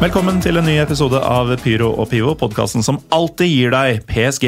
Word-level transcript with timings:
Velkommen 0.00 0.38
til 0.40 0.56
en 0.56 0.64
ny 0.64 0.78
episode 0.80 1.18
av 1.28 1.50
Pyro 1.60 1.90
og 2.00 2.06
Pivo, 2.08 2.30
podkasten 2.40 2.80
som 2.80 2.96
alltid 3.12 3.50
gir 3.50 3.74
deg 3.74 3.98
PSG, 4.08 4.46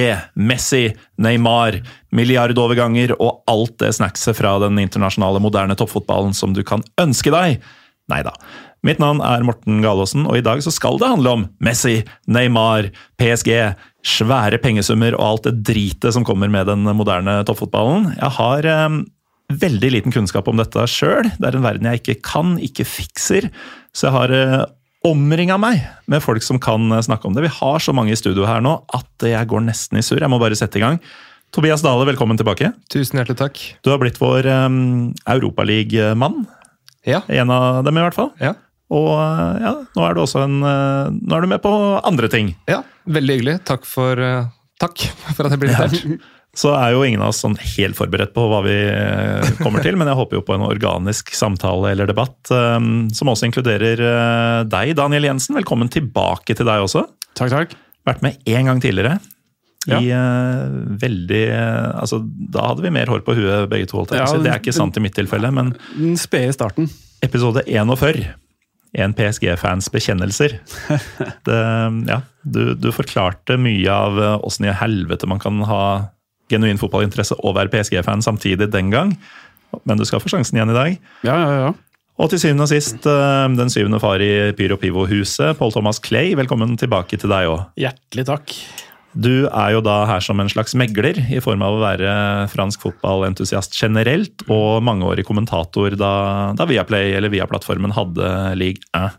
Messi, 0.49 0.95
Neymar, 1.21 1.77
milliardoverganger 2.17 3.13
og 3.19 3.43
alt 3.53 3.75
det 3.83 3.91
snackset 3.99 4.39
fra 4.39 4.55
den 4.63 4.81
internasjonale 4.81 5.43
moderne 5.45 5.77
toppfotballen 5.77 6.33
som 6.33 6.57
du 6.57 6.63
kan 6.65 6.81
ønske 7.05 7.35
deg. 7.37 7.61
Nei 8.09 8.23
da. 8.25 8.33
Mitt 8.81 9.05
navn 9.05 9.21
er 9.21 9.45
Morten 9.45 9.85
Galaasen, 9.85 10.25
og 10.25 10.41
i 10.41 10.47
dag 10.49 10.65
så 10.65 10.73
skal 10.73 10.97
det 10.97 11.13
handle 11.13 11.37
om 11.37 11.47
Messi, 11.61 11.99
Neymar, 12.33 12.89
PSG, 13.21 13.53
svære 14.09 14.57
pengesummer 14.65 15.21
og 15.21 15.27
alt 15.29 15.53
det 15.53 15.57
dritet 15.69 16.17
som 16.17 16.25
kommer 16.25 16.49
med 16.49 16.73
den 16.73 16.89
moderne 16.97 17.43
toppfotballen. 17.45 18.15
Jeg 18.17 18.39
har 18.41 18.73
eh, 18.73 19.03
veldig 19.69 19.97
liten 20.01 20.17
kunnskap 20.17 20.49
om 20.49 20.65
dette 20.65 20.89
sjøl. 20.89 21.29
Det 21.37 21.45
er 21.45 21.61
en 21.61 21.69
verden 21.69 21.93
jeg 21.93 22.07
ikke 22.07 22.23
kan, 22.25 22.57
ikke 22.57 22.89
fikser. 22.89 23.53
Så 23.93 24.09
jeg 24.09 24.17
har 24.17 24.41
eh, 24.41 24.63
omringa 25.07 25.59
meg 25.61 25.83
med 26.11 26.23
folk 26.23 26.45
som 26.47 26.61
kan 26.63 26.91
eh, 26.93 27.03
snakke 27.05 27.27
om 27.29 27.37
det. 27.37 27.45
Vi 27.47 27.55
har 27.59 27.83
så 27.83 27.95
mange 27.97 28.15
i 28.15 28.19
studio 28.19 28.47
her 28.49 28.63
nå 28.65 28.79
at 28.95 29.27
jeg 29.27 29.51
går 29.51 29.65
nesten 29.67 29.99
i 29.99 30.05
surr. 30.07 30.23
Jeg 30.23 30.33
må 30.33 30.41
bare 30.43 30.59
sette 30.59 30.79
i 30.79 30.85
gang. 30.85 31.01
Tobias 31.53 31.83
Dale, 31.85 32.07
velkommen 32.09 32.39
tilbake. 32.41 32.71
Tusen 32.93 33.21
hjertelig 33.21 33.41
takk. 33.43 33.63
Du 33.85 33.91
har 33.93 34.01
blitt 34.01 34.21
vår 34.23 34.47
um, 34.49 35.11
Europaligamann. 35.29 36.47
Ja. 37.05 37.21
En 37.29 37.51
av 37.53 37.83
dem, 37.85 37.99
i 37.99 38.05
hvert 38.07 38.17
fall. 38.17 38.31
Ja. 38.41 38.55
Og 38.93 39.11
uh, 39.19 39.59
ja, 39.61 39.75
nå 39.97 40.07
er 40.07 40.17
du 40.17 40.23
også 40.23 40.45
en 40.45 40.59
uh, 40.65 41.11
Nå 41.13 41.37
er 41.37 41.45
du 41.45 41.51
med 41.51 41.63
på 41.65 41.73
andre 42.01 42.31
ting. 42.33 42.55
ja. 42.71 42.83
Veldig 43.03 43.35
hyggelig. 43.35 43.57
Takk 43.67 43.83
for, 43.91 44.21
takk 44.79 45.01
for 45.35 45.49
at 45.49 45.57
jeg 45.57 45.59
ble 45.65 45.73
invitert. 45.75 46.29
Så 46.53 46.75
er 46.77 46.93
jo 46.93 47.05
ingen 47.07 47.23
av 47.25 47.31
oss 47.33 47.41
sånn 47.41 47.55
helt 47.57 47.97
forberedt 47.97 48.35
på 48.37 48.45
hva 48.51 48.59
vi 48.67 48.77
uh, 48.93 49.41
kommer 49.63 49.81
til, 49.85 49.97
men 49.97 50.11
jeg 50.11 50.19
håper 50.19 50.37
jo 50.37 50.45
på 50.45 50.57
en 50.59 50.67
organisk 50.67 51.33
samtale 51.37 51.95
eller 51.95 52.11
debatt 52.11 52.53
um, 52.53 53.09
som 53.17 53.31
også 53.33 53.49
inkluderer 53.49 54.03
uh, 54.05 54.59
deg, 54.69 54.93
Daniel 54.99 55.31
Jensen. 55.31 55.57
Velkommen 55.57 55.89
tilbake 55.93 56.53
til 56.59 56.69
deg 56.69 56.85
også. 56.85 57.07
Takk, 57.33 57.55
takk. 57.55 57.73
Vært 58.05 58.21
med 58.27 58.37
én 58.45 58.69
gang 58.69 58.83
tidligere. 58.85 59.17
Ja. 59.89 59.99
I 59.99 60.13
uh, 60.15 60.69
veldig 61.01 61.43
uh, 61.51 61.89
Altså, 61.99 62.21
da 62.23 62.69
hadde 62.69 62.85
vi 62.85 62.93
mer 62.95 63.11
hår 63.11 63.25
på 63.27 63.35
huet 63.35 63.67
begge 63.73 63.89
to. 63.91 64.05
Ja, 64.15 64.29
det 64.37 64.53
er 64.53 64.61
ikke 64.61 64.77
sant 64.77 64.99
i 64.99 65.03
mitt 65.03 65.17
tilfelle, 65.19 65.51
men 65.55 65.73
Den 65.97 66.15
spede 66.21 66.53
starten. 66.55 66.91
episode 67.25 67.65
41. 67.67 68.27
En 68.93 69.15
PSG-fans 69.17 69.89
bekjennelser. 69.89 70.59
Det, 71.49 71.61
ja, 72.13 72.21
du, 72.45 72.75
du 72.77 72.91
forklarte 72.93 73.57
mye 73.59 73.89
av 73.89 74.19
eh, 74.21 74.35
åssen 74.45 74.69
i 74.69 74.75
helvete 74.77 75.27
man 75.27 75.41
kan 75.43 75.63
ha 75.67 75.85
genuin 76.53 76.81
fotballinteresse 76.81 77.39
og 77.41 77.57
være 77.59 77.73
PSG-fan 77.73 78.25
samtidig 78.25 78.71
den 78.73 78.93
gang. 78.93 79.17
Men 79.89 79.99
du 79.99 80.05
skal 80.09 80.21
få 80.23 80.31
sjansen 80.33 80.59
igjen 80.59 80.75
i 80.75 80.77
dag. 80.77 81.01
Ja, 81.27 81.39
ja, 81.41 81.57
ja. 81.65 81.73
Og 82.21 82.29
til 82.29 82.43
syvende 82.43 82.67
og 82.67 82.71
sist, 82.71 83.07
eh, 83.09 83.49
den 83.57 83.73
syvende 83.73 83.99
far 84.03 84.21
i 84.21 84.53
Pyro 84.57 84.77
Pivo-huset, 84.77 85.57
Paul 85.59 85.73
Thomas 85.73 85.99
Clay. 86.03 86.37
Velkommen 86.39 86.77
tilbake 86.79 87.17
til 87.19 87.33
deg 87.33 87.49
òg. 87.49 87.65
Hjertelig 87.81 88.27
takk. 88.29 88.57
Du 89.13 89.45
er 89.45 89.75
jo 89.75 89.83
da 89.85 90.07
her 90.09 90.23
som 90.25 90.41
en 90.41 90.49
slags 90.49 90.73
megler, 90.79 91.19
i 91.29 91.41
form 91.45 91.65
av 91.65 91.77
å 91.77 91.83
være 91.83 92.13
fransk 92.53 92.85
fotballentusiast 92.87 93.77
generelt, 93.77 94.45
og 94.49 94.81
mangeårig 94.85 95.27
kommentator 95.29 95.97
da, 96.01 96.13
da 96.57 96.69
Viaplay 96.69 97.13
eller 97.19 97.33
Via-plattformen 97.33 97.93
hadde 97.97 98.31
League 98.57 98.81
1. 98.97 99.13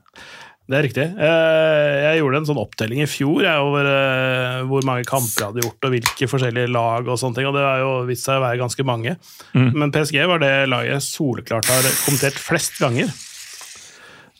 Det 0.63 0.77
er 0.77 0.85
riktig. 0.85 1.03
Eh, 1.19 1.95
Jeg 2.05 2.19
gjorde 2.21 2.39
en 2.39 2.45
sånn 2.47 2.61
opptelling 2.61 3.01
i 3.03 3.07
fjor 3.09 3.41
jeg, 3.43 3.63
over 3.65 3.87
eh, 3.89 4.61
hvor 4.69 4.85
mange 4.87 5.03
kamper 5.07 5.41
jeg 5.41 5.49
hadde 5.49 5.65
gjort, 5.65 5.83
og 5.89 5.91
hvilke 5.97 6.29
forskjellige 6.31 6.71
lag 6.71 7.09
og 7.11 7.19
sånne 7.19 7.35
ting, 7.39 7.49
og 7.49 7.57
det 7.57 7.65
har 7.67 7.81
jo 7.83 7.91
vist 8.07 8.23
seg 8.29 8.39
å 8.39 8.45
være 8.45 8.61
ganske 8.61 8.85
mange. 8.87 9.17
Mm. 9.51 9.69
Men 9.75 9.91
PSG 9.91 10.21
var 10.31 10.39
det 10.43 10.53
laget 10.71 10.93
jeg 10.95 11.05
soleklart 11.09 11.67
har 11.67 11.89
kommentert 12.05 12.39
flest 12.39 12.79
ganger. 12.79 13.11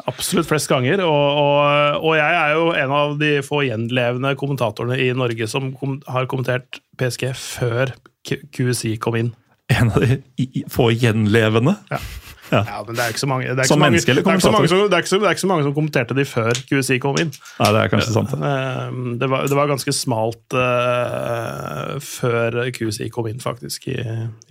Absolutt 0.10 0.48
flest 0.50 0.68
ganger, 0.72 1.04
og, 1.06 1.44
og, 1.44 2.00
og 2.08 2.16
jeg 2.18 2.40
er 2.40 2.56
jo 2.58 2.64
en 2.86 2.96
av 2.98 3.14
de 3.20 3.34
få 3.46 3.62
gjenlevende 3.68 4.34
kommentatorene 4.40 4.98
i 5.04 5.12
Norge 5.16 5.48
som 5.52 5.70
kom, 5.80 6.00
har 6.10 6.28
kommentert 6.32 6.80
PSG 7.00 7.30
før 7.38 7.94
QSI 8.26 8.96
kom 9.04 9.20
inn. 9.20 9.34
En 9.72 9.92
av 9.94 10.04
de 10.04 10.64
få 10.72 10.90
gjenlevende. 10.96 11.76
Ja, 11.92 12.00
men 12.86 12.98
det 12.98 13.04
er 13.04 13.14
ikke 13.14 13.22
så 13.24 13.30
mange 13.30 13.56
Det 13.58 13.66
Som 13.70 13.82
er 13.82 13.92
er 13.92 13.96
er 15.30 15.34
kommenterte 15.76 16.18
de 16.18 16.26
før 16.28 16.60
QC 16.70 17.00
kom 17.04 17.18
inn. 17.22 17.34
Nei, 17.60 17.72
det 17.76 17.82
er 17.82 17.92
kanskje 17.94 18.14
sant. 18.16 18.32
det. 18.32 18.52
Eh, 18.52 19.02
Det 19.24 19.30
var, 19.34 19.48
det 19.50 19.58
var 19.58 19.72
ganske 19.72 19.96
smalt 19.96 20.58
uh, 20.58 21.98
før 22.04 22.60
QC 22.76 23.10
kom 23.14 23.28
inn, 23.32 23.42
faktisk, 23.44 23.88
i, 23.92 24.00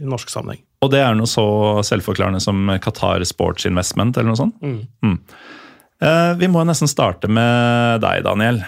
i 0.02 0.04
norsk 0.08 0.30
sammenheng. 0.32 0.62
Og 0.82 0.90
det 0.90 1.00
er 1.04 1.14
noe 1.14 1.30
så 1.30 1.46
selvforklarende 1.86 2.42
som 2.42 2.70
Qatar 2.82 3.22
Sports 3.28 3.66
Investment, 3.68 4.16
eller 4.18 4.32
noe 4.32 4.40
sånt. 4.40 4.56
Mm. 4.62 5.18
Eh, 6.02 6.32
Vi 6.38 6.48
må 6.50 6.64
nesten 6.66 6.90
starte 6.90 7.30
med 7.30 8.02
deg, 8.02 8.24
Daniel. 8.26 8.62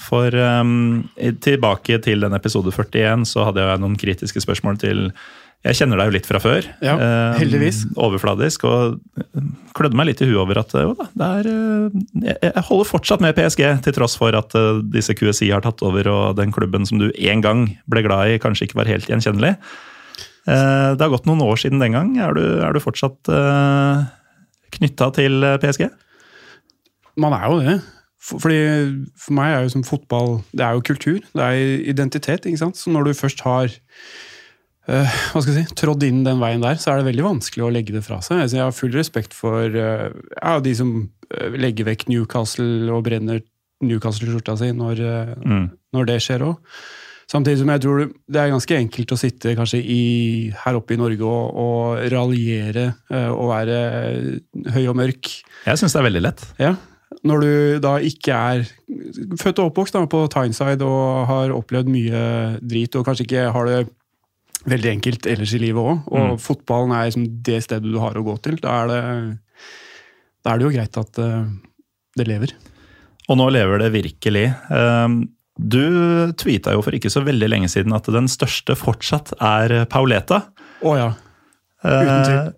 For 0.00 0.32
um, 0.32 1.10
tilbake 1.44 2.00
til 2.02 2.24
den 2.24 2.34
episode 2.34 2.72
41 2.72 3.26
så 3.28 3.44
hadde 3.46 3.62
jeg 3.62 3.82
noen 3.82 3.98
kritiske 4.00 4.40
spørsmål 4.42 4.80
til 4.80 5.10
Jeg 5.60 5.76
kjenner 5.76 6.00
deg 6.00 6.08
jo 6.08 6.14
litt 6.14 6.24
fra 6.28 6.38
før. 6.40 6.64
Ja, 6.80 6.94
Eh, 6.96 7.34
heldigvis. 7.42 7.82
Overfladisk. 8.00 8.62
Og 8.64 8.94
eh, 9.20 9.42
klødde 9.76 9.98
meg 9.98 10.06
litt 10.08 10.22
i 10.24 10.28
huet 10.30 10.38
over 10.40 10.60
at 10.62 10.72
eh, 10.72 10.86
jo 10.86 10.94
da, 10.96 11.06
det 11.20 11.28
er, 11.42 11.48
eh, 11.52 11.98
jeg, 12.30 12.36
jeg 12.46 12.64
holder 12.70 12.88
fortsatt 12.88 13.20
med 13.20 13.36
PSG, 13.36 13.62
til 13.84 13.96
tross 13.98 14.16
for 14.16 14.32
at 14.38 14.56
eh, 14.56 14.80
disse 14.96 15.12
QSI 15.18 15.50
har 15.52 15.60
tatt 15.66 15.84
over, 15.84 16.08
og 16.08 16.38
den 16.40 16.54
klubben 16.56 16.88
som 16.88 16.96
du 17.02 17.10
en 17.12 17.44
gang 17.44 17.66
ble 17.92 18.04
glad 18.06 18.32
i, 18.32 18.38
kanskje 18.40 18.70
ikke 18.70 18.80
var 18.80 18.88
helt 18.88 19.10
gjenkjennelig. 19.12 19.52
Eh, 20.48 20.90
Det 20.96 21.04
har 21.04 21.12
gått 21.12 21.28
noen 21.28 21.44
år 21.44 21.60
siden 21.60 21.82
den 21.84 21.92
gang. 21.98 22.14
Er 22.24 22.32
du, 22.38 22.42
er 22.64 22.72
du 22.72 22.80
fortsatt 22.80 23.28
uh, 23.28 24.08
knytta 24.78 25.10
til 25.20 25.44
eh, 25.44 25.58
PSG? 25.60 25.90
Man 27.20 27.36
er 27.36 27.44
jo 27.52 27.60
det. 27.60 27.76
For, 28.20 28.40
fordi 28.40 28.58
for 29.20 29.36
meg 29.36 29.52
er 29.58 29.62
jo 29.64 29.70
som 29.72 29.84
fotball 29.84 30.38
Det 30.56 30.64
er 30.64 30.76
jo 30.76 30.82
kultur. 30.88 31.20
Det 31.36 31.44
er 31.44 31.84
identitet. 31.92 32.48
ikke 32.48 32.60
sant? 32.64 32.80
Så 32.80 32.92
når 32.92 33.10
du 33.10 33.16
først 33.20 33.44
har 33.44 33.68
eh, 34.90 35.14
hva 35.32 35.40
skal 35.42 35.54
jeg 35.56 35.68
si, 35.70 35.76
trådd 35.80 36.04
inn 36.08 36.24
den 36.26 36.40
veien 36.42 36.62
der, 36.64 36.78
så 36.82 36.92
er 36.92 37.00
det 37.00 37.08
veldig 37.12 37.26
vanskelig 37.28 37.66
å 37.66 37.72
legge 37.72 37.94
det 37.96 38.02
fra 38.06 38.18
seg. 38.24 38.42
Altså, 38.44 38.58
jeg 38.58 38.66
har 38.66 38.76
full 38.76 38.94
respekt 38.96 39.36
for 39.36 39.76
ja, 39.80 40.54
de 40.64 40.74
som 40.76 40.94
eh, 41.30 41.56
legger 41.60 41.88
vekk 41.92 42.08
Newcastle 42.10 42.90
og 42.94 43.04
brenner 43.06 43.40
Newcastle-skjorta 43.86 44.58
si 44.60 44.72
når, 44.76 45.04
Mm. 45.40 45.68
når 45.96 46.10
det 46.10 46.18
skjer 46.26 46.42
òg. 46.50 46.58
Samtidig 47.30 47.60
som 47.62 47.70
jeg 47.70 47.80
tror 47.84 48.00
det 48.26 48.40
er 48.42 48.50
ganske 48.50 48.74
enkelt 48.76 49.12
å 49.14 49.18
sitte 49.20 49.52
kanskje 49.56 49.78
i, 49.80 50.00
her 50.64 50.74
oppe 50.76 50.96
i 50.96 50.98
Norge 50.98 51.22
og, 51.22 51.54
og 51.62 52.00
raljere 52.10 52.88
og 53.30 53.46
være 53.52 53.76
høy 54.74 54.82
og 54.90 54.96
mørk. 54.98 55.30
Jeg 55.68 55.78
syns 55.78 55.94
det 55.94 56.00
er 56.02 56.08
veldig 56.08 56.22
lett. 56.26 56.42
Ja, 56.58 56.72
når 57.26 57.40
du 57.46 57.52
da 57.86 57.94
ikke 58.02 58.34
er 58.34 58.66
født 59.38 59.62
og 59.62 59.70
oppvokst 59.70 59.94
da, 59.96 60.02
på 60.10 60.24
Tyneside 60.34 60.82
og 60.86 61.24
har 61.30 61.54
opplevd 61.54 61.90
mye 61.90 62.20
drit, 62.62 62.98
og 62.98 63.06
kanskje 63.06 63.26
ikke 63.28 63.46
har 63.54 63.70
det 63.70 63.78
veldig 64.68 64.90
enkelt 64.96 65.26
ellers 65.26 65.54
i 65.56 65.60
livet 65.62 65.80
òg, 65.80 66.02
og 66.12 66.26
Mm. 66.34 66.38
fotballen 66.38 66.92
er 66.92 67.06
liksom 67.08 67.26
det 67.42 67.62
stedet 67.64 67.90
du 67.92 67.98
har 67.98 68.14
å 68.14 68.24
gå 68.24 68.34
til, 68.42 68.56
da 68.60 68.82
er 68.82 68.86
det, 68.88 69.38
da 70.44 70.52
er 70.52 70.58
det 70.58 70.66
jo 70.66 70.74
greit 70.76 70.98
at 71.00 71.18
eh, 71.18 71.44
det 72.16 72.26
lever. 72.28 72.52
Og 73.30 73.36
nå 73.38 73.46
lever 73.52 73.78
det 73.78 73.92
virkelig. 73.92 74.48
Um, 74.70 75.28
Du 75.60 76.32
tweeta 76.40 76.72
jo 76.72 76.80
for 76.80 76.94
ikke 76.96 77.10
så 77.12 77.20
veldig 77.20 77.48
lenge 77.50 77.68
siden 77.68 77.92
at 77.92 78.06
den 78.08 78.24
største 78.32 78.72
fortsatt 78.78 79.34
er 79.44 79.84
Pauleta. 79.92 80.38
Å 80.80 80.94
ja. 80.96 81.08
Uten 81.84 82.24
tvil. 82.24 82.38
Eh, 82.46 82.52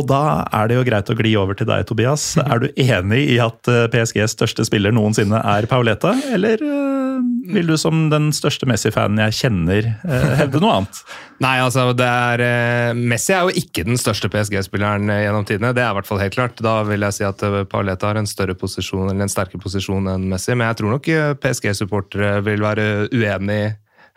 og 0.00 0.06
da 0.08 0.20
er 0.52 0.68
det 0.68 0.76
jo 0.78 0.84
greit 0.88 1.10
å 1.12 1.16
gli 1.18 1.34
over 1.36 1.54
til 1.58 1.66
deg, 1.68 1.84
Tobias. 1.88 2.24
Er 2.40 2.58
du 2.62 2.66
enig 2.72 3.20
i 3.34 3.36
at 3.42 3.68
eh, 3.68 3.84
PSGs 3.92 4.32
største 4.32 4.64
spiller 4.64 4.92
noensinne 4.96 5.42
er 5.44 5.68
Pauleta, 5.68 6.14
eller 6.32 6.56
eh, 6.64 7.05
vil 7.52 7.68
du 7.70 7.76
som 7.80 8.06
den 8.12 8.28
største 8.34 8.68
Messi-fanen 8.68 9.20
jeg 9.26 9.36
kjenner, 9.38 9.88
eh, 10.06 10.26
hevde 10.40 10.60
noe 10.62 10.80
annet? 10.80 11.00
Nei, 11.44 11.54
altså, 11.60 11.88
er 11.92 12.42
eh, 12.42 12.96
Messi 12.96 13.34
er 13.36 13.46
jo 13.46 13.62
ikke 13.62 13.84
den 13.88 14.00
største 14.00 14.30
PSG-spilleren 14.32 15.10
eh, 15.12 15.22
gjennom 15.26 15.46
tidene. 15.48 15.72
Det 15.76 15.84
er 15.84 15.92
i 15.92 15.98
hvert 15.98 16.08
fall 16.08 16.22
helt 16.22 16.36
klart. 16.36 16.62
Da 16.64 16.78
vil 16.88 17.06
jeg 17.06 17.18
si 17.18 17.26
at 17.28 17.42
Pauleta 17.72 18.10
har 18.10 18.20
en 18.20 18.30
større 18.30 18.56
posisjon, 18.58 19.10
eller 19.10 19.26
en 19.26 19.32
sterkere 19.32 19.62
posisjon 19.62 20.12
enn 20.12 20.28
Messi. 20.32 20.54
Men 20.54 20.70
jeg 20.70 20.80
tror 20.80 20.96
nok 20.96 21.10
PSG-supportere 21.42 22.38
vil 22.46 22.64
være 22.64 22.86
uenig 23.14 23.62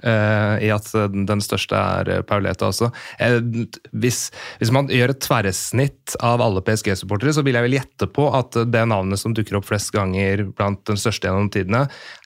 eh, 0.04 0.56
i 0.66 0.72
at 0.74 0.90
den 1.12 1.44
største 1.44 1.78
er 1.78 2.12
eh, 2.14 2.24
Pauleta 2.28 2.70
også. 2.70 2.90
Uh, 3.22 3.66
hvis, 3.92 4.28
hvis 4.62 4.74
man 4.76 4.90
gjør 4.92 5.14
et 5.14 5.22
tverrsnitt 5.24 6.16
av 6.26 6.44
alle 6.44 6.64
PSG-supportere, 6.66 7.34
så 7.36 7.44
vil 7.46 7.58
jeg 7.58 7.68
vel 7.68 7.78
gjette 7.80 8.10
på 8.16 8.28
at 8.36 8.58
det 8.70 8.84
navnet 8.90 9.22
som 9.22 9.36
dukker 9.38 9.60
opp 9.60 9.70
flest 9.70 9.94
ganger 9.96 10.46
blant 10.58 10.84
den 10.90 11.00
største 11.00 11.30
gjennom 11.30 11.50
tidene, 11.54 11.86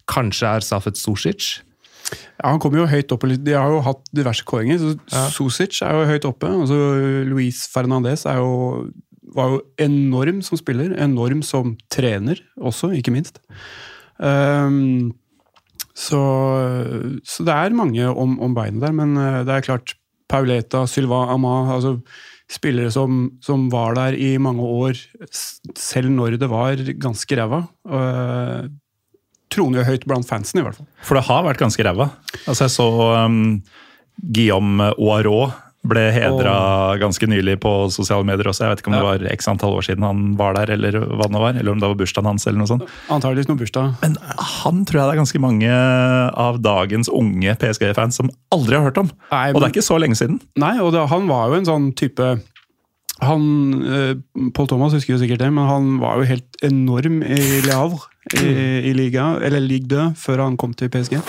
kanskje 0.09 0.57
er 0.57 0.65
Safet 0.65 0.99
Sosic. 0.99 1.55
Ja, 2.11 2.51
Han 2.51 2.59
kommer 2.61 2.83
jo 2.83 2.89
høyt 2.91 3.11
opp, 3.15 3.23
De 3.23 3.55
har 3.55 3.71
jo 3.71 3.81
hatt 3.85 4.03
diverse 4.15 4.43
kåringer. 4.45 4.81
så 4.81 5.23
Sosic 5.31 5.81
er 5.81 5.95
jo 5.95 6.09
høyt 6.11 6.27
oppe. 6.29 6.47
altså 6.47 6.77
Luis 7.29 7.65
Fernandez 7.71 8.25
er 8.25 8.41
jo, 8.41 8.91
var 9.33 9.55
jo 9.55 9.61
enorm 9.81 10.41
som 10.41 10.59
spiller. 10.59 10.93
Enorm 10.99 11.41
som 11.41 11.77
trener 11.89 12.43
også, 12.59 12.91
ikke 12.99 13.15
minst. 13.15 13.39
Ehm, 14.21 15.13
så, 15.93 16.21
så 17.21 17.45
det 17.45 17.53
er 17.53 17.75
mange 17.77 18.07
om, 18.09 18.37
om 18.41 18.55
beinet 18.57 18.81
der, 18.81 18.93
men 18.97 19.17
eh, 19.19 19.41
det 19.45 19.57
er 19.57 19.67
klart 19.67 19.95
Pauleta, 20.31 20.87
Sylvain 20.89 21.29
Ama 21.35 21.57
altså 21.75 21.99
Spillere 22.53 22.91
som, 22.91 23.27
som 23.41 23.69
var 23.71 23.95
der 23.97 24.17
i 24.19 24.35
mange 24.41 24.61
år, 24.61 24.97
selv 25.79 26.11
når 26.11 26.35
det 26.37 26.49
var 26.51 26.81
ganske 27.01 27.37
ræva. 27.39 27.61
Uh, 27.87 28.67
troner 29.49 29.79
jo 29.79 29.85
høyt 29.87 30.03
blant 30.05 30.27
fansen, 30.27 30.59
i 30.59 30.65
hvert 30.65 30.77
fall. 30.77 30.89
For 31.07 31.17
det 31.17 31.23
har 31.29 31.45
vært 31.47 31.61
ganske 31.63 31.85
ræva. 31.87 32.09
Altså, 32.43 32.67
jeg 32.67 32.73
så 32.75 32.87
um, 33.23 33.39
Guillaume 34.21 34.91
Oirot 35.01 35.55
ble 35.83 36.03
hedra 36.15 36.53
ganske 37.01 37.27
nylig 37.27 37.57
på 37.63 37.71
sosiale 37.91 38.24
medier 38.27 38.47
også. 38.47 38.63
Jeg 38.63 38.71
vet 38.74 38.83
ikke 38.83 38.91
om 38.94 38.95
det 38.95 39.03
var 39.03 39.25
x 39.33 39.50
antall 39.51 39.75
år 39.75 39.83
siden 39.83 40.06
han 40.07 40.21
var 40.39 40.56
der, 40.56 40.71
eller 40.77 40.95
hva 41.03 41.27
det 41.27 41.41
var, 41.44 41.57
eller 41.59 41.74
om 41.74 41.81
det 41.81 41.89
var 41.91 41.97
bursdagen 42.00 42.30
hans. 42.31 42.45
eller 42.47 42.62
noe 42.62 42.69
sånt. 42.71 42.85
Antageligvis 43.12 43.50
noen 43.51 43.59
bursdag. 43.59 43.89
Men 44.03 44.15
han 44.53 44.85
tror 44.88 45.01
jeg 45.01 45.09
det 45.09 45.15
er 45.18 45.21
ganske 45.24 45.44
mange 45.44 45.81
av 46.47 46.62
dagens 46.63 47.12
unge 47.12 47.57
PSG-fans 47.59 48.21
som 48.21 48.31
aldri 48.56 48.80
har 48.80 48.88
hørt 48.88 49.01
om. 49.03 49.12
Nei, 49.33 49.50
Og 49.51 49.59
det 49.59 49.68
er 49.68 49.75
ikke 49.75 49.85
så 49.91 50.00
lenge 50.00 50.15
siden. 50.19 50.39
Nei, 50.63 50.77
og 50.80 50.94
det, 50.95 51.03
han 51.12 51.27
var 51.27 51.51
jo 51.51 51.59
en 51.59 51.69
sånn 51.69 51.91
type 52.00 52.31
han, 53.24 53.44
eh, 53.88 54.15
Paul 54.56 54.68
Thomas 54.68 54.95
husker 54.95 55.13
jo 55.13 55.19
sikkert 55.21 55.44
det, 55.44 55.51
men 55.53 55.68
han 55.69 55.91
var 56.01 56.18
jo 56.19 56.27
helt 56.27 56.57
enorm 56.65 57.21
i 57.24 57.38
Le 57.63 57.75
Havre 57.75 58.09
i, 58.39 58.89
i 58.89 58.94
liga, 58.97 59.38
eller 59.44 59.63
Ligue 59.63 59.88
2 59.88 60.15
før 60.19 60.41
han 60.47 60.57
kom 60.59 60.74
til 60.75 60.89
PSG. 60.91 61.19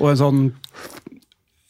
Og 0.00 0.08
en 0.10 0.18
sånn 0.18 0.40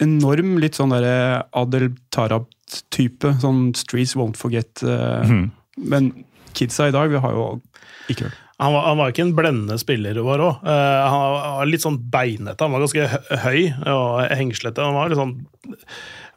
enorm, 0.02 0.56
litt 0.61 0.75
sånn 0.75 0.91
derre 0.91 1.44
Adel 1.55 1.91
Tarab-type. 2.14 3.35
Sånn 3.43 3.75
Streets 3.76 4.14
Won't 4.19 4.37
Forget. 4.37 4.82
eh, 4.82 5.23
Mhm. 5.29 5.50
Men 5.76 6.25
kidsa 6.55 6.88
i 6.88 6.93
dag, 6.94 7.11
vi 7.11 7.19
har 7.19 7.32
jo 7.32 7.61
ikke 8.08 8.25
hørt. 8.29 8.41
Han 8.61 8.73
var, 8.73 8.85
han 8.87 8.96
var 8.99 9.11
ikke 9.11 9.23
en 9.25 9.32
blendende 9.35 9.76
spiller, 9.81 10.14
var 10.23 10.38
òg. 10.38 10.61
han 10.62 11.56
var 11.58 11.67
litt 11.67 11.82
sånn 11.82 11.99
beinete. 12.08 12.61
Han 12.61 12.70
var 12.70 12.81
ganske 12.85 13.08
høy 13.43 13.75
og 13.91 14.31
hengslete. 14.31 14.79
Han 14.79 14.94
var 14.94 15.08
litt 15.08 15.19
sånn 15.19 15.46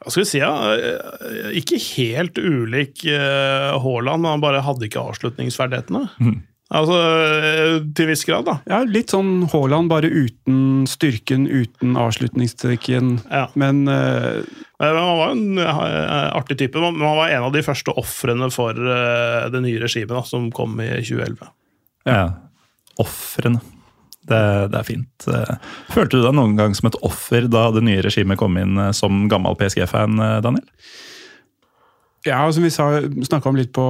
Hva 0.02 0.10
skal 0.10 0.22
vi 0.22 0.28
si? 0.30 0.38
Ja? 0.38 0.72
eh, 0.74 1.52
Ikke 1.58 1.78
helt 1.96 2.34
ulik 2.38 3.04
eh, 3.06 3.78
Haaland, 3.78 4.22
men 4.22 4.30
han 4.32 4.40
bare 4.40 4.60
hadde 4.62 4.86
ikke 4.88 5.02
avslutningsferdighetene. 5.02 6.08
Altså, 6.68 6.96
eh, 7.00 7.78
til 7.96 8.04
en 8.04 8.10
viss 8.10 8.26
grad, 8.28 8.44
da. 8.44 8.58
Ja, 8.68 8.82
litt 8.84 9.14
sånn 9.14 9.46
Haaland, 9.48 9.88
bare 9.88 10.10
uten 10.12 10.84
styrken, 10.90 11.46
uten 11.48 11.96
avslutningsstrikken. 11.96 13.14
Ja. 13.32 13.46
Men 13.56 13.86
uh, 13.88 14.44
Men 14.78 14.98
Han 14.98 15.16
var 15.18 15.32
en 15.32 15.62
eh, 15.62 16.36
artig 16.36 16.58
type, 16.60 16.78
men 16.78 17.00
han 17.00 17.16
var 17.16 17.32
en 17.32 17.46
av 17.48 17.56
de 17.56 17.64
første 17.66 17.94
ofrene 17.98 18.50
for 18.54 18.76
det 18.76 19.62
nye 19.64 19.80
regimet 19.80 20.12
da, 20.12 20.22
som 20.22 20.52
kom 20.54 20.76
i 20.84 20.90
2011. 21.00 21.48
Ja. 22.06 22.22
Ofrene. 23.00 23.64
Det, 24.28 24.38
det 24.68 24.76
er 24.76 24.84
fint. 24.84 25.26
Følte 25.88 26.18
du 26.18 26.22
deg 26.22 26.36
noen 26.36 26.54
gang 26.58 26.74
som 26.76 26.90
et 26.90 26.98
offer 27.02 27.48
da 27.48 27.70
det 27.72 27.82
nye 27.86 28.04
regimet 28.04 28.38
kom 28.38 28.58
inn 28.60 28.76
som 28.94 29.24
gammel 29.32 29.56
PSG-fan, 29.56 30.20
Daniel? 30.44 30.66
Ja, 32.28 32.42
som 32.52 32.66
vi 32.66 32.70
snakka 32.70 33.48
om 33.48 33.56
litt 33.56 33.72
på 33.72 33.86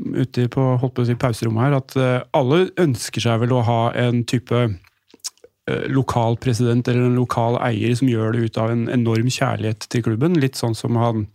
ute 0.00 0.46
på, 0.52 0.66
holdt 0.80 0.96
på 0.96 1.04
å 1.04 1.08
si, 1.08 1.18
pauserommet 1.18 1.66
her, 1.66 1.76
at 1.80 1.96
eh, 1.98 2.22
alle 2.36 2.68
ønsker 2.80 3.24
seg 3.24 3.42
vel 3.44 3.54
å 3.56 3.64
ha 3.66 3.80
en 3.98 4.24
type 4.28 4.64
eh, 4.66 5.86
lokal 5.92 6.38
president 6.42 6.88
eller 6.88 7.08
en 7.08 7.20
lokal 7.20 7.60
eier 7.64 7.94
som 7.98 8.10
gjør 8.10 8.36
det 8.36 8.48
ut 8.48 8.60
av 8.60 8.74
en 8.74 8.88
enorm 8.92 9.30
kjærlighet 9.30 9.88
til 9.92 10.04
klubben. 10.06 10.38
Litt 10.40 10.60
sånn 10.60 10.76
som 10.78 10.98
han 11.00 11.26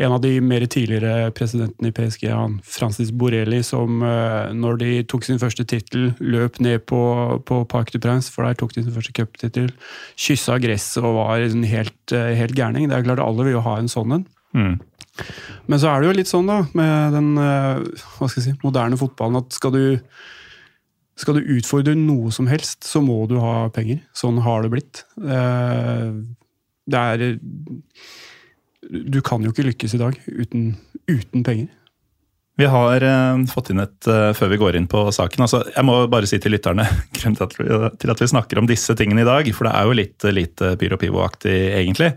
en 0.00 0.14
av 0.16 0.22
de 0.24 0.30
mer 0.40 0.64
tidligere 0.72 1.28
presidentene 1.36 1.90
i 1.90 1.94
PSG, 1.94 2.24
han 2.32 2.54
Francis 2.64 3.10
Borelli, 3.12 3.60
som 3.66 4.00
eh, 4.06 4.52
når 4.56 4.78
de 4.80 4.92
tok 5.06 5.26
sin 5.28 5.40
første 5.42 5.66
tittel, 5.68 6.14
løp 6.18 6.58
ned 6.64 6.86
på, 6.88 7.02
på 7.46 7.62
Parc 7.70 7.92
du 7.92 8.00
Prince, 8.02 8.32
for 8.32 8.48
der 8.48 8.56
tok 8.58 8.72
de 8.74 8.86
sin 8.86 8.94
første 8.94 9.12
cuptittel, 9.18 9.68
kyssa 10.16 10.56
gresset 10.62 11.04
og 11.04 11.18
var 11.20 11.44
en 11.44 11.66
helt, 11.68 12.16
helt 12.16 12.56
gærning. 12.56 12.88
Det 12.88 12.98
er 12.98 13.10
klart 13.10 13.22
alle 13.22 13.46
vil 13.46 13.58
jo 13.58 13.66
ha 13.68 13.76
en 13.78 13.92
sånn 13.92 14.16
en. 14.16 14.24
Mm. 14.56 14.74
Men 15.70 15.80
så 15.80 15.90
er 15.90 16.00
det 16.00 16.08
jo 16.08 16.14
litt 16.16 16.30
sånn 16.30 16.48
da, 16.48 16.60
med 16.76 17.16
den 17.16 17.32
eh, 17.40 17.82
hva 18.16 18.28
skal 18.28 18.40
jeg 18.40 18.46
si, 18.46 18.54
moderne 18.64 18.98
fotballen, 19.00 19.42
at 19.42 19.56
skal 19.56 19.74
du, 19.74 19.84
skal 21.20 21.38
du 21.38 21.52
utfordre 21.58 21.94
noe 21.98 22.32
som 22.34 22.48
helst, 22.50 22.82
så 22.88 23.02
må 23.04 23.22
du 23.30 23.36
ha 23.42 23.68
penger. 23.74 24.02
Sånn 24.16 24.40
har 24.44 24.64
det 24.64 24.72
blitt. 24.72 25.04
Eh, 25.20 26.08
Det 26.92 26.98
er 26.98 27.38
Du 28.82 29.20
kan 29.22 29.44
jo 29.44 29.52
ikke 29.52 29.68
lykkes 29.68 29.94
i 29.94 30.00
dag 30.00 30.16
uten, 30.26 30.74
uten 31.06 31.44
penger. 31.46 31.68
Vi 32.58 32.66
har 32.68 33.04
eh, 33.06 33.44
fått 33.48 33.70
inn 33.72 33.80
et 33.80 34.08
før 34.36 34.50
vi 34.50 34.58
går 34.60 34.76
inn 34.76 34.88
på 34.90 35.06
saken. 35.14 35.44
Altså, 35.44 35.62
jeg 35.70 35.86
må 35.88 36.02
bare 36.10 36.28
si 36.28 36.40
til 36.42 36.52
lytterne 36.56 36.88
grunnen 37.16 37.38
til 37.38 38.10
at, 38.10 38.20
vi, 38.20 38.32
snakker 38.32 38.58
om 38.58 38.68
disse 38.68 38.96
tingene 38.98 39.22
i 39.22 39.28
dag, 39.28 39.48
for 39.54 39.68
det 39.68 39.76
er 39.76 39.86
jo 39.86 39.98
litt 40.00 40.32
lite 40.32 40.74
Pyro 40.80 40.98
Pivo-aktig, 41.00 41.54
egentlig. 41.78 42.14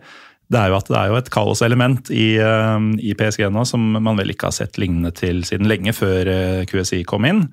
Det 0.51 0.59
er 0.59 0.69
jo 0.69 0.77
at 0.77 0.89
det 0.91 0.97
er 0.99 1.09
jo 1.09 1.17
et 1.17 1.31
kaoselement 1.33 2.11
i, 2.13 2.35
eh, 2.37 2.89
i 3.01 3.15
PSG 3.17 3.47
nå 3.53 3.65
som 3.65 3.81
man 3.97 4.19
vel 4.19 4.33
ikke 4.33 4.51
har 4.51 4.57
sett 4.57 4.77
lignende 4.81 5.13
til 5.15 5.41
siden 5.47 5.69
lenge 5.69 5.95
før 5.95 6.29
eh, 6.29 6.65
QSI 6.69 7.01
kom 7.09 7.25
inn. 7.25 7.47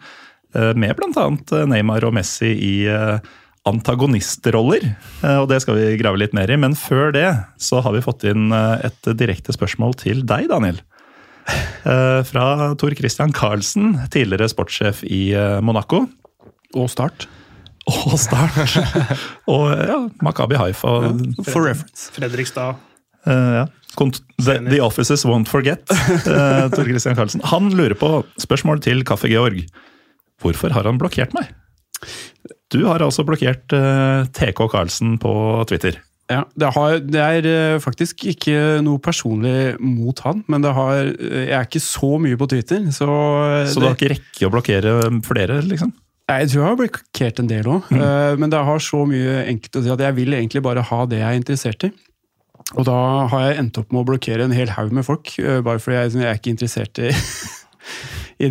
Eh, 0.52 0.72
Med 0.76 0.98
bl.a. 0.98 1.26
Neymar 1.70 2.04
og 2.08 2.16
Messi 2.18 2.52
i 2.52 2.74
antagonistroller. 3.62 4.82
Og 5.38 5.44
det 5.46 5.60
skal 5.62 5.76
vi 5.78 5.98
grave 6.00 6.18
litt 6.18 6.32
mer 6.34 6.50
i. 6.50 6.56
Men 6.58 6.74
før 6.74 7.12
det 7.14 7.28
så 7.62 7.78
har 7.84 7.94
vi 7.94 8.02
fått 8.02 8.24
inn 8.26 8.50
et 8.50 9.06
direkte 9.14 9.54
spørsmål 9.54 9.94
til 10.00 10.24
deg, 10.26 10.48
Daniel. 10.50 10.80
Fra 12.26 12.72
Tor 12.74 12.96
Christian 12.98 13.30
Karlsen, 13.30 13.94
tidligere 14.10 14.50
sportssjef 14.50 15.04
i 15.06 15.28
Monaco. 15.62 16.08
Og 16.74 16.90
Start. 16.90 17.28
Og 17.90 18.18
Start. 18.20 18.76
og 19.52 19.72
ja, 19.74 19.98
Makabi 20.22 20.58
Haifa. 20.60 20.98
For 21.48 21.66
reference. 21.66 22.10
Fredrikstad. 22.14 22.78
Uh, 23.26 23.62
ja. 23.62 23.64
The, 24.38 24.58
the 24.70 24.80
Offices 24.82 25.26
won't 25.28 25.50
forget. 25.50 25.82
Uh, 25.90 26.70
Tor 26.72 26.86
Christian 26.86 27.18
Karlsen. 27.18 27.42
Han 27.50 27.72
lurer 27.74 27.94
på 27.98 28.22
spørsmål 28.40 28.80
til 28.82 29.04
Kaffe 29.04 29.28
Georg. 29.30 29.64
Hvorfor 30.42 30.74
har 30.74 30.88
han 30.88 30.98
blokkert 30.98 31.34
meg? 31.36 31.50
Du 32.72 32.86
har 32.86 33.02
altså 33.04 33.26
blokkert 33.26 33.74
uh, 33.76 34.24
TK 34.34 34.64
Karlsen 34.72 35.18
på 35.22 35.34
Twitter. 35.68 36.00
Ja, 36.32 36.42
det, 36.56 36.68
har, 36.76 37.00
det 37.02 37.20
er 37.20 37.46
eh, 37.48 37.80
faktisk 37.82 38.24
ikke 38.30 38.80
noe 38.84 39.00
personlig 39.02 39.74
mot 39.82 40.18
han, 40.24 40.44
men 40.50 40.64
det 40.64 40.72
har, 40.76 41.10
eh, 41.10 41.48
jeg 41.48 41.56
er 41.58 41.66
ikke 41.66 41.82
så 41.82 42.14
mye 42.22 42.38
på 42.40 42.48
Twitter, 42.52 42.86
så, 42.94 43.08
eh, 43.58 43.66
Så 43.68 43.82
du 43.82 43.88
har 43.88 43.96
ikke 43.98 44.12
rekke 44.14 44.48
å 44.48 44.52
blokkere 44.54 44.94
flere, 45.26 45.60
liksom? 45.66 45.92
Jeg 46.30 46.48
tror 46.48 46.60
jeg 46.60 46.68
har 46.68 46.78
blitt 46.78 46.94
blokkert 46.96 47.40
en 47.42 47.50
del 47.50 47.66
òg, 47.68 47.90
men 48.40 48.52
det 48.52 48.60
har 48.64 48.80
så 48.80 49.02
mye 49.08 49.42
enkelt 49.50 49.76
å 49.76 49.82
si 49.84 49.90
at 49.92 50.04
jeg 50.06 50.16
vil 50.16 50.36
egentlig 50.38 50.62
bare 50.64 50.84
ha 50.86 51.00
det 51.10 51.18
jeg 51.18 51.28
er 51.28 51.40
interessert 51.40 51.88
i. 51.88 51.90
Og 52.78 52.86
da 52.88 52.98
har 53.32 53.48
jeg 53.48 53.58
endt 53.60 53.80
opp 53.80 53.90
med 53.92 54.02
å 54.02 54.08
blokkere 54.12 54.46
en 54.46 54.54
hel 54.54 54.72
haug 54.76 54.94
med 54.96 55.06
folk, 55.06 55.34
eh, 55.42 55.60
bare 55.64 55.82
fordi 55.82 55.98
jeg, 55.98 56.14
jeg 56.22 56.30
er 56.30 56.40
ikke 56.40 56.54
interessert 56.54 57.02
i 57.02 57.10
i, 58.42 58.48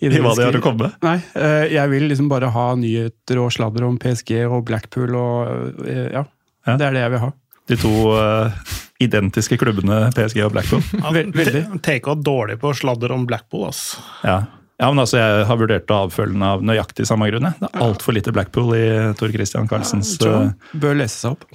I 0.00 0.10
hva 0.12 0.34
de 0.36 0.46
har 0.46 0.56
å 0.58 0.62
komme 0.62 0.86
med? 0.86 0.98
Nei, 1.04 1.16
eh, 1.40 1.74
jeg 1.74 1.92
vil 1.92 2.06
liksom 2.10 2.28
bare 2.30 2.52
ha 2.54 2.66
nyheter 2.78 3.40
og 3.42 3.52
sladder 3.54 3.86
om 3.88 3.98
PSG 4.00 4.36
og 4.46 4.62
Blackpool 4.68 5.16
og 5.18 5.86
eh, 5.88 6.10
ja. 6.14 6.24
Ja. 6.64 6.78
Det 6.80 6.86
er 6.86 6.96
det 6.96 7.02
jeg 7.02 7.12
vil 7.12 7.20
ha. 7.26 7.30
De 7.68 7.76
to 7.76 7.90
uh, 8.16 8.76
identiske 9.04 9.58
klubbene 9.60 9.98
PSG 10.16 10.38
og 10.46 10.54
Blackpool. 10.54 10.80
Ja, 10.96 11.10
veldig. 11.12 11.64
TK 11.84 12.08
dårlig 12.24 12.56
på 12.62 12.72
sladder 12.76 13.12
om 13.12 13.26
Blackpool, 13.28 13.66
ass. 13.68 13.82
Ja. 14.24 14.38
Ja, 14.84 14.90
men 14.92 15.00
altså, 15.00 15.16
Jeg 15.20 15.46
har 15.48 15.56
vurdert 15.60 15.92
å 15.92 16.00
avfølge 16.04 16.34
den 16.36 16.44
av 16.44 16.62
nøyaktig 16.66 17.04
samme 17.08 17.28
grunn. 17.30 17.48
Det 17.58 17.68
er 17.70 17.84
altfor 17.86 18.12
lite 18.16 18.34
Blackpool 18.36 18.68
i 18.76 18.86
Tor 19.18 19.30
Christian 19.32 19.68
Karlsens 19.70 20.08
Jeg 20.14 20.20
tror 20.26 20.38
eh, 20.42 20.50
bør 20.82 20.94
lese 21.00 21.16
seg 21.22 21.30
opp. 21.32 21.42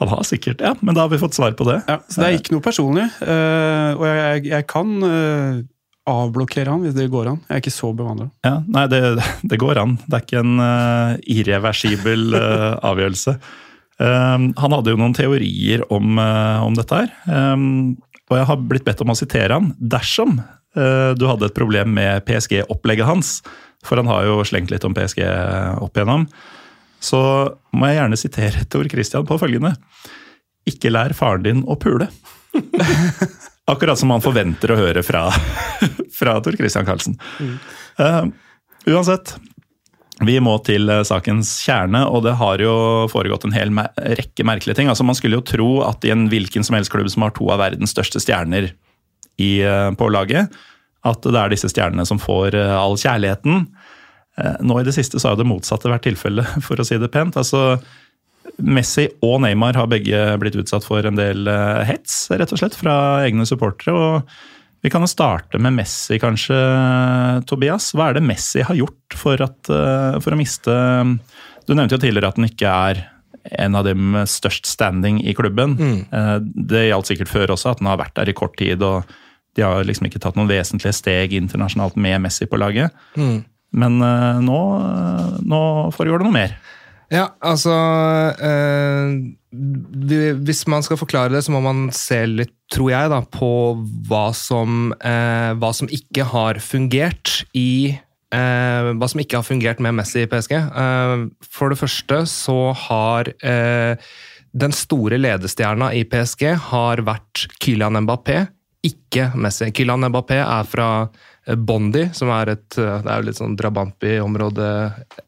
Han 0.00 0.08
har 0.10 0.22
sikkert 0.24 0.58
Ja, 0.64 0.72
men 0.80 0.94
da 0.96 1.00
har 1.04 1.10
vi 1.12 1.20
fått 1.20 1.36
svar 1.36 1.52
på 1.58 1.64
det. 1.68 1.78
Ja, 1.84 1.96
så 2.08 2.16
det 2.22 2.26
er 2.30 2.38
ikke 2.40 2.54
noe 2.56 2.64
personlig. 2.64 3.06
eh, 3.20 3.90
og 3.98 4.04
jeg, 4.08 4.18
jeg, 4.22 4.38
jeg 4.54 4.64
kan 4.70 4.88
eh, 5.06 5.54
avblokkere 6.10 6.72
han, 6.72 6.84
hvis 6.84 6.96
det 6.96 7.08
går 7.12 7.32
an. 7.34 7.40
Jeg 7.46 7.56
er 7.56 7.62
ikke 7.62 7.74
så 7.74 7.90
bevandra. 7.96 8.28
Ja, 8.46 8.58
nei, 8.64 8.86
det, 8.90 9.00
det, 9.44 9.58
går 9.60 9.80
an. 9.82 9.96
Det 10.06 10.16
er 10.16 10.24
ikke 10.24 10.42
en 10.42 10.62
uh, 10.62 11.18
irreversibel 11.36 12.30
uh, 12.34 12.78
avgjørelse. 12.90 13.36
Um, 14.00 14.50
han 14.56 14.76
hadde 14.76 14.94
jo 14.94 15.00
noen 15.00 15.16
teorier 15.16 15.84
om, 15.92 16.16
uh, 16.16 16.64
om 16.64 16.78
dette 16.78 17.02
her. 17.02 17.12
Um, 17.28 17.98
og 18.30 18.38
jeg 18.38 18.48
har 18.48 18.64
blitt 18.70 18.86
bedt 18.86 19.02
om 19.04 19.12
å 19.12 19.18
sitere 19.18 19.58
han 19.58 19.72
dersom 19.76 20.38
du 20.74 21.24
hadde 21.26 21.48
et 21.48 21.56
problem 21.56 21.90
med 21.96 22.22
PSG-opplegget 22.28 23.08
hans. 23.08 23.40
For 23.86 23.98
han 23.98 24.10
har 24.10 24.28
jo 24.28 24.40
slengt 24.46 24.70
litt 24.70 24.84
om 24.86 24.94
PSG 24.94 25.24
opp 25.82 25.96
igjennom. 25.96 26.26
Så 27.00 27.20
må 27.72 27.88
jeg 27.88 27.98
gjerne 27.98 28.20
sitere 28.20 28.66
Tor 28.70 28.88
Christian 28.92 29.26
på 29.26 29.38
følgende. 29.40 29.72
Ikke 30.68 30.92
lær 30.92 31.14
faren 31.16 31.46
din 31.46 31.62
å 31.64 31.78
pule. 31.80 32.10
Akkurat 33.70 33.98
som 33.98 34.10
man 34.12 34.24
forventer 34.24 34.72
å 34.72 34.78
høre 34.78 35.04
fra, 35.06 35.28
fra 36.18 36.36
Tor 36.44 36.58
Christian 36.58 36.86
Karlsen. 36.88 37.16
Uh, 38.00 38.28
uansett, 38.90 39.36
vi 40.26 40.36
må 40.44 40.58
til 40.66 40.90
uh, 40.92 41.00
sakens 41.06 41.54
kjerne, 41.64 42.02
og 42.10 42.26
det 42.26 42.36
har 42.40 42.60
jo 42.60 42.74
foregått 43.12 43.46
en 43.48 43.56
hel 43.56 43.72
rekke 44.20 44.44
merkelige 44.46 44.80
ting. 44.82 44.92
Altså, 44.92 45.06
Man 45.06 45.16
skulle 45.16 45.40
jo 45.40 45.46
tro 45.46 45.70
at 45.86 46.04
i 46.04 46.12
en 46.12 46.28
hvilken 46.32 46.66
som 46.66 46.76
helst 46.76 46.92
klubb 46.92 47.08
som 47.12 47.24
har 47.24 47.32
to 47.36 47.48
av 47.48 47.62
verdens 47.62 47.94
største 47.96 48.20
stjerner 48.20 48.74
i, 49.40 49.50
uh, 49.64 49.88
på 49.96 50.10
laget, 50.12 50.52
at 51.06 51.24
det 51.24 51.40
er 51.40 51.52
disse 51.52 51.70
stjernene 51.72 52.04
som 52.08 52.20
får 52.20 52.54
all 52.60 52.98
kjærligheten. 53.00 53.62
Nå 54.60 54.74
i 54.76 54.84
det 54.84 54.92
siste 54.92 55.16
så 55.20 55.30
har 55.30 55.38
det 55.40 55.46
motsatte 55.48 55.88
vært 55.88 56.04
tilfellet, 56.04 56.48
for 56.66 56.80
å 56.80 56.84
si 56.84 56.98
det 57.00 57.08
pent. 57.12 57.38
Altså, 57.40 57.78
Messi 58.60 59.06
og 59.24 59.38
Neymar 59.40 59.78
har 59.80 59.88
begge 59.88 60.20
blitt 60.42 60.58
utsatt 60.60 60.84
for 60.84 61.08
en 61.08 61.16
del 61.16 61.48
hets, 61.88 62.26
rett 62.36 62.52
og 62.52 62.60
slett, 62.60 62.76
fra 62.76 62.94
egne 63.24 63.48
supportere. 63.48 63.96
og 63.96 64.84
Vi 64.84 64.92
kan 64.92 65.00
jo 65.00 65.08
starte 65.08 65.60
med 65.60 65.78
Messi, 65.78 66.20
kanskje, 66.20 66.60
Tobias. 67.48 67.94
Hva 67.96 68.10
er 68.10 68.20
det 68.20 68.26
Messi 68.28 68.60
har 68.68 68.76
gjort 68.76 69.16
for, 69.16 69.40
at, 69.40 69.72
for 70.20 70.36
å 70.36 70.40
miste 70.40 70.76
Du 71.64 71.72
nevnte 71.72 71.96
jo 71.96 72.04
tidligere 72.04 72.34
at 72.34 72.40
han 72.40 72.50
ikke 72.50 72.76
er 72.90 73.02
en 73.56 73.76
av 73.78 73.86
dem 73.88 74.12
med 74.14 74.28
størst 74.28 74.68
standing 74.68 75.22
i 75.24 75.34
klubben. 75.36 75.76
Mm. 75.78 76.52
Det 76.68 76.86
gjaldt 76.88 77.10
sikkert 77.10 77.32
før 77.32 77.54
også, 77.56 77.72
at 77.72 77.80
han 77.80 77.88
har 77.88 78.00
vært 78.02 78.16
der 78.18 78.30
i 78.32 78.36
kort 78.36 78.56
tid. 78.60 78.82
og 78.84 79.08
De 79.58 79.64
har 79.66 79.86
liksom 79.86 80.06
ikke 80.06 80.20
tatt 80.22 80.36
noen 80.38 80.50
vesentlige 80.50 80.94
steg 80.96 81.34
internasjonalt 81.36 81.96
med 81.98 82.22
Messi 82.26 82.46
på 82.46 82.60
laget. 82.60 82.94
Mm. 83.18 83.40
Men 83.70 84.02
nå, 84.42 84.60
nå 85.46 85.62
foregår 85.94 86.22
det 86.22 86.26
noe 86.26 86.34
mer. 86.34 86.54
Ja, 87.10 87.32
altså 87.42 87.74
øh, 88.38 90.34
Hvis 90.46 90.66
man 90.70 90.82
skal 90.86 90.98
forklare 91.00 91.34
det, 91.34 91.42
så 91.44 91.52
må 91.52 91.60
man 91.64 91.88
se 91.94 92.22
litt, 92.26 92.54
tror 92.70 92.92
jeg, 92.92 93.10
da, 93.10 93.18
på 93.26 93.50
hva 94.06 94.28
som, 94.36 94.92
eh, 94.94 95.50
hva 95.58 95.72
som 95.74 95.90
ikke 95.90 96.28
har 96.30 96.60
fungert 96.62 97.40
i 97.58 97.90
eh, 97.90 98.90
Hva 98.94 99.08
som 99.10 99.22
ikke 99.22 99.40
har 99.40 99.46
fungert 99.46 99.82
med 99.82 99.98
Messi 99.98 100.22
i 100.22 100.30
PSG. 100.30 100.54
for 101.50 101.74
det 101.74 101.80
første 101.82 102.22
så 102.30 102.72
har 102.86 103.32
den 104.50 104.72
store 104.74 105.18
ledestjerna 105.18 105.92
i 105.94 106.04
PSG 106.06 106.54
har 106.70 107.02
vært 107.06 107.48
Kylian 107.62 107.98
Mbappé, 108.06 108.46
ikke 108.86 109.30
Messi. 109.36 109.68
Kylian 109.76 110.08
Mbappé 110.08 110.40
er 110.40 110.68
fra 110.68 110.90
Eh, 111.50 111.56
Bondi, 111.56 112.04
som 112.12 112.30
er 112.34 112.54
et 112.54 112.78
eh, 112.78 112.96
det 113.00 113.10
er 113.10 113.22
jo 113.22 113.26
litt 113.30 113.38
sånn 113.38 113.54
Drabantby-område 113.56 114.66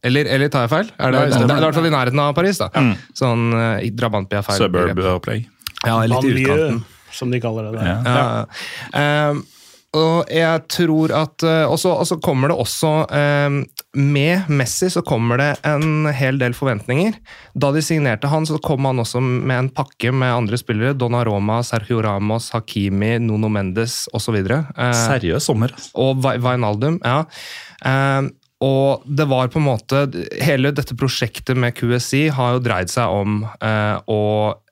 Eller, 0.05 0.29
eller, 0.29 0.51
tar 0.53 0.67
jeg 0.67 0.73
feil? 0.75 0.91
Er 0.99 1.15
det, 1.15 1.23
det, 1.33 1.41
det, 1.47 1.55
er 1.55 1.63
i 1.63 1.67
hvert 1.67 1.79
fall 1.79 1.89
i 1.89 1.95
nærheten 1.95 2.21
av 2.23 2.35
Paris. 2.37 2.61
da. 2.61 2.69
Mm. 2.77 2.93
Sånn 3.17 3.47
uh, 3.57 3.87
Drabantby 3.97 4.39
er 4.39 4.45
feil. 4.47 4.61
Suburb-opplegg. 4.61 5.49
Ja, 5.83 5.97
litt 6.07 6.29
i 6.29 6.35
utkanten. 6.37 6.83
Som 7.13 7.33
de 7.33 7.41
kaller 7.45 7.73
det. 7.75 7.85
Ja. 7.85 7.97
Ja. 8.07 8.21
Ja. 8.93 9.33
Um, 9.33 9.43
og 9.93 10.31
jeg 10.33 10.63
tror 10.73 11.13
at 11.13 11.45
eh, 11.45 11.69
Og 11.69 11.77
så 11.77 12.17
kommer 12.25 12.49
det 12.49 12.57
også 12.63 12.93
eh, 13.13 13.59
Med 14.01 14.49
Messi 14.49 14.89
så 14.93 15.03
kommer 15.05 15.37
det 15.37 15.51
en 15.69 16.07
hel 16.17 16.39
del 16.41 16.57
forventninger. 16.57 17.19
Da 17.53 17.69
de 17.77 17.83
signerte 17.85 18.31
han, 18.33 18.47
så 18.49 18.57
kom 18.65 18.89
han 18.89 19.03
også 19.03 19.21
med 19.21 19.53
en 19.59 19.69
pakke 19.75 20.15
med 20.17 20.33
andre 20.33 20.57
spillere. 20.57 20.97
Donnaroma, 20.97 21.59
Sergio 21.67 22.01
Ramos, 22.05 22.49
Hakimi, 22.55 23.19
Nono 23.21 23.51
Mendes 23.53 24.07
osv. 24.17 24.39
Eh, 24.41 24.95
Seriøs 24.97 25.51
sommer. 25.51 25.77
Og 25.93 26.25
Vainaldum. 26.25 27.01
ja. 27.05 27.27
Og 28.63 29.05
det 29.05 29.27
var 29.27 29.51
på 29.51 29.59
en 29.59 29.67
måte 29.67 30.05
Hele 30.43 30.71
dette 30.75 30.95
prosjektet 30.99 31.59
med 31.59 31.75
QSI 31.75 32.29
har 32.37 32.57
jo 32.57 32.63
dreid 32.63 32.93
seg 32.93 33.11
om 33.11 33.43
eh, 33.59 33.97
å 34.07 34.21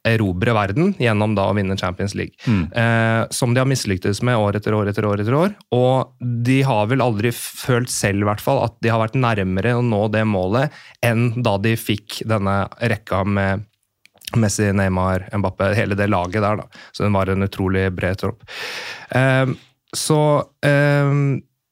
erobre 0.06 0.54
verden 0.56 0.94
gjennom 1.00 1.34
da 1.36 1.48
å 1.50 1.56
vinne 1.56 1.76
Champions 1.76 2.14
League. 2.16 2.32
Mm. 2.48 2.62
Eh, 2.72 3.22
som 3.34 3.52
de 3.52 3.60
har 3.60 3.68
mislyktes 3.68 4.22
med 4.24 4.38
år 4.40 4.56
etter 4.56 4.74
år 4.76 4.88
etter 4.92 5.04
år. 5.04 5.20
etter 5.20 5.36
år. 5.36 5.56
Og 5.76 6.14
de 6.20 6.60
har 6.64 6.88
vel 6.88 7.04
aldri 7.04 7.32
følt 7.36 7.92
selv 7.92 8.24
hvert 8.28 8.40
fall, 8.44 8.62
at 8.64 8.78
de 8.80 8.92
har 8.92 9.02
vært 9.02 9.18
nærmere 9.20 9.76
å 9.76 9.84
nå 9.84 10.06
det 10.14 10.24
målet 10.28 10.72
enn 11.04 11.42
da 11.44 11.58
de 11.60 11.74
fikk 11.76 12.22
denne 12.30 12.62
rekka 12.80 13.24
med 13.28 13.66
Messi, 14.38 14.68
Neymar, 14.72 15.26
Mbappé, 15.34 15.72
hele 15.74 15.98
det 15.98 16.06
laget 16.06 16.44
der. 16.44 16.62
da. 16.62 16.82
Så 16.92 17.04
den 17.04 17.16
var 17.16 17.28
en 17.28 17.42
utrolig 17.42 17.88
bred 17.92 18.20
tropp. 18.20 18.44
Eh, 19.10 19.46
så 19.96 20.20
eh, 20.64 21.14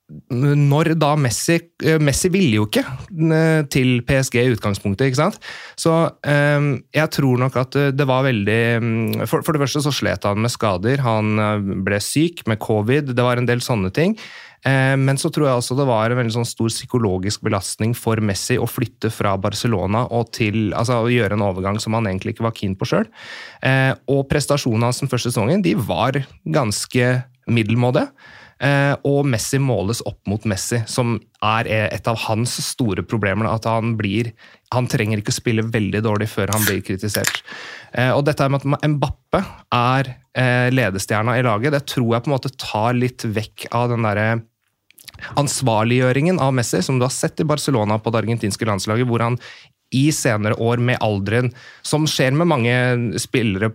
når 0.09 0.95
da 0.97 1.11
Messi 1.21 1.59
eh, 1.85 1.99
Messi 2.01 2.31
ville 2.33 2.63
jo 2.63 2.67
ikke 2.69 2.81
eh, 2.81 3.61
til 3.69 4.01
PSG 4.09 4.39
i 4.41 4.55
utgangspunktet, 4.55 5.11
ikke 5.11 5.21
sant? 5.21 5.39
Så 5.77 5.93
um, 5.93 6.69
jeg 6.97 7.13
tror 7.13 7.43
nok 7.43 7.59
at 7.61 7.77
det 7.93 8.07
var 8.09 8.25
veldig 8.25 8.63
mm, 8.81 9.27
for, 9.29 9.45
det 9.45 9.61
første 9.61 9.83
så 9.85 9.93
slet 9.93 10.25
han 10.25 10.41
med 10.41 10.53
skader. 10.55 11.03
Han 11.05 11.83
ble 11.85 12.01
syk 12.01 12.47
med 12.49 12.61
covid, 12.65 13.13
det 13.13 13.27
var 13.27 13.41
en 13.41 13.49
del 13.49 13.61
sånne 13.65 13.93
ting. 13.95 14.17
Men 14.67 15.15
så 15.23 15.29
tror 15.31 15.47
jeg 15.47 15.61
også 15.61 15.77
det 15.79 15.85
var 15.87 16.11
en 16.11 16.19
veldig 16.19 16.33
sånn 16.35 16.49
stor 16.49 16.67
psykologisk 16.73 17.45
belastning 17.47 17.93
for 17.95 18.19
Messi 18.19 18.57
å 18.59 18.67
flytte 18.67 19.07
fra 19.15 19.37
Barcelona 19.39 20.01
og 20.11 20.33
til 20.35 20.73
altså 20.75 20.97
å 21.05 21.13
gjøre 21.13 21.39
en 21.39 21.45
overgang 21.47 21.79
som 21.79 21.95
han 21.95 22.09
egentlig 22.11 22.35
ikke 22.35 22.49
var 22.49 22.57
keen 22.59 22.75
på 22.77 22.89
sjøl. 22.91 23.07
Og 24.11 24.25
prestasjonene 24.29 24.91
hans 24.91 24.99
den 25.05 25.13
første 25.13 25.31
sesongen 25.31 25.63
de 25.63 25.77
var 25.79 26.19
ganske 26.59 27.13
middelmådige. 27.47 28.11
Eh, 28.59 28.95
og 29.07 29.27
Messi 29.31 29.61
måles 29.63 30.01
opp 30.09 30.19
mot 30.27 30.43
Messi, 30.51 30.81
som 30.91 31.15
er 31.47 31.69
et 31.71 32.09
av 32.11 32.19
hans 32.27 32.57
store 32.67 33.05
problemer. 33.07 33.47
At 33.47 33.69
han 33.71 33.95
blir 33.99 34.33
Han 34.75 34.85
trenger 34.85 35.23
ikke 35.23 35.33
spille 35.33 35.63
veldig 35.65 36.03
dårlig 36.05 36.27
før 36.29 36.51
han 36.53 36.65
blir 36.67 36.83
kritisert. 36.85 37.39
Eh, 37.97 38.11
og 38.13 38.27
dette 38.27 38.49
med 38.53 38.61
at 38.61 38.85
Mbappe 38.85 39.41
er 39.73 40.11
eh, 40.37 40.69
ledestjerna 40.75 41.39
i 41.39 41.45
laget, 41.47 41.73
det 41.73 41.87
tror 41.89 42.13
jeg 42.13 42.27
på 42.27 42.29
en 42.29 42.35
måte 42.35 42.53
tar 42.61 42.93
litt 42.93 43.25
vekk 43.25 43.71
av 43.73 43.89
den 43.95 44.05
derre 44.05 44.29
ansvarliggjøringen 45.41 46.37
av 46.39 46.53
Messi, 46.55 46.83
som 46.85 46.99
du 46.99 47.07
har 47.07 47.15
sett 47.15 47.41
i 47.41 47.49
Barcelona 47.49 47.97
på 47.99 48.13
det 48.13 48.21
argentinske 48.21 48.69
landslaget, 48.69 49.09
hvor 49.09 49.25
han 49.25 49.41
i 49.95 50.09
senere 50.13 50.57
år 50.61 50.83
med 50.85 51.01
alderen, 51.05 51.51
som 51.87 52.07
skjer 52.09 52.35
med 52.37 52.51
mange 52.51 52.75
spillere, 53.21 53.71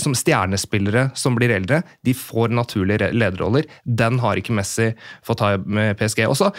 som 0.00 0.14
stjernespillere 0.16 1.08
som 1.18 1.36
blir 1.36 1.52
eldre. 1.54 1.82
De 2.06 2.14
får 2.16 2.54
naturlige 2.56 3.10
lederroller. 3.12 3.68
Den 3.84 4.20
har 4.22 4.40
ikke 4.40 4.56
Messi 4.56 4.90
fått 5.26 5.42
ta 5.42 5.54
med 5.60 5.98
PSG. 6.00 6.24
Og 6.28 6.38
så 6.40 6.50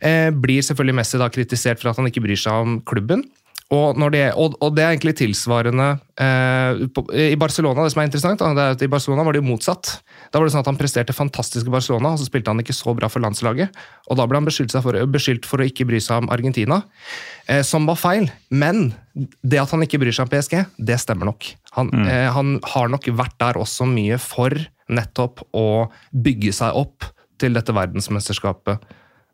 eh, 0.00 0.30
blir 0.32 0.64
selvfølgelig 0.64 1.00
Messi 1.00 1.20
da 1.20 1.28
kritisert 1.32 1.82
for 1.82 1.92
at 1.92 2.00
han 2.00 2.08
ikke 2.10 2.24
bryr 2.24 2.40
seg 2.40 2.64
om 2.64 2.78
klubben. 2.88 3.26
Og, 3.74 3.98
det, 4.14 4.28
og, 4.38 4.54
og, 4.62 4.74
det 4.76 4.82
er 4.84 4.92
egentlig 4.92 5.16
tilsvarende 5.18 5.88
eh, 6.22 6.84
på, 6.94 7.02
i 7.10 7.34
Barcelona. 7.38 7.82
Det 7.82 7.90
som 7.96 8.02
er 8.02 8.06
interessant, 8.06 8.38
da, 8.38 8.50
er 8.62 8.76
at 8.76 8.84
i 8.84 8.90
Barcelona 8.90 9.24
var 9.26 9.34
det 9.34 9.40
jo 9.40 9.48
motsatt. 9.48 9.90
Da 10.30 10.38
var 10.38 10.46
det 10.46 10.54
sånn 10.54 10.62
at 10.62 10.70
Han 10.70 10.78
presterte 10.78 11.16
fantastisk 11.16 11.66
i 11.66 11.74
Barcelona, 11.74 12.12
og 12.14 12.20
så 12.22 12.28
spilte 12.28 12.54
han 12.54 12.62
ikke 12.62 12.76
så 12.76 12.94
bra 12.94 13.10
for 13.10 13.24
landslaget. 13.24 13.74
og 14.06 14.20
Da 14.20 14.28
ble 14.30 14.38
han 14.38 14.46
beskyldt 14.46 14.76
for, 14.84 15.00
beskyldt 15.10 15.50
for 15.50 15.58
å 15.58 15.66
ikke 15.66 15.88
bry 15.90 15.98
seg 16.02 16.22
om 16.22 16.30
Argentina, 16.30 16.78
eh, 17.50 17.64
som 17.66 17.90
var 17.90 17.98
feil. 17.98 18.30
Men 18.54 18.92
det 19.42 19.58
at 19.64 19.74
han 19.74 19.82
ikke 19.82 19.98
bryr 20.04 20.14
seg 20.14 20.28
om 20.28 20.34
PSG, 20.36 20.62
det 20.78 21.02
stemmer 21.02 21.32
nok. 21.32 21.50
Han, 21.74 21.90
mm. 21.90 22.06
eh, 22.06 22.30
han 22.38 22.56
har 22.70 22.94
nok 22.94 23.10
vært 23.18 23.34
der 23.42 23.58
også 23.58 23.90
mye 23.90 24.20
for 24.22 24.54
nettopp 24.86 25.42
å 25.58 25.66
bygge 26.14 26.54
seg 26.54 26.78
opp 26.78 27.10
til 27.42 27.58
dette 27.58 27.74
verdensmesterskapet 27.74 28.92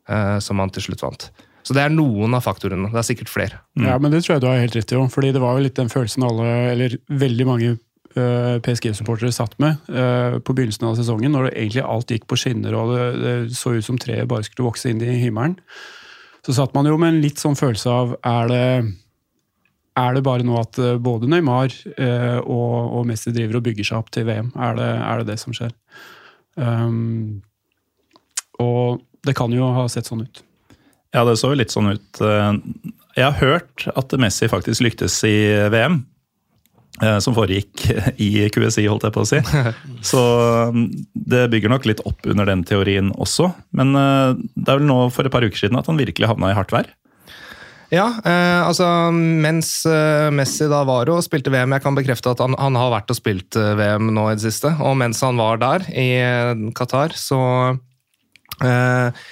eh, 0.09 0.37
som 0.41 0.57
han 0.57 0.73
til 0.73 0.89
slutt 0.89 1.05
vant. 1.05 1.29
Så 1.63 1.75
det 1.75 1.85
er 1.85 1.93
noen 1.93 2.35
av 2.35 2.43
faktorene. 2.43 2.91
Det 2.91 2.99
er 2.99 3.07
sikkert 3.07 3.31
flere. 3.31 3.61
Mm. 3.79 3.87
Ja, 3.87 3.95
men 4.01 4.11
det 4.11 4.23
tror 4.25 4.35
jeg 4.35 4.43
du 4.43 4.49
har 4.49 4.59
helt 4.59 4.75
rett 4.75 4.91
i. 4.91 5.01
fordi 5.13 5.31
det 5.31 5.41
var 5.43 5.57
jo 5.57 5.63
litt 5.63 5.79
den 5.79 5.91
følelsen 5.91 6.25
alle, 6.27 6.47
eller 6.73 6.97
veldig 7.07 7.47
mange 7.47 7.69
uh, 7.73 8.21
eh, 8.23 8.57
PSG-supportere 8.65 9.31
satt 9.31 9.55
med 9.63 9.79
uh, 9.89 10.39
på 10.43 10.55
begynnelsen 10.55 10.89
av 10.89 10.97
sesongen, 10.99 11.31
når 11.31 11.47
det 11.49 11.53
egentlig 11.55 11.85
alt 11.87 12.11
gikk 12.11 12.27
på 12.27 12.39
skinner 12.39 12.75
og 12.75 12.91
det, 12.93 13.05
det 13.23 13.35
så 13.57 13.77
ut 13.77 13.87
som 13.87 13.99
treet 14.01 14.27
bare 14.29 14.43
skulle 14.47 14.67
vokse 14.67 14.91
inn 14.91 15.01
i 15.01 15.15
himmelen. 15.23 15.55
Så 16.43 16.55
satt 16.57 16.75
man 16.75 16.87
jo 16.87 16.97
med 16.99 17.13
en 17.13 17.23
litt 17.23 17.39
sånn 17.39 17.55
følelse 17.55 17.91
av 17.91 18.17
er 18.27 18.49
det, 18.51 18.67
er 19.99 20.15
det 20.17 20.23
bare 20.25 20.43
nå 20.43 20.57
at 20.59 20.79
eh, 20.81 20.97
både 20.99 21.29
Neymar 21.31 21.71
uh, 21.71 22.39
og, 22.41 22.73
og, 22.97 23.03
Messi 23.07 23.31
driver 23.31 23.61
og 23.61 23.67
bygger 23.69 23.87
seg 23.87 24.01
opp 24.01 24.11
til 24.11 24.27
VM? 24.27 24.51
Er 24.59 24.75
det 24.79 24.89
er 24.97 25.21
det, 25.21 25.27
det 25.31 25.39
som 25.39 25.55
skjer? 25.55 25.71
Um, 26.59 27.39
og 28.61 28.99
det 29.23 29.37
kan 29.37 29.53
jo 29.55 29.71
ha 29.77 29.87
sett 29.91 30.09
sånn 30.09 30.25
ut. 30.27 30.43
Ja, 31.13 31.21
det 31.27 31.35
så 31.37 31.51
jo 31.53 31.59
litt 31.59 31.73
sånn 31.73 31.91
ut. 31.93 32.21
Eh, 32.25 32.53
jeg 33.19 33.27
har 33.27 33.37
hørt 33.37 33.85
at 33.93 34.15
Messi 34.17 34.49
faktisk 34.49 34.81
lyktes 34.85 35.19
i 35.29 35.35
VM. 35.69 35.99
eh, 37.01 37.19
som 37.21 37.35
foregikk 37.37 37.85
i 38.21 38.49
QSI, 38.53 38.87
holdt 38.89 39.05
jeg 39.07 39.13
på 39.15 39.21
å 39.23 39.29
si. 39.29 39.39
Så 40.11 40.23
mm, 40.73 40.87
det 41.13 41.45
bygger 41.53 41.71
nok 41.73 41.85
litt 41.89 42.01
opp 42.09 42.25
under 42.29 42.49
den 42.49 42.65
teorien 42.65 43.13
også. 43.13 43.51
Men 43.77 43.93
eh, 43.97 44.33
det 44.55 44.67
er 44.73 44.81
vel 44.81 44.89
nå 44.89 44.99
for 45.13 45.25
et 45.29 45.33
par 45.33 45.45
uker 45.45 45.57
siden 45.65 45.79
at 45.79 45.89
han 45.89 46.01
virkelig 46.01 46.29
havna 46.33 46.51
i 46.51 46.57
hardt 46.57 46.73
vær. 46.73 46.89
Ja, 47.93 48.07
eh, 48.25 48.59
altså 48.65 48.87
mens 49.13 49.83
eh, 49.85 50.31
Messi 50.33 50.65
da 50.71 50.79
var 50.87 51.11
og 51.13 51.19
spilte 51.21 51.51
VM 51.53 51.75
Jeg 51.75 51.83
kan 51.83 51.93
bekrefte 51.93 52.31
at 52.33 52.39
han, 52.41 52.55
han 52.57 52.77
har 52.79 52.89
vært 52.95 53.13
og 53.13 53.19
spilt 53.19 53.57
eh, 53.59 53.75
VM 53.77 54.09
nå 54.15 54.31
i 54.31 54.37
det 54.39 54.47
siste. 54.47 54.73
Og 54.81 54.97
mens 54.97 55.21
han 55.21 55.37
var 55.37 55.61
der, 55.61 55.85
i 55.93 56.07
eh, 56.17 56.63
Qatar, 56.73 57.13
så 57.13 57.41
eh, 58.65 59.25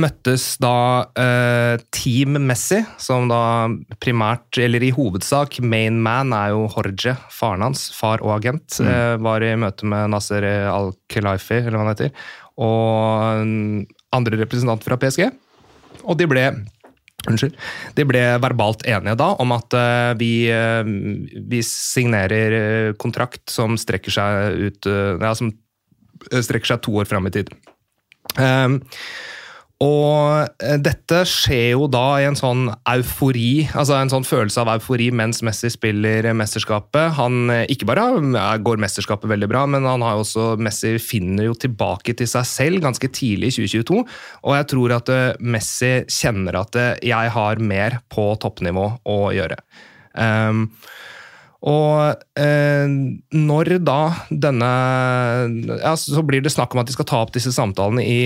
møttes 0.00 0.44
da 0.62 0.76
eh, 1.18 1.82
Team 1.94 2.36
Messi, 2.46 2.82
som 3.00 3.30
da 3.30 3.68
primært, 4.02 4.60
eller 4.60 4.84
i 4.84 4.92
hovedsak, 4.94 5.58
main 5.64 5.98
man 6.02 6.34
er 6.36 6.52
jo 6.54 6.66
Horge, 6.74 7.16
faren 7.32 7.64
hans, 7.64 7.88
far 7.96 8.24
og 8.24 8.36
agent, 8.38 8.78
eh, 8.84 9.16
var 9.22 9.44
i 9.44 9.54
møte 9.58 9.88
med 9.88 10.12
Nasser 10.12 10.44
Al-Khelaifi, 10.70 11.62
eller 11.62 11.78
hva 11.78 11.84
han 11.86 11.94
heter, 11.94 12.30
og 12.56 13.44
mm, 13.46 13.84
andre 14.16 14.40
representanter 14.44 14.90
fra 14.90 15.00
PSG. 15.00 15.28
Og 16.06 16.18
de 16.20 16.28
ble 16.30 16.48
Unnskyld. 17.26 17.54
De 17.96 18.04
ble 18.06 18.22
verbalt 18.42 18.84
enige 18.86 19.16
da 19.18 19.30
om 19.42 19.54
at 19.56 19.74
uh, 19.74 20.12
vi, 20.18 20.46
uh, 20.52 20.86
vi 21.50 21.62
signerer 21.64 22.56
eh, 22.58 22.90
kontrakt 23.00 23.50
som 23.50 23.74
strekker 23.80 24.14
seg 24.14 24.60
ut 24.68 24.90
uh, 24.90 25.16
ja, 25.18 25.32
som 25.34 25.50
strekker 26.30 26.74
seg 26.74 26.84
to 26.84 26.94
år 27.00 27.08
fram 27.10 27.26
i 27.26 27.32
tid. 27.34 27.50
Um, 28.38 28.78
og 29.84 30.48
eh, 30.64 30.78
dette 30.80 31.18
skjer 31.28 31.74
jo 31.74 31.84
da 31.92 32.04
i 32.22 32.24
en 32.24 32.38
sånn 32.38 32.70
eufori, 32.88 33.66
altså 33.76 33.98
en 33.98 34.12
sånn 34.12 34.24
følelse 34.24 34.62
av 34.62 34.70
eufori 34.72 35.10
mens 35.12 35.42
Messi 35.44 35.68
spiller 35.72 36.30
mesterskapet. 36.32 37.12
Han 37.18 37.52
eh, 37.52 37.66
ikke 37.74 37.88
bare 37.90 38.06
går 38.64 38.80
mesterskapet 38.80 39.28
veldig 39.34 39.50
bra, 39.52 39.66
men 39.68 39.84
han 39.84 40.04
har 40.04 40.16
jo 40.16 40.24
også, 40.24 40.46
Messi 40.64 40.94
finner 41.02 41.50
jo 41.50 41.58
tilbake 41.60 42.16
til 42.16 42.30
seg 42.30 42.48
selv 42.48 42.86
ganske 42.86 43.10
tidlig 43.12 43.52
i 43.52 43.58
2022. 43.68 44.00
Og 44.48 44.56
jeg 44.56 44.70
tror 44.72 44.96
at 44.96 45.12
eh, 45.12 45.28
Messi 45.44 45.92
kjenner 46.08 46.62
at 46.62 46.80
eh, 46.80 46.94
jeg 47.12 47.36
har 47.36 47.60
mer 47.60 48.00
på 48.08 48.30
toppnivå 48.40 48.88
å 49.12 49.20
gjøre. 49.36 49.60
Um, 50.16 50.70
og 51.68 52.22
eh, 52.40 52.88
når 53.36 53.74
da 53.84 54.00
denne 54.30 54.68
ja, 55.76 55.90
Så 56.00 56.22
blir 56.24 56.40
det 56.40 56.54
snakk 56.54 56.72
om 56.72 56.80
at 56.80 56.88
de 56.88 56.94
skal 56.94 57.08
ta 57.10 57.20
opp 57.20 57.34
disse 57.34 57.52
samtalene 57.52 58.04
i 58.04 58.20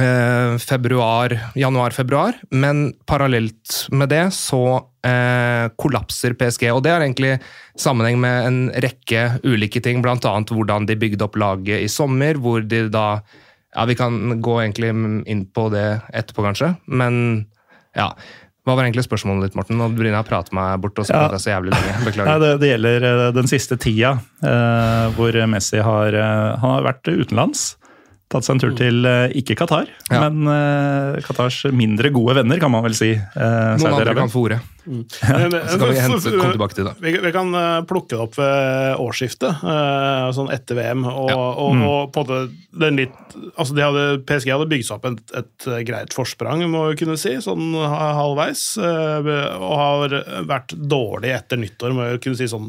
eh, 0.00 0.56
februar, 0.58 1.34
januar-februar, 1.54 2.40
men 2.50 2.92
parallelt 3.06 3.86
med 3.94 4.08
det 4.12 4.24
så 4.34 4.60
eh, 5.06 5.68
kollapser 5.80 6.34
PSG. 6.38 6.68
Og 6.74 6.82
det 6.84 6.92
har 6.94 7.04
egentlig 7.04 7.36
sammenheng 7.80 8.20
med 8.22 8.48
en 8.48 8.60
rekke 8.84 9.24
ulike 9.44 9.82
ting, 9.84 10.02
bl.a. 10.04 10.16
hvordan 10.18 10.86
de 10.90 10.98
bygde 10.98 11.26
opp 11.26 11.38
laget 11.40 11.84
i 11.84 11.90
sommer, 11.90 12.38
hvor 12.40 12.64
de 12.66 12.86
da 12.92 13.08
Ja, 13.74 13.84
vi 13.90 13.96
kan 13.98 14.38
gå 14.38 14.52
egentlig 14.62 14.92
inn 15.26 15.40
på 15.50 15.64
det 15.72 16.00
etterpå, 16.14 16.44
kanskje, 16.46 16.76
men 16.86 17.46
ja. 17.98 18.12
Hva 18.64 18.76
var 18.78 18.86
egentlig 18.86 19.02
spørsmålet 19.04 19.48
ditt, 19.50 19.56
Morten? 19.58 19.76
Nå 19.76 19.90
begynner 19.92 20.20
jeg 20.20 20.24
å 20.24 20.28
prate 20.28 20.54
meg 20.56 20.78
bort 20.80 20.98
og 21.02 21.10
Ja. 21.10 21.26
så 21.36 21.50
jævlig 21.50 21.74
lenge. 21.74 21.96
Nei, 21.98 22.04
Beklager. 22.06 22.38
det, 22.44 22.52
det 22.62 22.70
gjelder 22.70 23.06
eh, 23.10 23.24
den 23.36 23.50
siste 23.50 23.76
tida, 23.76 24.14
eh, 24.40 25.10
hvor 25.18 25.36
Messi 25.50 25.82
har, 25.84 26.14
eh, 26.14 26.54
han 26.62 26.70
har 26.78 26.86
vært 26.86 27.10
utenlands. 27.10 27.74
Tatt 28.32 28.46
seg 28.46 28.54
en 28.56 28.60
tur 28.62 28.72
til 28.74 29.04
eh, 29.06 29.32
ikke 29.38 29.54
Qatar, 29.58 29.86
Ja. 30.10 30.24
men 30.24 30.48
uh, 30.48 31.20
Qatars 31.22 31.60
mindre 31.76 32.08
gode 32.10 32.34
venner, 32.40 32.58
kan 32.58 32.72
man 32.72 32.82
vel 32.86 32.94
si. 32.96 33.12
Uh, 33.36 33.74
Noen 33.78 33.98
andre 34.00 34.14
kan 34.16 34.32
få 34.32 34.46
ordet. 34.48 34.60
Men, 34.84 35.54
Så 35.64 35.78
kan 35.80 35.88
vi 35.94 35.96
hente, 35.96 36.32
komme 36.36 36.52
tilbake 36.52 36.76
til 36.76 36.84
det. 36.84 36.92
Vi, 37.00 37.12
vi 37.24 37.30
kan 37.32 37.48
plukke 37.88 38.10
det 38.12 38.18
opp 38.20 38.34
ved 38.36 38.98
årsskiftet, 39.00 39.62
eh, 39.64 40.26
sånn 40.36 40.50
etter 40.52 40.76
VM. 40.76 41.06
Og, 41.08 41.30
Ja. 41.32 41.38
og, 41.40 41.80
og 41.88 42.12
på 42.12 42.24
en 42.26 42.50
den 42.84 42.98
litt 43.00 43.16
altså 43.56 43.72
de 43.78 43.80
hadde, 43.86 44.04
PSG 44.28 44.52
hadde 44.52 44.68
bygd 44.68 44.84
seg 44.84 44.98
opp 44.98 45.08
et, 45.08 45.22
et 45.40 45.68
greit 45.88 46.12
forsprang, 46.12 46.66
må 46.68 46.84
vi 46.90 46.98
kunne 47.00 47.16
si, 47.16 47.32
sånn 47.40 47.72
halvveis. 47.72 48.66
Og 48.76 49.72
har 49.80 50.18
vært 50.52 50.76
dårlig 50.76 51.32
etter 51.38 51.60
nyttår, 51.64 51.96
må 51.96 52.10
vi 52.12 52.20
kunne 52.26 52.40
si 52.42 52.50
sånn 52.52 52.68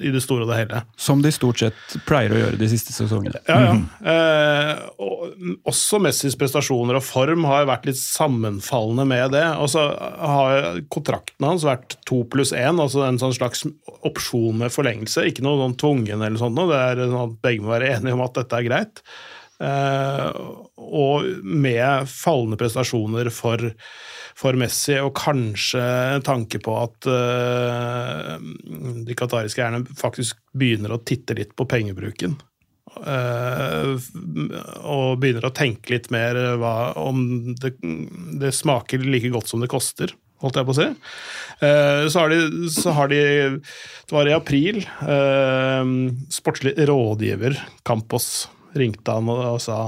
i 0.00 0.12
det 0.14 0.22
store 0.24 0.44
og 0.44 0.50
det 0.50 0.58
hele. 0.60 0.82
Som 1.00 1.22
de 1.24 1.32
stort 1.34 1.60
sett 1.62 1.96
pleier 2.08 2.34
å 2.34 2.40
gjøre 2.40 2.60
de 2.60 2.68
siste 2.70 2.94
sesongene. 2.94 3.40
Ja, 3.48 3.58
ja. 3.66 3.76
Eh, 4.12 4.82
og 5.02 5.68
også 5.68 6.00
Messis 6.02 6.36
prestasjoner 6.38 6.98
og 6.98 7.06
form 7.06 7.46
har 7.48 7.68
vært 7.70 7.88
litt 7.90 8.00
sammenfallende 8.00 9.06
med 9.08 9.36
det. 9.36 9.44
Og 9.62 9.70
så 9.74 9.86
har 9.92 10.80
kontrakten 10.92 11.48
hans 11.48 11.66
vært 11.66 11.98
to 12.08 12.22
pluss 12.32 12.54
én, 12.56 12.82
altså 12.82 13.06
en 13.06 13.20
sånn 13.22 13.36
slags 13.36 13.66
opsjon 14.06 14.62
med 14.62 14.74
forlengelse. 14.74 15.26
Ikke 15.30 15.46
noe 15.46 15.60
sånn 15.64 15.78
tvungen 15.80 16.20
eller 16.20 16.40
sånt 16.40 16.58
noe. 16.58 16.70
Det 16.72 16.82
er 16.82 17.06
sånn 17.06 17.24
at 17.24 17.40
begge 17.46 17.64
må 17.64 17.74
være 17.74 17.96
enige 17.96 18.18
om 18.18 18.26
at 18.26 18.38
dette 18.40 18.60
er 18.60 18.68
greit. 18.68 19.02
Eh, 19.56 20.26
og 20.76 21.24
med 21.42 22.10
fallende 22.10 22.58
prestasjoner 22.60 23.30
for, 23.32 23.70
for 24.36 24.56
Messi, 24.60 24.98
og 25.00 25.14
kanskje 25.16 25.80
en 26.16 26.24
tanke 26.24 26.60
på 26.62 26.74
at 26.76 27.08
uh, 27.08 28.36
de 29.06 29.16
qatariske 29.16 29.62
eierne 29.62 29.96
faktisk 29.96 30.42
begynner 30.56 30.92
å 30.92 31.00
titte 31.08 31.36
litt 31.38 31.54
på 31.56 31.64
pengebruken. 31.70 32.36
Uh, 32.96 33.96
og 34.84 35.18
begynner 35.20 35.48
å 35.48 35.54
tenke 35.56 35.96
litt 35.96 36.10
mer 36.14 36.38
hva, 36.60 36.92
om 37.00 37.54
det, 37.56 37.74
det 38.40 38.52
smaker 38.56 39.04
like 39.04 39.32
godt 39.32 39.50
som 39.50 39.64
det 39.64 39.70
koster, 39.72 40.12
holdt 40.44 40.60
jeg 40.60 40.68
på 40.68 40.74
å 40.74 40.78
si. 40.78 40.88
Uh, 41.62 42.04
så, 42.12 42.22
har 42.22 42.32
de, 42.32 42.40
så 42.72 42.92
har 42.96 43.12
de 43.12 43.20
Det 43.56 44.12
var 44.12 44.28
i 44.28 44.36
april. 44.36 44.82
Uh, 45.00 46.12
sportslig 46.32 46.76
rådgiver 46.88 47.56
Campos 47.88 48.50
ringte 48.76 49.16
han 49.16 49.32
og, 49.32 49.40
og 49.54 49.62
sa 49.64 49.78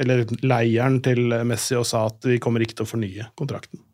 Eller 0.00 0.24
leieren 0.40 1.02
til 1.04 1.28
Messi 1.44 1.76
og 1.76 1.84
sa 1.88 2.06
at 2.08 2.24
vi 2.24 2.40
kommer 2.40 2.64
ikke 2.64 2.80
til 2.80 2.88
å 2.88 2.92
fornye 2.94 3.28
kontrakten. 3.36 3.84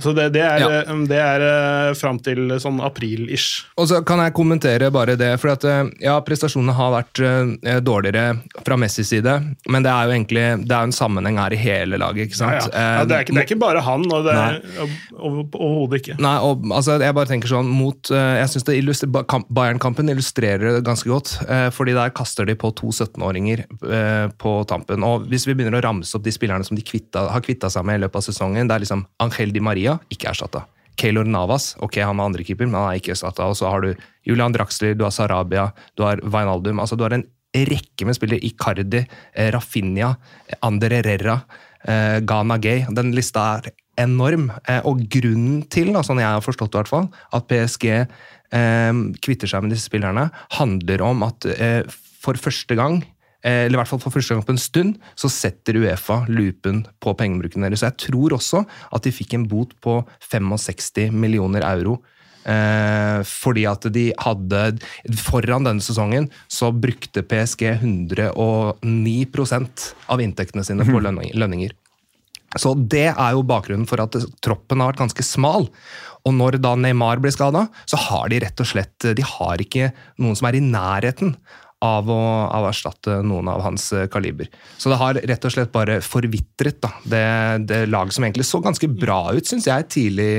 Så 0.00 0.14
det, 0.16 0.30
det 0.32 0.40
er, 0.40 0.60
Ja. 0.62 0.68
eh, 0.86 1.00
det 1.10 1.18
er 1.20 1.42
eh, 1.46 1.94
fram 1.98 2.18
til 2.24 2.48
sånn 2.62 2.78
april-ish. 2.80 3.66
Og 3.76 3.88
så 3.90 4.00
kan 4.06 4.22
jeg 4.24 4.32
kommentere 4.36 4.88
bare 4.94 5.16
det, 5.20 5.34
for 5.42 5.52
at 5.52 5.64
eh, 5.68 5.90
ja, 6.00 6.14
prestasjonene 6.24 6.72
har 6.76 6.94
vært 6.94 7.20
dårligere 7.84 8.38
fra 8.64 8.76
Messis 8.80 9.10
side, 9.12 9.34
men 9.68 9.84
det 9.84 9.90
er 9.92 10.06
jo 10.08 10.14
egentlig 10.16 10.44
det 10.66 10.72
er 10.76 10.88
en 10.88 10.94
sammenheng 10.96 11.36
her 11.40 11.52
i 11.52 11.60
hele 11.60 11.98
laget, 12.00 12.30
ikke 12.30 12.38
sant? 12.40 12.70
ja. 12.72 12.86
Ja, 13.02 13.04
det, 13.04 13.16
er 13.16 13.24
ikke, 13.26 13.34
det 13.34 13.42
er 13.42 13.48
ikke 13.50 13.60
bare 13.60 13.82
han, 13.84 14.04
og 14.12 14.24
det 14.24 14.32
er 14.36 14.60
overhodet 15.18 16.00
ikke. 16.02 16.16
Nei, 16.22 16.34
og, 16.44 16.64
altså, 16.72 16.96
jeg 17.02 17.16
bare 17.16 17.28
tenker 17.30 17.50
sånn 17.50 17.68
mot 17.72 18.10
Jeg 18.12 18.48
syns 18.52 19.04
Bayern-kampen 19.52 20.08
illustrerer 20.12 20.78
det 20.78 20.84
ganske 20.86 21.08
godt. 21.10 21.34
fordi 21.74 21.94
der 21.96 22.12
kaster 22.14 22.46
de 22.48 22.54
på 22.58 22.70
to 22.78 22.92
17-åringer 22.94 23.64
eh, 23.66 24.26
på 24.40 24.52
tampen. 24.70 25.02
Og 25.06 25.26
hvis 25.30 25.46
vi 25.48 25.54
begynner 25.58 25.78
å 25.80 25.84
ramse 25.84 26.16
opp 26.16 26.24
de 26.26 26.32
spillerne 26.34 26.64
som 26.66 26.76
de 26.78 26.84
kvitta, 26.86 27.26
har 27.32 27.44
kvitta 27.44 27.70
seg 27.72 27.84
med 27.88 28.00
i 28.00 28.02
løpet 28.04 28.20
av 28.20 28.26
sesongen, 28.28 28.68
det 28.70 28.76
er 28.76 28.84
liksom 28.84 29.04
Angel 29.22 29.52
Di 29.54 29.60
Maria, 29.64 29.81
ikke 30.12 30.30
erstatta. 30.32 30.66
Keylor 31.00 31.24
Navas, 31.24 31.72
ok, 31.82 31.98
han 32.04 32.20
er 32.20 32.28
andrekeeper, 32.28 32.68
men 32.68 32.78
han 32.78 32.90
er 32.92 33.00
ikke 33.00 33.14
erstatta. 33.14 33.48
Og 33.48 33.56
så 33.58 33.70
har 33.72 33.84
du 33.84 33.92
Julian 34.28 34.54
Draxler, 34.54 34.96
du 34.98 35.06
har 35.06 35.14
Sarabia, 35.14 35.70
du 35.96 36.04
har 36.06 36.20
Wijnaldum. 36.22 36.82
Altså, 36.82 36.98
du 36.98 37.06
har 37.06 37.16
en 37.16 37.24
rekke 37.52 38.06
med 38.08 38.16
spillere. 38.16 38.44
Icardi, 38.44 39.04
eh, 39.34 39.50
Rafinha, 39.52 40.14
eh, 40.48 40.58
Ander 40.62 40.90
Herrera, 40.90 41.42
eh, 41.84 42.20
Ghana 42.20 42.58
Gay. 42.58 42.84
Den 42.90 43.12
lista 43.12 43.58
er 43.58 43.72
enorm. 43.98 44.50
Og 44.84 45.02
grunnen 45.08 45.68
til, 45.68 45.92
da, 45.92 46.02
sånn 46.02 46.20
jeg 46.20 46.28
har 46.28 46.40
forstått 46.40 46.72
det 46.72 46.82
hvert 46.82 46.92
fall, 46.92 47.08
at 47.32 47.48
PSG 47.48 47.88
eh, 47.92 48.92
kvitter 49.20 49.48
seg 49.48 49.62
med 49.62 49.72
disse 49.72 49.88
spillerne, 49.88 50.30
handler 50.58 51.02
om 51.02 51.22
at 51.22 51.44
for 52.22 52.38
første 52.38 52.76
gang 52.78 53.02
eller 53.42 53.74
i 53.74 53.80
hvert 53.80 53.90
fall 53.90 54.02
for 54.02 54.14
første 54.14 54.36
gang 54.36 54.44
på 54.46 54.54
en 54.54 54.62
stund, 54.62 54.96
så 55.18 55.30
setter 55.32 55.80
Uefa 55.82 56.22
lupen 56.30 56.84
på 57.02 57.14
pengebruken 57.18 57.66
deres. 57.66 57.82
Så 57.82 57.90
jeg 57.90 58.00
tror 58.08 58.36
også 58.38 58.64
at 58.64 59.06
de 59.06 59.14
fikk 59.14 59.36
en 59.38 59.48
bot 59.50 59.74
på 59.82 60.00
65 60.30 61.10
millioner 61.10 61.66
euro. 61.66 61.98
Eh, 62.42 63.20
fordi 63.28 63.68
at 63.70 63.84
de 63.94 64.08
hadde 64.18 64.62
Foran 65.22 65.62
denne 65.62 65.84
sesongen 65.84 66.24
så 66.50 66.72
brukte 66.74 67.22
PSG 67.22 67.68
109 67.76 68.32
av 70.10 70.22
inntektene 70.24 70.66
sine 70.66 70.86
på 70.88 70.98
lønninger. 71.02 71.76
Så 72.58 72.74
det 72.76 73.12
er 73.14 73.30
jo 73.32 73.46
bakgrunnen 73.48 73.86
for 73.88 74.02
at 74.02 74.18
troppen 74.44 74.82
har 74.82 74.90
vært 74.90 75.04
ganske 75.06 75.24
smal. 75.24 75.70
Og 76.26 76.34
når 76.36 76.58
da 76.62 76.74
Neymar 76.78 77.22
blir 77.22 77.32
skada, 77.34 77.64
så 77.88 77.98
har 77.98 78.28
de 78.30 78.42
rett 78.44 78.60
og 78.62 78.68
slett 78.68 79.06
De 79.16 79.24
har 79.26 79.62
ikke 79.62 79.90
noen 80.22 80.36
som 80.38 80.50
er 80.50 80.58
i 80.58 80.64
nærheten 80.64 81.32
av 81.82 82.10
å, 82.10 82.20
av 82.46 82.66
å 82.66 82.70
erstatte 82.70 83.18
noen 83.26 83.50
av 83.50 83.62
hans 83.64 83.88
eh, 83.96 84.06
kaliber. 84.10 84.50
Så 84.78 84.92
det 84.92 84.98
har 85.00 85.18
rett 85.18 85.46
og 85.48 85.54
slett 85.54 85.72
bare 85.74 85.98
forvitret, 86.04 86.78
da. 86.84 86.92
Det, 87.02 87.22
det 87.70 87.80
laget 87.90 88.16
som 88.16 88.26
egentlig 88.26 88.46
så 88.46 88.62
ganske 88.62 88.88
bra 88.92 89.20
ut, 89.34 89.48
syns 89.48 89.66
jeg, 89.66 89.88
tidlig, 89.90 90.32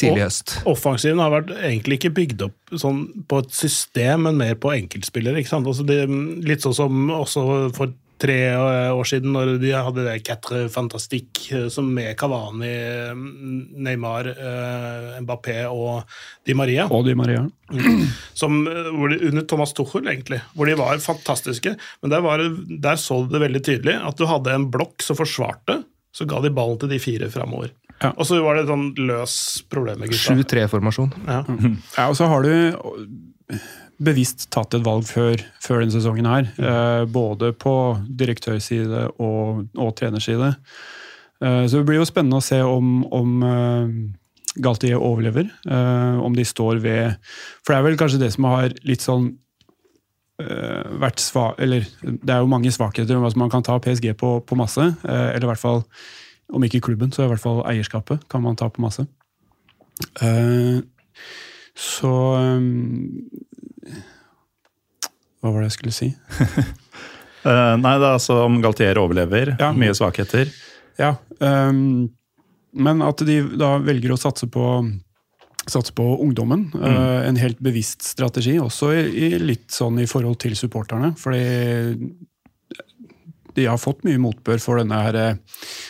tidlig 0.00 0.26
høst. 0.26 0.58
Offensiven 0.68 1.22
har 1.24 1.32
vært 1.32 1.54
egentlig 1.56 2.00
ikke 2.00 2.14
bygd 2.20 2.46
opp 2.50 2.76
sånn 2.80 3.04
på 3.30 3.40
et 3.44 3.52
system, 3.56 4.26
men 4.28 4.40
mer 4.40 4.58
på 4.60 4.74
enkeltspillere. 4.74 5.40
ikke 5.40 5.54
sant? 5.54 5.70
Altså 5.70 5.86
det, 5.88 6.02
litt 6.44 6.64
sånn 6.64 6.76
som 6.76 7.04
også 7.16 7.46
for 7.76 7.96
tre 8.24 8.38
år 8.94 9.08
siden, 9.08 9.34
når 9.34 9.54
de 9.62 9.72
hadde 9.76 10.04
det 10.06 10.16
Quatre 10.24 10.64
Fantastique 10.72 11.64
som 11.72 11.90
med 11.94 12.14
Cavani, 12.18 12.72
Neymar, 13.84 14.30
eh, 14.32 15.20
Mbappé 15.24 15.58
og 15.68 16.02
Di 16.46 16.56
Maria. 16.56 16.88
Og 16.88 17.04
Di 17.06 17.14
Maria. 17.18 17.44
Som, 18.40 18.62
eh, 18.68 18.90
hvor 18.94 19.12
de, 19.12 19.20
under 19.28 19.46
Thomas 19.50 19.74
Tuchel, 19.76 20.08
egentlig. 20.08 20.40
Hvor 20.56 20.70
de 20.70 20.78
var 20.80 21.00
fantastiske. 21.04 21.76
Men 22.02 22.14
der, 22.14 22.24
var, 22.24 22.42
der 22.68 23.00
så 23.00 23.22
du 23.24 23.34
det 23.34 23.44
veldig 23.44 23.64
tydelig. 23.64 23.98
At 24.00 24.20
du 24.20 24.26
hadde 24.30 24.56
en 24.56 24.68
blokk 24.72 25.04
som 25.04 25.18
forsvarte, 25.18 25.82
så 26.14 26.28
ga 26.30 26.40
de 26.44 26.52
ballen 26.54 26.80
til 26.80 26.92
de 26.94 27.00
fire 27.02 27.30
framover. 27.32 27.74
Ja. 28.00 28.12
Og 28.16 28.26
så 28.26 28.40
var 28.42 28.56
det 28.56 28.64
et 28.64 28.72
sånn 28.72 28.90
løs 29.06 29.38
problem 29.70 30.02
med 30.02 30.12
gutta. 30.12 30.34
7-3-formasjon. 30.34 31.14
Ja. 31.28 31.42
Ja, 31.94 32.08
og 32.08 32.16
så 32.18 32.28
har 32.30 32.44
du 32.44 32.52
bevisst 34.02 34.48
tatt 34.54 34.74
et 34.74 34.84
valg 34.84 35.06
før, 35.06 35.38
før 35.62 35.82
denne 35.82 35.94
sesongen 35.94 36.28
her. 36.28 36.48
Eh, 36.58 37.04
både 37.10 37.52
på 37.56 37.74
direktørside 38.08 39.06
og, 39.22 39.64
og 39.78 39.94
trenerside. 39.98 40.54
Eh, 41.40 41.62
så 41.68 41.80
det 41.80 41.86
blir 41.88 42.00
jo 42.00 42.08
spennende 42.08 42.40
å 42.40 42.44
se 42.44 42.60
om, 42.66 43.04
om 43.14 43.46
eh, 43.46 43.94
Galtier 44.64 45.00
overlever. 45.00 45.48
eh, 45.66 46.18
om 46.22 46.34
de 46.34 46.44
står 46.46 46.82
ved 46.82 47.16
For 47.64 47.72
det 47.72 47.78
er 47.78 47.86
vel 47.88 47.98
kanskje 47.98 48.20
det 48.22 48.32
som 48.34 48.46
har 48.50 48.74
litt 48.86 49.02
sånn 49.02 49.32
eh, 50.42 50.84
vært 51.02 51.22
sva, 51.22 51.52
Eller 51.58 51.86
det 52.02 52.34
er 52.34 52.42
jo 52.42 52.50
mange 52.50 52.72
svakheter. 52.74 53.18
Altså 53.18 53.38
man 53.42 53.52
kan 53.52 53.66
ta 53.66 53.78
PSG 53.78 54.12
på, 54.18 54.36
på 54.46 54.58
masse. 54.58 54.90
eller 55.04 55.46
i 55.46 55.52
hvert 55.52 55.62
fall, 55.62 55.84
om 56.54 56.64
ikke 56.66 56.82
klubben, 56.86 57.12
så 57.14 57.24
i 57.24 57.30
hvert 57.30 57.42
fall 57.42 57.62
eierskapet 57.66 58.26
kan 58.30 58.42
man 58.44 58.56
ta 58.58 58.68
på 58.70 58.82
masse. 58.84 59.06
Så 61.74 62.10
Hva 65.44 65.52
var 65.52 65.60
det 65.60 65.68
jeg 65.68 65.76
skulle 65.76 65.92
si? 65.92 66.06
uh, 67.44 67.76
nei, 67.84 67.94
det 68.00 68.06
er 68.08 68.14
altså 68.14 68.38
om 68.46 68.56
Galtier 68.64 68.96
overlever. 68.96 69.52
Ja. 69.60 69.74
Mye 69.76 69.92
svakheter. 69.96 70.48
Ja, 70.96 71.18
um, 71.44 72.08
men 72.74 73.02
at 73.04 73.20
de 73.28 73.42
da 73.60 73.76
velger 73.84 74.12
å 74.14 74.20
satse 74.20 74.46
på 74.50 74.84
Satse 75.64 75.94
på 75.96 76.04
ungdommen. 76.20 76.68
eh, 76.76 77.24
en 77.24 77.40
helt 77.40 77.56
bevisst 77.64 78.04
strategi, 78.04 78.60
også 78.60 78.92
i, 78.92 79.08
i 79.16 79.40
litt 79.40 79.72
sånn 79.72 79.96
i 80.02 80.04
forhold 80.04 80.36
til 80.42 80.52
supporterne. 80.60 81.16
Fordi 81.16 81.40
de 83.54 83.64
har 83.64 83.78
fått 83.80 84.04
mye 84.04 84.18
motbør 84.20 84.60
for 84.60 84.76
denne 84.80 84.98
her, 85.06 85.14
eh, 85.16 85.36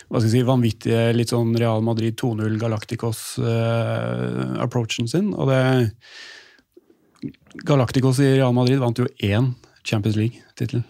hva 0.06 0.20
skal 0.20 0.28
jeg 0.28 0.34
si, 0.36 0.42
vanvittige 0.46 1.16
litt 1.16 1.30
sånn 1.32 1.56
Real 1.58 1.82
Madrid 1.82 2.14
2-0 2.20 2.58
Galacticos-approachen 2.60 5.08
sin. 5.10 5.34
Og 5.34 5.48
det 5.50 5.58
Galacticos 7.64 8.20
i 8.22 8.34
Real 8.36 8.54
Madrid 8.56 8.82
vant 8.82 8.98
jo 8.98 9.08
én 9.22 9.52
Champions 9.84 10.18
League-tittel. 10.18 10.84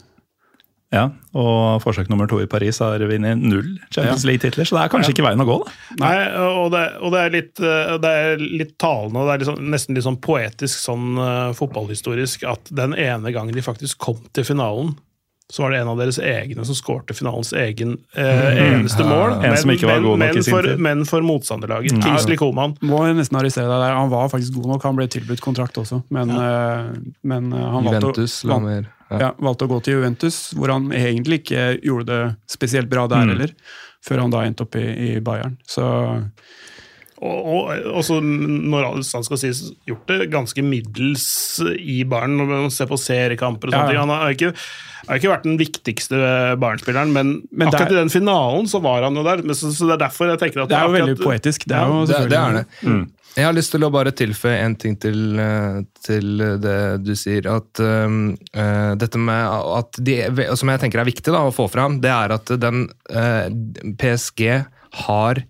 Ja, 0.94 1.08
Og 1.34 1.82
forsøk 1.82 2.06
nummer 2.10 2.28
to 2.30 2.38
i 2.38 2.46
Paris 2.50 2.78
har 2.78 3.02
vunnet 3.02 3.40
null 3.42 3.72
Champions 3.90 4.22
League-titler, 4.28 4.68
så 4.68 4.76
det 4.76 4.82
er 4.84 4.92
kanskje 4.92 5.14
ikke 5.14 5.24
veien 5.26 5.42
å 5.42 5.46
gå. 5.48 5.56
da. 5.64 5.72
Nei, 6.04 6.12
og 6.38 6.68
det, 6.74 6.84
og 7.00 7.14
det, 7.14 7.22
er 7.22 7.34
litt, 7.34 7.62
eh, 7.62 7.94
det 8.02 8.12
er 8.26 8.44
litt 8.44 8.76
talende, 8.78 9.22
og 9.22 9.26
det 9.26 9.34
er 9.34 9.48
sånn, 9.50 9.64
nesten 9.74 9.98
litt 9.98 10.06
sånn 10.06 10.20
poetisk 10.22 10.78
sånn 10.78 11.18
uh, 11.18 11.50
fotballhistorisk, 11.58 12.46
at 12.46 12.70
den 12.70 12.94
ene 12.94 13.34
gangen 13.34 13.56
de 13.56 13.64
faktisk 13.64 13.98
kom 14.06 14.22
til 14.36 14.46
finalen, 14.46 14.94
så 15.54 15.62
var 15.62 15.70
det 15.70 15.78
en 15.84 15.88
av 15.92 16.00
deres 16.02 16.16
egne 16.18 16.64
som 16.66 16.74
skårte 16.74 17.14
finalens 17.14 17.52
egen 17.54 17.92
eh, 18.18 18.56
eneste 18.64 19.04
mål, 19.06 19.36
En 19.46 19.52
som 19.60 19.70
ikke 19.70 19.86
var 19.86 20.00
god 20.02 20.18
nok 20.18 20.22
men, 20.24 20.38
i 20.40 20.42
sin 20.42 20.54
for, 20.56 20.68
men 20.82 21.04
for 21.06 21.22
motstanderlaget. 21.22 22.00
Kingsley 22.02 22.38
Coman. 22.40 22.74
Må 22.82 23.04
jeg 23.06 23.14
nesten 23.20 23.38
arrestere 23.38 23.68
deg 23.70 23.84
der. 23.84 23.94
Han 23.94 24.10
var 24.10 24.32
faktisk 24.32 24.56
god 24.56 24.72
nok. 24.72 24.88
Han 24.88 24.98
ble 24.98 25.06
tilbudt 25.14 25.44
kontrakt 25.44 25.78
også, 25.78 26.00
men, 26.14 26.34
ja. 26.34 26.48
men 27.22 27.54
eh, 27.54 27.68
han 27.76 27.86
valgte, 27.86 28.00
Juventus 28.00 28.40
å, 28.42 28.50
la 28.50 28.58
ja. 28.80 29.20
ja, 29.20 29.30
valgte 29.46 29.68
å 29.68 29.72
gå 29.76 29.78
til 29.86 30.00
Juventus, 30.00 30.40
hvor 30.58 30.74
han 30.74 30.90
egentlig 30.90 31.44
ikke 31.44 31.68
gjorde 31.86 32.10
det 32.10 32.20
spesielt 32.50 32.90
bra 32.90 33.06
der 33.14 33.30
heller. 33.30 33.54
Før 34.04 34.24
han 34.24 34.34
da 34.34 34.42
endte 34.48 34.66
opp 34.66 34.74
i, 34.74 34.88
i 34.90 35.10
Bayern. 35.22 35.54
Så 35.70 35.86
Og, 37.22 37.38
og 37.46 37.98
også, 38.00 38.18
når 38.20 38.88
alt 38.88 39.06
skal 39.06 39.38
sies, 39.38 39.60
gjort 39.86 40.08
det 40.10 40.30
ganske 40.32 40.64
middels 40.66 41.26
i 41.78 42.02
baren. 42.08 42.34
Når 42.40 42.50
man 42.50 42.72
ser 42.74 42.90
på 42.90 42.98
seriekamper 43.00 43.70
og 43.70 43.76
sånne 43.76 43.84
Ja, 43.84 43.92
ting. 43.92 44.00
Han 44.02 44.12
har 44.12 44.34
ikke, 44.34 44.50
har 45.06 45.20
ikke 45.20 45.30
vært 45.30 45.46
den 45.46 45.58
viktigste 45.60 46.18
barnspilleren, 46.60 47.12
men, 47.14 47.34
Men 47.52 47.68
akkurat 47.70 47.88
der- 47.92 48.00
i 48.00 48.02
den 48.02 48.10
finalen 48.12 48.66
så 48.70 48.82
var 48.82 49.06
han 49.06 49.14
jo 49.14 49.22
der. 49.26 49.44
Men 49.44 49.54
Så, 49.54 49.70
så 49.72 49.86
det 49.86 49.98
er 50.00 50.08
derfor 50.08 50.32
jeg 50.32 50.42
tenker 50.42 50.64
at 50.64 50.72
det 50.72 50.78
er 50.80 50.88
jo 50.88 50.96
veldig 50.98 51.20
poetisk. 51.22 51.68
Det 51.70 51.76
er 51.78 51.86
jo 51.92 52.06
Det, 52.06 52.24
det 52.30 52.40
er 52.40 52.58
det. 52.60 52.66
Mm. 52.82 53.04
Jeg 53.34 53.48
har 53.48 53.54
lyst 53.56 53.72
til 53.74 53.82
å 53.82 53.90
bare 53.90 54.12
tilføye 54.14 54.60
en 54.62 54.76
ting 54.78 54.94
til, 55.02 55.38
eh, 55.42 55.80
til 56.06 56.38
det 56.62 56.76
du 57.02 57.14
sier. 57.18 57.48
At 57.50 57.80
um, 57.82 58.36
eh, 58.54 58.92
dette 59.00 59.18
med 59.18 59.42
at 59.80 59.98
de, 59.98 60.20
Som 60.54 60.70
jeg 60.70 60.82
tenker 60.84 61.02
er 61.02 61.08
viktig 61.08 61.32
da, 61.34 61.40
å 61.42 61.54
få 61.54 61.66
fram, 61.70 61.98
det 62.04 62.12
er 62.14 62.34
at 62.36 62.52
den 62.62 62.86
uh, 63.10 63.48
PSG 63.98 64.64
har 65.06 65.42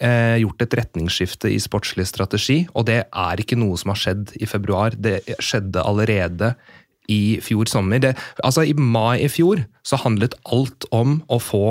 eh, 0.00 0.38
gjort 0.42 0.64
et 0.64 0.76
retningsskifte 0.80 1.50
i 1.52 1.60
sportslig 1.62 2.06
strategi, 2.08 2.62
og 2.74 2.88
det 2.90 3.02
er 3.06 3.42
ikke 3.42 3.58
noe 3.58 3.78
som 3.80 3.92
har 3.94 4.00
skjedd 4.00 4.34
i 4.40 4.48
februar. 4.50 4.96
Det 4.96 5.20
skjedde 5.42 5.84
allerede 5.84 6.54
i 7.08 7.38
fjor 7.44 7.70
sommer. 7.70 8.02
Det, 8.02 8.14
altså 8.44 8.66
I 8.68 8.74
mai 8.76 9.24
i 9.24 9.30
fjor 9.32 9.64
så 9.86 10.00
handlet 10.02 10.36
alt 10.52 10.86
om 10.94 11.20
å 11.32 11.40
få 11.42 11.64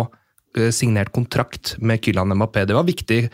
eh, 0.58 0.72
signert 0.74 1.14
kontrakt 1.16 1.76
med 1.80 2.02
Kylian 2.04 2.34
Mbappé. 2.34 2.66
Det 2.68 2.78
var 2.78 2.88
viktig 2.88 3.28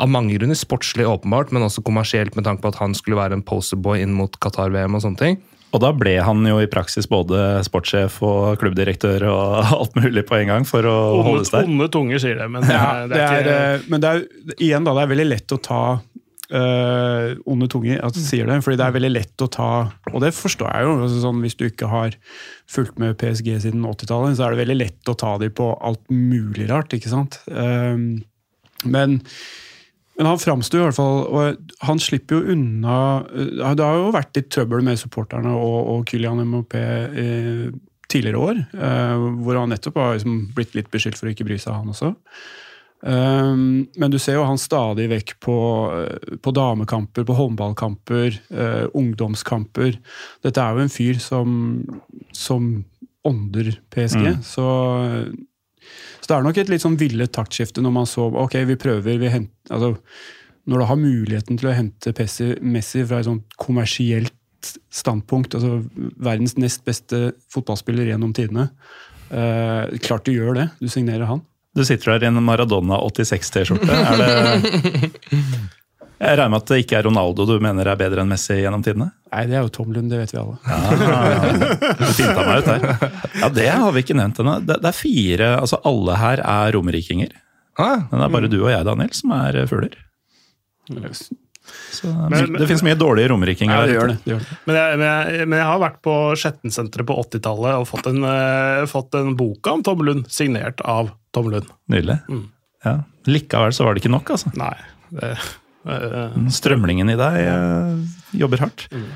av 0.00 0.08
mange 0.08 0.36
grunner. 0.38 0.56
Sportslig 0.56 1.08
åpenbart, 1.08 1.52
men 1.52 1.66
også 1.66 1.84
kommersielt 1.84 2.36
med 2.36 2.48
tanke 2.48 2.64
på 2.64 2.72
at 2.72 2.80
han 2.80 2.96
skulle 2.96 3.20
være 3.20 3.38
en 3.38 3.46
posterboy 3.46 4.00
inn 4.02 4.16
mot 4.16 4.38
Qatar-VM 4.40 4.96
og 4.96 5.04
sånne 5.04 5.20
ting. 5.20 5.40
Og 5.72 5.80
da 5.80 5.90
ble 5.96 6.14
han 6.20 6.44
jo 6.44 6.58
i 6.60 6.68
praksis 6.70 7.08
både 7.08 7.62
sportssjef 7.64 8.18
og 8.28 8.60
klubbdirektør 8.60 9.26
og 9.30 9.58
alt 9.80 9.98
mulig 9.98 10.24
på 10.28 10.38
en 10.42 10.54
gang 10.54 10.68
for 10.68 10.86
å 10.88 10.96
onde, 11.16 11.26
holde 11.30 11.48
der. 11.48 11.68
onde 11.68 11.90
tunger 11.92 12.22
sier 12.22 12.40
det, 12.42 12.48
men 12.52 12.66
det 12.66 12.76
er, 12.76 13.04
det 13.08 13.20
er, 13.20 13.36
ikke 13.42 13.58
eh, 13.58 13.86
men 13.92 14.04
det 14.04 14.10
er 14.10 14.24
igjen 14.58 14.88
da, 14.88 14.96
det 14.98 15.04
er 15.04 15.12
veldig 15.14 15.28
lett 15.30 15.56
å 15.56 15.60
ta 15.64 15.82
eh, 16.52 17.32
onde 17.48 17.68
tunger 17.72 18.02
at 18.04 18.16
du 18.16 18.20
sier 18.22 18.48
det, 18.48 18.58
fordi 18.64 18.80
det 18.80 18.86
er 18.86 18.96
veldig 18.98 19.12
lett 19.12 19.44
å 19.44 19.48
ta 19.52 19.70
Og 20.12 20.20
det 20.24 20.32
forstår 20.36 20.68
jeg 20.68 20.86
jo. 20.88 20.92
Altså, 21.06 21.22
sånn, 21.24 21.40
hvis 21.44 21.58
du 21.58 21.66
ikke 21.68 21.88
har 21.92 22.16
fulgt 22.70 23.00
med 23.02 23.16
PSG 23.20 23.54
siden 23.64 23.88
80-tallet, 23.88 24.36
så 24.36 24.46
er 24.46 24.54
det 24.54 24.62
veldig 24.64 24.78
lett 24.80 25.12
å 25.12 25.16
ta 25.18 25.34
dem 25.40 25.56
på 25.56 25.72
alt 25.80 26.04
mulig 26.12 26.68
rart, 26.70 26.92
ikke 26.96 27.12
sant? 27.12 27.40
Um, 27.48 28.22
men, 28.82 29.20
men 30.18 30.28
han 30.28 30.40
framsto 30.40 30.76
i 30.76 30.82
hvert 30.84 30.96
fall 30.96 31.22
Og 31.24 31.70
han 31.86 32.00
slipper 32.02 32.36
jo 32.36 32.54
unna 32.54 32.96
eh, 33.32 33.72
Det 33.78 33.86
har 33.86 33.96
jo 33.96 34.10
vært 34.12 34.36
litt 34.36 34.50
trøbbel 34.52 34.84
med 34.84 35.00
supporterne 35.00 35.54
og, 35.56 35.78
og 35.94 36.10
Kylian 36.10 36.42
Mbappé 36.44 36.82
eh, 37.22 37.70
tidligere 38.12 38.42
år, 38.44 38.58
eh, 38.76 39.22
hvor 39.40 39.56
han 39.56 39.70
nettopp 39.72 39.96
har 39.96 40.18
liksom 40.18 40.34
blitt 40.56 40.74
litt 40.76 40.90
beskyldt 40.92 41.16
for 41.16 41.30
å 41.30 41.32
ikke 41.32 41.46
bry 41.48 41.56
seg, 41.56 41.78
han 41.78 41.94
også. 41.94 42.12
Um, 43.02 43.88
men 43.98 44.12
du 44.12 44.18
ser 44.22 44.36
jo 44.36 44.44
han 44.46 44.60
stadig 44.62 45.08
vekk 45.10 45.34
på, 45.42 45.56
eh, 45.96 46.36
på 46.38 46.52
damekamper, 46.54 47.24
på 47.26 47.34
håndballkamper, 47.34 48.36
eh, 48.54 48.84
ungdomskamper. 48.94 49.96
Dette 50.44 50.62
er 50.62 50.76
jo 50.76 50.84
en 50.84 50.92
fyr 50.92 51.18
som, 51.22 51.56
som 52.36 52.84
ånder 53.26 53.72
PSG. 53.90 54.28
Så, 54.46 54.66
så 56.20 56.28
det 56.28 56.36
er 56.36 56.46
nok 56.46 56.60
et 56.62 56.70
litt 56.72 56.84
sånn 56.84 56.98
villet 57.00 57.32
taktskifte 57.34 57.82
når 57.84 57.94
man 57.96 58.08
så 58.08 58.28
ok, 58.44 58.60
vi 58.68 58.78
prøver 58.80 59.18
vi 59.20 59.32
hent, 59.32 59.52
altså, 59.70 59.96
Når 60.64 60.78
du 60.78 60.84
har 60.86 60.96
muligheten 60.96 61.58
til 61.58 61.68
å 61.72 61.74
hente 61.74 62.12
Pessi, 62.14 62.52
Messi 62.62 63.02
fra 63.02 63.18
et 63.18 63.26
sånt 63.26 63.56
kommersielt 63.58 64.34
standpunkt, 64.94 65.56
altså 65.58 65.80
verdens 66.22 66.54
nest 66.56 66.84
beste 66.86 67.32
fotballspiller 67.50 68.12
gjennom 68.12 68.30
tidene 68.36 68.68
eh, 69.34 69.98
Klart 70.06 70.28
du 70.28 70.36
gjør 70.36 70.54
det. 70.60 70.68
Du 70.78 70.86
signerer 70.86 71.26
han. 71.26 71.42
Du 71.74 71.82
sitter 71.88 72.14
der 72.14 72.28
i 72.28 72.30
en 72.30 72.42
Maradona 72.44 73.00
86-T-skjorte. 73.02 73.90
Er 73.90 74.22
det 74.22 75.42
Jeg 76.22 76.38
regner 76.38 76.52
med 76.54 76.62
at 76.62 76.70
det 76.70 76.76
ikke 76.84 76.98
er 77.00 77.06
Ronaldo 77.08 77.44
du 77.48 77.52
mener 77.64 77.88
er 77.90 77.98
bedre 77.98 78.22
enn 78.22 78.30
Messi 78.30 78.54
gjennom 78.60 78.82
tidene? 78.86 79.08
Nei, 79.32 79.40
det 79.50 79.56
er 79.58 79.64
jo 79.66 79.72
Tom 79.74 79.90
Lund, 79.96 80.10
det 80.12 80.20
vet 80.20 80.32
vi 80.34 80.38
alle. 80.38 80.56
Du 81.98 82.04
finta 82.14 82.44
meg 82.46 82.62
ut 82.62 82.68
der. 82.68 82.84
Ja, 83.42 83.48
Det 83.56 83.68
har 83.72 83.92
vi 83.96 84.02
ikke 84.04 84.14
nevnt 84.18 84.38
ennå. 84.42 84.54
Det, 84.62 84.76
det 84.84 84.90
er 84.92 84.96
fire 84.96 85.48
altså 85.58 85.80
Alle 85.88 86.18
her 86.20 86.42
er 86.44 86.72
romerikinger. 86.76 87.32
Ah, 87.80 88.04
Men 88.10 88.20
det 88.20 88.26
er 88.28 88.34
bare 88.36 88.50
du 88.52 88.58
og 88.62 88.70
jeg, 88.70 88.84
Daniel, 88.86 89.10
som 89.16 89.32
er 89.38 89.62
fugler. 89.70 89.96
Så, 91.92 92.08
Men- 92.30 92.52
det 92.58 92.66
finnes 92.68 92.82
mye 92.84 92.98
dårlige 92.98 93.28
romerikinger 93.30 93.74
Ja, 93.74 93.80
der 93.80 93.86
det 93.86 93.94
gjør 93.96 94.08
det. 94.08 94.18
det. 94.24 94.58
Men 94.66 94.76
jeg, 94.76 94.98
men, 94.98 95.06
jeg, 95.06 95.48
men 95.48 95.58
jeg 95.58 95.66
har 95.70 95.78
vært 95.82 96.00
på 96.02 96.14
Skjettensenteret 96.36 97.06
på 97.06 97.16
80-tallet 97.22 97.78
og 97.78 97.86
fått 97.88 98.08
en, 98.10 98.22
uh, 98.26 98.82
fått 98.90 99.14
en 99.18 99.34
bok 99.38 99.66
om 99.70 99.82
Tom 99.86 100.02
Lund, 100.04 100.26
signert 100.32 100.82
av 100.84 101.12
Tom 101.32 101.50
Lund. 101.52 101.70
Nydelig. 101.88 102.18
Mm. 102.28 102.46
Ja. 102.84 102.96
Likevel 103.30 103.72
så 103.72 103.86
var 103.86 103.94
det 103.94 104.02
ikke 104.02 104.12
nok, 104.14 104.34
altså. 104.34 104.50
Nei. 104.58 104.74
Det, 105.14 105.36
Strømlingen 106.52 107.10
i 107.12 107.18
deg 107.18 107.42
eh, 107.42 107.92
jobber 108.42 108.64
hardt. 108.66 108.86
Mm. 108.92 109.06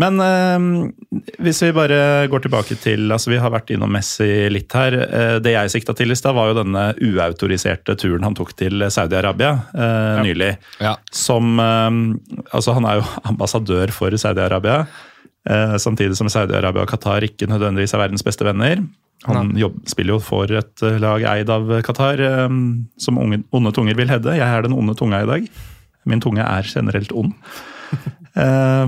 Men 0.00 0.20
eh, 0.22 1.26
hvis 1.42 1.60
vi 1.64 1.72
bare 1.76 2.28
går 2.30 2.44
tilbake 2.44 2.76
til 2.80 3.10
altså 3.12 3.32
Vi 3.32 3.40
har 3.42 3.52
vært 3.52 3.72
innom 3.74 3.90
Messi 3.92 4.48
litt 4.52 4.72
her. 4.76 4.96
Eh, 5.02 5.36
det 5.42 5.54
jeg 5.56 5.72
sikta 5.74 5.94
til 5.98 6.14
i 6.14 6.18
stad, 6.18 6.36
var 6.36 6.52
jo 6.52 6.60
denne 6.62 6.86
uautoriserte 6.96 7.96
turen 8.00 8.24
han 8.28 8.36
tok 8.38 8.54
til 8.58 8.86
Saudi-Arabia 8.88 9.52
eh, 9.74 10.22
nylig. 10.24 10.54
ja. 10.80 10.96
Som 11.12 11.58
eh, 11.60 11.90
Altså, 12.54 12.76
han 12.78 12.88
er 12.88 13.00
jo 13.00 13.06
ambassadør 13.34 13.92
for 13.96 14.14
Saudi-Arabia. 14.14 14.84
Eh, 15.48 15.76
samtidig 15.82 16.16
som 16.20 16.28
Saudi-Arabia 16.32 16.84
og 16.84 16.90
Qatar 16.90 17.24
ikke 17.26 17.48
nødvendigvis 17.50 17.94
er 17.96 18.04
verdens 18.06 18.24
beste 18.26 18.46
venner. 18.46 18.82
Han 19.28 19.50
jobb, 19.58 19.82
spiller 19.88 20.16
jo 20.16 20.22
for 20.24 20.48
et 20.56 20.84
eh, 20.86 20.96
lag 21.02 21.24
eid 21.34 21.50
av 21.52 21.68
Qatar, 21.84 22.20
eh, 22.24 22.48
som 23.00 23.20
unge, 23.20 23.42
onde 23.52 23.72
tunger 23.76 23.98
vil 23.98 24.08
hevde. 24.12 24.38
Jeg 24.38 24.48
er 24.48 24.64
den 24.64 24.76
onde 24.76 24.96
tunga 24.96 25.20
i 25.24 25.28
dag. 25.28 25.50
Min 26.08 26.22
tunge 26.22 26.46
er 26.46 26.74
generelt 26.74 27.12
ond. 27.12 27.36
Eh, 28.30 28.86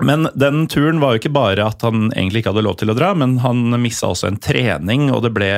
men 0.00 0.28
den 0.34 0.66
turen 0.72 1.00
var 1.00 1.14
jo 1.14 1.20
ikke 1.20 1.32
bare 1.34 1.66
at 1.68 1.82
han 1.84 2.06
egentlig 2.14 2.42
ikke 2.42 2.52
hadde 2.54 2.64
lov 2.64 2.78
til 2.80 2.92
å 2.92 2.96
dra, 2.96 3.10
men 3.18 3.36
han 3.44 3.74
missa 3.80 4.08
også 4.12 4.30
en 4.30 4.38
trening, 4.40 5.10
og 5.12 5.22
det 5.26 5.32
ble 5.36 5.50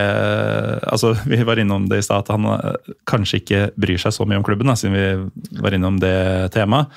altså 0.90 1.12
Vi 1.30 1.38
var 1.46 1.60
innom 1.62 1.88
det 1.90 2.02
i 2.02 2.06
stad, 2.06 2.24
at 2.24 2.34
han 2.34 2.48
eh, 2.50 2.92
kanskje 3.10 3.42
ikke 3.42 3.62
bryr 3.78 4.02
seg 4.02 4.16
så 4.16 4.26
mye 4.26 4.40
om 4.40 4.46
klubben, 4.46 4.70
da, 4.70 4.78
siden 4.78 4.94
vi 4.94 5.60
var 5.62 5.76
innom 5.76 6.00
det 6.02 6.16
temaet. 6.54 6.90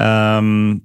Um, 0.00 0.80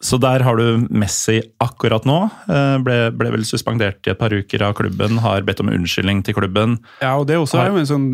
så 0.00 0.16
der 0.16 0.40
har 0.46 0.56
du 0.56 0.86
Messi 0.88 1.42
akkurat 1.60 2.06
nå. 2.08 2.16
Eh, 2.48 2.76
ble, 2.80 2.96
ble, 3.12 3.32
vel 3.34 3.42
suspendert 3.44 4.06
i 4.08 4.12
et 4.14 4.20
par 4.20 4.32
uker 4.32 4.62
av 4.64 4.72
klubben, 4.78 5.18
har 5.20 5.44
bedt 5.44 5.60
om 5.60 5.68
unnskyldning 5.68 6.22
til 6.24 6.38
klubben. 6.38 6.78
Ja, 7.02 7.18
og 7.20 7.26
det 7.28 7.36
også 7.36 7.60
er 7.60 7.68
jo 7.68 7.82
en 7.82 7.90
sånn 7.90 8.06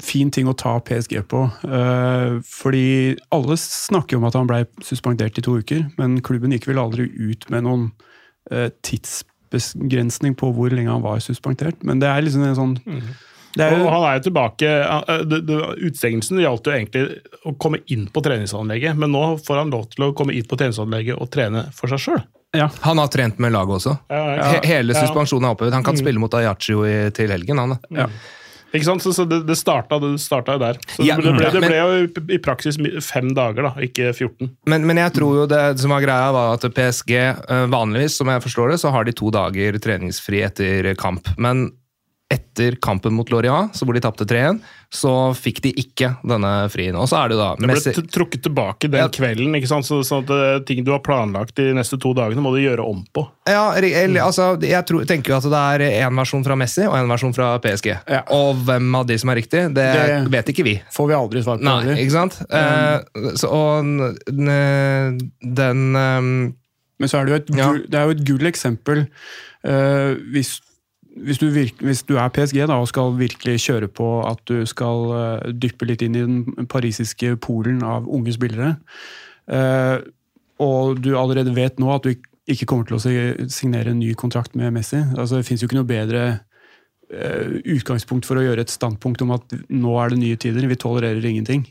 fin 0.00 0.32
ting 0.32 0.48
å 0.48 0.56
ta 0.56 0.78
PSG 0.80 1.18
på. 1.28 1.44
Eh, 1.68 2.38
fordi 2.48 2.86
alle 3.34 3.58
snakker 3.60 4.16
om 4.16 4.24
at 4.30 4.38
han 4.40 4.48
ble 4.48 4.62
suspendert 4.80 5.36
i 5.36 5.44
to 5.44 5.58
uker, 5.60 5.84
men 6.00 6.16
klubben 6.24 6.56
gikk 6.56 6.70
vel 6.70 6.80
aldri 6.80 7.10
ut 7.12 7.44
med 7.52 7.68
noen 7.68 7.90
eh, 8.48 8.70
tidsbegrensning 8.80 10.38
på 10.40 10.48
hvor 10.56 10.72
lenge 10.72 10.94
han 10.94 11.04
var 11.04 11.20
suspendert. 11.20 11.84
Men 11.84 12.00
det 12.00 12.08
er 12.08 12.24
liksom 12.24 12.48
en 12.48 12.56
sånn 12.56 12.74
mm. 12.88 13.12
Jo... 13.58 13.68
Og 13.82 13.88
han 13.92 14.04
er 14.08 14.16
jo 14.16 14.22
tilbake 14.28 14.68
Utestengelsen 15.28 16.40
gjaldt 16.40 16.68
jo 16.68 16.72
egentlig 16.72 17.02
å 17.44 17.54
komme 17.60 17.82
inn 17.92 18.06
på 18.12 18.22
treningsanlegget, 18.24 18.96
men 18.98 19.12
nå 19.12 19.24
får 19.44 19.64
han 19.64 19.72
lov 19.74 19.90
til 19.92 20.06
å 20.08 20.12
komme 20.16 20.36
inn 20.36 20.46
på 20.48 20.58
treningsanlegget 20.60 21.20
og 21.20 21.28
trene 21.32 21.66
for 21.76 21.92
seg 21.92 22.00
sjøl. 22.06 22.22
Ja. 22.56 22.68
Han 22.84 23.00
har 23.00 23.08
trent 23.12 23.38
med 23.40 23.54
laget 23.54 23.80
også. 23.80 23.96
Ja, 24.12 24.22
ja. 24.36 24.52
Hele 24.68 24.96
suspensjonen 24.96 25.48
er 25.48 25.56
opphevet. 25.56 25.72
Han 25.76 25.84
kan 25.84 25.96
mm. 25.96 26.02
spille 26.04 26.20
mot 26.20 26.34
Ayaccio 26.36 26.84
til 27.16 27.32
helgen. 27.32 27.60
han 27.62 27.76
Ja. 27.92 28.08
Ikke 28.72 28.86
sant? 28.86 29.02
Så, 29.04 29.12
så 29.12 29.26
det, 29.28 29.42
det, 29.44 29.56
starta, 29.60 29.98
det 30.00 30.14
starta 30.20 30.56
der. 30.60 30.78
Så 30.88 31.04
ja, 31.04 31.18
det, 31.20 31.34
ble, 31.36 31.48
det, 31.52 31.60
ble, 31.60 31.76
jo 31.76 32.22
i 32.32 32.38
praksis 32.40 32.78
fem 33.04 33.34
dager, 33.36 33.68
da, 33.68 33.72
ikke 33.84 34.14
14. 34.14 34.48
Men, 34.72 34.86
men, 34.88 35.00
jeg 35.02 35.12
tror 35.18 35.42
jo 35.42 35.44
det 35.50 35.60
som 35.82 35.92
var 35.92 36.04
greia, 36.04 36.30
var 36.32 36.56
at 36.56 36.64
PSG 36.72 37.12
eh, 37.20 37.66
vanligvis, 37.72 38.16
som 38.20 38.32
jeg 38.32 38.44
forstår 38.46 38.72
det, 38.72 38.80
så 38.80 38.92
har 38.94 39.04
de 39.04 39.16
to 39.16 39.28
dager 39.34 39.76
treningsfri 39.76 40.40
etter 40.48 40.88
kamp. 41.00 41.28
Men 41.36 41.68
etter 42.32 42.78
kampen 42.82 43.14
mot 43.16 43.28
Lorient, 43.32 43.76
hvor 43.82 43.96
de 43.96 44.02
tapte 44.02 44.26
3-1, 44.28 44.60
så 44.92 45.12
fikk 45.36 45.62
de 45.64 45.72
ikke 45.80 46.10
denne 46.28 46.50
frien. 46.72 46.96
Og 46.98 47.08
så 47.08 47.22
er 47.22 47.32
Det 47.32 47.38
da... 47.40 47.50
Det 47.56 47.68
ble 47.70 48.04
trukket 48.12 48.42
tilbake 48.44 48.90
den 48.92 49.04
ja. 49.04 49.08
kvelden, 49.12 49.56
ikke 49.56 49.70
sant? 49.70 49.88
så, 49.88 50.02
sånn 50.04 50.26
at 50.26 50.32
eh, 50.36 50.58
ting 50.68 50.82
du 50.84 50.92
har 50.92 51.00
planlagt 51.04 51.56
de 51.60 51.70
neste 51.76 51.96
to 52.00 52.12
dagene, 52.16 52.44
må 52.44 52.52
du 52.54 52.60
gjøre 52.60 52.84
om 52.84 53.00
på. 53.14 53.24
Ja, 53.48 53.72
altså, 54.24 54.52
Jeg 54.62 54.84
tror, 54.88 55.06
tenker 55.08 55.34
jo 55.34 55.38
at 55.40 55.48
det 55.52 55.62
er 55.76 56.04
én 56.04 56.20
versjon 56.20 56.44
fra 56.44 56.56
Messi 56.58 56.84
og 56.86 56.96
en 56.98 57.10
versjon 57.10 57.34
fra 57.36 57.54
PSG. 57.62 57.88
Ja. 58.04 58.22
Og 58.36 58.60
hvem 58.66 58.92
av 59.00 59.08
de 59.08 59.16
som 59.20 59.32
er 59.32 59.40
riktig, 59.40 59.64
det, 59.76 59.88
det, 59.96 60.20
vet 60.32 60.52
ikke 60.52 60.66
vi. 60.66 60.76
Får 60.92 61.08
vi 61.10 61.18
aldri 61.18 61.44
svar 61.44 61.60
på. 61.62 61.66
Nei, 61.68 61.96
ikke 62.04 62.16
sant? 62.18 62.40
Um, 62.48 62.82
Eh, 62.82 63.34
så, 63.36 63.48
og 63.48 63.84
den 64.26 65.96
um, 65.96 66.54
Men 66.98 67.10
så 67.10 67.18
er 67.18 67.26
det 67.26 67.32
jo 67.32 67.38
et, 67.40 67.48
gull, 67.56 67.80
det 67.90 67.98
er 67.98 68.04
jo 68.06 68.16
et 68.16 68.26
gull 68.26 68.46
eksempel. 68.50 69.06
Uh, 69.62 70.18
hvis 70.34 70.56
hvis 71.16 71.38
du, 71.38 71.48
virke, 71.52 71.84
hvis 71.84 72.02
du, 72.08 72.16
er 72.16 72.32
PSG 72.32 72.62
da, 72.64 72.78
og 72.80 72.88
skal 72.88 73.16
virkelig 73.18 73.58
kjøre 73.66 73.88
på 73.92 74.08
at 74.26 74.40
du 74.48 74.62
skal 74.68 75.10
uh, 75.12 75.50
dyppe 75.52 75.88
litt 75.88 76.04
inn 76.04 76.16
i 76.16 76.24
den 76.24 76.68
parisiske 76.70 77.34
polen 77.44 77.82
av 77.84 78.08
unge 78.08 78.34
spillere, 78.36 78.76
uh, 79.52 79.98
og 80.62 81.02
du 81.02 81.12
allerede 81.18 81.54
vet 81.56 81.80
nå 81.82 81.90
at 81.92 82.06
du 82.06 82.14
ikke 82.52 82.68
kommer 82.70 82.88
til 82.88 82.98
å 82.98 83.50
signere 83.52 83.92
en 83.92 84.00
ny 84.00 84.12
kontrakt 84.18 84.56
med 84.58 84.72
Messi 84.74 84.98
altså 85.14 85.38
Det 85.38 85.46
fins 85.46 85.62
jo 85.62 85.68
ikke 85.68 85.78
noe 85.78 85.88
bedre 85.88 86.22
uh, 86.32 87.58
utgangspunkt 87.60 88.26
for 88.28 88.40
å 88.40 88.44
gjøre 88.46 88.64
et 88.64 88.72
standpunkt 88.72 89.22
om 89.26 89.34
at 89.36 89.56
nå 89.70 89.96
er 90.00 90.14
det 90.14 90.20
nye 90.22 90.40
tider, 90.40 90.66
vi 90.70 90.80
tolererer 90.80 91.28
ingenting. 91.28 91.66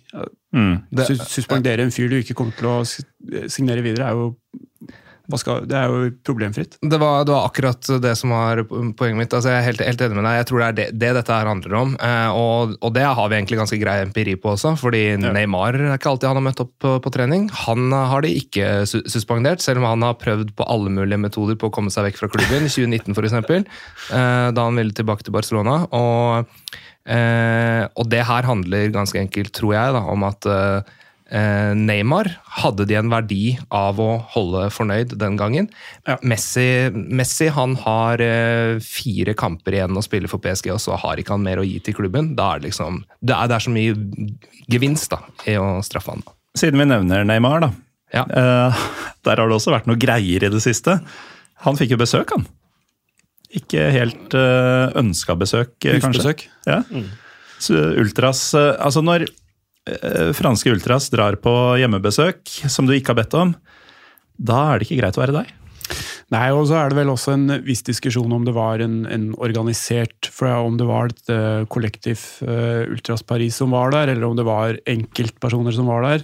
Mm. 0.54 0.84
Suspendere 1.24 1.88
en 1.88 1.94
fyr 1.94 2.12
du 2.12 2.20
ikke 2.20 2.38
kommer 2.38 2.56
til 2.58 2.72
å 2.72 3.48
signere 3.50 3.84
videre, 3.86 4.12
er 4.12 4.20
jo 4.20 5.00
skal, 5.40 5.66
det 5.70 5.78
er 5.78 5.92
jo 5.92 6.10
problemfritt. 6.26 6.78
Det 6.82 7.00
var, 7.02 7.26
det 7.28 7.34
var, 7.34 7.48
akkurat 7.48 7.90
det 8.04 8.14
som 8.20 8.34
var 8.34 8.64
poenget 8.68 9.18
mitt. 9.20 9.34
Altså, 9.34 9.52
jeg 9.52 9.62
er 9.62 9.68
helt, 9.70 9.84
helt, 9.86 10.04
enig 10.06 10.18
med 10.18 10.28
deg. 10.28 10.38
Jeg 10.40 10.48
tror 10.50 10.62
det 10.62 10.68
er 10.68 10.78
det, 10.80 10.88
det 11.02 11.12
dette 11.18 11.38
her 11.38 11.50
handler 11.50 11.78
om. 11.80 11.96
Eh, 11.96 12.38
og, 12.38 12.76
og, 12.80 12.94
det 12.96 13.06
har 13.08 13.32
vi 13.32 13.38
egentlig 13.38 13.62
ganske 13.62 13.80
grei 13.82 13.98
empiri 14.06 14.36
på 14.42 14.54
også, 14.56 14.74
fordi 14.82 15.04
ja. 15.14 15.34
Neymar 15.38 15.78
er 15.80 15.96
ikke 15.96 16.12
alltid 16.14 16.32
han 16.32 16.42
har 16.42 16.48
møtt 16.50 16.64
opp 16.66 16.74
på, 16.84 16.94
på, 17.04 17.14
trening. 17.16 17.48
Han 17.66 17.96
har 17.96 18.26
de 18.26 18.34
ikke 18.42 18.70
su 18.90 19.00
suspendert, 19.12 19.64
selv 19.64 19.82
om 19.82 19.90
han 19.90 20.06
har 20.06 20.20
prøvd 20.22 20.54
på 20.58 20.68
alle 20.72 20.94
mulige 20.94 21.20
metoder 21.22 21.58
på 21.60 21.72
å 21.72 21.74
komme 21.74 21.94
seg 21.94 22.10
vekk 22.10 22.22
fra 22.22 22.32
klubben, 22.36 22.68
i 22.68 22.72
2019 22.72 23.18
f.eks., 23.18 23.38
eh, 24.16 24.48
da 24.56 24.70
han 24.70 24.80
ville 24.80 24.96
tilbake 24.96 25.28
til 25.28 25.36
Barcelona. 25.36 25.84
Og, 25.96 26.72
eh, 27.06 27.84
og 27.96 28.10
det 28.12 28.26
her 28.28 28.50
handler 28.50 28.94
ganske 28.94 29.20
enkelt, 29.22 29.54
tror 29.58 29.78
jeg, 29.78 29.96
da, 29.98 30.06
om 30.12 30.28
at 30.28 30.50
eh, 30.50 30.82
Eh, 30.82 31.01
Neymar 31.32 32.28
hadde 32.60 32.84
de 32.90 32.98
en 33.00 33.12
verdi 33.12 33.54
av 33.72 34.00
å 34.04 34.10
holde 34.34 34.66
fornøyd 34.74 35.14
den 35.20 35.38
gangen. 35.40 35.70
Ja. 36.08 36.18
Messi, 36.28 36.92
Messi, 36.92 37.48
han 37.56 37.78
har 37.86 38.20
eh, 38.24 38.82
fire 38.84 39.36
kamper 39.40 39.78
igjen 39.78 39.96
å 39.96 40.04
spille 40.04 40.32
for 40.32 40.44
PSG, 40.44 40.74
og 40.76 40.82
så 40.84 41.00
har 41.00 41.22
ikke 41.22 41.38
han 41.38 41.46
mer 41.46 41.62
å 41.62 41.66
gi 41.68 41.80
til 41.86 41.96
klubben. 41.96 42.34
Da 42.36 42.52
er 42.54 42.62
det 42.62 42.72
liksom, 42.72 43.02
det 43.24 43.38
er, 43.38 43.48
det 43.48 43.58
er 43.58 43.66
så 43.68 43.72
mye 43.72 43.96
gevinst 44.72 45.16
da, 45.16 45.22
i 45.48 45.56
å 45.62 45.80
straffe 45.88 46.18
han. 46.18 46.26
Siden 46.60 46.84
vi 46.84 46.90
nevner 46.92 47.24
Neymar, 47.28 47.64
da. 47.64 47.72
Ja. 48.12 48.26
Eh, 48.28 48.86
der 49.24 49.40
har 49.40 49.48
det 49.48 49.56
også 49.56 49.72
vært 49.72 49.88
noe 49.88 50.00
greier 50.02 50.44
i 50.44 50.52
det 50.52 50.64
siste. 50.64 51.00
Han 51.64 51.80
fikk 51.80 51.96
jo 51.96 52.02
besøk, 52.02 52.36
han. 52.36 52.48
Ikke 53.52 53.90
helt 53.92 54.32
uh, 54.32 54.88
ønska 54.96 55.36
besøk, 55.36 55.74
kanskje. 55.84 56.38
Ja. 56.64 56.78
Mm. 56.88 57.10
Så 57.60 57.76
ultras 58.00 58.46
Altså, 58.56 59.04
når 59.04 59.26
Eh, 59.28 59.41
franske 60.38 60.70
ultras 60.70 61.08
drar 61.10 61.40
på 61.42 61.52
hjemmebesøk 61.82 62.52
som 62.70 62.86
du 62.86 62.94
ikke 62.94 63.16
har 63.16 63.22
bedt 63.24 63.34
om, 63.40 63.56
da 64.38 64.60
er 64.70 64.80
det 64.80 64.88
ikke 64.88 65.02
greit 65.02 65.18
å 65.18 65.24
være 65.24 65.38
deg. 65.40 65.56
Nei, 66.32 66.48
og 66.56 66.64
så 66.70 66.78
er 66.80 66.92
det 66.92 66.96
vel 67.02 67.12
også 67.12 67.34
en 67.36 67.58
viss 67.66 67.84
diskusjon 67.84 68.32
om 68.32 68.46
det 68.48 68.54
var 68.56 68.80
en, 68.84 69.02
en 69.12 69.32
organisert 69.44 70.30
for 70.32 70.48
Om 70.52 70.78
det 70.80 70.88
var 70.88 71.12
et 71.12 71.32
uh, 71.34 71.68
kollektiv 71.72 72.24
uh, 72.48 72.88
Ultras 72.88 73.24
Paris 73.28 73.58
som 73.60 73.76
var 73.76 73.92
der, 73.92 74.14
eller 74.14 74.30
om 74.30 74.38
det 74.38 74.48
var 74.48 74.80
enkeltpersoner 74.88 75.76
som 75.76 75.92
var 75.92 76.08
der. 76.08 76.24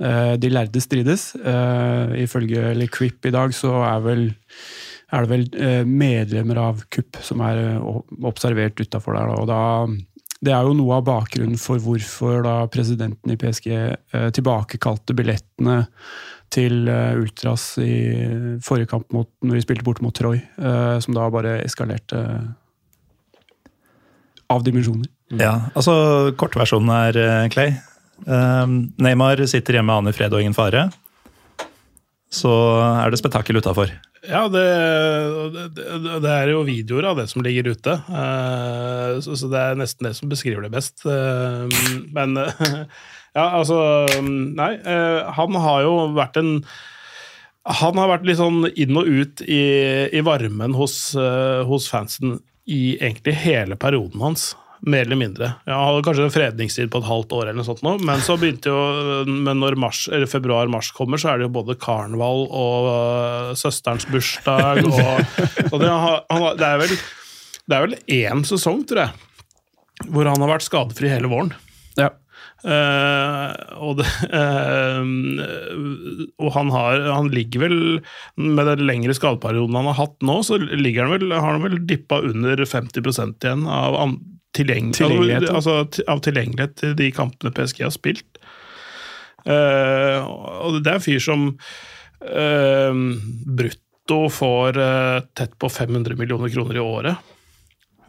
Uh, 0.00 0.34
de 0.40 0.50
lærde 0.50 0.80
strides. 0.80 1.34
ifølge 2.16 2.70
eller 2.72 2.88
Crip 2.88 3.26
i 3.26 3.34
dag 3.34 3.52
så 3.54 3.74
er, 3.84 4.00
vel, 4.06 4.24
er 5.12 5.26
det 5.26 5.30
vel 5.30 5.86
medlemmer 5.86 6.58
av 6.62 6.82
KUP 6.88 7.20
som 7.20 7.44
er 7.44 7.76
observert 8.24 8.80
utafor 8.80 9.18
der. 9.18 9.28
Da, 9.28 9.36
og 9.36 9.50
da 9.52 9.62
det 10.42 10.50
er 10.50 10.66
jo 10.66 10.74
noe 10.74 10.98
av 10.98 11.06
bakgrunnen 11.06 11.58
for 11.60 11.82
hvorfor 11.82 12.42
da 12.46 12.56
presidenten 12.72 13.30
i 13.30 13.38
PSG 13.38 13.68
eh, 13.72 14.28
tilbakekalte 14.34 15.14
billettene 15.14 15.84
til 16.52 16.88
eh, 16.90 17.14
Ultras 17.20 17.76
i 17.82 17.94
forrige 18.64 18.90
kamp 18.90 19.14
mot, 19.14 19.30
når 19.46 19.60
vi 19.60 19.64
spilte 19.64 19.86
borte 19.86 20.04
mot 20.04 20.14
Troy, 20.16 20.40
eh, 20.42 20.96
som 21.04 21.14
da 21.14 21.28
bare 21.32 21.60
eskalerte 21.62 22.24
av 24.52 24.66
dimensjoner. 24.66 25.06
Mm. 25.32 25.40
Ja, 25.40 25.54
altså 25.78 25.94
Kortversjonen 26.36 26.90
er, 26.92 27.22
eh, 27.22 27.48
Clay. 27.54 27.76
Eh, 28.26 28.66
Neymar 29.02 29.46
sitter 29.46 29.78
hjemme 29.78 29.92
med 29.92 30.02
aner 30.02 30.16
fred 30.16 30.34
og 30.34 30.42
ingen 30.42 30.58
fare. 30.58 30.88
Så 32.32 32.50
er 32.50 33.12
det 33.12 33.22
spetakkel 33.22 33.62
utafor. 33.62 33.92
Ja, 34.22 34.44
det, 34.46 34.62
det, 35.74 35.86
det, 36.22 36.30
er 36.30 36.52
jo 36.52 36.62
videoer 36.66 37.08
av 37.10 37.18
det 37.18 37.26
som 37.32 37.42
ligger 37.42 37.72
ute. 37.74 37.96
Uh, 38.06 39.18
så, 39.24 39.34
så, 39.34 39.50
det 39.50 39.58
er 39.58 39.80
nesten 39.80 40.06
det 40.06 40.14
som 40.18 40.30
beskriver 40.30 40.62
det 40.62 40.72
best. 40.74 41.02
Uh, 41.02 41.66
men 42.14 42.38
ja, 43.38 43.46
altså 43.48 43.80
Nei, 44.22 44.76
han 45.38 45.60
har 45.64 45.84
jo 45.86 45.94
vært 46.14 46.38
en 46.38 46.54
Han 47.82 47.98
har 47.98 48.10
vært 48.10 48.26
litt 48.28 48.38
sånn 48.38 48.66
inn 48.74 48.98
og 48.98 49.10
ut 49.10 49.42
i, 49.46 49.62
i 50.10 50.22
varmen 50.26 50.74
hos, 50.74 51.14
hos 51.66 51.86
fansen 51.90 52.40
i 52.66 52.96
egentlig 52.98 53.36
hele 53.42 53.78
perioden 53.78 54.22
hans 54.22 54.52
mer 54.82 55.06
eller 55.06 55.18
mindre. 55.18 55.48
Jeg 55.66 55.78
hadde 55.78 56.04
kanskje 56.06 56.24
en 56.26 56.34
fredningstid 56.34 56.90
på 56.90 57.02
et 57.02 57.06
halvt 57.06 57.34
år, 57.36 57.48
eller 57.48 57.60
noe 57.60 57.68
sånt 57.68 57.84
nå, 57.86 57.94
men 58.02 58.22
så 58.24 58.36
begynte 58.40 58.72
jo 58.72 59.26
Men 59.30 59.60
når 59.62 59.78
februar-mars 60.30 60.90
kommer, 60.96 61.20
så 61.20 61.32
er 61.32 61.38
det 61.38 61.46
jo 61.46 61.54
både 61.54 61.78
karneval 61.80 62.46
og 62.48 62.88
uh, 62.88 63.50
søsterens 63.58 64.08
bursdag 64.10 64.82
og, 64.88 65.02
og 65.70 65.76
det, 65.82 65.90
han, 65.90 66.48
det, 66.58 66.66
er 66.66 66.80
vel 66.82 66.96
Det 66.96 67.76
er 67.76 67.86
vel 67.86 68.00
én 68.18 68.42
sesong, 68.48 68.82
tror 68.88 69.04
jeg, 69.04 70.08
hvor 70.10 70.26
han 70.26 70.42
har 70.42 70.56
vært 70.56 70.66
skadefri 70.66 71.12
hele 71.12 71.30
våren. 71.30 71.54
Ja. 72.00 72.10
Uh, 72.62 73.54
og, 73.82 73.96
det, 73.98 74.06
uh, 74.34 75.02
og 76.42 76.52
han, 76.58 76.74
har, 76.74 77.06
han 77.10 77.30
ligger 77.34 77.64
vel 77.64 77.74
Med 78.38 78.68
den 78.70 78.84
lengre 78.86 79.16
skadeperioden 79.18 79.80
han 79.80 79.88
har 79.90 79.98
hatt 79.98 80.14
nå, 80.22 80.36
så 80.46 80.60
ligger 80.62 81.06
han 81.06 81.16
vel, 81.16 81.34
har 81.34 81.56
han 81.56 81.66
vel 81.66 81.80
dippa 81.86 82.20
under 82.22 82.62
50 82.62 83.02
igjen 83.02 83.66
av 83.66 83.98
tilgjeng 84.56 84.92
tilgjengelighet, 84.96 85.48
altså, 85.50 85.82
av 86.10 86.22
tilgjengelighet 86.24 86.76
til 86.80 86.94
de 86.98 87.08
kampene 87.14 87.52
PSG 87.56 87.84
har 87.86 87.94
spilt. 87.94 88.28
Uh, 89.42 90.22
og 90.62 90.78
det 90.82 90.92
er 90.92 90.98
en 90.98 91.02
fyr 91.02 91.22
som 91.22 91.48
uh, 91.50 93.02
brutto 93.58 94.20
får 94.30 94.78
uh, 94.78 95.18
tett 95.34 95.56
på 95.58 95.70
500 95.72 96.18
millioner 96.20 96.52
kroner 96.52 96.78
i 96.78 96.84
året. 96.84 97.28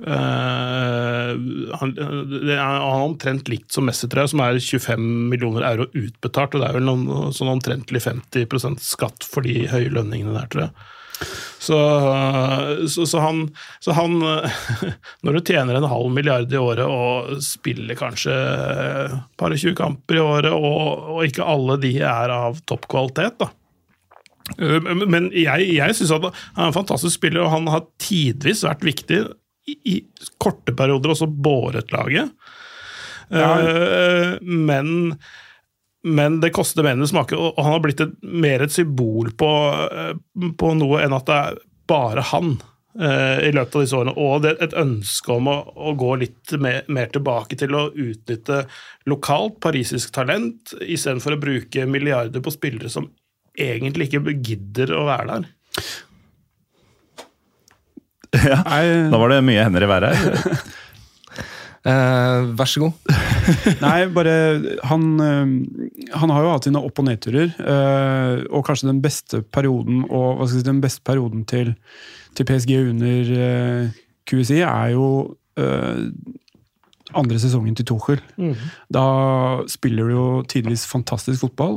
Han, 0.03 1.91
det 1.93 2.55
er, 2.57 2.59
har 2.59 3.03
omtrent 3.05 3.47
likt 3.47 3.71
som 3.71 3.85
Messi, 3.87 4.07
tror 4.09 4.25
jeg, 4.25 4.31
som 4.33 4.41
er 4.43 4.57
25 4.57 5.03
millioner 5.31 5.63
euro 5.69 5.85
utbetalt. 5.95 6.57
og 6.57 6.63
Det 6.63 6.67
er 6.67 6.75
vel 6.75 6.87
noen, 6.89 7.31
sånn 7.31 7.51
omtrentlig 7.53 8.01
50% 8.03 8.81
skatt 8.83 9.23
for 9.23 9.45
de 9.45 9.69
høye 9.71 9.93
lønningene 9.93 10.33
der, 10.35 10.49
tror 10.51 10.65
jeg. 10.65 10.73
Så, 11.63 11.77
så, 12.91 13.05
så, 13.07 13.19
han, 13.23 13.45
så 13.79 13.93
han 13.95 14.17
Når 15.23 15.37
du 15.37 15.41
tjener 15.47 15.77
en 15.77 15.87
halv 15.87 16.09
milliard 16.11 16.51
i 16.51 16.59
året 16.59 16.83
og 16.83 17.37
spiller 17.45 17.95
kanskje 17.95 18.33
et 18.33 19.13
par 19.39 19.53
og 19.53 19.61
tjue 19.61 19.77
kamper 19.77 20.19
i 20.19 20.23
året, 20.23 20.51
og, 20.51 21.13
og 21.15 21.21
ikke 21.27 21.47
alle 21.47 21.77
de 21.83 21.93
er 22.03 22.33
av 22.33 22.59
topp 22.67 22.89
kvalitet, 22.91 23.39
da. 23.39 23.51
Men 24.59 25.29
jeg, 25.31 25.69
jeg 25.77 25.95
syns 25.95 26.11
han 26.11 26.27
er 26.27 26.65
en 26.67 26.75
fantastisk 26.75 27.15
spiller, 27.15 27.45
og 27.45 27.53
han 27.53 27.69
har 27.71 27.85
tidvis 28.01 28.65
vært 28.67 28.83
viktig 28.83 29.21
i, 29.71 29.77
i 29.87 29.95
korte 30.41 30.75
perioder 30.75 31.13
også 31.13 31.29
båret 31.31 31.93
laget. 31.95 32.33
Ja. 33.31 33.53
Eh, 33.63 34.33
men 34.43 35.15
men 36.03 36.41
det 36.43 36.51
koster 36.55 36.83
mer 36.83 36.97
enn 36.97 37.05
det 37.05 37.11
smaker, 37.13 37.39
og 37.39 37.59
han 37.63 37.77
har 37.77 37.83
blitt 37.83 38.03
et, 38.03 38.13
mer 38.21 38.63
et 38.65 38.73
symbol 38.73 39.31
på, 39.39 39.49
eh, 39.87 40.13
på 40.59 40.71
noe 40.75 40.99
enn 41.03 41.15
at 41.15 41.29
det 41.29 41.39
er 41.39 41.59
bare 41.87 42.25
han 42.33 42.57
uh, 42.99 43.39
i 43.43 43.51
løpet 43.55 43.75
av 43.75 43.83
disse 43.83 43.97
årene. 43.97 44.15
Og 44.19 44.43
det, 44.43 44.53
et 44.63 44.75
ønske 44.79 45.31
om 45.35 45.49
å, 45.51 45.57
å 45.75 45.93
gå 45.99 46.13
litt 46.21 46.55
mer, 46.59 46.83
mer, 46.91 47.11
tilbake 47.13 47.57
til 47.59 47.75
å 47.75 47.85
utnytte 47.91 48.63
lokalt 49.11 49.59
parisisk 49.63 50.13
talent, 50.15 50.75
istedenfor 50.81 51.37
å 51.37 51.41
bruke 51.41 51.87
milliarder 51.89 52.43
på 52.43 52.53
spillere 52.55 52.91
som 52.91 53.09
egentlig 53.59 54.09
ikke 54.09 54.37
gidder 54.39 54.95
å 54.97 55.05
være 55.07 55.29
der. 55.37 55.51
Ja, 58.33 58.63
da 59.13 59.19
var 59.21 59.29
det 59.29 59.43
mye 59.45 59.63
hender 59.63 59.85
i 59.85 59.91
været 59.91 60.17
her. 60.17 60.63
uh, 61.85 62.51
vær 62.59 62.71
så 62.71 62.87
god. 62.87 63.32
Nei, 63.85 64.07
bare 64.13 64.35
han, 64.87 65.05
øh, 65.19 65.53
han 66.13 66.33
har 66.33 66.45
jo 66.45 66.53
hatt 66.53 66.67
sine 66.67 66.81
opp- 66.81 66.99
og 67.01 67.07
nedturer. 67.09 67.53
øh, 67.59 68.45
og 68.49 68.65
kanskje 68.65 68.89
den 68.89 69.01
beste 69.03 69.41
perioden 69.41 70.03
og 70.09 70.37
hva 70.37 70.47
skal 70.47 70.59
jeg 70.59 70.65
si, 70.65 70.69
den 70.69 70.81
beste 70.83 71.03
perioden 71.05 71.45
til, 71.49 71.73
til 72.35 72.47
PSG 72.49 72.75
under 72.89 73.33
øh, 73.45 73.87
QSI 74.29 74.61
er 74.63 74.93
jo 74.95 75.07
andre 77.13 77.37
sesongen 77.37 77.75
til 77.77 77.85
Tuchel. 77.85 78.21
Da 78.89 79.03
spiller 79.69 80.07
du 80.07 80.13
jo 80.15 80.23
tidvis 80.49 80.87
fantastisk 80.89 81.43
fotball, 81.43 81.75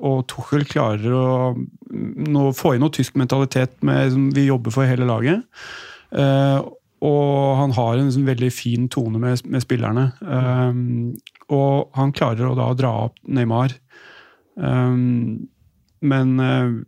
og 0.00 0.22
Tuchel 0.30 0.64
klarer 0.64 1.12
å 1.12 1.26
nå, 1.92 2.46
få 2.56 2.72
inn 2.72 2.80
noe 2.80 2.94
tysk 2.94 3.18
mentalitet 3.20 3.76
med 3.84 4.14
som 4.14 4.30
vi 4.32 4.46
jobber 4.46 4.72
for 4.72 4.88
hele 4.88 5.04
laget. 5.10 5.44
Og 7.04 7.56
han 7.58 7.74
har 7.76 7.98
en 7.98 8.12
sånn 8.12 8.28
veldig 8.28 8.50
fin 8.54 8.86
tone 8.92 9.20
med, 9.20 9.42
med 9.44 9.64
spillerne. 9.64 10.08
Um, 10.22 11.16
og 11.52 11.92
han 11.96 12.14
klarer 12.16 12.48
å 12.48 12.56
da 12.56 12.70
dra 12.78 12.92
opp 13.08 13.18
Neymar. 13.28 13.74
Um, 14.56 15.48
men 16.00 16.32
uh, 16.40 16.80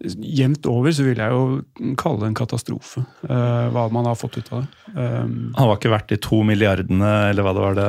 jevnt 0.00 0.66
over 0.70 0.94
så 0.94 1.04
vil 1.06 1.18
jeg 1.20 1.34
jo 1.34 1.94
kalle 1.98 2.22
det 2.22 2.28
en 2.30 2.36
katastrofe, 2.38 3.02
uh, 3.28 3.68
hva 3.74 3.86
man 3.94 4.06
har 4.08 4.18
fått 4.18 4.38
ut 4.38 4.50
av 4.52 4.62
det. 4.62 4.68
Um, 4.94 5.32
Han 5.56 5.70
var 5.70 5.78
ikke 5.78 5.92
verdt 5.92 6.12
de 6.12 6.18
to 6.22 6.40
milliardene, 6.46 7.10
eller 7.30 7.46
hva 7.46 7.54
det 7.56 7.64
var 7.64 7.78
det 7.78 7.88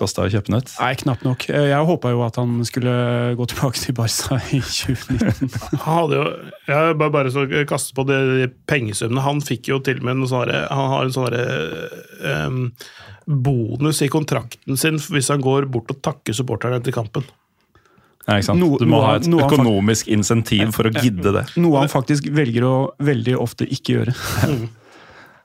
kosta 0.00 0.24
å 0.26 0.32
kjøpe 0.32 0.50
den 0.50 0.60
ut? 0.62 0.72
Nei, 0.80 0.92
knapt 1.02 1.26
nok. 1.26 1.48
Eh, 1.52 1.68
Jeg 1.70 1.88
håpa 1.90 2.14
jo 2.14 2.22
at 2.26 2.40
han 2.40 2.58
skulle 2.68 2.94
gå 3.38 3.48
tilbake 3.52 3.80
til 3.82 3.96
Barca 3.98 4.40
i 4.50 4.62
2019. 4.62 5.52
Han 5.84 5.98
hadde 6.00 6.18
jo, 6.20 6.24
jeg 6.70 6.96
bare, 7.00 7.14
bare 7.14 7.34
så 7.34 7.44
kaste 7.68 7.94
på 7.96 8.04
de, 8.08 8.18
de 8.40 8.48
pengesummene. 8.70 9.22
Han 9.24 9.44
fikk 9.44 9.70
jo 9.72 9.80
til 9.84 10.00
og 10.00 10.06
med 10.08 10.18
en 10.18 10.30
sånn 10.30 10.50
Han 10.50 10.90
har 10.94 11.06
en 11.06 11.14
sånn 11.14 11.36
em, 12.30 12.58
bonus 13.30 14.00
i 14.02 14.08
kontrakten 14.10 14.78
sin 14.80 14.98
hvis 14.98 15.30
han 15.30 15.42
går 15.44 15.68
bort 15.70 15.92
og 15.92 16.00
takker 16.04 16.34
supporterne 16.36 16.80
etter 16.80 16.94
kampen. 16.94 17.26
Ja, 18.30 18.36
ikke 18.38 18.46
sant? 18.46 18.62
Noe- 18.62 18.78
Du 18.78 18.86
må 18.86 19.00
noe 19.00 19.06
ha 19.08 19.14
et 19.18 19.26
økonomisk 19.26 20.06
faktisk, 20.06 20.12
insentiv 20.14 20.70
for 20.76 20.86
å 20.86 20.92
gidde 20.94 21.32
det. 21.34 21.44
Noe 21.58 21.80
han 21.82 21.90
faktisk 21.90 22.28
velger 22.30 22.62
å 22.68 22.74
veldig 23.02 23.34
ofte 23.42 23.66
ikke 23.66 23.98
gjøre. 23.98 24.14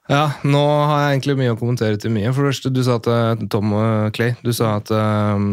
Ja, 0.05 0.35
nå 0.45 0.59
har 0.61 0.99
jeg 1.01 1.15
egentlig 1.15 1.33
mye 1.39 1.53
å 1.55 1.57
kommentere 1.57 1.97
til 1.97 2.11
mye. 2.13 2.29
For 2.29 2.45
det 2.45 2.51
første, 2.53 2.69
du 2.69 2.83
sa 2.85 2.99
at 2.99 3.07
eh, 3.09 3.39
Tom 3.49 3.71
Clay, 4.13 4.35
du 4.45 4.51
sa 4.53 4.75
at 4.77 4.91
um, 4.93 5.47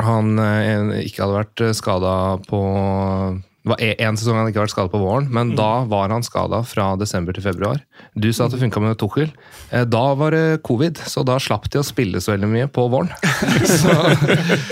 han 0.00 0.30
eh, 0.40 1.02
ikke 1.04 1.26
hadde 1.26 1.36
vært 1.42 1.62
skada 1.76 2.14
på 2.46 2.60
det 3.60 3.68
var 3.68 3.76
én 3.82 4.16
sesong 4.16 4.38
han 4.40 4.48
ikke 4.48 4.56
har 4.62 4.64
vært 4.64 4.72
skada 4.72 4.88
på 4.88 4.98
våren, 5.02 5.26
men 5.30 5.50
da 5.58 5.84
var 5.84 6.08
han 6.08 6.22
skada 6.24 6.62
fra 6.64 6.94
desember 6.96 7.36
til 7.36 7.44
februar. 7.44 7.82
Du 8.16 8.30
sa 8.32 8.46
at 8.46 8.54
det 8.54 8.60
funka 8.62 8.80
med 8.80 8.96
Tuchel. 9.00 9.28
Eh, 9.70 9.84
Da 9.84 10.14
var 10.16 10.30
det 10.32 10.62
covid, 10.64 10.96
så 11.04 11.20
da 11.28 11.36
slapp 11.38 11.68
de 11.70 11.78
å 11.80 11.84
spille 11.84 12.22
så 12.24 12.32
veldig 12.32 12.48
mye 12.48 12.68
på 12.72 12.86
våren. 12.88 13.10
så, 13.68 13.92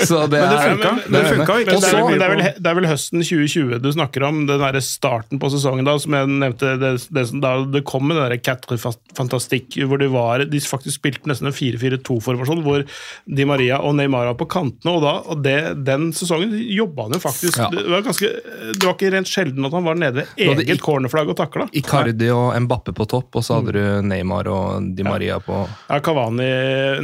så 0.08 0.22
det 0.32 0.40
Men 0.40 0.54
det 0.54 0.62
funka. 0.64 0.92
det 1.04 1.12
Det 1.12 1.34
funka 1.34 1.58
ikke 1.60 1.74
Men 1.74 1.82
det, 1.82 1.90
er, 1.92 2.18
det, 2.18 2.28
vel, 2.32 2.42
det 2.64 2.70
er 2.72 2.78
vel 2.78 2.88
høsten 2.88 3.20
2020 3.24 3.82
du 3.84 3.90
snakker 3.92 4.24
om, 4.28 4.40
den 4.48 4.62
der 4.64 4.80
starten 4.84 5.38
på 5.42 5.50
sesongen 5.52 5.84
da, 5.88 5.98
som 6.00 6.16
jeg 6.16 6.30
nevnte. 6.32 6.72
Det, 6.80 6.94
det, 7.12 7.26
som- 7.28 7.42
da 7.44 7.52
det 7.68 7.84
kom 7.88 8.08
med 8.08 8.16
den 8.16 8.30
der 8.32 8.40
Catre 8.40 8.78
Fantastic, 8.80 9.76
hvor 9.84 10.00
de, 10.00 10.08
var, 10.12 10.44
de 10.48 10.60
faktisk 10.64 10.98
spilte 11.02 11.28
nesten 11.28 11.50
en 11.50 11.56
4-4-2-formasjon, 11.56 12.64
hvor 12.64 12.84
Di 13.28 13.44
Maria 13.48 13.82
og 13.84 13.96
Neymar 13.98 14.30
var 14.32 14.38
på 14.40 14.48
kantene. 14.50 14.96
Og, 14.96 15.04
da, 15.04 15.14
og 15.28 15.44
det, 15.44 15.58
den 15.86 16.08
sesongen 16.16 16.56
jobba 16.72 17.08
han 17.08 17.18
jo 17.18 17.22
faktisk 17.22 17.58
Ja. 17.58 17.68
det, 17.72 17.84
var 17.90 18.02
ganske, 18.06 18.28
det 18.78 18.86
var 18.88 18.94
ikke 18.96 19.10
rent 19.14 19.28
sjelden 19.30 19.66
at 19.68 19.74
han 19.76 19.84
var 19.86 19.98
nede 19.98 20.24
ved 20.38 20.62
eget 20.64 20.80
cornerflagg 20.84 21.28
og 21.32 21.36
takla. 21.38 21.66
Icardi 21.76 22.30
og 22.34 22.54
Mbappe 22.64 22.94
på 22.96 23.06
topp, 23.10 23.36
og 23.40 23.44
så 23.46 23.58
hadde 23.58 23.74
du 23.76 24.08
Neymar 24.08 24.48
og 24.52 24.88
Di 24.96 25.04
Maria 25.06 25.38
på 25.42 25.60
Ja, 25.88 25.98
Cavani 26.04 26.48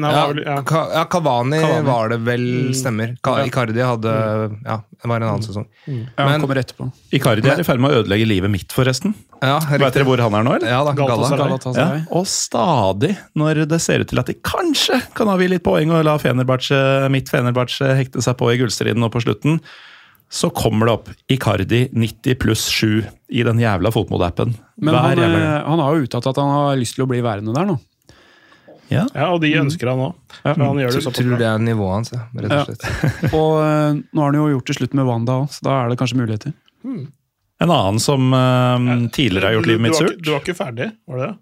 nei, 0.00 0.10
Ja, 0.14 0.24
var 0.30 0.40
ja. 0.44 0.56
Ja 0.98 1.04
Cavani, 1.10 1.60
Cavani. 1.60 1.86
var 1.86 2.08
det 2.14 2.20
vel, 2.26 2.46
stemmer. 2.78 3.16
Icardi 3.44 3.82
hadde 3.84 4.14
Ja, 4.64 4.80
det 4.86 5.10
var 5.10 5.20
en 5.20 5.28
annen 5.28 5.44
sesong. 5.44 5.66
Ja, 5.86 6.26
han 6.30 6.40
kommer 6.42 6.60
etterpå. 6.62 6.90
Icardi 7.14 7.48
er 7.50 7.60
i 7.60 7.66
ferd 7.66 7.82
med 7.82 7.92
å 7.92 8.02
ødelegge 8.02 8.26
livet 8.30 8.50
mitt, 8.54 8.72
forresten. 8.74 9.14
Ja, 9.44 9.58
Vet 9.60 9.92
dere 9.92 10.06
hvor 10.08 10.20
han 10.24 10.32
er 10.38 10.44
nå, 10.46 10.54
eller? 10.56 10.70
Ja 10.72 10.78
da, 10.86 10.92
Galatasaray. 10.96 11.42
Galatasaray. 11.42 11.98
Ja, 12.06 12.12
og 12.16 12.28
stadig, 12.30 13.10
når 13.36 13.64
det 13.68 13.80
ser 13.84 14.00
ut 14.00 14.08
til 14.08 14.20
at 14.22 14.30
de 14.30 14.36
kanskje 14.40 15.02
kan 15.18 15.28
avgi 15.28 15.50
litt 15.52 15.64
poeng 15.66 15.90
og 15.92 16.04
la 16.06 16.14
Fenerbahçe, 16.22 16.78
mitt 17.12 17.28
Fenerbahçe 17.32 17.90
hekte 17.98 18.22
seg 18.24 18.38
på 18.40 18.48
i 18.54 18.60
gullstriden 18.62 19.02
nå 19.04 19.10
på 19.12 19.20
slutten, 19.24 19.58
så 20.34 20.50
kommer 20.50 20.88
det 20.88 20.92
opp 20.96 21.08
Icardi 21.30 21.84
90 21.92 22.34
pluss 22.42 22.66
7 22.66 23.04
i 23.28 23.42
den 23.46 23.60
jævla 23.62 23.92
fotmodappen. 23.94 24.56
Men 24.76 24.96
Hver 24.96 25.20
han, 25.22 25.34
eh, 25.38 25.60
han 25.62 25.82
har 25.82 25.94
jo 25.94 26.08
uttalt 26.08 26.26
at 26.26 26.40
han 26.42 26.50
har 26.50 26.78
lyst 26.80 26.98
til 26.98 27.04
å 27.04 27.10
bli 27.10 27.20
værende 27.22 27.54
der 27.54 27.68
nå. 27.68 27.76
Ja. 28.90 29.04
ja, 29.14 29.28
og 29.30 29.38
de 29.44 29.52
ønsker 29.56 29.88
han 29.88 30.02
òg. 30.08 30.16
Ja. 30.42 30.56
Han 30.58 30.80
gjør 30.82 30.90
det 30.96 31.02
Tror, 31.06 31.36
det 31.38 31.46
er 31.48 31.62
nivået 31.62 31.94
hans, 31.94 32.10
ja, 32.12 32.24
rett 32.34 32.56
og 32.56 32.66
slett. 32.72 32.82
Og 33.40 33.60
eh, 33.62 34.00
nå 34.10 34.24
har 34.24 34.32
han 34.32 34.40
jo 34.40 34.48
gjort 34.56 34.72
det 34.72 34.76
slutt 34.80 34.98
med 34.98 35.06
Wanda 35.08 35.38
òg, 35.44 35.54
så 35.54 35.68
da 35.68 35.78
er 35.84 35.94
det 35.94 36.00
kanskje 36.02 36.18
muligheter. 36.18 36.56
En 36.84 37.70
annen 37.70 38.02
som 38.02 38.34
uh, 38.34 39.08
tidligere 39.14 39.52
har 39.52 39.56
gjort 39.60 39.70
livet 39.70 39.86
mitt 39.86 39.96
surt. 39.96 40.18
du 40.18 40.34
var 40.34 40.42
ikke 40.42 40.58
ferdig, 40.58 40.90
var 41.06 41.22
det 41.22 41.28
det? 41.30 41.34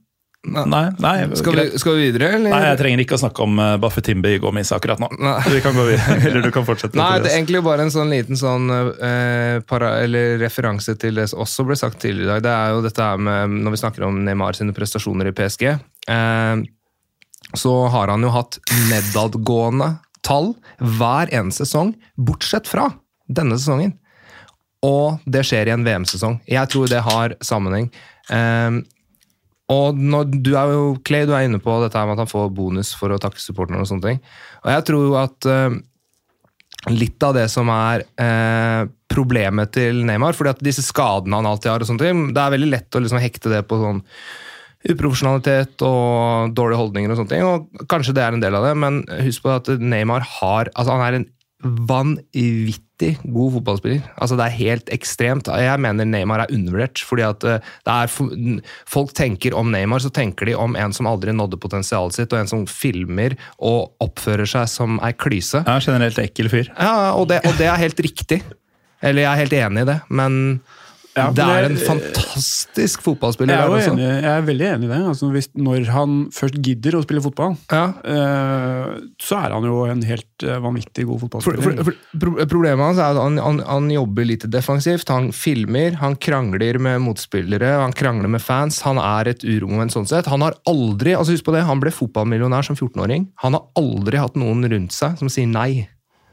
Nei, 0.43 0.89
nei, 0.99 1.37
Skal 1.39 1.55
vi, 1.55 1.79
skal 1.79 1.95
vi 1.95 2.09
videre, 2.09 2.33
eller? 2.35 2.51
nei, 2.51 2.63
jeg 2.73 2.79
trenger 2.81 3.01
ikke 3.05 3.15
å 3.15 3.21
snakke 3.23 3.45
om 3.45 3.61
uh, 3.63 3.77
Baffetimbi 3.79 4.33
Gomis 4.43 4.73
akkurat 4.75 4.99
nå. 4.99 5.07
Nei. 5.23 5.37
Vi 5.55 5.61
kan 5.63 5.77
gå 5.77 5.85
videre, 5.87 6.17
eller 6.33 6.43
du 6.43 6.51
kan 6.55 6.67
fortsette. 6.67 6.99
Nei, 6.99 7.21
det 7.23 7.31
er 7.31 7.37
egentlig 7.37 7.61
bare 7.63 7.87
en 7.87 7.93
sånn 7.95 8.11
liten 8.11 8.39
sånn 8.39 8.67
uh, 8.73 9.63
para, 9.71 9.93
eller 10.03 10.41
referanse 10.43 10.97
til 10.99 11.21
det 11.21 11.29
som 11.31 11.45
også 11.45 11.67
ble 11.69 11.79
sagt 11.79 12.01
tidligere 12.03 12.27
i 12.27 12.33
dag. 12.33 12.43
Det 12.49 12.55
er 12.57 12.75
jo 12.75 12.83
dette 12.89 13.07
her 13.07 13.23
med 13.23 13.55
Når 13.63 13.77
vi 13.77 13.83
snakker 13.85 14.07
om 14.09 14.19
Neymar 14.27 14.59
sine 14.59 14.75
prestasjoner 14.75 15.31
i 15.31 15.35
PSG, 15.39 15.69
uh, 16.11 16.65
så 17.55 17.75
har 17.95 18.11
han 18.11 18.27
jo 18.27 18.33
hatt 18.35 18.59
nedadgående 18.91 19.93
tall 20.27 20.55
hver 20.79 21.31
eneste 21.35 21.69
sesong, 21.69 21.95
bortsett 22.19 22.67
fra 22.71 22.89
denne 23.31 23.59
sesongen. 23.61 23.95
Og 24.83 25.23
det 25.31 25.45
skjer 25.47 25.71
i 25.71 25.75
en 25.77 25.85
VM-sesong. 25.87 26.41
Jeg 26.51 26.71
tror 26.73 26.91
det 26.91 27.05
har 27.07 27.37
sammenheng. 27.45 27.87
Eh, 28.35 28.81
og 29.71 29.97
når, 29.99 30.33
du 30.43 30.53
er 30.59 30.73
jo, 30.75 30.83
Clay, 31.07 31.27
du 31.29 31.33
er 31.37 31.47
inne 31.47 31.61
på 31.63 31.77
dette 31.85 32.03
med 32.03 32.17
at 32.17 32.25
han 32.25 32.31
får 32.31 32.51
bonus 32.55 32.93
for 32.99 33.15
å 33.15 33.21
takke 33.23 33.41
supporterne 33.41 33.83
og 33.83 33.89
sånne 33.89 34.09
ting. 34.09 34.21
Og 34.65 34.71
jeg 34.75 34.87
tror 34.89 35.07
jo 35.07 35.17
at 35.21 35.49
uh, 35.49 35.77
litt 36.91 37.23
av 37.23 37.37
det 37.39 37.47
som 37.53 37.71
er 37.73 38.05
uh, 38.21 38.91
problemet 39.13 39.73
til 39.77 40.03
Neymar, 40.09 40.37
fordi 40.37 40.53
at 40.53 40.65
disse 40.67 40.85
skadene 40.85 41.39
han 41.39 41.49
alltid 41.49 41.73
har, 41.73 41.85
og 41.85 41.91
sånne 41.91 42.09
ting, 42.09 42.25
det 42.35 42.43
er 42.43 42.57
veldig 42.57 42.73
lett 42.73 42.99
å 42.99 43.05
liksom 43.05 43.23
hekte 43.23 43.53
det 43.53 43.63
på 43.69 43.79
sånn 43.81 44.03
uprofesjonalitet 44.93 45.85
og 45.87 46.57
dårlige 46.59 46.81
holdninger 46.81 47.13
og 47.13 47.21
sånne 47.21 47.31
ting, 47.31 47.45
og 47.47 47.87
kanskje 47.91 48.17
det 48.17 48.25
er 48.25 48.35
en 48.35 48.43
del 48.43 48.57
av 48.59 48.67
det, 48.67 48.73
men 48.83 49.05
husk 49.29 49.45
på 49.45 49.53
at 49.55 49.71
Neymar 49.79 50.27
har, 50.41 50.73
altså 50.75 50.97
han 50.97 51.05
er 51.07 51.21
en 51.21 51.29
vanvittig 51.63 52.92
god 53.23 53.57
fotballspiller. 53.57 54.03
Altså 54.17 54.39
Det 54.39 54.47
er 54.47 54.59
helt 54.59 54.93
ekstremt. 54.95 55.51
Jeg 55.63 55.81
mener 55.83 56.09
Neymar 56.09 56.45
er 56.45 56.55
undervurdert. 56.55 57.03
fordi 57.07 57.27
at 57.27 57.45
eh, 57.45 57.73
det 57.87 57.93
er 57.93 58.63
Folk 58.89 59.15
tenker 59.15 59.55
om 59.59 59.71
Neymar, 59.73 60.03
så 60.03 60.11
tenker 60.11 60.47
de 60.47 60.57
om 60.59 60.77
en 60.77 60.93
som 60.93 61.09
aldri 61.11 61.33
nådde 61.33 61.61
potensialet 61.61 62.15
sitt, 62.17 62.33
og 62.33 62.41
en 62.41 62.51
som 62.51 62.67
filmer 62.67 63.37
og 63.59 63.93
oppfører 64.03 64.49
seg 64.49 64.69
som 64.71 65.01
ei 65.05 65.13
klyse. 65.13 65.63
Ja, 65.67 65.79
generelt 65.83 66.19
ekkel 66.19 66.51
fyr. 66.53 66.71
Ja, 66.77 67.13
og 67.17 67.29
det, 67.29 67.43
og 67.49 67.57
det 67.59 67.69
er 67.71 67.81
helt 67.81 68.01
riktig. 68.01 68.43
Eller 69.03 69.25
jeg 69.25 69.33
er 69.33 69.43
helt 69.43 69.59
enig 69.59 69.83
i 69.83 69.91
det, 69.91 69.99
men 70.11 70.61
Ja, 71.13 71.27
det 71.37 71.45
er 71.45 71.67
en 71.69 71.77
fantastisk 71.77 73.03
fotballspiller 73.05 73.53
Jeg 73.53 73.61
er, 73.61 73.69
der 73.69 73.77
også. 73.77 73.93
enig, 73.93 74.07
jeg 74.09 74.31
er 74.33 74.45
veldig 74.47 74.67
enig 74.71 74.87
i 74.87 74.93
det. 74.93 75.01
Altså, 75.11 75.29
hvis, 75.35 75.49
når 75.61 75.85
han 75.93 76.15
først 76.33 76.57
gidder 76.65 76.97
å 76.97 77.03
spille 77.05 77.21
fotball, 77.25 77.57
Ja. 77.73 77.83
eh, 78.01 78.95
så 79.21 79.37
er 79.45 79.53
han 79.53 79.67
jo 79.69 79.83
en 79.93 80.01
helt 80.09 80.47
eh, 80.47 80.57
vanvittig 80.65 81.05
god 81.11 81.21
fotballspiller. 81.27 81.63
for, 81.63 81.85
for, 81.85 81.99
for, 82.17 82.47
problemet 82.49 82.87
hans 82.87 82.99
er 83.03 83.13
at 83.13 83.21
han, 83.21 83.37
han, 83.45 83.61
han 83.69 83.91
jobber 83.93 84.25
litt 84.31 84.49
defensivt. 84.49 85.13
Han 85.13 85.31
filmer, 85.37 85.99
han 86.01 86.17
krangler 86.17 86.81
med 86.81 87.03
motspillere, 87.05 87.75
han 87.83 87.93
krangler 87.93 88.33
med 88.33 88.41
fans. 88.41 88.81
Han 88.89 88.97
er 89.03 89.35
et 89.35 89.45
uromoment 89.45 89.93
sånn 89.93 90.09
sett. 90.09 90.31
Han 90.33 90.41
har 90.41 90.57
aldri, 90.71 91.13
altså 91.19 91.37
husk 91.37 91.45
på 91.45 91.53
det, 91.57 91.67
han 91.69 91.83
ble 91.83 91.93
fotballmillionær 91.93 92.65
som 92.71 92.79
14-åring. 92.79 93.29
Han 93.45 93.59
har 93.59 93.69
aldri 93.77 94.17
hatt 94.23 94.41
noen 94.41 94.65
rundt 94.65 94.97
seg 94.97 95.21
som 95.21 95.29
sier 95.29 95.47
nei. 95.51 95.89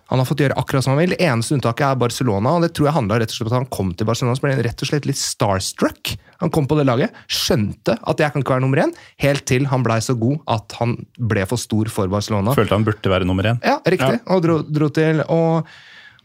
Han 0.10 0.22
har 0.22 0.26
fått 0.26 0.42
gjøre 0.42 0.58
akkurat 0.58 0.86
som 0.86 0.96
han 0.96 1.04
vil. 1.04 1.14
Det 1.14 1.22
eneste 1.22 1.54
unntaket 1.58 1.86
er 1.86 2.00
Barcelona, 2.02 2.56
og 2.58 2.66
det 2.66 2.72
tror 2.74 2.90
jeg 2.90 2.96
handla 2.96 3.20
rett 3.22 3.34
og 3.34 3.38
slett 3.38 3.52
at 3.52 3.58
han 3.60 3.70
kom 3.74 3.92
til 3.94 4.10
Barcelona 4.10 4.38
så 4.38 4.46
ble 4.46 4.56
han 4.56 4.64
rett 4.66 4.82
og 4.82 4.90
slett 4.90 5.06
litt 5.10 5.22
starstruck. 5.22 6.14
Han 6.42 6.54
kom 6.56 6.70
på 6.70 6.78
det 6.80 6.88
laget, 6.90 7.14
skjønte 7.30 7.98
at 8.00 8.24
jeg 8.24 8.34
kan 8.34 8.44
ikke 8.44 8.56
være 8.56 8.66
nummer 8.66 8.82
én, 8.86 8.96
helt 9.22 9.46
til 9.50 9.68
han 9.70 9.86
blei 9.86 10.00
så 10.02 10.16
god 10.18 10.42
at 10.56 10.78
han 10.80 10.96
ble 11.20 11.46
for 11.50 11.62
stor 11.62 11.92
for 11.94 12.10
Barcelona. 12.12 12.58
Følte 12.58 12.78
han 12.78 12.88
burde 12.88 13.14
være 13.14 13.28
nummer 13.30 13.52
én. 13.52 13.62
Ja, 13.66 13.78
riktig. 13.86 14.22
Og 14.34 14.42
dro, 14.46 14.60
dro 14.66 14.90
til 14.96 15.22
og, 15.28 15.70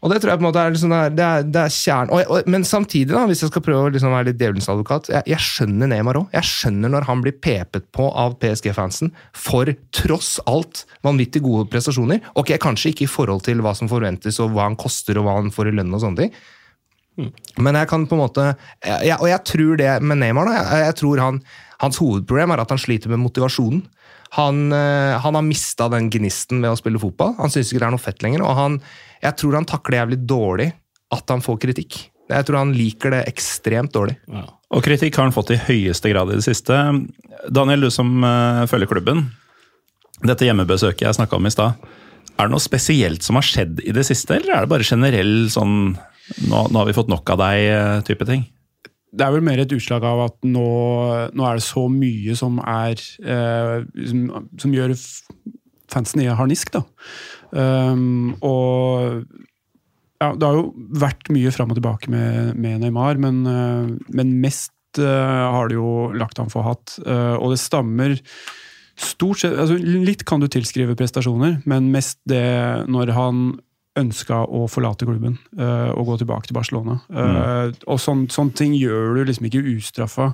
og 0.05 0.11
det 0.11 0.19
tror 0.21 0.35
jeg 0.35 0.37
på 0.37 0.43
en 0.43 0.45
måte 0.45 0.61
er 0.61 0.73
liksom 0.75 0.91
der, 0.93 1.13
det 1.17 1.23
er, 1.25 1.45
det 1.49 1.61
er 1.63 1.71
kjern... 1.73 2.11
Og, 2.13 2.19
og, 2.29 2.49
men 2.53 2.65
samtidig, 2.67 3.09
da, 3.09 3.23
hvis 3.25 3.39
jeg 3.41 3.49
skal 3.49 3.63
prøve 3.65 3.87
å 3.87 3.93
liksom 3.93 4.13
være 4.13 4.27
litt 4.27 4.37
djevelens 4.37 4.67
advokat, 4.69 5.09
jeg, 5.09 5.25
jeg 5.31 5.41
skjønner 5.41 5.89
Neymar 5.89 6.19
òg. 6.19 6.27
Jeg 6.35 6.49
skjønner 6.51 6.93
når 6.93 7.07
han 7.07 7.23
blir 7.25 7.33
pepet 7.41 7.87
på 7.95 8.05
av 8.13 8.35
PSG-fansen 8.43 9.09
for 9.33 9.71
tross 9.97 10.35
alt 10.45 10.83
vanvittig 11.05 11.41
gode 11.47 11.65
prestasjoner. 11.73 12.21
Ok, 12.37 12.53
kanskje 12.61 12.93
ikke 12.93 13.07
i 13.07 13.09
forhold 13.09 13.41
til 13.49 13.65
hva 13.65 13.73
som 13.77 13.89
forventes 13.89 14.37
og 14.43 14.53
hva 14.53 14.69
han 14.69 14.77
koster 14.77 15.17
og 15.17 15.25
hva 15.25 15.39
han 15.39 15.49
får 15.55 15.71
i 15.71 15.75
lønn 15.79 15.97
og 15.97 16.05
sånne 16.05 16.21
ting. 16.21 16.37
Men 17.65 17.79
jeg 17.79 17.89
kan 17.89 18.05
på 18.05 18.17
en 18.17 18.19
måte 18.25 18.45
jeg, 18.83 19.15
Og 19.15 19.29
jeg 19.29 19.39
tror 19.47 19.77
det 19.79 19.91
med 20.03 20.19
Neymar 20.19 20.49
da, 20.49 20.55
jeg, 20.59 20.81
jeg 20.89 20.95
tror 20.99 21.21
han, 21.23 21.37
Hans 21.79 21.99
hovedproblem 22.01 22.51
er 22.51 22.63
at 22.63 22.73
han 22.75 22.81
sliter 22.81 23.11
med 23.13 23.23
motivasjonen. 23.23 23.85
Han, 24.35 24.73
eh, 24.73 25.19
han 25.21 25.37
har 25.37 25.45
mista 25.45 25.87
den 25.91 26.09
gnisten 26.11 26.61
ved 26.63 26.73
å 26.73 26.79
spille 26.79 26.99
fotball. 27.01 27.35
Han 27.37 27.53
syns 27.53 27.71
ikke 27.71 27.83
det 27.83 27.87
er 27.87 27.95
noe 27.95 28.03
fett 28.03 28.25
lenger. 28.25 28.43
Og 28.43 28.57
han, 28.57 28.81
jeg 29.23 29.37
tror 29.39 29.59
han 29.59 29.69
takler 29.69 30.01
jævlig 30.01 30.19
dårlig 30.27 30.69
at 31.15 31.31
han 31.31 31.43
får 31.45 31.61
kritikk. 31.61 31.99
Jeg 32.25 32.47
tror 32.47 32.57
han 32.63 32.73
liker 32.73 33.13
det 33.13 33.25
ekstremt 33.29 33.93
dårlig. 33.93 34.17
Og 34.73 34.81
kritikk 34.83 35.17
har 35.19 35.27
han 35.27 35.35
fått 35.35 35.53
i 35.53 35.61
høyeste 35.61 36.09
grad 36.09 36.33
i 36.33 36.39
det 36.39 36.45
siste. 36.47 36.73
Daniel, 37.53 37.85
du 37.85 37.93
som 37.93 38.17
eh, 38.25 38.65
følger 38.71 38.89
klubben. 38.89 39.27
Dette 40.25 40.47
hjemmebesøket 40.47 41.05
jeg 41.05 41.19
snakka 41.19 41.37
om 41.37 41.45
i 41.45 41.53
stad. 41.53 41.85
Er 42.35 42.47
det 42.47 42.55
noe 42.55 42.63
spesielt 42.63 43.23
som 43.23 43.37
har 43.37 43.45
skjedd 43.47 43.79
i 43.85 43.93
det 43.95 44.03
siste, 44.07 44.39
eller 44.39 44.57
er 44.57 44.65
det 44.65 44.71
bare 44.73 44.87
generell 44.87 45.45
sånn 45.53 45.93
nå, 46.49 46.65
nå 46.67 46.79
har 46.81 46.87
vi 46.89 46.95
fått 46.97 47.11
nok 47.11 47.29
av 47.31 47.39
deg-type 47.39 48.27
ting? 48.27 48.43
Det 49.15 49.25
er 49.25 49.33
vel 49.35 49.45
mer 49.45 49.61
et 49.63 49.73
utslag 49.75 50.03
av 50.07 50.25
at 50.27 50.37
nå, 50.47 50.67
nå 51.31 51.47
er 51.47 51.59
det 51.59 51.65
så 51.65 51.85
mye 51.91 52.35
som 52.37 52.59
er 52.61 52.99
eh, 52.99 53.85
som, 54.11 54.25
som 54.61 54.75
gjør 54.75 54.95
fansen 55.91 56.23
i 56.23 56.29
harnisk, 56.31 56.73
da. 56.75 56.83
Um, 57.55 58.33
og 58.43 59.23
ja, 60.19 60.31
det 60.33 60.47
har 60.47 60.57
jo 60.57 60.69
vært 60.99 61.29
mye 61.33 61.53
fram 61.53 61.71
og 61.71 61.79
tilbake 61.79 62.11
med, 62.11 62.55
med 62.59 62.81
Neymar, 62.83 63.19
men, 63.21 63.43
uh, 63.47 63.91
men 64.15 64.35
mest 64.43 64.73
uh, 64.99 65.51
har 65.55 65.69
det 65.69 65.77
jo 65.77 66.11
lagt 66.15 66.41
han 66.41 66.51
for 66.51 66.67
hatt. 66.67 66.97
Uh, 67.05 67.35
og 67.37 67.53
det 67.53 67.61
stammer 67.61 68.17
stort 68.95 69.41
sett 69.41 69.57
altså 69.59 69.75
Litt 69.75 70.23
kan 70.27 70.39
du 70.39 70.47
tilskrive 70.51 70.95
prestasjoner, 70.95 71.59
men 71.67 71.91
mest 71.91 72.21
det 72.31 72.87
når 72.91 73.11
han 73.15 73.45
ønska 73.99 74.41
å 74.43 74.65
forlate 74.71 75.07
klubben 75.07 75.37
uh, 75.59 75.91
og 75.95 76.09
gå 76.09 76.17
tilbake 76.21 76.49
til 76.49 76.57
Barcelona. 76.57 76.97
Eh, 77.09 77.75
og 77.87 77.99
sån, 78.01 78.25
sånne 78.31 78.57
ting 78.57 78.73
gjør 78.75 79.15
du 79.15 79.21
liksom 79.29 79.47
ikke 79.47 79.63
ustraffa. 79.75 80.31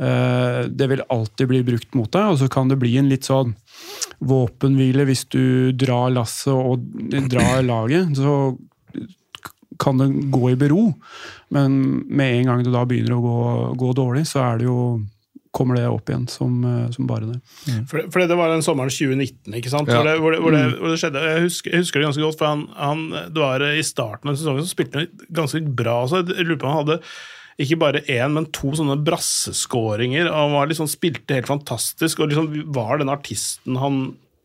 Uh, 0.00 0.68
det 0.68 0.88
vil 0.92 1.04
alltid 1.12 1.50
bli 1.50 1.62
brukt 1.64 1.96
mot 1.96 2.10
deg, 2.12 2.34
og 2.34 2.40
så 2.40 2.48
kan 2.52 2.68
det 2.70 2.80
bli 2.80 2.94
en 3.00 3.08
litt 3.10 3.28
sånn 3.28 3.54
våpenhvile 4.20 5.06
hvis 5.08 5.26
du 5.32 5.72
drar 5.76 6.12
lasset 6.12 6.52
og 6.52 6.84
drar 7.32 7.64
laget. 7.64 8.12
Så 8.20 8.34
kan 9.80 10.00
det 10.00 10.10
gå 10.32 10.50
i 10.50 10.58
bero, 10.60 10.90
men 11.56 11.80
med 12.04 12.34
en 12.36 12.50
gang 12.50 12.66
det 12.66 12.74
da 12.74 12.84
begynner 12.88 13.16
å 13.16 13.24
gå, 13.24 13.38
gå 13.80 13.94
dårlig, 13.96 14.26
så 14.28 14.42
er 14.44 14.60
det 14.60 14.68
jo 14.68 14.80
kommer 15.56 15.80
det 15.80 15.88
opp 15.90 16.10
igjen 16.10 16.28
som, 16.30 16.60
eh, 16.64 16.86
som 16.94 17.08
bare 17.10 17.32
det. 17.32 17.40
For, 17.90 18.04
for 18.12 18.22
det 18.22 18.38
var 18.38 18.52
den 18.52 18.62
sommeren 18.64 18.92
2019, 18.92 19.56
ikke 19.58 19.72
sant? 19.72 19.90
Ja. 19.90 19.98
Hvor, 19.98 20.06
det, 20.06 20.16
hvor, 20.22 20.34
det, 20.34 20.40
hvor, 20.44 20.54
det, 20.56 20.78
hvor 20.78 20.94
det 20.94 21.00
skjedde. 21.02 21.26
Jeg 21.26 21.44
husker, 21.48 21.74
jeg 21.74 21.84
husker 21.84 22.00
det 22.00 22.08
ganske 22.08 22.24
godt, 22.24 22.38
for 22.38 22.50
han, 22.50 22.64
han, 22.78 23.04
det 23.34 23.42
var 23.42 23.66
i 23.66 23.84
starten 23.86 24.30
av 24.30 24.38
sesongen 24.38 24.64
så 24.66 24.74
spilte 24.74 25.02
han 25.02 25.28
ganske 25.40 25.62
bra. 25.82 25.98
Så 26.10 26.22
jeg 26.22 26.46
lurer 26.46 26.60
på 26.60 26.70
om 26.70 26.74
han 26.74 26.82
hadde 26.84 27.00
ikke 27.60 27.80
bare 27.82 28.04
én, 28.08 28.32
men 28.36 28.48
to 28.56 28.72
sånne 28.76 28.96
brasseskåringer. 29.04 30.30
og 30.30 30.36
Han 30.38 30.56
var 30.56 30.70
liksom, 30.70 30.88
spilte 30.90 31.36
helt 31.36 31.50
fantastisk 31.50 32.22
og 32.22 32.30
liksom 32.30 32.52
var 32.74 33.00
den 33.02 33.12
artisten 33.12 33.78
han 33.80 34.02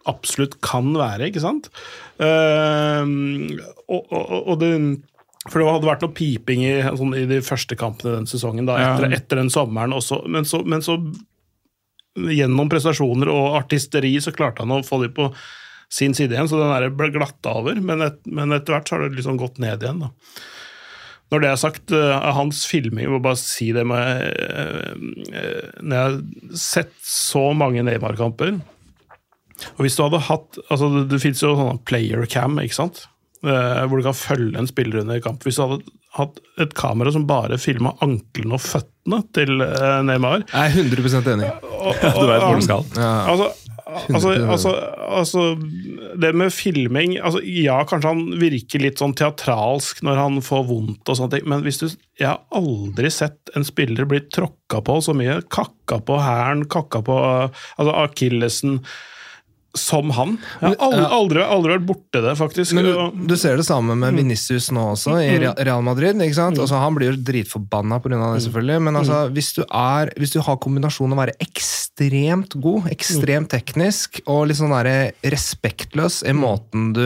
absolutt 0.10 0.60
kan 0.66 0.92
være, 0.94 1.32
ikke 1.32 1.42
sant? 1.42 1.72
Uh, 2.22 3.06
og, 3.90 4.02
og, 4.14 4.34
og 4.52 4.60
det 4.62 4.72
for 5.50 5.62
det 5.62 5.68
hadde 5.70 5.88
vært 5.92 6.02
noe 6.06 6.16
piping 6.18 6.64
i, 6.66 6.74
sånn, 6.98 7.14
i 7.18 7.26
de 7.30 7.42
første 7.46 7.78
kampene 7.78 8.16
den 8.20 8.26
sesongen, 8.30 8.66
da, 8.66 8.80
etter, 8.82 9.10
Ja. 9.12 9.18
etter 9.20 9.42
den 9.44 9.52
sommeren. 9.54 9.94
Også, 9.94 10.24
men, 10.28 10.46
så, 10.50 10.64
men 10.66 10.82
så 10.82 10.96
gjennom 12.16 12.70
prestasjoner 12.72 13.30
og 13.30 13.58
artisteri 13.60 14.14
så 14.24 14.32
klarte 14.36 14.64
han 14.64 14.72
å 14.78 14.84
få 14.88 15.02
de 15.04 15.10
på 15.14 15.30
sin 15.92 16.16
side 16.18 16.34
igjen, 16.34 16.48
så 16.50 16.58
den 16.62 16.72
der 16.74 16.90
ble 16.98 17.12
glatta 17.14 17.54
over. 17.60 17.78
Men, 17.84 18.02
et, 18.08 18.22
men 18.26 18.56
etter 18.56 18.74
hvert 18.74 18.90
så 18.90 18.98
har 18.98 19.06
det 19.10 19.20
liksom 19.20 19.38
gått 19.40 19.60
ned 19.62 19.84
igjen. 19.86 20.00
da. 20.08 20.12
Når 21.34 21.42
det 21.44 21.50
er 21.52 21.60
sagt, 21.62 21.92
av 21.94 22.34
hans 22.38 22.64
filming, 22.70 23.06
jeg 23.06 23.12
må 23.14 23.20
bare 23.24 23.40
si 23.42 23.72
det 23.74 23.82
med 23.90 24.22
eh, 24.30 24.92
eh, 25.34 25.70
Når 25.82 25.96
jeg 25.96 26.04
har 26.04 26.18
sett 26.62 26.92
så 27.02 27.48
mange 27.58 27.82
Neymar-kamper 27.82 28.52
Og 29.74 29.82
hvis 29.82 29.98
du 29.98 30.04
hadde 30.04 30.20
hatt 30.28 30.60
altså 30.70 30.92
Det, 30.94 31.02
det 31.16 31.20
fins 31.24 31.42
jo 31.42 31.56
sånn 31.58 31.82
player 31.90 32.28
cam, 32.30 32.60
ikke 32.62 32.78
sant? 32.78 33.08
Eh, 33.46 33.84
hvor 33.86 34.00
du 34.00 34.06
kan 34.08 34.18
følge 34.18 34.58
en 34.58 34.70
spiller 34.70 35.04
under 35.04 35.22
kamp. 35.22 35.44
Hvis 35.46 35.60
du 35.60 35.66
hadde 35.66 35.94
hatt 36.16 36.40
et 36.64 36.74
kamera 36.78 37.12
som 37.14 37.28
bare 37.30 37.60
filma 37.62 37.92
anklene 38.04 38.56
og 38.58 38.64
føttene 38.64 39.20
til 39.36 39.62
eh, 39.62 40.00
Neymar 40.08 40.46
Jeg 40.48 40.72
er 40.72 40.80
100% 40.82 41.30
enig. 41.36 41.52
Du 41.62 42.26
vet 42.26 42.42
hvor 42.42 42.56
den 42.56 42.66
skal. 42.66 42.88
Altså, 42.96 43.52
altså, 44.10 44.32
altså, 44.56 44.72
altså 45.20 45.44
Det 46.18 46.32
med 46.34 46.54
filming 46.56 47.18
altså, 47.20 47.44
Ja, 47.46 47.82
kanskje 47.86 48.14
han 48.16 48.24
virker 48.42 48.82
litt 48.82 49.04
sånn 49.04 49.14
teatralsk 49.20 50.02
når 50.08 50.22
han 50.24 50.40
får 50.46 50.66
vondt, 50.72 51.04
og 51.06 51.20
sånne 51.20 51.36
ting, 51.36 51.50
men 51.52 51.66
hvis 51.68 51.84
du, 51.84 51.90
jeg 52.18 52.32
har 52.32 52.42
aldri 52.56 53.12
sett 53.14 53.54
en 53.54 53.68
spiller 53.68 54.10
bli 54.10 54.24
tråkka 54.34 54.82
på 54.88 55.02
så 55.06 55.14
mye. 55.18 55.42
Kakka 55.54 56.00
på 56.08 56.18
hælen, 56.24 56.66
kakka 56.72 57.04
på 57.06 57.20
altså 57.44 58.00
akillesen. 58.08 58.80
Som 59.76 60.10
han. 60.16 60.38
Jeg 60.62 60.76
har 60.80 60.86
aldri, 60.88 61.06
aldri, 61.20 61.42
aldri 61.44 61.74
vært 61.76 61.86
borte 61.90 62.22
det, 62.24 62.34
faktisk. 62.40 62.74
Men 62.78 62.86
du, 62.88 63.28
du 63.28 63.36
ser 63.40 63.58
det 63.60 63.66
samme 63.68 63.96
med 64.00 64.16
Vinicius 64.16 64.72
nå 64.72 64.86
også, 64.94 65.18
i 65.22 65.34
Real- 65.44 65.58
Real 65.68 65.84
Madrid. 65.84 66.16
ikke 66.24 66.38
sant? 66.38 66.60
Altså, 66.64 66.80
han 66.80 66.96
blir 66.96 67.12
jo 67.12 67.18
dritforbanna 67.28 68.00
pga. 68.00 68.20
det, 68.36 68.44
selvfølgelig. 68.48 68.82
Men 68.88 68.96
altså, 69.02 69.20
hvis, 69.36 69.54
du 69.58 69.64
er, 69.68 70.14
hvis 70.18 70.32
du 70.36 70.40
har 70.48 70.58
kombinasjonen 70.64 71.16
å 71.18 71.20
være 71.22 71.36
ekstremt 71.44 72.56
god, 72.64 72.88
ekstremt 72.92 73.50
teknisk 73.52 74.22
og 74.32 74.48
litt 74.50 74.58
sånn 74.60 74.74
der 74.76 75.12
respektløs 75.32 76.22
i 76.28 76.34
måten 76.36 76.90
du 76.96 77.04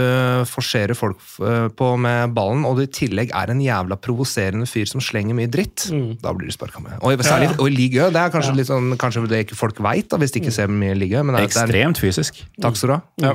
forserer 0.49 0.95
folk 0.97 1.19
eh, 1.45 1.67
på 1.77 1.89
med 2.01 2.33
ballen, 2.37 2.63
og 2.67 2.77
du 2.79 2.83
i 2.85 2.89
tillegg 2.91 3.33
er 3.35 3.51
en 3.53 3.61
jævla 3.63 3.97
provoserende 4.01 4.67
fyr 4.69 4.87
som 4.89 5.01
slenger 5.03 5.37
mye 5.37 5.49
dritt, 5.51 5.87
da 6.23 6.33
blir 6.35 6.49
du 6.49 6.55
sparka 6.55 6.81
med. 6.83 6.97
Og 7.01 7.17
særlig 7.25 7.51
og 7.57 7.67
i 7.69 7.73
ligaen. 7.75 8.13
Det 8.15 8.21
er 8.21 8.33
kanskje 8.33 8.55
litt 8.57 8.69
sånn, 8.69 8.93
kanskje 8.99 9.25
det 9.29 9.43
ikke 9.47 9.57
folk 9.59 9.79
veit, 9.83 10.09
hvis 10.19 10.33
de 10.35 10.41
ikke 10.43 10.53
ser 10.55 10.71
mye 10.71 10.95
liga. 10.97 11.23
Men 11.25 11.35
det 11.37 11.47
det 11.49 11.57
er, 11.57 11.65
Ekstremt 11.69 12.01
fysisk. 12.01 12.41
Takk 12.61 12.75
skal 12.79 12.89
du 12.89 12.93
ha. 12.95 13.33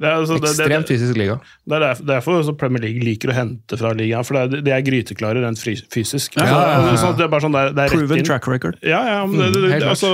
det 0.00 0.08
er, 0.08 0.14
altså, 0.18 0.34
det, 0.38 0.42
det, 0.42 0.50
Ekstremt 0.54 0.88
fysisk 0.90 1.16
liga. 1.18 1.36
Det 1.68 1.76
er 1.76 1.84
derfor, 1.84 2.38
derfor 2.42 2.56
Premier 2.58 2.82
League 2.82 3.02
liker 3.06 3.30
å 3.30 3.36
hente 3.36 3.78
fra 3.80 3.92
ligaen, 3.96 4.26
for 4.26 4.34
det 4.38 4.60
er, 4.60 4.64
de 4.66 4.72
er 4.74 4.84
gryteklare 4.86 5.42
rent 5.44 5.60
fysisk. 5.60 6.34
Ja, 6.40 6.46
ja, 6.48 6.60
ja, 6.60 6.78
ja. 6.90 6.96
sånn 7.02 7.16
det 7.18 7.26
er 7.26 7.30
bare 7.34 7.44
sånn, 7.46 7.54
det 7.56 7.62
er, 7.68 7.74
det 7.78 7.84
er 7.86 7.94
Proven 7.94 8.18
inn. 8.22 8.28
track 8.28 8.48
record. 8.50 8.78
Ja, 8.82 9.02
ja, 9.10 9.20
men 9.26 9.52
Mm, 9.54 9.88
altså, 9.90 10.10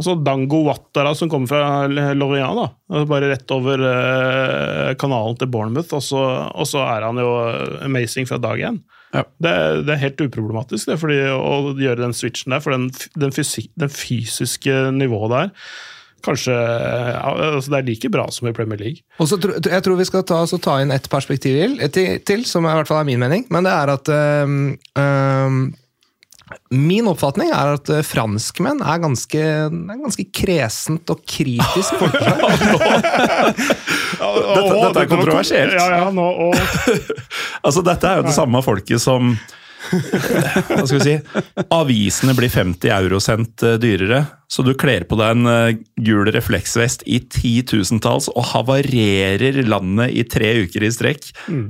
altså 0.00 0.14
Dango 0.24 0.62
Wattara 0.66 1.12
som 1.16 1.28
kommer 1.32 1.48
fra 1.50 1.86
Lorient, 2.16 2.56
da. 2.58 2.68
Altså 2.90 3.08
Bare 3.10 3.28
rett 3.32 3.52
over 3.54 3.82
eh, 3.90 4.94
kanalen 5.00 5.36
til 5.40 5.50
Bournemouth, 5.52 5.92
og 5.96 6.02
så, 6.04 6.22
og 6.54 6.66
så 6.68 6.82
er 6.86 7.06
han 7.08 7.20
jo 7.20 7.28
amazing 7.86 8.28
fra 8.28 8.38
dag 8.42 8.60
én. 8.70 8.80
Ja. 9.14 9.24
Det, 9.42 9.50
er- 9.50 9.80
det 9.86 9.94
er 9.96 10.02
helt 10.04 10.20
uproblematisk 10.22 10.86
det, 10.92 10.98
fordi 11.02 11.16
å 11.34 11.72
gjøre 11.78 12.04
den 12.04 12.14
switchen 12.14 12.54
der, 12.54 12.62
for 12.62 12.76
den, 12.76 12.90
den, 13.18 13.32
fysi- 13.34 13.70
den 13.80 13.90
fysiske 13.90 14.76
nivået 14.94 15.32
der 15.34 15.50
Kanskje 16.24 16.54
altså 16.54 17.72
Det 17.72 17.78
er 17.78 17.86
like 17.88 18.10
bra 18.12 18.26
som 18.32 18.48
i 18.50 18.54
Premier 18.56 18.80
League. 18.80 19.04
Og 19.18 19.28
så 19.30 19.38
tro, 19.40 19.56
Jeg 19.58 19.84
tror 19.86 20.00
vi 20.00 20.08
skal 20.08 20.24
ta, 20.28 20.42
så 20.46 20.60
ta 20.62 20.80
inn 20.82 20.94
et 20.94 21.10
perspektiv 21.10 21.60
til, 21.60 21.76
til, 21.92 22.18
til, 22.26 22.44
som 22.48 22.66
i 22.66 22.72
hvert 22.72 22.88
fall 22.88 23.02
er 23.02 23.08
min 23.08 23.22
mening. 23.22 23.46
Men 23.50 23.66
det 23.66 23.72
er 23.74 23.94
at 23.94 24.10
øhm, 24.14 24.58
øhm, 24.98 25.62
Min 26.74 27.06
oppfatning 27.06 27.52
er 27.54 27.76
at 27.76 27.90
eh, 27.94 28.02
franskmenn 28.06 28.80
er 28.82 28.98
ganske, 29.02 29.38
er 29.38 30.00
ganske 30.02 30.24
kresent 30.34 31.10
og 31.12 31.22
kritisk 31.22 31.94
folkeslag. 32.00 32.40
Dette, 34.20 34.74
dette 34.74 35.00
er 35.00 35.08
kontroversielt. 35.08 35.76
Ja, 35.78 35.86
ja, 35.94 36.10
nå, 36.12 36.26
og, 36.26 36.56
Altså, 37.66 37.84
dette 37.86 38.08
er 38.08 38.20
jo 38.20 38.26
det 38.26 38.34
samme 38.36 38.60
folket 38.66 39.00
som 39.00 39.32
Hva 39.88 40.82
skal 40.84 40.98
vi 40.98 41.06
si? 41.06 41.14
Avisene 41.72 42.34
blir 42.36 42.52
50 42.52 42.92
eurosent 42.98 43.54
sendt 43.62 43.80
dyrere, 43.82 44.24
så 44.50 44.64
du 44.66 44.72
kler 44.74 45.04
på 45.06 45.14
deg 45.20 45.36
en 45.36 45.46
eh, 45.46 45.76
gul 46.02 46.26
refleksvest 46.34 47.04
i 47.06 47.20
titusentalls 47.30 48.26
og 48.34 48.42
havarerer 48.50 49.60
landet 49.68 50.10
i 50.18 50.24
tre 50.26 50.48
uker 50.64 50.82
i 50.82 50.90
strekk. 50.92 51.28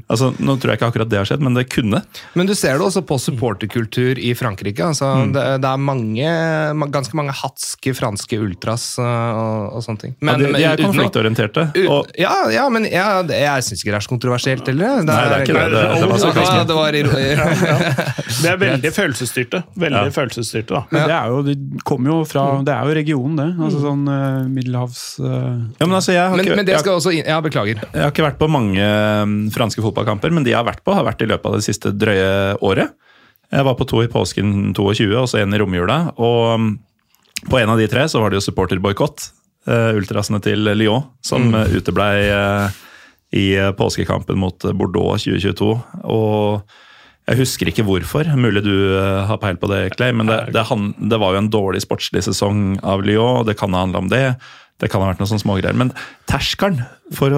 Altså, 0.08 0.30
Nå 0.40 0.54
tror 0.56 0.72
jeg 0.72 0.80
ikke 0.80 0.88
akkurat 0.88 1.10
det 1.12 1.18
har 1.20 1.28
skjedd, 1.28 1.42
men 1.44 1.58
det 1.58 1.66
kunne. 1.72 2.00
Men 2.38 2.48
du 2.48 2.54
ser 2.56 2.78
det 2.80 2.86
også 2.86 3.02
på 3.06 3.18
supporterkultur 3.20 4.16
i 4.20 4.32
Frankrike. 4.38 4.80
Altså, 4.92 5.10
det, 5.34 5.44
det 5.60 5.68
er 5.70 5.82
mange, 5.84 6.32
ganske 6.94 7.18
mange 7.20 7.34
hatske 7.36 7.92
franske 7.98 8.38
ultras 8.40 8.86
uh, 8.96 9.04
og, 9.04 9.76
og 9.76 9.84
sånne 9.84 10.02
ting. 10.06 10.14
Ja, 10.24 10.36
de, 10.40 10.48
de 10.56 10.64
er 10.70 10.82
konfliktorienterte. 10.84 11.66
Og, 11.84 12.08
ja, 12.20 12.32
ja, 12.54 12.64
men 12.72 12.88
ja, 12.88 13.20
det, 13.26 13.42
jeg 13.44 13.66
syns 13.68 13.84
ikke 13.84 13.92
det 13.92 14.00
er 14.00 14.06
så 14.08 14.14
kontroversielt 14.14 14.72
heller. 14.72 15.02
Nei, 15.04 15.18
det 15.20 15.36
er 15.36 15.44
ikke 15.44 15.58
det. 15.58 15.68
Det, 15.76 15.84
det 16.00 16.10
var 16.14 16.24
så 16.24 16.32
Ja, 16.40 16.64
det 16.64 16.76
var 16.80 16.96
iro- 16.96 17.18
det 18.42 18.48
er 18.54 18.58
veldig 18.60 18.92
følelsesstyrte. 18.96 19.62
Veldig 19.84 20.06
Ja. 20.08 20.14
følelsesstyrte, 20.16 20.72
da. 20.80 20.82
Men 20.94 21.08
det 21.10 21.16
er 21.20 21.32
jo, 21.34 21.40
det 21.46 21.56
kommer 21.84 22.14
jo 22.14 22.18
fra 22.28 22.44
Det 22.70 22.76
er 22.76 22.86
jo 22.86 22.94
regionen, 22.94 23.38
det. 23.40 23.48
Altså 23.58 23.80
sånn 23.82 24.04
uh, 24.06 24.46
middelhavs... 24.46 25.00
Uh, 25.18 25.58
ja, 25.80 25.88
men 25.88 25.96
altså, 25.96 26.12
jeg 26.14 26.22
har 26.22 26.36
men, 26.36 26.46
ikke, 26.46 26.58
men 26.60 26.68
det 26.68 26.76
jeg, 26.76 26.84
skal 26.84 26.98
også 27.00 27.14
inn 27.16 27.26
Ja, 27.26 27.40
beklager. 27.42 27.80
jeg 27.82 28.04
har 28.04 28.12
ikke 28.12 28.26
vært 28.28 28.38
på 28.38 28.48
mange 28.52 28.90
um, 29.24 29.32
franske 29.50 29.82
fotballkamper, 29.82 30.30
men 30.36 30.46
de 30.46 30.52
jeg 30.52 30.60
har 30.60 30.68
vært 30.68 30.84
på, 30.86 30.94
har 30.94 31.06
vært 31.08 31.24
i 31.24 31.28
løpet 31.32 31.50
av 31.50 31.56
det 31.58 31.66
siste 31.66 31.90
drøye 31.98 32.28
året. 32.66 32.94
Jeg 33.50 33.66
var 33.66 33.74
på 33.80 33.88
to 33.90 34.04
i 34.04 34.10
påsken 34.12 34.70
22, 34.76 35.08
og 35.18 35.26
så 35.32 35.40
en 35.40 35.56
i 35.56 35.58
romjula. 35.58 35.98
Og 36.22 36.42
um, 36.54 36.70
på 37.48 37.58
en 37.58 37.74
av 37.74 37.80
de 37.80 37.88
tre 37.90 38.06
så 38.12 38.22
var 38.22 38.30
det 38.30 38.38
jo 38.38 38.46
supporterboikott. 38.46 39.32
Uh, 39.66 39.90
ultrasene 39.98 40.38
til 40.44 40.70
Lyon, 40.78 41.10
som 41.26 41.50
mm. 41.50 41.74
uteblei 41.74 42.14
uh, 42.30 42.78
i 43.34 43.48
påskekampen 43.78 44.38
mot 44.38 44.70
Bordeaux 44.78 45.26
2022. 45.26 45.74
Og 46.06 46.78
jeg 47.30 47.38
husker 47.38 47.70
ikke 47.70 47.84
hvorfor. 47.86 48.26
Mulig 48.34 48.64
du 48.66 48.74
uh, 48.96 49.26
har 49.28 49.38
peil 49.42 49.58
på 49.60 49.70
det, 49.70 49.84
Clay. 49.94 50.14
Men 50.16 50.30
det, 50.30 50.40
det, 50.56 50.64
det 51.12 51.20
var 51.22 51.36
jo 51.36 51.44
en 51.44 51.52
dårlig 51.52 51.84
sportslig 51.84 52.24
sesong 52.26 52.80
av 52.82 53.04
Lyon, 53.06 53.44
det 53.46 53.54
kan 53.60 53.74
ha 53.76 53.84
handla 53.84 54.02
om 54.02 54.10
det. 54.10 54.24
Det 54.80 54.88
kan 54.90 55.02
ha 55.02 55.10
vært 55.12 55.22
noen 55.22 55.30
sånne 55.30 55.44
smågreier. 55.44 55.78
Men 55.78 55.92
terskelen 56.30 56.82
for 57.14 57.34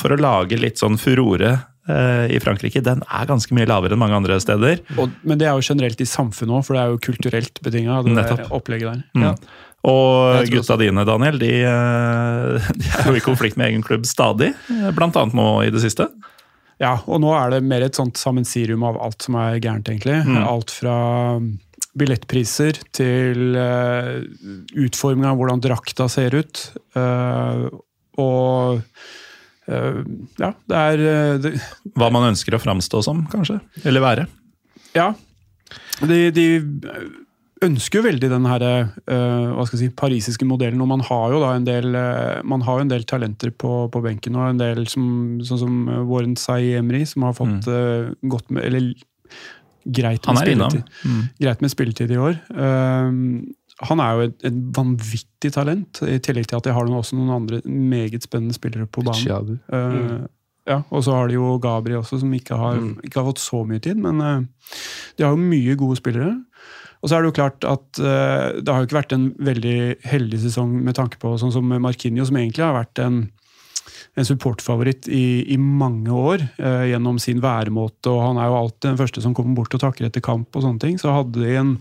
for 0.00 0.14
å 0.14 0.20
lage 0.20 0.58
litt 0.58 0.80
sånn 0.80 0.96
furore 0.98 1.52
eh, 1.52 2.26
i 2.32 2.40
Frankrike, 2.42 2.82
den 2.84 3.04
er 3.04 3.28
ganske 3.28 3.54
mye 3.54 3.68
lavere 3.68 3.94
enn 3.94 4.02
mange 4.02 4.18
andre 4.18 4.40
steder. 4.42 4.82
og, 4.96 5.14
men 5.22 5.38
det 5.38 5.50
er 5.50 5.54
jo 5.54 5.66
generelt 5.68 6.00
i 6.00 6.08
samfunnet 6.08 6.58
òg, 6.58 6.66
for 6.66 6.78
det 6.78 6.82
er 6.82 6.94
jo 6.94 7.02
kulturelt 7.10 7.62
betinga. 7.62 8.00
Opplegget 8.48 8.88
der. 8.88 9.04
Mm. 9.14 9.28
Ja. 9.28 9.34
Og 9.86 10.48
gutta 10.50 10.74
dine, 10.80 11.04
Daniel, 11.06 11.36
de, 11.38 11.52
eh, 11.62 12.70
de 12.80 12.88
er 12.90 13.12
jo 13.12 13.20
i 13.20 13.22
konflikt 13.22 13.60
med 13.60 13.70
egen 13.70 13.84
klubb 13.86 14.08
stadig. 14.08 14.54
bl.a. 14.96 15.28
Nå 15.30 15.50
i 15.68 15.70
det 15.74 15.84
siste. 15.84 16.08
Ja, 16.82 16.98
og 17.08 17.22
nå 17.24 17.30
er 17.32 17.54
det 17.54 17.62
mer 17.64 17.86
et 17.86 17.96
sånt 17.96 18.18
sammensirium 18.20 18.84
av 18.84 18.98
alt 19.00 19.24
som 19.24 19.38
er 19.40 19.60
gærent, 19.64 19.88
egentlig. 19.88 20.18
Mm. 20.26 20.42
Alt 20.44 20.74
fra 20.76 20.96
billettpriser 21.96 22.80
til 22.94 23.56
uh, 23.56 24.20
utforminga 24.76 25.32
av 25.32 25.40
hvordan 25.40 25.62
drakta 25.64 26.08
ser 26.12 26.36
ut. 26.36 26.64
Uh, 26.96 27.68
og 28.20 28.82
uh, 29.72 30.02
ja, 30.40 30.50
det 30.68 30.82
er 30.82 31.04
eh, 31.04 31.38
det, 31.44 31.52
Hva 31.96 32.08
man 32.12 32.30
ønsker 32.30 32.56
å 32.56 32.60
framstå 32.60 33.02
som, 33.04 33.24
kanskje. 33.32 33.58
Eller 33.88 34.04
være. 34.04 34.26
Ja. 34.96 35.10
De, 36.04 36.26
de 36.36 36.46
ønsker 37.64 38.00
jo 38.02 38.04
veldig 38.04 38.28
den 38.28 38.44
her, 38.44 38.62
uh, 39.08 39.54
hva 39.56 39.64
skal 39.66 39.78
jeg 39.80 39.88
si, 39.88 39.94
parisiske 39.96 40.44
modellen, 40.48 40.80
og 40.84 40.88
man 40.90 41.00
har 41.08 41.32
jo 41.32 41.40
da 41.40 41.54
en 41.56 41.64
del, 41.64 41.88
uh, 41.96 42.42
man 42.44 42.60
har 42.66 42.78
jo 42.80 42.84
en 42.84 42.90
del 42.92 43.06
talenter 43.08 43.50
på, 43.56 43.86
på 43.92 44.02
benken, 44.04 44.36
og 44.36 44.50
en 44.50 44.60
del 44.60 44.82
som, 44.92 45.06
sånn 45.46 45.62
som 45.62 45.78
eh, 45.88 46.02
Warren 46.04 46.36
Emry, 46.76 47.04
som 47.08 47.22
har 47.24 47.32
fått 47.38 47.68
uh, 47.72 48.12
godt 48.28 48.50
med, 48.50 48.64
eller 48.68 48.90
greit 49.86 50.26
med, 50.26 50.36
spilletid, 50.42 50.84
Mm. 51.06 51.22
greit 51.40 51.60
med 51.62 51.70
spilletid 51.70 52.10
i 52.10 52.16
år. 52.18 52.36
Eh, 52.50 53.10
han 53.86 54.00
er 54.00 54.12
jo 54.16 54.20
et, 54.28 54.36
et 54.50 54.56
vanvittig 54.76 55.52
talent, 55.54 56.00
i 56.02 56.18
tillegg 56.18 56.48
til 56.50 56.56
at 56.58 56.64
de 56.64 56.72
har 56.76 56.84
noen- 56.88 56.98
også 57.00 57.16
noen 57.16 57.34
andre 57.40 57.60
meget 57.64 58.24
spennende 58.26 58.56
spillere 58.56 58.86
på 58.88 59.04
banen. 59.06 59.60
Mm. 59.70 60.26
Ja, 60.66 60.80
Og 60.90 61.04
så 61.06 61.12
har 61.14 61.28
de 61.28 61.34
jo 61.36 61.58
Gabri 61.62 61.94
også, 61.94 62.18
som 62.18 62.32
ikke 62.34 62.56
har, 62.58 62.80
ikke 63.04 63.20
har 63.20 63.28
fått 63.28 63.38
så 63.38 63.60
mye 63.64 63.78
tid. 63.80 63.96
Men 64.02 64.18
de 64.18 65.22
har 65.22 65.30
jo 65.30 65.38
mye 65.38 65.76
gode 65.78 66.00
spillere. 66.00 66.32
Og 67.06 67.10
så 67.12 67.14
er 67.14 67.22
det 67.22 67.28
jo 67.30 67.36
klart 67.38 67.62
at 67.70 68.00
uh, 68.02 68.58
det 68.58 68.66
har 68.66 68.82
jo 68.82 68.88
ikke 68.88 68.96
vært 68.98 69.12
en 69.14 69.28
veldig 69.46 69.76
heldig 70.10 70.38
sesong 70.42 70.72
med 70.82 70.96
tanke 70.98 71.20
på 71.22 71.36
sånn 71.38 71.52
som 71.54 71.70
Marquinhos, 71.70 72.32
som 72.32 72.38
egentlig 72.40 72.64
har 72.66 72.74
vært 72.74 72.98
en, 73.04 73.20
en 74.18 74.26
supportfavoritt 74.26 75.06
i, 75.06 75.44
i 75.54 75.58
mange 75.60 76.10
år 76.10 76.42
uh, 76.58 76.82
gjennom 76.90 77.20
sin 77.22 77.38
væremåte. 77.44 78.10
Og 78.10 78.24
han 78.24 78.40
er 78.42 78.50
jo 78.50 78.56
alltid 78.58 78.88
den 78.88 78.98
første 78.98 79.22
som 79.22 79.36
kommer 79.38 79.54
bort 79.60 79.76
og 79.78 79.84
takker 79.84 80.08
etter 80.08 80.24
kamp 80.26 80.50
og 80.58 80.66
sånne 80.66 80.82
ting. 80.82 80.98
Så 80.98 81.14
hadde 81.14 81.44
de 81.44 81.54
en 81.60 81.76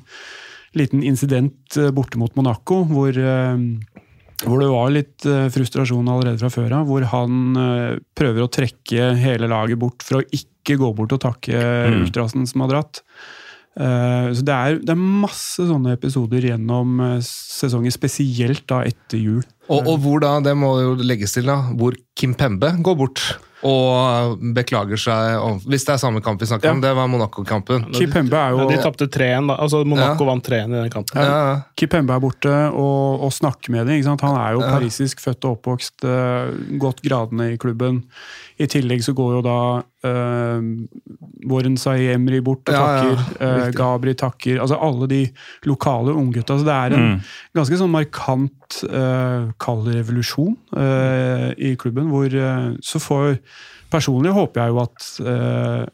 liten 0.78 1.02
incident 1.08 1.78
eh, 1.80 1.90
borte 1.96 2.20
mot 2.20 2.34
Monaco 2.36 2.82
hvor 2.90 3.16
hvor 3.16 4.60
det 4.60 4.68
var 4.68 4.90
litt 4.92 5.24
frustrasjon 5.56 6.10
allerede 6.12 6.42
fra 6.42 6.50
før 6.52 6.74
av. 6.82 6.90
Hvor 6.90 7.06
han 7.08 7.56
prøver 8.20 8.44
å 8.44 8.50
trekke 8.52 9.14
hele 9.16 9.48
laget 9.48 9.80
bort 9.80 10.04
for 10.04 10.20
å 10.20 10.26
ikke 10.36 10.76
gå 10.82 10.90
bort 10.98 11.16
og 11.16 11.22
takke 11.24 11.56
Mm. 11.56 12.02
ultrasen 12.04 12.44
som 12.52 12.66
har 12.66 12.74
dratt. 12.74 13.00
Eh, 13.76 14.30
så 14.32 14.46
det 14.48 14.54
er, 14.56 14.78
det 14.80 14.94
er 14.94 15.02
masse 15.02 15.66
sånne 15.68 15.98
episoder 15.98 16.46
gjennom 16.48 17.00
eh, 17.04 17.18
sesongen, 17.26 17.92
spesielt 17.92 18.64
da 18.72 18.84
etter 18.88 19.20
jul. 19.20 19.42
Og, 19.68 19.82
og 19.90 20.00
hvor 20.04 20.22
da, 20.24 20.38
det 20.46 20.54
må 20.56 20.76
jo 20.80 20.94
legges 21.02 21.34
til, 21.36 21.50
da, 21.50 21.58
hvor 21.76 21.96
Kim 22.16 22.36
Pembe 22.38 22.70
går 22.86 22.96
bort 23.00 23.24
og 23.66 24.38
beklager 24.54 25.00
seg 25.00 25.40
om- 25.42 25.58
Hvis 25.66 25.88
det 25.88 25.96
er 25.96 25.98
samme 25.98 26.22
kamp 26.22 26.40
vi 26.40 26.46
snakker 26.46 26.70
om, 26.70 26.82
det 26.84 26.92
var 26.96 27.08
Monaco-kampen. 27.10 27.88
Kim 27.96 28.12
Pembe 28.14 28.38
er 28.38 28.52
jo 28.54 28.60
Ja, 28.62 28.68
de 28.70 28.78
tapte 28.84 29.08
3-1, 29.10 29.48
da. 29.50 29.56
Altså, 29.64 29.80
Monaco 29.84 30.22
Ja. 30.24 30.30
vant 30.30 30.44
3-1 30.46 30.70
i 30.70 30.82
den 30.84 30.90
kampen. 30.94 31.18
Ja, 31.18 31.24
ja. 31.56 31.56
Kip 31.76 31.90
Pembe 31.90 32.14
er 32.14 32.20
borte 32.22 32.54
og, 32.72 33.24
og 33.26 33.34
snakker 33.34 33.72
med 33.74 33.88
dem. 33.88 33.96
Ikke 33.98 34.06
sant? 34.12 34.22
Han 34.22 34.38
er 34.38 34.54
jo 34.54 34.62
Ja. 34.62 34.70
parisisk 34.78 35.20
født 35.20 35.44
og 35.50 35.58
oppvokst, 35.58 36.06
eh, 36.06 36.78
gått 36.78 37.02
gradene 37.02 37.54
i 37.54 37.58
klubben. 37.58 38.04
I 38.60 38.68
tillegg 38.72 39.02
så 39.04 39.12
går 39.18 39.34
jo 39.36 39.42
da 39.44 39.56
uh, 40.08 40.68
Warren 41.52 41.76
Sayemri 41.78 42.40
bort 42.46 42.70
og 42.70 42.76
Ja, 42.78 42.84
ja, 43.04 43.16
takker. 43.16 43.42
eh. 43.66 43.72
Gabri 43.76 44.14
takker. 44.16 44.62
Altså 44.64 44.78
alle 44.80 45.08
de 45.12 45.22
lokale 45.68 46.14
unggutta. 46.16 46.56
Så 46.60 46.64
det 46.66 46.74
er 46.74 46.96
en 46.96 47.06
Mm. 47.06 47.22
ganske 47.56 47.78
sånn 47.82 47.92
markant 47.92 48.80
uh, 48.90 49.52
kald 49.60 49.88
revolusjon 49.92 50.56
uh, 50.78 51.52
i 51.58 51.76
klubben. 51.76 52.08
Hvor 52.10 52.26
eh, 52.32 52.74
så 52.82 53.00
får 53.04 53.40
Personlig 53.92 54.32
håper 54.34 54.60
jeg 54.64 54.72
jo 54.74 54.80
at 54.82 55.04
eh, 55.30 55.86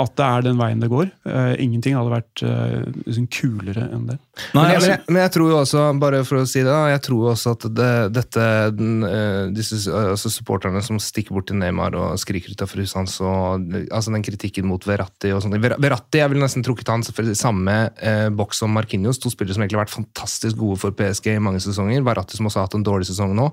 at 0.00 0.16
det 0.18 0.26
er 0.26 0.44
den 0.48 0.58
veien 0.60 0.80
det 0.82 0.90
går. 0.90 1.10
Uh, 1.28 1.54
ingenting 1.60 1.96
hadde 1.98 2.12
vært 2.12 2.42
uh, 2.46 2.88
liksom 3.04 3.26
kulere 3.32 3.86
enn 3.90 4.06
det. 4.08 4.16
Nei, 4.54 4.62
Men 4.62 4.70
jeg, 4.70 4.76
altså, 4.78 4.88
men, 4.88 4.94
jeg, 4.94 5.04
men 5.10 5.20
jeg 5.22 5.32
tror 5.34 5.50
jo 5.50 5.58
også, 5.60 5.82
bare 6.00 6.20
for 6.26 6.40
å 6.40 6.46
si 6.48 6.62
det, 6.62 6.70
da, 6.70 6.80
jeg 6.92 7.02
tror 7.04 7.24
jo 7.24 7.30
også 7.34 7.52
at 7.56 7.66
det, 7.76 7.90
dette, 8.16 8.46
den, 8.76 8.94
eh, 9.06 9.42
disse 9.54 9.80
altså 9.90 10.32
supporterne 10.32 10.82
som 10.84 11.00
stikker 11.02 11.36
bort 11.36 11.48
til 11.50 11.58
Neymar 11.60 11.96
og 11.98 12.16
skriker 12.20 12.54
utenfor 12.54 12.82
huset 12.82 12.98
hans, 13.00 13.18
og 13.20 13.66
altså 13.90 14.14
den 14.14 14.24
kritikken 14.24 14.68
mot 14.70 14.86
Verratti 14.88 15.34
og 15.34 15.42
sånt. 15.44 15.58
Ver- 15.60 15.76
Verratti 15.82 16.22
jeg 16.22 16.32
vil 16.32 16.42
nesten 16.42 16.64
trukket 16.66 16.92
han 16.92 17.04
i 17.04 17.36
samme 17.38 17.76
eh, 18.00 18.28
boks 18.32 18.62
som 18.64 18.72
Marquinhos, 18.76 19.20
to 19.20 19.32
spillere 19.32 19.56
som 19.56 19.66
egentlig 19.66 19.80
har 19.80 19.86
vært 19.86 19.98
fantastisk 19.98 20.60
gode 20.60 20.80
for 20.80 20.96
PSG 20.96 21.34
i 21.34 21.42
mange 21.42 21.62
sesonger. 21.64 22.04
Verratti 22.06 22.38
som 22.38 22.48
også 22.48 22.62
har 22.62 22.70
hatt 22.70 22.80
en 22.80 22.86
dårlig 22.86 23.10
sesong 23.10 23.36
nå. 23.36 23.50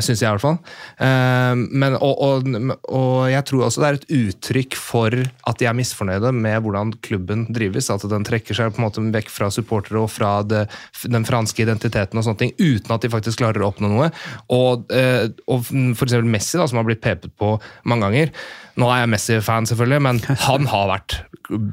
Syns 0.00 0.22
jeg, 0.22 0.28
i 0.28 0.32
hvert 0.32 0.42
fall. 0.42 0.58
Eh, 1.04 1.62
men, 1.68 1.96
og, 1.98 2.22
og, 2.24 2.46
og 2.88 3.16
jeg 3.28 3.44
tror 3.48 3.66
også 3.66 3.82
det 3.82 3.88
er 3.88 3.98
et 3.98 4.06
uttrykk 4.16 4.76
for 4.80 5.16
at 5.20 5.60
de 5.60 5.68
er 5.68 5.76
misfornøyde 5.76 6.32
med 6.36 6.64
hvordan 6.64 6.94
klubben 7.04 7.44
drives. 7.52 7.90
At 7.92 8.06
den 8.08 8.24
trekker 8.26 8.56
seg 8.56 8.72
på 8.72 8.80
en 8.80 8.86
måte 8.86 9.04
vekk 9.12 9.32
fra 9.32 9.50
supportere 9.52 10.00
og 10.00 10.08
fra 10.12 10.34
det, 10.46 10.64
den 11.04 11.28
franske 11.28 11.64
identiteten, 11.66 12.18
og 12.18 12.26
sånne 12.26 12.44
ting, 12.44 12.54
uten 12.60 12.96
at 12.96 13.04
de 13.04 13.12
faktisk 13.12 13.42
klarer 13.42 13.64
å 13.64 13.68
oppnå 13.72 13.92
noe. 13.92 14.08
Og, 14.54 14.88
eh, 14.96 15.28
og 15.52 15.68
eksempel 15.68 16.30
Messi, 16.32 16.56
da, 16.60 16.68
som 16.70 16.80
har 16.80 16.88
blitt 16.88 17.04
pepet 17.04 17.36
på 17.38 17.54
mange 17.88 18.08
ganger. 18.08 18.34
Nå 18.80 18.88
er 18.88 19.02
jeg 19.02 19.12
Messi-fan, 19.12 19.68
selvfølgelig, 19.68 20.02
men 20.08 20.24
han 20.46 20.68
har 20.72 20.90
vært 20.94 21.20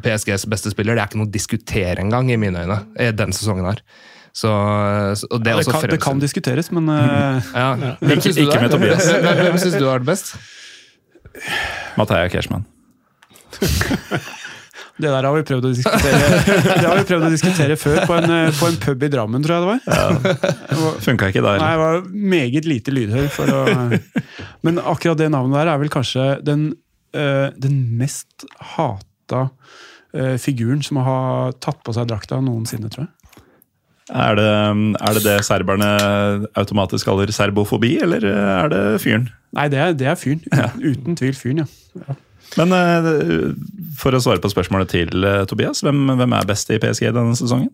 PSGs 0.03 0.49
beste 0.51 0.73
spiller. 0.73 0.97
Det 0.97 1.05
er 1.05 1.11
ikke 1.11 1.23
noe 1.23 1.31
å 1.31 1.37
diskutere 1.37 2.03
engang, 2.03 2.31
i 2.31 2.39
mine 2.41 2.65
øyne, 2.65 2.81
den 3.15 3.35
sesongen 3.35 3.69
her. 3.69 3.83
Så, 4.33 4.49
og 4.49 5.43
det, 5.43 5.51
Ja, 5.51 5.55
er 5.55 5.63
det, 5.63 5.65
også 5.65 5.71
kan, 5.73 5.89
det 5.89 6.01
kan 6.03 6.19
diskuteres, 6.21 6.71
men 6.75 6.89
eh, 6.93 7.53
ja. 7.53 7.69
Hvem 8.01 8.21
syns 8.21 8.35
du 8.35 8.43
Ikke 8.43 8.57
er? 8.57 8.65
med 8.65 8.73
Tobias. 8.75 9.07
Hvem, 9.23 9.39
hvem 9.45 9.57
syns 9.61 9.77
du 9.79 9.87
har 9.87 10.03
det 10.03 10.09
best? 10.09 10.35
Matheia 11.97 12.29
Cashman. 12.29 12.65
det 14.99 15.09
der 15.09 15.25
har 15.25 15.33
vi 15.33 15.41
prøvd 15.47 15.65
å 15.65 15.71
diskutere 15.71 16.19
Det 16.51 16.85
har 16.85 16.99
vi 16.99 17.05
prøvd 17.07 17.25
å 17.27 17.31
diskutere 17.33 17.77
før, 17.79 18.01
på 18.07 18.17
en, 18.19 18.33
eh, 18.35 18.49
på 18.59 18.69
en 18.69 18.79
pub 18.83 19.05
i 19.05 19.11
Drammen, 19.11 19.43
tror 19.45 19.55
jeg 19.55 19.63
det 19.65 19.71
var. 19.71 20.99
Funka 21.05 21.31
ikke 21.31 21.43
da 21.45 21.55
Nei, 21.59 21.71
jeg 21.73 21.81
var 21.83 22.01
meget 22.35 22.69
lite 22.69 22.95
lydhør. 22.95 23.29
For 23.33 23.53
å, 23.55 23.63
men 24.67 24.81
akkurat 24.83 25.19
det 25.19 25.31
navnet 25.33 25.61
der 25.61 25.73
er 25.73 25.81
vel 25.81 25.91
kanskje 25.93 26.27
den, 26.45 26.69
eh, 27.15 27.47
den 27.57 27.79
mest 27.99 28.45
hata 28.75 29.47
eh, 30.13 30.35
figuren 30.41 30.83
som 30.85 31.01
har 31.05 31.55
tatt 31.63 31.81
på 31.85 31.95
seg 31.95 32.09
drakta 32.11 32.41
noensinne, 32.43 32.91
tror 32.91 33.07
jeg. 33.07 33.13
Er 34.09 34.39
det, 34.39 34.47
er 34.97 35.17
det 35.17 35.21
det 35.25 35.35
serberne 35.45 35.89
automatisk 36.57 37.05
kaller 37.09 37.29
serbofobi, 37.33 37.97
eller 38.01 38.25
er 38.25 38.71
det 38.73 38.81
fyren? 39.03 39.29
Nei, 39.53 39.67
det 39.69 39.79
er, 39.83 39.93
det 39.97 40.09
er 40.09 40.17
fyren. 40.17 40.41
Uten, 40.49 40.81
uten 40.81 41.19
tvil 41.19 41.37
fyren, 41.37 41.63
ja. 41.65 42.17
Men 42.57 42.73
eh, 42.73 43.53
for 43.99 44.15
å 44.15 44.21
svare 44.23 44.41
på 44.41 44.49
spørsmålet 44.49 44.89
til 44.95 45.25
eh, 45.27 45.43
Tobias, 45.49 45.83
hvem, 45.85 46.07
hvem 46.17 46.33
er 46.33 46.49
best 46.49 46.71
i 46.73 46.79
PSG 46.81 47.11
denne 47.13 47.37
sesongen? 47.37 47.69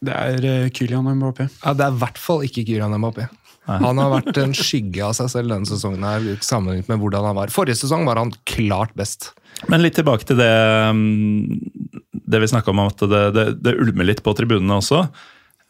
Det 0.00 0.14
er 0.14 0.46
eh, 0.48 0.68
Kylian 0.72 1.08
Mbappé. 1.18 1.50
Ja, 1.60 1.74
det 1.76 1.84
er 1.86 1.96
i 1.96 2.00
hvert 2.00 2.20
fall 2.20 2.44
ikke 2.46 2.64
Kylian 2.64 2.96
Mbappé. 2.96 3.28
Han 3.64 3.96
har 3.96 4.10
vært 4.12 4.36
en 4.42 4.52
skygge 4.56 5.00
av 5.06 5.14
seg 5.16 5.30
selv 5.32 5.52
denne 5.54 5.68
sesongen, 5.68 6.04
her, 6.04 6.24
sammenlignet 6.44 6.90
med 6.92 7.00
hvordan 7.00 7.30
han 7.30 7.36
var. 7.38 7.52
Forrige 7.52 7.80
sesong 7.80 8.04
var 8.08 8.20
han 8.20 8.32
klart 8.48 8.92
best. 8.98 9.30
Men 9.72 9.80
litt 9.80 9.96
tilbake 9.96 10.26
til 10.28 10.36
det, 10.36 10.50
mm, 10.92 12.10
det 12.12 12.42
vi 12.42 12.50
snakka 12.52 12.74
om, 12.74 12.82
at 12.84 13.06
det, 13.08 13.22
det, 13.36 13.46
det 13.64 13.76
ulmer 13.80 14.08
litt 14.10 14.20
på 14.24 14.34
tribunene 14.36 14.80
også. 14.82 15.06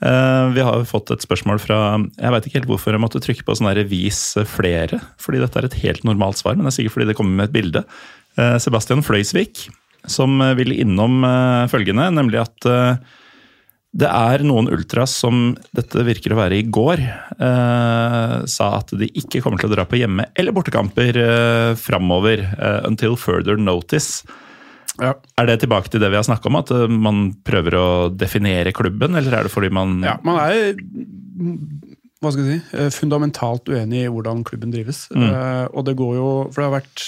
Eh, 0.05 0.47
Vi 0.53 0.65
har 0.67 0.85
fått 0.85 1.11
et 1.15 1.25
spørsmål 1.25 1.61
fra 1.63 1.79
Jeg 1.97 2.35
vet 2.35 2.47
ikke 2.49 2.59
helt 2.61 2.69
hvorfor 2.69 2.93
jeg 2.93 3.03
måtte 3.03 3.23
trykke 3.25 3.47
på 3.47 3.57
sånn 3.57 3.71
her 3.71 3.85
'vis 3.85 4.37
flere', 4.45 5.01
fordi 5.19 5.41
dette 5.41 5.57
er 5.59 5.65
et 5.65 5.81
helt 5.85 6.05
normalt 6.05 6.37
svar, 6.37 6.57
men 6.57 6.65
det 6.65 6.75
er 6.75 6.83
sikkert 6.83 6.95
fordi 6.99 7.09
det 7.09 7.17
kommer 7.17 7.37
med 7.37 7.49
et 7.49 7.57
bilde. 7.57 7.85
Eh, 8.37 8.59
Sebastian 8.59 9.03
Fløysvik, 9.03 9.69
som 10.07 10.39
vil 10.57 10.73
innom 10.77 11.25
eh, 11.25 11.67
følgende, 11.73 12.13
nemlig 12.13 12.41
at 12.45 13.01
det 13.95 14.11
er 14.11 14.43
noen 14.43 14.67
ultras 14.75 15.13
som 15.15 15.53
dette 15.77 16.03
virker 16.03 16.35
å 16.35 16.39
være 16.41 16.59
i 16.59 16.67
går, 16.67 16.99
eh, 16.99 18.47
sa 18.51 18.71
at 18.81 18.91
de 18.91 19.07
ikke 19.15 19.41
kommer 19.45 19.63
til 19.63 19.71
å 19.71 19.77
dra 19.77 19.85
på 19.87 20.01
hjemme- 20.01 20.27
eller 20.35 20.55
bortekamper 20.57 21.15
eh, 21.15 21.75
framover. 21.79 22.43
Eh, 22.59 22.81
until 22.89 23.15
further 23.15 23.57
notice. 23.57 24.25
Ja. 25.01 25.15
Er 25.41 25.49
det 25.49 25.61
tilbake 25.65 25.91
til 25.91 26.03
det 26.03 26.11
vi 26.13 26.19
har 26.19 26.27
snakka 26.27 26.51
om, 26.51 26.61
at 26.61 26.71
eh, 26.75 26.87
man 26.87 27.27
prøver 27.47 27.79
å 27.79 27.87
definere 28.15 28.75
klubben, 28.77 29.19
eller 29.19 29.41
er 29.41 29.49
det 29.49 29.55
fordi 29.55 29.73
man 29.75 29.99
Ja, 30.05 30.19
man 30.27 30.39
er 30.45 30.77
hva 32.25 32.33
skal 32.33 32.47
jeg 32.47 32.63
si, 32.63 32.79
eh, 32.79 32.91
fundamentalt 32.95 33.69
uenig 33.69 34.05
i 34.07 34.11
hvordan 34.11 34.43
klubben 34.49 34.73
drives. 34.73 35.07
Mm. 35.13 35.29
Eh, 35.29 35.67
og 35.75 35.85
det 35.89 35.97
går 35.99 36.17
jo 36.17 36.29
For 36.51 36.63
det 36.63 36.69
har 36.69 36.77
vært 36.81 37.07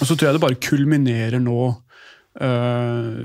Og 0.00 0.08
så 0.08 0.14
tror 0.14 0.28
jeg 0.28 0.36
det 0.36 0.44
bare 0.44 0.62
kulminerer 0.62 1.42
nå 1.42 1.60
uh, 2.40 3.24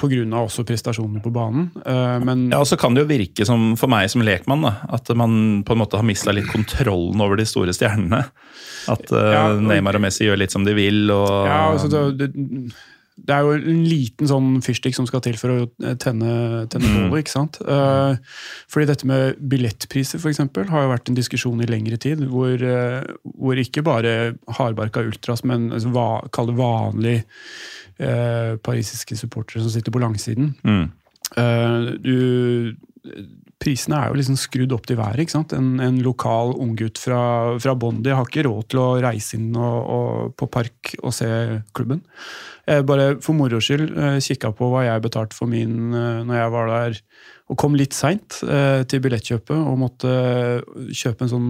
Pga. 0.00 0.24
også 0.36 0.64
prestasjoner 0.68 1.22
på 1.24 1.32
banen. 1.32 1.70
Uh, 1.86 2.18
men 2.22 2.50
Ja, 2.50 2.60
og 2.60 2.68
så 2.68 2.76
kan 2.78 2.94
det 2.94 3.04
jo 3.04 3.08
virke 3.10 3.46
som, 3.48 3.74
for 3.80 3.90
meg 3.90 4.10
som 4.12 4.22
lekmann, 4.22 4.64
da, 4.66 4.74
at 4.92 5.08
man 5.16 5.62
på 5.64 5.72
en 5.72 5.80
måte 5.80 5.96
har 5.96 6.06
mista 6.06 6.34
litt 6.36 6.50
kontrollen 6.52 7.20
over 7.24 7.40
de 7.40 7.46
store 7.48 7.72
stjernene. 7.76 8.20
At 8.92 9.12
uh, 9.12 9.32
Ja, 9.32 9.44
Neymar 9.56 9.96
og 9.96 10.04
Messi 10.04 10.28
gjør 10.28 10.42
litt 10.42 10.52
som 10.52 10.66
de 10.68 10.76
vil, 10.76 11.08
og 11.14 11.48
Ja, 11.48 11.62
altså 11.72 11.88
det, 11.88 12.02
det, 12.20 12.74
det 13.26 13.34
er 13.34 13.44
jo 13.44 13.54
en 13.58 13.82
liten 13.84 14.28
sånn 14.30 14.48
fyrstikk 14.64 14.96
som 14.96 15.06
skal 15.08 15.22
til 15.24 15.36
for 15.40 15.52
å 15.52 15.66
tenne, 16.00 16.66
tenne 16.72 16.90
Mm. 16.90 17.12
ikke 17.18 17.32
sant? 17.32 17.58
Eh, 17.60 18.16
fordi 18.70 18.86
dette 18.88 19.06
med 19.06 19.36
billettpriser, 19.40 20.18
for 20.22 20.30
eksempel, 20.30 20.68
har 20.68 20.84
jo 20.86 20.92
vært 20.92 21.08
en 21.10 21.18
diskusjon 21.18 21.60
i 21.62 21.68
lengre 21.68 21.98
tid, 22.00 22.22
hvor, 22.30 22.54
eh, 22.54 23.04
hvor 23.36 23.60
ikke 23.60 23.84
bare 23.84 24.34
hardbarka 24.48 25.04
ultras, 25.04 25.44
men 25.44 25.70
altså, 25.70 25.92
va, 25.92 26.08
kall 26.32 26.46
det 26.50 26.56
vanlig 26.56 27.24
eh, 28.00 28.56
parisiske 28.56 29.16
supportere 29.18 29.62
som 29.62 29.70
sitter 29.70 29.92
på 29.92 30.00
langsiden. 30.00 30.54
Mm. 30.64 30.86
Eh, 31.36 31.90
du, 32.00 32.76
prisene 33.60 33.98
er 33.98 34.10
jo 34.10 34.18
liksom 34.18 34.38
skrudd 34.40 34.72
opp 34.72 34.86
til 34.88 34.98
været. 34.98 35.20
ikke 35.22 35.34
sant? 35.34 35.52
En, 35.56 35.74
en 35.84 35.98
lokal 36.04 36.54
unggutt 36.56 37.00
fra, 37.00 37.20
fra 37.60 37.74
Bondi 37.76 38.12
har 38.14 38.24
ikke 38.24 38.46
råd 38.46 38.70
til 38.72 38.80
å 38.80 38.86
reise 39.04 39.36
inn 39.36 39.50
og, 39.52 39.76
og, 39.96 40.32
på 40.40 40.48
park 40.52 40.94
og 41.02 41.12
se 41.14 41.28
klubben. 41.76 42.00
Jeg 42.70 42.86
bare 42.88 43.10
for 43.24 43.36
moro 43.36 43.60
skyld 43.62 43.92
eh, 43.98 44.16
kikka 44.24 44.52
på 44.56 44.70
hva 44.70 44.86
jeg 44.86 45.04
betalte 45.04 45.36
for 45.36 45.50
min 45.50 45.92
eh, 45.96 46.22
når 46.26 46.38
jeg 46.38 46.54
var 46.54 46.72
der 46.72 46.98
og 47.50 47.58
kom 47.58 47.74
litt 47.74 47.96
seint 47.96 48.38
eh, 48.46 48.82
til 48.88 49.02
billettkjøpet 49.02 49.56
og 49.58 49.78
måtte 49.80 50.10
kjøpe 50.94 51.26
en 51.26 51.32
sånn 51.32 51.48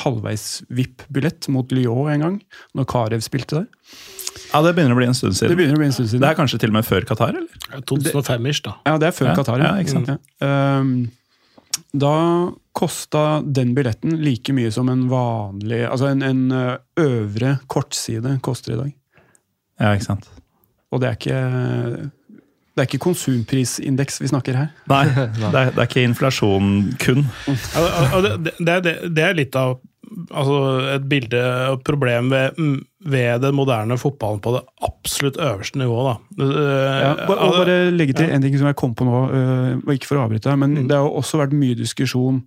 halvveis 0.00 0.46
VIP-billett 0.70 1.48
mot 1.54 1.70
Lyon 1.74 2.10
en 2.12 2.24
gang, 2.24 2.40
når 2.78 2.88
Carew 2.90 3.22
spilte 3.24 3.62
der. 3.62 3.68
Ja, 4.50 4.60
det 4.64 4.74
begynner 4.76 4.94
å 4.94 4.98
bli 4.98 5.08
en 5.10 5.16
stund 5.16 5.36
siden. 5.36 5.52
Det 5.52 5.58
begynner 5.60 5.78
å 5.78 5.82
bli 5.82 5.88
en 5.90 5.94
stund 5.94 6.10
siden. 6.10 6.22
Det 6.24 6.30
er 6.30 6.38
kanskje 6.38 6.60
til 6.62 6.72
og 6.72 6.76
med 6.78 6.86
før 6.86 7.06
Qatar, 7.08 7.36
eller? 7.38 7.82
2005-ish, 7.90 8.62
da. 8.66 8.76
Ja, 8.86 8.96
det 9.00 9.10
er 9.10 9.16
før 9.16 9.30
Ja, 9.30 9.34
Qatar. 9.38 9.64
ja, 9.64 9.72
ikke 9.82 9.94
sant. 9.94 10.10
Ja. 10.10 10.50
Um, 10.80 10.92
da 11.94 12.14
kosta 12.76 13.24
den 13.46 13.74
billetten 13.74 14.18
like 14.22 14.54
mye 14.54 14.70
som 14.74 14.88
en 14.90 15.08
vanlig 15.10 15.80
Altså 15.86 16.06
en, 16.10 16.22
en 16.22 16.42
øvre 16.98 17.56
kortside 17.70 18.36
koster 18.46 18.74
i 18.74 18.78
dag. 18.78 18.92
Ja, 19.80 19.92
ikke 19.94 20.06
sant. 20.06 20.30
Og 20.90 21.02
det 21.02 21.10
er 21.10 21.18
ikke 21.18 21.42
det 22.70 22.84
er 22.84 22.86
ikke 22.86 23.02
konsumprisindeks 23.02 24.20
vi 24.22 24.28
snakker 24.30 24.56
her. 24.56 24.68
Nei, 24.90 25.04
det 25.12 25.50
er, 25.50 25.72
det 25.74 25.82
er 25.82 25.88
ikke 25.88 26.04
inflasjon 26.06 26.70
kun. 27.02 27.26
Ja, 27.50 28.20
det, 28.24 28.54
det, 28.86 28.94
det 29.16 29.24
er 29.26 29.36
litt 29.36 29.58
av 29.58 29.78
altså 30.30 30.56
et 30.96 31.04
bilde 31.08 31.40
og 31.70 31.82
problem 31.86 32.30
ved, 32.32 32.58
ved 33.06 33.40
den 33.44 33.54
moderne 33.54 33.96
fotballen 33.98 34.40
på 34.42 34.52
det 34.56 34.62
absolutt 34.86 35.36
øverste 35.38 35.78
nivået. 35.78 36.16
Da. 36.38 36.48
Ja, 36.50 37.12
bare, 37.28 37.38
og 37.38 37.52
bare 37.60 37.78
legge 37.94 38.16
til 38.18 38.30
en 38.30 38.42
ting 38.42 38.58
som 38.58 38.66
jeg 38.66 38.76
kom 38.80 38.94
på 38.98 39.06
nå, 39.06 39.20
og 39.86 39.94
ikke 39.94 40.06
for 40.10 40.18
å 40.18 40.26
avbryte, 40.26 40.56
men 40.58 40.74
Mm. 40.74 40.88
det 40.88 40.96
har 40.98 41.06
også 41.08 41.38
vært 41.42 41.52
mye 41.56 41.78
diskusjon 41.78 42.42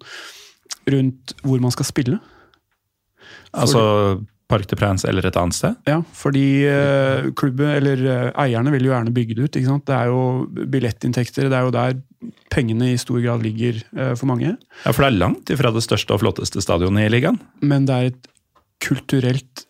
rundt 0.92 1.34
hvor 1.44 1.60
man 1.64 1.72
skal 1.72 1.86
spille. 1.88 2.20
Altså 3.54 4.24
Parc 4.52 4.68
de 4.70 4.78
Prince 4.78 5.08
eller 5.08 5.26
et 5.28 5.38
annet 5.40 5.56
sted. 5.58 5.76
Ja, 5.90 6.00
fordi 6.18 6.46
eh, 6.70 7.30
klubben, 7.40 7.70
eller 7.78 8.04
eh, 8.04 8.30
eierne 8.46 8.74
vil 8.76 8.88
jo 8.88 8.94
gjerne 8.94 9.14
bygge 9.16 9.38
det 9.38 9.48
ut. 9.48 9.58
ikke 9.60 9.70
sant? 9.72 9.86
Det 9.88 9.96
er 9.98 10.12
jo 10.12 10.68
billettinntekter, 10.76 11.50
det 11.50 11.60
er 11.60 11.68
jo 11.68 11.74
der 11.76 11.96
pengene 12.54 12.92
i 12.94 13.00
stor 13.02 13.22
grad 13.24 13.44
ligger 13.46 13.80
eh, 13.96 14.14
for 14.20 14.30
mange. 14.30 14.56
Ja, 14.84 14.92
For 14.92 15.06
det 15.06 15.12
er 15.12 15.22
langt 15.22 15.54
ifra 15.54 15.74
det 15.76 15.86
største 15.86 16.16
og 16.16 16.24
flotteste 16.26 16.64
stadionet 16.64 17.08
i 17.08 17.14
ligaen. 17.16 17.40
Men 17.64 17.88
det 17.90 17.96
er 18.00 18.12
et 18.12 18.30
kulturelt 18.84 19.66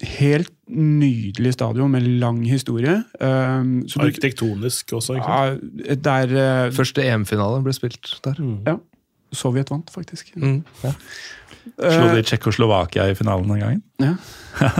helt 0.00 0.52
nydelig 0.70 1.52
stadion 1.58 1.90
med 1.92 2.06
lang 2.22 2.38
historie. 2.48 2.94
Så 3.20 3.98
du, 4.00 4.06
Arkitektonisk 4.06 4.94
også, 4.96 5.18
ikke 5.18 5.34
sant? 5.34 5.66
ja, 5.84 5.96
der, 6.06 6.70
Første 6.72 7.04
EM-finale 7.04 7.58
ble 7.66 7.74
spilt 7.76 8.14
der. 8.24 8.40
ja, 8.64 8.78
Sovjet 9.36 9.68
vant, 9.70 9.90
faktisk. 9.92 10.32
Mm, 10.40 10.62
ja. 10.82 10.94
Slo 11.76 12.08
Eh, 12.08 12.16
de 12.16 12.24
Tsjekkoslovakia 12.26 13.08
i 13.10 13.14
finalen 13.18 13.48
den 13.52 13.62
gangen? 13.62 13.82
Ja. 14.00 14.16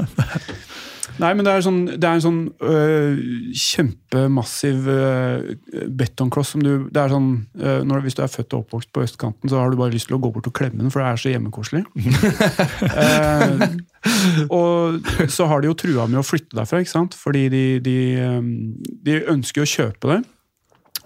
Nei, 1.20 1.34
men 1.36 1.44
det 1.44 1.52
er, 1.52 1.64
sånn, 1.64 1.80
det 2.00 2.06
er 2.06 2.16
en 2.16 2.22
sånn 2.24 2.38
øh, 2.64 3.18
kjempemassiv 3.60 4.86
øh, 4.88 5.50
betongkloss 6.00 6.54
som 6.54 6.62
du 6.64 6.86
Det 6.88 7.02
er 7.02 7.12
sånn 7.12 7.28
øh, 7.60 7.82
når, 7.84 8.04
Hvis 8.06 8.16
du 8.16 8.22
er 8.24 8.32
født 8.32 8.56
og 8.56 8.64
oppvokst 8.64 8.92
på 8.94 9.04
østkanten, 9.04 9.52
så 9.52 9.60
har 9.60 9.68
du 9.68 9.76
bare 9.80 9.92
lyst 9.92 10.08
til 10.08 10.16
å 10.16 10.22
gå 10.22 10.30
bort 10.32 10.48
og 10.48 10.56
klemme 10.56 10.80
den, 10.80 10.92
for 10.92 11.02
det 11.02 11.10
er 11.10 11.20
så 11.20 11.34
hjemmekoselig. 11.34 11.84
eh, 13.04 13.66
og 14.60 15.10
så 15.28 15.48
har 15.50 15.60
de 15.60 15.68
jo 15.68 15.76
trua 15.84 16.08
med 16.08 16.22
å 16.22 16.26
flytte 16.26 16.56
derfra, 16.56 16.80
ikke 16.80 16.94
sant? 16.94 17.16
fordi 17.18 17.48
de, 17.52 17.64
de, 17.84 17.98
de 19.04 19.20
ønsker 19.34 19.66
å 19.66 19.68
kjøpe 19.68 20.14
det. 20.14 20.20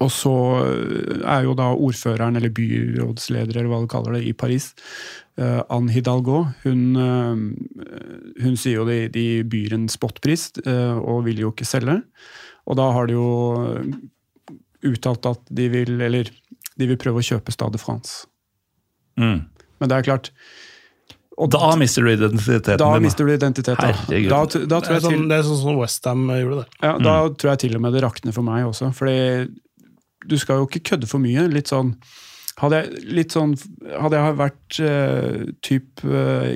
Og 0.02 0.10
så 0.10 0.32
er 1.22 1.44
jo 1.46 1.54
da 1.58 1.68
ordføreren, 1.74 2.38
eller 2.38 2.50
byrådsleder, 2.54 3.56
eller 3.56 3.70
hva 3.70 3.82
du 3.84 3.88
kaller 3.90 4.16
det, 4.18 4.24
i 4.26 4.34
Paris, 4.34 4.72
eh, 5.38 5.60
Anne 5.70 5.92
Hidalgo, 5.94 6.40
hun, 6.64 6.82
eh, 6.98 8.42
hun 8.42 8.58
sier 8.58 8.80
jo 8.80 8.88
de, 8.88 9.04
de 9.14 9.26
byr 9.46 9.76
en 9.76 9.86
spotpris, 9.92 10.50
eh, 10.66 10.98
og 10.98 11.24
vil 11.28 11.44
jo 11.44 11.52
ikke 11.54 11.68
selge. 11.68 12.00
Og 12.66 12.78
da 12.80 12.90
har 12.96 13.06
de 13.06 13.14
jo 13.18 13.30
uttalt 14.84 15.26
at 15.30 15.40
de 15.54 15.70
vil, 15.72 15.96
eller 16.00 16.30
de 16.74 16.90
vil 16.90 16.98
prøve 17.00 17.22
å 17.22 17.26
kjøpe 17.26 17.54
Stade 17.54 17.78
France. 17.78 18.24
Mm. 19.20 19.44
Men 19.78 19.90
det 19.90 19.98
er 19.98 20.08
klart 20.10 20.32
og 21.34 21.50
Da 21.50 21.72
mister 21.78 22.04
du 22.06 22.12
identiteten 22.12 22.78
da 22.78 22.92
din. 22.94 23.02
mister 23.02 23.26
du 23.26 23.32
identiteten. 23.34 23.80
Da, 23.80 23.90
Herregud. 24.06 24.30
da, 24.30 24.44
da, 24.44 24.80
Det 24.80 24.90
er 24.90 25.00
til, 25.00 25.06
sånn, 25.08 25.28
det 25.30 25.38
er 25.40 25.46
sånn 25.48 25.60
som 25.64 25.78
Westham 25.80 26.28
gjorde 26.30 26.60
det. 26.60 26.66
Ja, 26.78 26.92
Da 27.02 27.14
tror 27.34 27.50
jeg 27.50 27.58
til 27.64 27.74
og 27.74 27.82
med 27.82 27.96
det 27.96 28.02
rakner 28.04 28.36
for 28.36 28.46
meg 28.46 28.68
også. 28.68 28.92
Fordi 28.94 29.16
du 30.28 30.36
skal 30.40 30.60
jo 30.60 30.68
ikke 30.68 30.84
kødde 30.92 31.10
for 31.10 31.22
mye. 31.22 31.48
Litt 31.52 31.72
sånn 31.72 31.96
Hadde 32.54 32.84
jeg, 32.84 33.00
litt 33.10 33.34
sånn, 33.34 33.56
hadde 33.98 34.14
jeg 34.14 34.34
vært 34.38 34.76
uh, 34.86 35.40
typ 35.58 36.04
uh, 36.06 36.52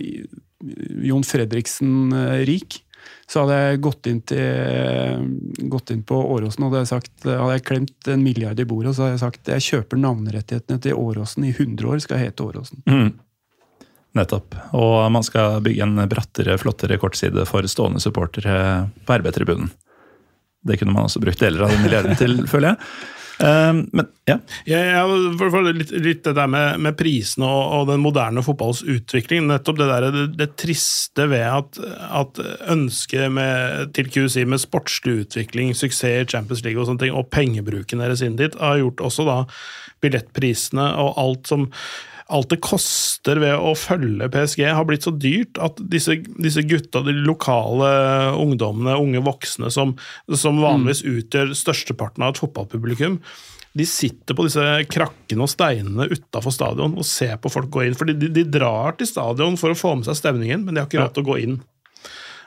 Jon 1.08 1.24
Fredriksen 1.26 2.12
eh, 2.14 2.44
rik, 2.46 2.76
så 3.26 3.42
hadde 3.42 3.56
jeg 3.58 3.80
gått 3.84 4.08
inn, 4.10 4.20
til, 4.26 5.26
gått 5.70 5.92
inn 5.94 6.04
på 6.06 6.16
Åråsen 6.36 6.64
og 6.64 6.70
hadde 6.70 6.82
jeg 6.84 6.90
sagt, 6.90 7.12
hadde 7.26 7.56
jeg 7.56 7.64
klemt 7.68 8.10
en 8.10 8.24
milliard 8.24 8.58
i 8.58 8.66
bordet 8.66 8.92
og 8.92 8.96
så 8.96 9.04
hadde 9.04 9.16
jeg 9.16 9.22
sagt 9.22 9.50
jeg 9.52 9.66
kjøper 9.66 10.00
navnerettighetene 10.02 10.82
til 10.82 10.98
Åråsen 10.98 11.46
i 11.46 11.52
100 11.52 11.90
år, 11.92 12.02
skal 12.02 12.18
jeg 12.18 12.30
hete 12.30 12.46
Åråsen. 12.46 12.82
Mm. 12.88 13.10
Nettopp. 14.18 14.56
Og 14.78 14.96
man 15.14 15.26
skal 15.26 15.60
bygge 15.62 15.84
en 15.84 16.02
brattere, 16.10 16.58
flottere 16.58 16.98
kortside 16.98 17.44
for 17.48 17.66
stående 17.70 18.02
supportere 18.02 18.56
på 19.06 19.20
RB-tribunen. 19.20 19.70
Det 20.66 20.78
kunne 20.80 20.94
man 20.94 21.06
også 21.06 21.22
brukt 21.22 21.40
deler 21.40 21.64
av 21.64 21.72
den 21.72 21.84
milliarden 21.84 22.18
til, 22.18 22.40
føler 22.50 22.72
jeg. 22.72 22.90
Eh, 23.38 23.72
men 23.92 24.08
ja. 24.28 24.36
Jeg, 24.68 24.88
jeg, 24.92 25.72
litt, 25.76 25.92
litt 26.04 26.24
det 26.26 26.34
der 26.36 26.50
med, 26.50 26.80
med 26.84 26.96
prisene 26.98 27.48
og, 27.48 27.62
og 27.78 27.86
den 27.92 28.02
moderne 28.04 28.44
fotballens 28.44 28.82
utvikling. 28.82 29.46
Nettopp 29.48 29.80
det, 29.80 29.88
der, 29.90 30.08
det, 30.14 30.26
det 30.40 30.50
triste 30.60 31.28
ved 31.30 31.46
at, 31.46 31.80
at 32.22 32.42
ønsket 32.74 33.32
med, 33.34 33.94
til 33.96 34.10
QC 34.12 34.44
med 34.48 34.62
sportslig 34.62 35.22
utvikling, 35.24 35.72
suksess 35.76 36.26
i 36.26 36.28
Champions 36.30 36.64
League 36.66 36.80
og 36.80 36.90
sånne 36.90 37.06
ting, 37.06 37.16
og 37.16 37.30
pengebruken 37.34 38.02
deres 38.02 38.24
inn 38.24 38.38
dit, 38.38 38.54
har 38.60 38.80
gjort 38.82 39.02
også 39.08 39.26
da 39.28 39.40
billettprisene 40.04 40.92
og 41.02 41.16
alt 41.18 41.50
som 41.50 41.66
alt 42.28 42.50
det 42.52 42.60
koster 42.64 43.40
ved 43.40 43.54
å 43.56 43.74
følge 43.78 44.28
PSG, 44.32 44.64
har 44.68 44.86
blitt 44.88 45.06
så 45.06 45.12
dyrt 45.16 45.60
at 45.64 45.80
disse, 45.92 46.18
disse 46.36 46.64
gutta, 46.68 47.02
de 47.06 47.14
lokale 47.16 47.90
ungdommene, 48.36 48.98
unge 49.00 49.22
voksne, 49.24 49.72
som, 49.72 49.94
som 50.28 50.60
vanligvis 50.62 51.04
utgjør 51.08 51.54
størsteparten 51.56 52.26
av 52.26 52.34
et 52.34 52.42
fotballpublikum, 52.42 53.16
de 53.78 53.86
sitter 53.86 54.34
på 54.34 54.46
disse 54.46 54.64
krakkene 54.90 55.44
og 55.44 55.52
steinene 55.52 56.08
utafor 56.10 56.54
stadion 56.54 56.96
og 56.98 57.06
ser 57.06 57.36
på 57.40 57.52
folk 57.52 57.68
gå 57.72 57.84
inn. 57.86 57.96
For 57.98 58.08
de, 58.08 58.30
de 58.32 58.44
drar 58.48 58.96
til 58.98 59.08
stadion 59.08 59.58
for 59.60 59.72
å 59.72 59.78
få 59.78 59.94
med 59.98 60.08
seg 60.08 60.18
stemningen, 60.18 60.64
men 60.64 60.74
de 60.74 60.82
har 60.82 60.88
ikke 60.88 61.02
råd 61.02 61.14
til 61.16 61.26
å 61.26 61.28
gå 61.28 61.36
inn. 61.44 61.58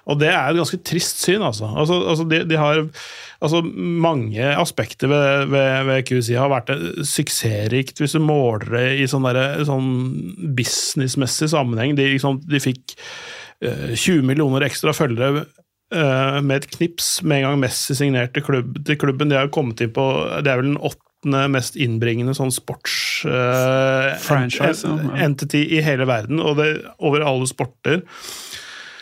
Og 0.09 0.17
det 0.21 0.31
er 0.31 0.49
et 0.49 0.57
ganske 0.57 0.79
trist 0.87 1.21
syn, 1.21 1.43
altså. 1.45 1.69
altså, 1.77 1.99
altså 2.13 2.25
de, 2.29 2.41
de, 2.49 2.57
har 2.57 2.81
altså 3.41 3.61
Mange 3.65 4.47
aspekter 4.57 5.09
ved, 5.11 5.45
ved, 5.53 5.85
ved 5.89 6.03
QC 6.09 6.33
har 6.37 6.51
vært 6.51 6.71
suksessrikt 7.07 8.01
hvis 8.01 8.17
du 8.17 8.21
måler 8.23 8.67
det 8.75 8.87
i 9.01 9.07
sånn, 9.09 9.27
der, 9.29 9.61
sånn 9.67 9.91
businessmessig 10.57 11.51
sammenheng. 11.53 11.95
De, 11.97 12.09
liksom, 12.15 12.41
de 12.49 12.61
fikk 12.61 12.95
uh, 13.65 13.93
20 13.93 14.25
millioner 14.29 14.65
ekstra 14.67 14.93
følgere 14.95 15.45
uh, 15.45 16.41
med 16.41 16.61
et 16.61 16.69
knips 16.75 17.13
med 17.25 17.41
en 17.41 17.49
gang 17.49 17.63
Messi 17.63 17.97
signerte 17.97 18.43
klubb, 18.45 18.81
til 18.87 18.99
klubben. 19.01 19.31
De 19.31 19.39
har 19.39 19.53
kommet 19.53 19.81
inn 19.83 19.93
på 19.95 20.05
Det 20.41 20.51
er 20.51 20.61
vel 20.61 20.73
den 20.73 20.81
åttende 20.81 21.45
mest 21.53 21.77
innbringende 21.77 22.33
sånn 22.37 22.53
sports 22.53 23.25
uh, 23.29 24.13
Franchise, 24.21 24.89
ja. 24.89 25.11
entity 25.25 25.67
i 25.77 25.81
hele 25.85 26.09
verden, 26.09 26.41
og 26.41 26.57
det 26.61 26.71
over 26.97 27.25
alle 27.25 27.49
sporter. 27.49 28.01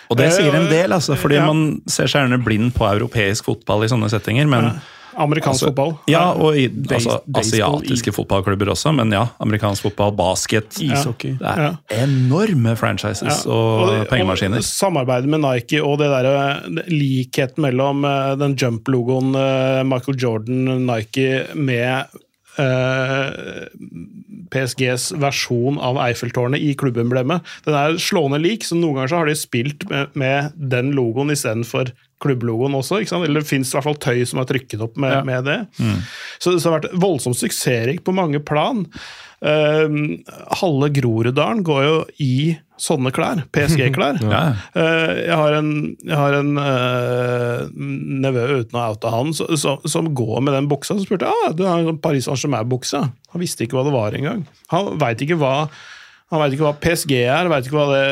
Og 0.09 0.17
det 0.17 0.31
sier 0.33 0.55
en 0.55 0.65
Eh, 0.65 0.71
del, 0.71 0.93
altså, 0.95 1.15
fordi 1.15 1.35
ja. 1.37 1.45
man 1.45 1.81
ser 1.85 2.07
seg 2.09 2.23
gjerne 2.25 2.39
blind 2.43 2.73
på 2.73 2.87
europeisk 2.89 3.45
fotball 3.45 3.85
i 3.85 3.91
sånne 3.91 4.09
settinger. 4.09 4.47
men... 4.49 4.79
Amerikansk 5.19 5.49
Altså, 5.65 5.67
fotball. 5.73 5.89
Ja, 6.07 6.31
og 6.31 6.55
i, 6.55 6.69
altså, 6.93 7.17
asiatiske 7.35 8.13
fotballklubber 8.15 8.69
også, 8.71 8.93
men 8.95 9.11
ja. 9.11 9.25
Amerikansk 9.43 9.83
fotball, 9.89 10.13
basket 10.15 10.77
Ishockey. 10.79 11.33
Det 11.41 11.49
er 11.49 11.75
enorme 12.05 12.75
franchises 12.79 13.41
Ja. 13.43 13.51
og, 13.51 14.07
pengemaskiner. 14.07 14.61
Og 14.61 14.63
samarbeidet 14.63 15.27
med 15.27 15.41
Nike 15.43 15.81
og 15.83 15.97
det 15.99 16.07
der, 16.13 16.29
likheten 16.87 17.65
mellom 17.65 18.05
eh, 18.05 18.35
den 18.39 18.55
jump-logoen 18.55 19.35
eh, 19.35 19.83
Michael 19.83 20.17
Jordan, 20.23 20.85
Nike, 20.87 21.47
med 21.55 22.05
eh, 22.59 23.69
PSGs 24.53 25.11
versjon 25.21 25.77
av 25.81 25.99
Eiffeltårnet 26.03 26.61
i 26.63 26.73
klubbemblemet. 26.79 27.45
Den 27.67 27.77
er 27.77 27.97
slående 28.01 28.39
lik, 28.41 28.65
så 28.65 28.77
noen 28.77 28.97
ganger 28.99 29.11
så 29.13 29.19
har 29.21 29.29
de 29.29 29.35
spilt 29.37 29.85
med, 29.91 30.13
med 30.17 30.55
den 30.71 30.91
logoen 30.97 31.33
istedenfor 31.33 31.91
klubblogoen 32.23 32.75
også. 32.75 33.01
Eller 33.21 33.39
det 33.41 33.47
fins 33.49 33.71
i 33.71 33.77
hvert 33.77 33.87
fall 33.87 33.99
tøy 34.03 34.25
som 34.27 34.41
er 34.41 34.49
trykket 34.49 34.81
opp 34.83 34.97
med, 34.99 35.13
Ja. 35.19 35.23
med 35.23 35.45
det. 35.47 35.59
Så, 36.39 36.51
så 36.51 36.57
det 36.57 36.65
har 36.67 36.77
vært 36.79 36.97
voldsomt 36.99 37.39
suksessrikt 37.39 38.03
på 38.07 38.15
mange 38.17 38.41
plan. 38.43 38.85
Um, 39.39 40.17
halve 40.59 40.89
Groruddalen 40.97 41.61
går 41.63 41.83
jo 41.85 41.93
i 42.19 42.57
sånne 42.79 43.11
klær, 43.15 43.41
PSG-klær. 43.55 44.19
Ja. 44.33 44.41
Eh, 44.75 45.13
jeg 45.29 45.35
har 45.39 45.55
en, 45.57 45.69
jeg 46.03 46.15
har 46.19 46.35
en 46.37 46.51
uh, 46.59 47.67
nevø 47.75 48.43
uten 48.61 48.79
å 48.79 48.85
oute 48.93 49.11
han, 49.13 49.31
så, 49.35 49.47
så, 49.59 49.77
som 49.87 50.09
går 50.15 50.43
med 50.47 50.55
den 50.57 50.67
buksa. 50.71 50.95
Så 50.99 51.07
spurte 51.07 51.27
jeg 51.27 51.47
ah, 51.47 51.53
du 51.55 51.63
har 51.67 51.83
en 51.83 51.99
Paris 52.03 52.27
Saint-Germain-bukse. 52.27 53.01
Han 53.33 53.43
visste 53.43 53.63
ikke 53.67 53.79
hva 53.79 53.85
det 53.87 53.95
var 53.95 54.15
engang. 54.19 54.43
Han 54.75 54.93
veit 55.01 55.23
ikke 55.23 55.39
ikke 56.53 56.67
hva 56.67 56.75
PSG 56.77 57.11
er, 57.23 57.47
vet 57.49 57.65
ikke 57.65 57.79
hva 57.79 57.87
det, 57.89 58.03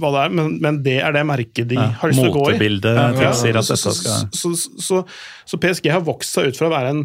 hva 0.00 0.10
det 0.14 0.20
er, 0.22 0.30
men, 0.38 0.52
men 0.64 0.78
det 0.86 0.94
er 1.04 1.12
det 1.12 1.26
merket 1.28 1.68
de 1.68 1.76
Ja, 1.76 1.90
har 2.00 2.08
lyst 2.08 2.22
til 2.22 2.30
å 2.30 2.36
gå 2.38 2.44
i. 2.46 2.54
motebildet 2.54 3.00
tilsier 3.18 3.58
at 3.60 3.68
dette 3.68 3.92
skal- 3.98 4.30
så, 4.32 4.52
så, 4.56 4.70
så, 4.86 5.00
så 5.44 5.58
PSG 5.60 5.90
har 5.92 6.06
vokst 6.06 6.38
seg 6.38 6.48
ut 6.48 6.56
fra 6.56 6.70
å 6.70 6.72
være 6.72 6.94
en 6.94 7.02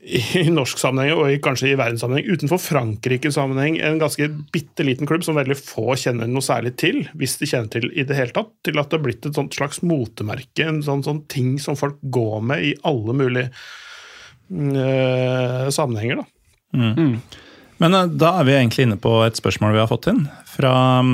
i 0.00 0.46
norsk 0.48 0.80
sammenheng 0.80 1.18
og 1.18 1.28
i, 1.28 1.38
kanskje 1.44 1.72
i 1.72 1.76
verdenssammenheng, 1.78 2.30
utenfor 2.32 2.60
Frankrikes 2.62 3.36
sammenheng, 3.36 3.76
en 3.84 4.00
ganske 4.00 4.30
bitte 4.52 4.86
liten 4.86 5.08
klubb 5.08 5.26
som 5.26 5.36
veldig 5.36 5.56
få 5.58 5.92
kjenner 6.00 6.30
noe 6.30 6.44
særlig 6.44 6.72
til, 6.80 7.02
hvis 7.20 7.36
de 7.40 7.48
kjenner 7.50 7.68
til 7.74 7.90
i 7.92 8.06
det 8.08 8.16
hele 8.16 8.34
tatt, 8.36 8.52
til 8.64 8.80
at 8.80 8.88
det 8.88 8.98
har 8.98 9.04
blitt 9.04 9.28
et 9.28 9.36
sånt 9.36 9.56
slags 9.56 9.82
motemerke, 9.84 10.64
en 10.64 10.80
sånn, 10.86 11.04
sånn 11.06 11.24
ting 11.30 11.58
som 11.60 11.76
folk 11.78 12.00
går 12.00 12.40
med 12.52 12.64
i 12.70 12.72
alle 12.88 13.16
mulige 13.16 13.50
øh, 14.50 15.68
sammenhenger. 15.74 16.22
da. 16.22 16.28
Men 17.80 17.96
eh, 17.96 18.12
da 18.20 18.34
er 18.40 18.48
vi 18.48 18.56
egentlig 18.56 18.88
inne 18.88 19.00
på 19.00 19.18
et 19.26 19.38
spørsmål 19.40 19.76
vi 19.76 19.82
har 19.82 19.90
fått 19.90 20.10
inn 20.12 20.24
fra 20.48 20.74
eh, 21.02 21.12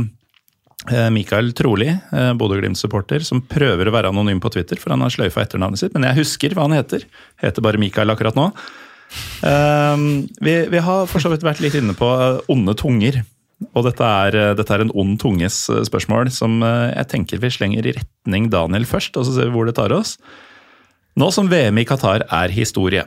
Mikael 1.12 1.52
Troli, 1.56 1.88
eh, 1.90 2.32
Bodø-Glimt-supporter, 2.38 3.24
som 3.26 3.42
prøver 3.42 3.88
å 3.88 3.94
være 3.94 4.10
anonym 4.12 4.40
på 4.42 4.52
Twitter, 4.54 4.80
for 4.80 4.94
han 4.94 5.04
har 5.04 5.14
sløyfa 5.14 5.44
etternavnet 5.44 5.82
sitt, 5.82 5.94
men 5.94 6.08
jeg 6.08 6.20
husker 6.22 6.56
hva 6.56 6.68
han 6.68 6.76
heter. 6.76 7.06
Heter 7.42 7.64
bare 7.64 7.80
Mikael 7.82 8.12
akkurat 8.12 8.38
nå. 8.38 8.50
Eh, 9.46 9.96
vi, 10.42 10.58
vi 10.72 10.82
har 10.82 11.08
for 11.10 11.22
så 11.22 11.32
vidt 11.32 11.46
vært 11.46 11.62
litt 11.64 11.78
inne 11.78 11.96
på 11.98 12.10
eh, 12.16 12.44
onde 12.52 12.76
tunger. 12.78 13.22
Og 13.72 13.86
dette 13.86 14.04
er, 14.04 14.36
eh, 14.36 14.54
dette 14.56 14.74
er 14.74 14.84
en 14.84 14.92
ond 14.92 15.16
tunges 15.20 15.62
eh, 15.72 15.84
spørsmål 15.88 16.30
som 16.34 16.58
eh, 16.62 16.92
jeg 16.92 17.10
tenker 17.12 17.40
vi 17.40 17.52
slenger 17.52 17.88
i 17.88 17.94
retning 17.96 18.50
Daniel 18.52 18.84
først, 18.88 19.16
og 19.16 19.24
så 19.24 19.36
ser 19.36 19.48
vi 19.48 19.56
hvor 19.56 19.68
det 19.68 19.76
tar 19.78 19.94
oss. 19.96 20.16
Nå 21.16 21.30
som 21.32 21.48
VM 21.48 21.80
i 21.80 21.86
Qatar 21.88 22.26
er 22.28 22.52
historie, 22.52 23.06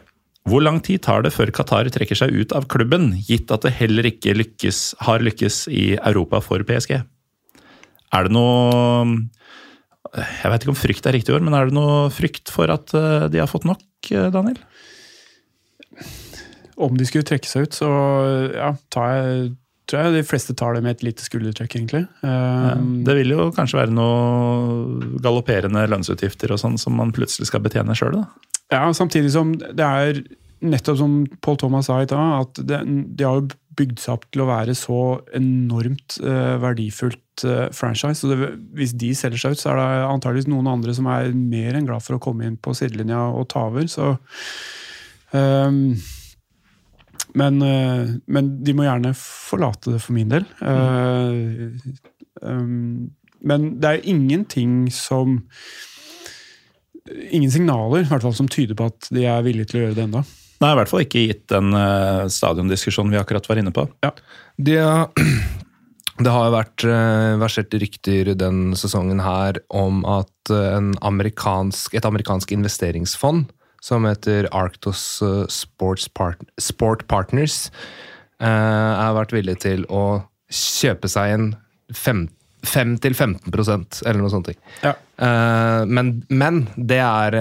hvor 0.49 0.63
lang 0.65 0.79
tid 0.81 1.03
tar 1.05 1.21
det 1.21 1.35
før 1.35 1.51
Qatar 1.53 1.91
trekker 1.93 2.17
seg 2.17 2.33
ut 2.33 2.55
av 2.57 2.65
klubben, 2.71 3.11
gitt 3.27 3.51
at 3.53 3.67
det 3.67 3.75
heller 3.77 4.07
ikke 4.09 4.33
lykkes, 4.39 4.81
har 5.05 5.21
lykkes 5.21 5.67
i 5.69 5.91
Europa 5.99 6.41
for 6.41 6.65
PSG? 6.65 6.97
Er 8.15 8.25
det 8.25 8.33
noe 8.33 9.29
Jeg 10.15 10.51
vet 10.51 10.65
ikke 10.65 10.73
om 10.73 10.79
frykt 10.79 11.07
er 11.09 11.17
riktig 11.17 11.35
ord, 11.35 11.45
men 11.45 11.55
er 11.57 11.69
det 11.69 11.77
noe 11.77 12.09
frykt 12.13 12.51
for 12.53 12.71
at 12.73 12.93
eh, 12.97 13.27
de 13.29 13.41
har 13.41 13.49
fått 13.51 13.67
nok, 13.69 13.85
eh, 14.09 14.29
Daniel? 14.33 14.57
Om 16.79 16.95
de 16.97 17.05
skulle 17.05 17.27
trekke 17.27 17.49
seg 17.49 17.67
ut, 17.67 17.75
så 17.75 17.89
ja, 18.55 18.71
tar 18.89 19.11
jeg, 19.17 19.49
tror 19.91 20.07
jeg 20.07 20.15
de 20.15 20.25
fleste 20.25 20.55
tar 20.57 20.77
det 20.77 20.83
med 20.85 20.95
et 20.95 21.05
lite 21.09 21.25
skuldertrekk, 21.25 21.75
egentlig. 21.75 22.05
Um, 22.23 23.01
Det 23.05 23.17
vil 23.19 23.35
jo 23.35 23.49
kanskje 23.53 23.81
være 23.81 23.93
noe 23.93 25.19
galopperende 25.21 25.83
lønnsutgifter 25.91 26.55
og 26.55 26.61
sånn 26.63 26.79
som 26.79 26.95
man 26.97 27.11
plutselig 27.13 27.51
skal 27.51 27.61
betjene 27.65 27.97
sjøl, 27.99 28.21
da. 28.21 28.49
Ja, 28.71 28.83
samtidig 28.95 29.33
som 29.35 29.57
det 29.59 29.83
er 29.83 30.23
nettopp 30.59 30.99
som 30.99 31.15
Paul 31.43 31.57
Thomas 31.59 31.89
sa 31.89 32.01
i 32.03 32.09
dag, 32.09 32.45
at 32.45 32.61
det, 32.67 32.81
de 32.87 33.27
har 33.27 33.41
jo 33.41 33.49
bygd 33.79 34.01
seg 34.01 34.17
opp 34.17 34.25
til 34.31 34.43
å 34.43 34.49
være 34.49 34.75
så 34.77 35.01
enormt 35.37 36.17
eh, 36.23 36.55
verdifullt 36.63 37.21
eh, 37.47 37.67
franchise. 37.75 38.19
Så 38.21 38.31
det, 38.31 38.51
hvis 38.77 38.95
de 38.97 39.13
selger 39.17 39.41
seg 39.41 39.55
ut, 39.55 39.61
så 39.61 39.73
er 39.73 39.79
det 39.79 39.87
antageligvis 40.09 40.49
noen 40.51 40.69
andre 40.71 40.95
som 40.97 41.09
er 41.11 41.33
mer 41.35 41.77
enn 41.77 41.89
glad 41.89 42.05
for 42.05 42.17
å 42.17 42.23
komme 42.23 42.47
inn 42.47 42.59
på 42.59 42.75
sidelinja 42.77 43.29
og 43.33 43.49
ta 43.53 43.67
over. 43.69 43.87
Så 43.91 44.13
um, 45.33 45.93
men, 47.37 47.61
eh, 47.61 48.15
men 48.25 48.49
de 48.65 48.73
må 48.75 48.87
gjerne 48.87 49.13
forlate 49.17 49.93
det 49.93 50.01
for 50.01 50.15
min 50.17 50.31
del. 50.31 50.47
Uh, 50.63 51.69
um, 52.41 53.11
men 53.39 53.69
det 53.79 53.93
er 53.93 54.09
ingenting 54.09 54.89
som 54.93 55.39
Ingen 57.09 57.49
signaler 57.49 58.03
i 58.03 58.05
hvert 58.05 58.21
fall, 58.21 58.35
som 58.37 58.45
tyder 58.51 58.77
på 58.77 58.85
at 58.85 59.07
de 59.15 59.23
er 59.25 59.39
villige 59.41 59.71
til 59.71 59.79
å 59.79 59.81
gjøre 59.81 59.95
det 59.97 60.03
enda. 60.03 60.19
Nei, 60.61 60.69
i 60.69 60.77
hvert 60.77 60.91
fall 60.91 61.01
ikke 61.01 61.23
gitt 61.23 61.45
den 61.49 61.71
uh, 61.73 62.27
stadiondiskusjonen 62.29 63.15
vi 63.15 63.17
akkurat 63.17 63.47
var 63.49 63.61
inne 63.61 63.71
på. 63.73 63.87
De, 64.03 64.11
det 64.67 64.83
har 66.27 66.49
jo 66.49 66.55
vært 66.55 66.83
eh, 66.83 67.37
versert 67.39 67.73
rykter 67.79 68.33
den 68.35 68.75
sesongen 68.79 69.19
her 69.23 69.59
om 69.71 70.05
at 70.09 70.51
eh, 70.51 70.75
en 70.75 70.93
amerikansk, 71.05 71.93
et 71.95 72.05
amerikansk 72.07 72.51
investeringsfond 72.55 73.45
som 73.83 74.03
heter 74.03 74.47
Arctos 74.51 75.21
eh, 75.23 75.47
Part 75.79 76.39
Sport 76.59 77.07
Partners, 77.07 77.71
har 78.39 79.15
vært 79.17 79.33
villig 79.35 79.57
til 79.65 79.83
å 79.91 80.23
kjøpe 80.47 81.11
seg 81.11 81.33
en 81.35 81.55
5-15% 81.91 83.99
eller 84.07 84.19
noe 84.21 84.31
sånt. 84.31 84.47
Ja. 84.79 84.95
Men, 85.83 86.23
men 86.31 86.71
det 86.79 87.03
er 87.03 87.35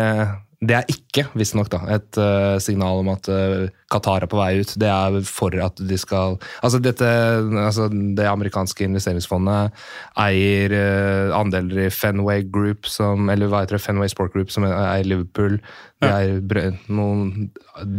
det 0.58 0.74
er 0.74 0.88
ikke, 0.90 1.28
visstnok, 1.38 1.70
et 1.86 2.18
uh, 2.18 2.58
signal 2.62 3.04
om 3.04 3.12
at 3.12 3.28
eh, 3.30 3.68
Qatar 3.88 4.24
er 4.24 4.28
på 4.30 4.36
vei 4.36 4.50
ut. 4.60 4.74
Det 4.80 4.88
er 4.92 5.18
for 5.24 5.54
at 5.64 5.80
de 5.80 5.96
skal 6.00 6.36
Altså, 6.60 6.80
dette 6.82 7.08
altså, 7.08 7.88
Det 7.88 8.26
amerikanske 8.28 8.84
investeringsfondet 8.84 9.72
eier 10.20 10.74
eh, 10.76 11.34
andeler 11.36 11.86
i 11.86 11.90
Fenway 11.94 12.44
Group, 12.52 12.88
som 12.90 13.30
Eller 13.32 13.48
hva 13.48 13.62
heter 13.64 13.78
det? 13.78 13.84
Fenway 13.86 14.10
Sport 14.12 14.34
Group, 14.34 14.52
som 14.52 14.66
eier 14.68 15.08
Liverpool. 15.08 15.56
De 15.98 16.10
eier 16.10 16.76
noen 16.94 17.48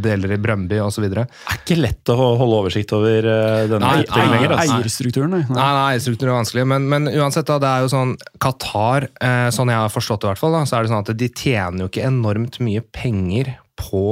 deler 0.03 0.35
i 0.35 0.39
Brøndby, 0.39 0.77
osv. 0.83 1.07
Det 1.11 1.23
er 1.25 1.57
ikke 1.57 1.79
lett 1.79 2.11
å 2.13 2.15
holde 2.39 2.61
oversikt 2.61 2.93
over 2.95 3.25
uh, 3.27 3.65
denne 3.67 3.81
Nei, 3.83 4.05
utviklingen 4.05 4.35
lenger. 4.35 4.53
Altså. 4.55 4.77
Eierstrukturen, 4.77 5.33
nei. 5.35 5.41
Nei, 5.49 5.67
nei, 5.75 5.83
eierstrukturen 5.93 6.31
er 6.31 6.37
vanskelig, 6.37 6.65
men, 6.71 6.87
men 6.91 7.09
uansett, 7.11 7.47
da, 7.49 7.57
det 7.59 7.71
er 7.71 7.83
jo 7.83 7.91
sånn 7.91 8.13
Qatar, 8.39 9.09
eh, 9.19 9.47
sånn 9.55 9.71
jeg 9.73 9.83
har 9.83 9.91
forstått 9.91 10.23
det 10.23 10.29
i 10.29 10.31
hvert 10.31 10.43
fall, 10.43 10.55
da, 10.55 10.63
så 10.69 10.77
er 10.77 10.87
det 10.87 10.93
sånn 10.93 11.03
at 11.03 11.11
de 11.19 11.29
tjener 11.31 11.83
jo 11.83 11.89
ikke 11.91 12.07
enormt 12.07 12.59
mye 12.63 12.83
penger 12.95 13.51
på 13.79 14.03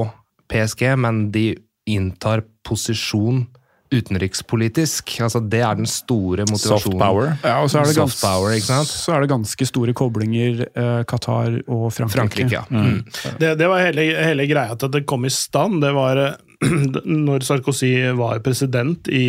PSG, 0.52 0.84
men 1.00 1.28
de 1.36 1.48
inntar 1.88 2.44
posisjon 2.68 3.46
utenrikspolitisk. 3.94 5.14
Altså, 5.24 5.40
det 5.40 5.62
er 5.64 5.78
den 5.80 5.88
store 5.90 6.44
motivasjonen. 6.50 6.98
Soft 6.98 7.00
power. 7.00 7.30
Ja, 7.44 7.62
og 7.64 7.70
så 7.72 7.82
er 7.82 7.88
det, 7.88 7.96
Soft 7.96 8.18
gans 8.18 8.26
power, 8.26 8.58
så 8.90 9.16
er 9.16 9.24
det 9.24 9.30
ganske 9.32 9.68
store 9.70 9.96
koblinger 9.98 10.66
eh, 10.68 11.04
Qatar 11.08 11.56
og 11.64 11.86
Frankrike. 11.96 12.18
Frankrike, 12.18 12.58
ja. 12.58 12.66
Mm. 12.68 13.00
Det, 13.40 13.54
det 13.62 13.70
var 13.72 13.86
hele, 13.86 14.10
hele 14.18 14.48
greia 14.50 14.76
til 14.76 14.90
at 14.90 14.98
det 14.98 15.06
kom 15.10 15.28
i 15.28 15.32
stand. 15.32 15.80
Det 15.86 15.94
var 15.96 16.20
eh, 16.24 16.36
når 17.28 17.48
Sarkozy 17.48 17.94
var 18.18 18.42
president 18.46 19.08
i, 19.08 19.26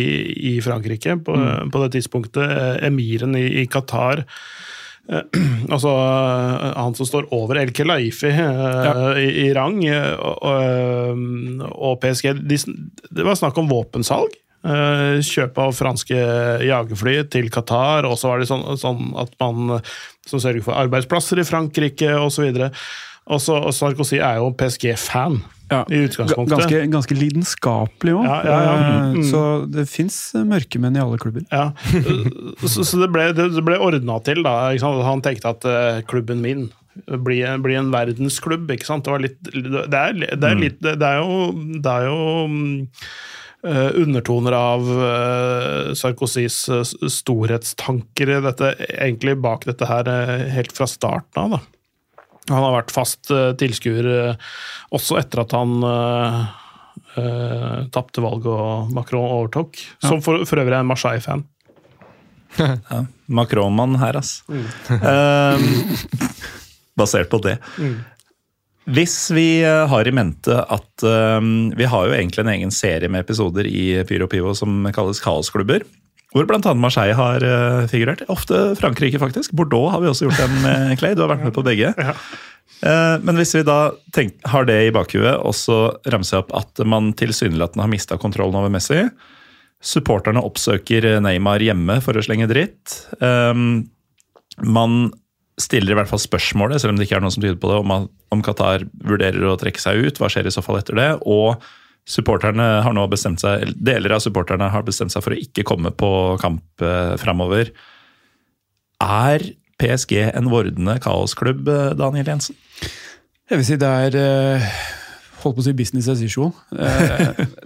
i 0.51 0.55
Frankrike 0.65 1.19
på, 1.23 1.37
på 1.71 1.83
det 1.85 1.93
tidspunktet. 1.95 2.43
eh, 2.43 2.87
Emiren 2.89 3.37
i, 3.39 3.45
i 3.63 3.67
Qatar 3.71 4.25
Altså 5.73 5.89
eh, 5.89 6.67
han 6.77 6.95
som 6.97 7.07
står 7.07 7.29
over 7.35 7.59
El 7.61 7.73
Laifi 7.87 8.29
ja. 8.33 8.93
i, 9.17 9.29
i 9.45 9.47
rang, 9.57 9.81
eh, 9.85 10.13
og, 10.17 11.23
og, 11.69 11.97
PSG 12.03 12.35
de, 12.41 12.59
Det 13.09 13.25
var 13.25 13.37
snakk 13.39 13.57
om 13.61 13.69
våpensalg. 13.69 14.37
Eh, 14.59 15.19
Kjøp 15.25 15.59
av 15.61 15.75
franske 15.77 16.23
jagerfly 16.67 17.19
til 17.31 17.51
Qatar, 17.53 18.07
og 18.09 18.17
så 18.19 18.33
var 18.33 18.41
det 18.41 18.49
sånn, 18.49 18.65
sånn 18.79 19.13
at 19.19 19.33
man 19.41 19.79
som 20.29 20.41
sørger 20.41 20.65
for 20.65 20.77
arbeidsplasser 20.77 21.41
i 21.41 21.47
Frankrike 21.47 22.11
osv. 22.19 22.49
Og 22.49 22.59
så 22.59 22.71
og 23.29 23.71
Sarkozy 23.75 24.17
er 24.17 24.39
jo 24.41 24.49
PSG-fan 24.57 25.39
Ja, 25.69 25.83
i 25.85 26.01
utgangspunktet. 26.07 26.55
Ganske, 26.55 26.81
ganske 26.89 27.17
lidenskapelig 27.17 28.15
òg. 28.17 28.25
Ja, 28.25 28.37
ja, 28.41 28.57
ja. 28.65 28.97
Mm. 29.13 29.21
Så 29.29 29.43
det 29.69 29.85
fins 29.91 30.17
mørkemenn 30.33 30.97
i 30.97 31.03
alle 31.03 31.19
klubber. 31.21 31.45
Ja, 31.53 31.69
så, 32.65 32.81
så 32.81 33.03
det 33.03 33.11
ble, 33.13 33.29
det 33.37 33.51
ble 33.61 33.77
ordna 33.77 34.17
til, 34.25 34.41
da. 34.47 34.73
Han 35.05 35.21
tenkte 35.25 35.53
at 35.53 35.69
uh, 35.69 36.01
klubben 36.09 36.41
min 36.41 36.69
blir, 37.05 37.57
bli, 37.63 37.75
en 37.79 37.91
verdensklubb, 37.93 38.69
ikke 38.73 38.87
sant. 38.87 39.05
Det, 39.05 39.13
var 39.13 39.23
litt, 39.23 39.39
det, 39.43 39.83
er, 39.99 40.15
det, 40.35 40.39
er, 40.39 40.59
litt, 40.59 40.79
det 40.83 40.95
er 40.97 41.19
jo, 41.21 41.51
det 41.79 41.93
er 41.93 42.07
jo 42.09 42.21
mm, 42.49 42.75
eh, 43.69 43.89
undertoner 44.03 44.57
av 44.57 44.89
uh, 44.89 45.91
Sarkozys 45.97 46.61
eh, 46.73 46.85
storhetstanker 47.19 48.35
i 48.35 48.39
dette, 48.45 48.73
egentlig 48.89 49.37
bak 49.43 49.67
dette 49.69 49.89
her 49.89 50.09
uh, 50.09 50.47
helt 50.53 50.75
fra 50.75 50.89
starten 50.89 51.43
av. 51.45 51.57
da. 51.57 51.78
Han 52.49 52.65
har 52.65 52.75
vært 52.79 52.93
fast 52.93 53.29
uh, 53.33 53.51
tilskuer 53.59 54.09
eh, 54.09 54.49
også 54.95 55.19
etter 55.21 55.43
at 55.43 55.53
han 55.57 55.77
uh, 55.85 56.41
uh, 57.15 57.87
tapte 57.93 58.23
valget 58.25 58.49
og 58.49 58.91
Macron 58.95 59.25
overtok. 59.39 59.79
Som 60.01 60.23
for, 60.25 60.45
for 60.49 60.61
øvrig 60.61 60.75
er 60.75 60.83
en 60.83 60.91
Marseille-fan. 60.91 61.45
Ja, 62.89 63.03
Macron-mann 63.25 63.99
her, 64.01 64.17
ass. 64.17 64.43
Eh, 64.49 65.59
basert 66.99 67.29
på 67.29 67.37
det. 67.45 67.59
Hvis 68.89 69.29
vi 69.35 69.61
eh, 69.61 69.85
har 69.91 70.07
i 70.07 70.13
mente 70.15 70.55
at 70.57 71.05
eh, 71.05 71.39
vi 71.77 71.89
har 71.91 72.07
jo 72.07 72.15
egentlig 72.15 72.45
en 72.45 72.53
egen 72.55 72.73
serie 72.73 73.09
med 73.11 73.21
episoder 73.21 73.69
i 73.69 74.03
Pyro 74.09 74.27
Pivo 74.31 74.55
som 74.57 74.87
kalles 74.95 75.21
Kaosklubber. 75.23 75.85
Hvor 76.35 76.45
bl.a. 76.45 76.73
Marseille 76.77 77.15
har 77.17 77.43
eh, 77.45 77.87
figurert. 77.89 78.21
Ofte 78.29 78.75
Frankrike, 78.77 79.17
faktisk. 79.21 79.55
Bordeaux 79.57 79.89
har 79.93 80.03
vi 80.03 80.11
også 80.11 80.27
gjort 80.27 80.43
en, 80.45 80.57
eh, 80.69 80.95
Clay. 80.99 81.15
Du 81.17 81.23
har 81.23 81.31
vært 81.31 81.47
med 81.47 81.55
på 81.55 81.65
begge. 81.65 81.89
Eh, 81.97 83.15
Men 83.25 83.39
hvis 83.39 83.55
vi 83.57 83.63
da 83.65 83.91
tenk, 84.15 84.35
har 84.45 84.67
det 84.69 84.77
i 84.85 84.91
bakhuet, 84.93 85.39
og 85.41 85.55
så 85.57 85.79
ramser 86.05 86.37
jeg 86.37 86.45
opp 86.45 86.53
at 86.61 86.83
man 86.85 87.13
tilsynelatende 87.17 87.81
har 87.83 87.91
mista 87.91 88.19
kontrollen 88.21 88.59
over 88.61 88.69
Messi. 88.69 89.01
Supporterne 89.81 90.43
oppsøker 90.43 91.07
Neymar 91.23 91.63
hjemme 91.65 91.97
for 92.03 92.13
å 92.13 92.23
slenge 92.23 92.49
dritt. 92.51 92.99
Um, 93.23 93.89
man 94.59 95.09
stiller 95.59 95.93
i 95.93 95.97
hvert 95.99 96.11
fall 96.11 96.21
spørsmålet, 96.21 96.81
selv 96.81 96.93
om 96.93 96.99
det 96.99 97.07
ikke 97.07 97.17
er 97.19 97.23
noen 97.23 97.33
som 97.35 97.43
tyder 97.43 97.59
på 97.59 97.71
det, 97.71 97.81
om, 97.81 98.07
om 98.35 98.41
Qatar 98.45 98.85
vurderer 99.03 99.43
å 99.49 99.57
trekke 99.59 99.81
seg 99.81 100.03
ut. 100.05 100.19
Hva 100.19 100.29
skjer 100.31 100.47
i 100.47 100.53
så 100.53 100.63
fall 100.63 100.79
etter 100.79 100.99
det? 100.99 101.09
Og 101.27 101.59
supporterne 102.09 102.67
har 102.85 102.95
nå 102.95 103.05
bestemt 103.11 103.41
seg, 103.43 103.73
deler 103.77 104.15
av 104.15 104.23
supporterne 104.23 104.69
har 104.73 104.85
bestemt 104.87 105.13
seg 105.13 105.23
for 105.25 105.35
å 105.35 105.39
ikke 105.39 105.65
komme 105.67 105.91
på 105.95 106.11
kamp 106.41 106.85
eh, 106.85 107.15
framover. 107.21 107.71
Er 109.03 109.45
PSG 109.79 110.15
en 110.27 110.49
vordende 110.51 110.97
kaosklubb, 111.03 111.69
eh, 111.69 111.91
Daniel 111.99 112.33
Jensen? 112.33 112.57
Jeg 113.49 113.61
vil 113.61 113.67
si 113.67 113.77
det 113.81 113.91
er 114.07 114.17
eh, 114.17 114.69
holdt 115.43 115.59
på 115.59 115.63
å 115.63 115.67
si 115.69 115.75
business 115.77 116.09
as 116.11 116.21
usual. 116.25 116.51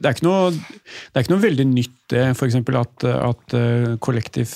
Det 0.04 0.10
er 0.10 0.12
ikke 0.12 0.28
noe, 0.28 0.52
er 0.52 1.24
ikke 1.24 1.34
noe 1.34 1.44
veldig 1.44 1.66
nytt 1.72 2.00
det, 2.12 2.26
f.eks. 2.36 2.60
at, 2.60 3.06
at 3.08 3.56
Kollektiv 4.04 4.52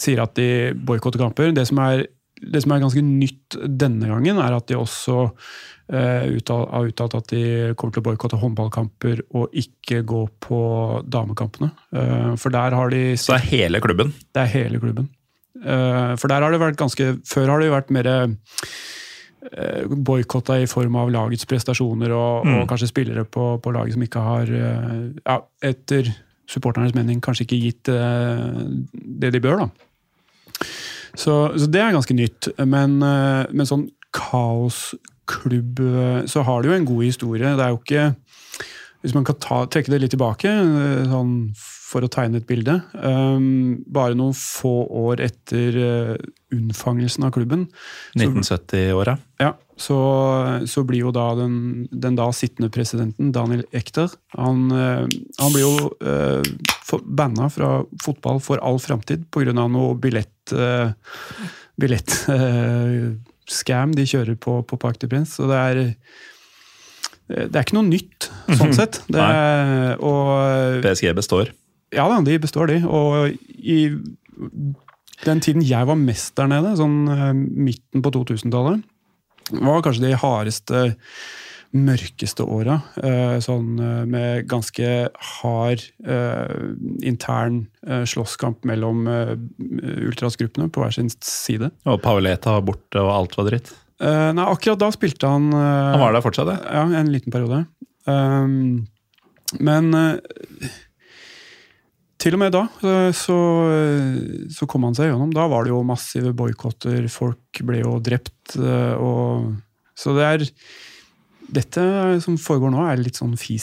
sier 0.00 0.22
at 0.24 0.32
de 0.38 0.48
boikotter 0.74 1.20
kamper. 1.20 1.52
Det 1.54 1.66
som, 1.68 1.80
er, 1.84 2.06
det 2.40 2.62
som 2.64 2.74
er 2.74 2.82
ganske 2.82 3.02
nytt 3.04 3.58
denne 3.80 4.08
gangen, 4.10 4.40
er 4.40 4.56
at 4.56 4.66
de 4.70 4.78
også 4.80 5.28
har 5.90 6.86
uttalt 6.86 7.14
at 7.18 7.26
de 7.32 7.74
kommer 7.74 7.92
til 7.92 8.02
å 8.02 8.06
boikotte 8.06 8.38
håndballkamper 8.38 9.22
og 9.34 9.50
ikke 9.58 10.02
gå 10.06 10.20
på 10.40 10.60
damekampene. 11.10 11.70
Eh, 11.92 12.36
For 12.38 12.50
der 12.54 12.70
har 12.78 12.90
de 12.90 13.16
Så 13.18 13.34
er 13.34 13.46
hele 13.50 13.80
klubben. 13.80 14.12
det 14.34 14.42
er 14.44 14.52
hele 14.54 14.78
klubben. 14.78 15.08
Eh, 15.64 16.14
For 16.16 16.28
der 16.28 16.42
har 16.42 16.50
det 16.52 16.60
vært 16.60 16.78
ganske 16.78 17.20
Før 17.26 17.48
har 17.50 17.58
det 17.60 17.66
jo 17.70 17.74
vært 17.74 17.90
mer 17.90 18.06
boikotta 20.04 20.58
i 20.60 20.66
form 20.68 20.96
av 21.00 21.10
lagets 21.10 21.46
prestasjoner 21.48 22.12
og, 22.12 22.44
og 22.46 22.66
kanskje 22.68 22.90
spillere 22.90 23.24
på, 23.24 23.54
på 23.64 23.72
laget 23.72 23.96
som 23.96 24.02
ikke 24.04 24.20
har, 24.20 24.50
eh, 24.52 24.98
ja, 25.24 25.38
etter 25.64 26.10
supporternes 26.50 26.94
mening, 26.94 27.20
kanskje 27.24 27.46
ikke 27.46 27.60
gitt 27.62 27.88
eh, 27.88 28.50
det 28.92 29.32
de 29.32 29.40
bør. 29.40 29.64
da. 29.64 29.68
Så, 31.16 31.56
så 31.58 31.66
det 31.70 31.80
er 31.82 31.94
ganske 31.96 32.14
nytt. 32.14 32.50
Men, 32.68 32.98
eh, 33.02 33.46
men 33.50 33.66
sånn 33.66 33.88
kaosklubb 34.14 35.08
eh, 35.30 36.22
Så 36.30 36.44
har 36.46 36.62
det 36.62 36.70
jo 36.70 36.76
en 36.76 36.88
god 36.88 37.04
historie. 37.04 37.56
Det 37.56 37.66
er 37.66 37.74
jo 37.74 37.80
ikke 37.82 38.14
Hvis 39.00 39.14
man 39.16 39.24
kan 39.24 39.38
ta, 39.40 39.64
trekke 39.66 39.92
det 39.94 40.02
litt 40.02 40.14
tilbake, 40.16 40.48
eh, 40.48 41.04
sånn 41.10 41.52
for 41.90 42.06
å 42.06 42.10
tegne 42.12 42.38
et 42.38 42.46
bilde 42.46 42.76
um, 43.02 43.80
Bare 43.90 44.14
noen 44.14 44.36
få 44.36 44.84
år 45.00 45.24
etter 45.24 45.78
eh, 45.80 46.12
unnfangelsen 46.54 47.24
av 47.26 47.32
klubben, 47.34 47.64
1970-åra. 48.14 49.16
ja, 49.42 49.48
så, 49.74 49.96
så 50.70 50.84
blir 50.86 51.04
jo 51.04 51.12
da 51.14 51.28
den, 51.38 51.88
den 51.90 52.18
da 52.18 52.28
sittende 52.34 52.70
presidenten, 52.74 53.32
Daniel 53.34 53.62
Ekter, 53.74 54.10
han, 54.34 54.64
han 54.70 55.54
blir 55.54 55.62
jo 55.62 55.90
uh, 56.02 56.42
for- 56.86 57.06
banna 57.06 57.46
fra 57.54 57.80
fotball 58.02 58.42
for 58.42 58.62
all 58.66 58.78
framtid 58.82 59.26
pga. 59.34 59.54
noe 59.54 59.94
billett... 59.98 60.54
Uh, 60.54 60.90
billett 61.80 62.28
eh, 62.28 63.12
scam 63.48 63.94
de 63.96 64.06
kjører 64.08 64.36
på, 64.40 64.60
på 64.66 64.78
Park 64.80 65.00
de 65.00 65.08
Prince. 65.10 65.38
Så 65.38 65.48
det 65.50 65.58
er 65.58 65.82
det 67.30 67.54
er 67.54 67.62
ikke 67.62 67.76
noe 67.76 67.86
nytt, 67.86 68.26
sånn 68.58 68.72
sett. 68.74 69.02
Det 69.06 69.22
og 70.02 70.82
PSG 70.82 71.12
består. 71.14 71.52
ja 71.94 72.08
da, 72.10 72.18
de 72.26 72.38
består, 72.42 72.72
de. 72.72 72.80
Og 72.90 73.36
i 73.54 73.84
den 75.26 75.42
tiden 75.44 75.64
jeg 75.66 75.86
var 75.88 75.98
mest 76.00 76.34
der 76.38 76.48
nede, 76.50 76.74
sånn 76.80 77.04
eh, 77.12 77.30
midten 77.36 78.04
på 78.04 78.12
2000-tallet, 78.14 78.82
var 79.60 79.84
kanskje 79.84 80.06
de 80.06 80.18
hardeste, 80.18 80.82
mørkeste 81.76 82.42
åra. 82.50 82.80
eh, 82.98 83.36
Sånn 83.44 83.78
eh, 83.78 84.02
med 84.10 84.48
ganske 84.50 84.88
hard 85.40 85.84
eh, 86.02 86.56
intern 87.06 87.62
slåsskamp 87.80 88.66
mellom 88.68 89.06
ultrasgruppene 89.08 90.68
på 90.72 90.82
hver 90.82 90.92
sin 90.96 91.08
side. 91.24 91.70
Og 91.88 92.00
Pauleta 92.02 92.56
var 92.58 92.66
borte, 92.66 93.00
og 93.00 93.12
alt 93.14 93.38
var 93.38 93.48
dritt. 93.48 93.70
Nei, 94.00 94.44
akkurat 94.48 94.80
da 94.80 94.88
spilte 94.94 95.28
han 95.28 95.50
Han 95.52 96.00
var 96.00 96.14
der 96.16 96.22
fortsatt, 96.24 96.48
det. 96.48 96.58
ja, 96.72 96.84
en 97.00 97.10
liten 97.12 97.32
periode. 97.32 97.66
Um, 98.08 98.86
men 99.60 99.90
til 102.20 102.36
og 102.36 102.40
med 102.40 102.54
da 102.54 102.62
så, 103.16 103.36
så 104.52 104.68
kom 104.68 104.84
han 104.88 104.96
seg 104.96 105.10
gjennom. 105.10 105.32
Da 105.36 105.46
var 105.52 105.64
det 105.64 105.72
jo 105.74 105.82
massive 105.88 106.32
boikotter, 106.36 107.08
folk 107.12 107.60
ble 107.64 107.82
jo 107.82 107.98
drept. 108.04 108.56
Og, 108.56 109.52
så 109.96 110.16
det 110.16 110.28
er 110.28 110.46
Dette 111.50 111.82
som 112.22 112.36
foregår 112.38 112.70
nå, 112.70 112.82
er 112.86 113.00
litt 113.02 113.16
sånn 113.18 113.32
i, 113.34 113.56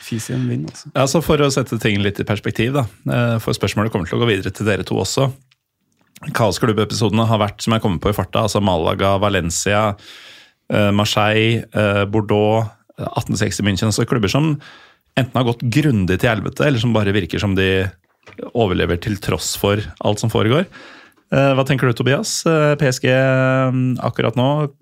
fis 0.00 0.30
i 0.30 0.34
en 0.36 0.46
vind. 0.48 0.68
Altså. 0.70 0.90
Ja, 0.96 1.04
så 1.10 1.20
For 1.24 1.42
å 1.44 1.50
sette 1.52 1.78
ting 1.82 2.00
litt 2.00 2.20
i 2.22 2.24
perspektiv, 2.24 2.72
da. 2.76 2.86
eh, 3.12 3.36
For 3.44 3.52
spørsmålet 3.56 3.92
kommer 3.92 4.08
til 4.08 4.16
å 4.18 4.22
gå 4.22 4.30
videre 4.30 4.52
til 4.54 4.66
dere 4.68 4.86
to 4.86 4.96
også. 5.02 5.28
Kaosklubbepisodene 6.32 7.26
har 7.28 7.38
vært, 7.42 7.60
som 7.60 7.74
jeg 7.76 7.82
kommer 7.84 8.00
på 8.00 8.10
i 8.10 8.16
farta, 8.16 8.46
altså 8.46 8.62
Malaga, 8.64 9.18
Valencia, 9.20 9.94
eh, 10.72 10.90
Marseille, 10.90 11.64
eh, 11.74 12.04
Bordeaux, 12.08 12.64
eh, 12.98 13.04
1860 13.20 13.62
München. 13.66 13.92
Så 13.92 14.06
klubber 14.08 14.30
som 14.32 14.54
enten 15.16 15.34
har 15.36 15.44
gått 15.44 15.60
grundig 15.68 16.18
til 16.20 16.30
helvete, 16.32 16.64
eller 16.66 16.78
som 16.80 16.92
bare 16.96 17.12
virker 17.12 17.38
som 17.40 17.54
de 17.54 17.90
overlever 18.54 18.98
til 19.00 19.16
tross 19.22 19.54
for 19.60 19.76
alt 20.04 20.18
som 20.18 20.30
foregår. 20.32 20.66
Eh, 21.32 21.52
Hva 21.54 21.64
tenker 21.66 21.88
du, 21.88 21.92
Tobias? 21.92 22.44
Eh, 22.46 22.74
PSG 22.80 23.08
eh, 23.12 23.72
akkurat 24.00 24.36
nå, 24.36 24.72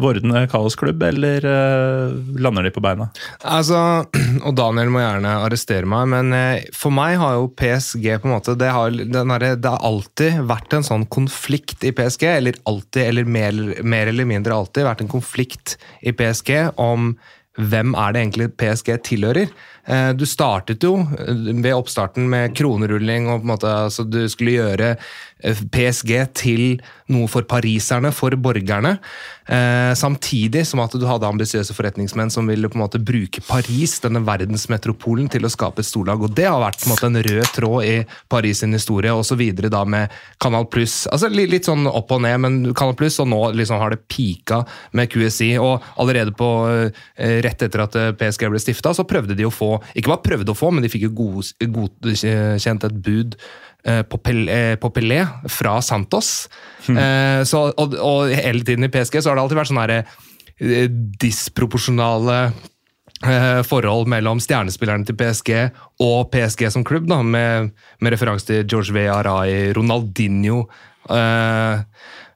vordende 0.00 0.44
kaosklubb, 0.52 1.02
eller 1.06 1.44
eh, 1.48 2.14
lander 2.40 2.66
de 2.66 2.72
på 2.74 2.82
beina? 2.84 3.08
Altså, 3.44 3.78
og 4.46 4.54
Daniel 4.58 4.90
må 4.94 5.02
gjerne 5.02 5.34
arrestere 5.44 5.88
meg, 5.90 6.08
men 6.14 6.32
eh, 6.36 6.66
for 6.76 6.94
meg 6.94 7.18
har 7.20 7.36
jo 7.38 7.50
PSG 7.58 8.08
på 8.22 8.28
en 8.30 8.34
måte 8.36 8.56
Det 8.60 8.70
har, 8.72 8.90
derre- 8.94 9.54
det 9.60 9.70
har 9.76 9.84
alltid 9.84 10.40
vært 10.50 10.76
en 10.78 10.86
sånn 10.86 11.06
konflikt 11.12 11.84
i 11.88 11.92
PSG, 11.96 12.26
eller 12.38 12.58
alltid, 12.70 13.02
eller 13.10 13.24
mer, 13.28 13.62
mer 13.84 14.10
eller 14.12 14.28
mindre 14.28 14.56
alltid 14.56 14.88
vært 14.88 15.04
en 15.04 15.12
konflikt 15.14 15.76
i 16.02 16.12
PSG 16.16 16.54
om 16.80 17.14
hvem 17.54 17.92
er 17.94 18.14
det 18.16 18.20
egentlig 18.24 18.48
PSG 18.58 18.88
tilhører. 19.06 19.52
Eh, 19.86 20.12
Du 20.16 20.24
startet 20.26 20.84
jo 20.84 20.96
eh, 21.02 21.34
ved 21.60 21.74
oppstarten 21.76 22.28
med 22.30 22.56
kronerulling, 22.56 23.28
og 23.28 23.42
på 23.42 23.48
en 23.48 23.52
måte, 23.54 23.76
altså, 23.88 24.06
du 24.08 24.22
skulle 24.32 24.56
gjøre 24.56 24.94
eh, 24.94 25.62
PSG 25.74 26.12
til 26.36 26.64
noe 27.12 27.28
for 27.28 27.44
pariserne, 27.48 28.12
for 28.16 28.32
borgerne. 28.40 28.96
Samtidig 29.44 30.62
som 30.64 30.80
at 30.80 30.94
du 30.96 31.02
hadde 31.04 31.28
ambisiøse 31.28 31.74
forretningsmenn 31.76 32.30
som 32.32 32.46
ville 32.48 32.70
på 32.72 32.78
en 32.78 32.80
måte 32.86 32.96
bruke 32.96 33.42
Paris, 33.44 33.98
denne 34.00 34.22
verdensmetropolen, 34.24 35.26
til 35.28 35.44
å 35.44 35.50
skape 35.52 35.82
et 35.84 35.88
storlag. 35.88 36.22
Og 36.24 36.32
det 36.32 36.46
har 36.48 36.62
vært 36.62 36.80
på 36.80 36.88
en 36.88 36.92
måte 36.94 37.10
en 37.10 37.20
rød 37.26 37.50
tråd 37.52 37.84
i 37.84 37.98
Paris 38.32 38.62
sin 38.64 38.72
historie, 38.72 39.12
og 39.12 39.20
så 39.28 39.36
videre 39.36 39.68
da 39.68 39.82
med 39.84 40.14
Canal 40.40 40.64
Pluss. 40.72 41.02
Altså 41.12 41.28
litt, 41.28 41.68
sånn 41.68 41.84
opp 41.90 42.14
og 42.16 42.22
ned, 42.24 42.40
men 42.40 42.56
Canal 42.72 42.96
Pluss, 42.96 43.20
og 43.20 43.28
nå 43.34 43.42
liksom 43.60 43.82
har 43.84 43.92
det 43.92 44.00
pika 44.08 44.62
med 44.96 45.12
QSI. 45.12 45.50
Og 45.60 45.84
allerede 46.00 46.32
på, 46.32 46.48
rett 47.44 47.68
etter 47.68 47.84
at 47.84 48.00
PSG 48.16 48.48
ble 48.48 48.64
stifta, 48.64 48.94
så 48.96 49.04
prøvde 49.04 49.36
de 49.36 49.44
å 49.44 49.52
få 49.52 49.73
Ikke 49.94 50.12
bare 50.12 50.24
prøvde 50.24 50.52
å 50.52 50.58
få, 50.58 50.72
men 50.74 50.84
de 50.84 50.90
fikk 50.92 51.08
jo 51.08 51.14
godkjent 51.14 52.86
et 52.88 53.00
bud 53.06 53.38
eh, 53.84 54.02
på 54.08 54.20
Pelé, 54.24 54.60
på 54.80 54.90
Pelé 54.94 55.22
fra 55.52 55.78
Santos. 55.84 56.34
Eh, 56.88 57.40
så, 57.48 57.66
og, 57.70 57.96
og 57.98 58.34
hele 58.34 58.64
tiden 58.66 58.86
i 58.88 58.92
PSG 58.92 59.20
så 59.20 59.32
har 59.32 59.38
det 59.38 59.46
alltid 59.46 59.60
vært 59.60 59.72
sånn 59.72 59.82
eh, 59.90 60.88
disproporsjonale 61.24 62.38
eh, 62.46 63.60
forhold 63.66 64.10
mellom 64.12 64.42
stjernespillerne 64.42 65.08
til 65.08 65.18
PSG 65.20 65.52
og 66.04 66.32
PSG 66.34 66.68
som 66.72 66.86
klubb, 66.86 67.08
da, 67.10 67.20
med, 67.22 67.72
med 68.00 68.14
referanse 68.16 68.50
til 68.50 68.64
George 68.64 68.96
V. 68.96 69.06
Arai, 69.12 69.72
Ronaldinho 69.76 70.64
eh, 71.10 71.84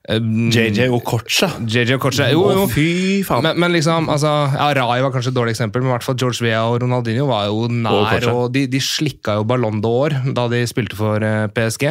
JJ 0.08 0.88
Okocha. 0.88 1.50
JJ 1.68 1.98
Okocha. 1.98 2.30
Jo, 2.32 2.46
jo. 2.56 2.64
Fy 2.72 3.20
faen. 3.28 3.44
Men, 3.44 3.58
men 3.60 3.74
liksom, 3.74 4.08
altså, 4.08 4.30
ja, 4.54 4.68
Rai 4.78 5.02
var 5.04 5.12
kanskje 5.12 5.34
et 5.34 5.36
dårlig 5.36 5.52
eksempel, 5.52 5.84
men 5.84 5.90
i 5.90 5.94
hvert 5.96 6.06
fall 6.06 6.16
George 6.16 6.44
Vea 6.46 6.62
og 6.64 6.78
Ronaldinho 6.80 7.26
var 7.28 7.50
jo 7.50 7.66
nær, 7.68 8.24
og 8.32 8.54
de, 8.54 8.64
de 8.72 8.80
slikka 8.80 9.36
jo 9.36 9.44
Ballon 9.48 9.82
d'Or 9.84 10.16
da 10.32 10.46
de 10.48 10.62
spilte 10.70 10.96
for 10.96 11.24
eh, 11.24 11.50
PSG. 11.52 11.90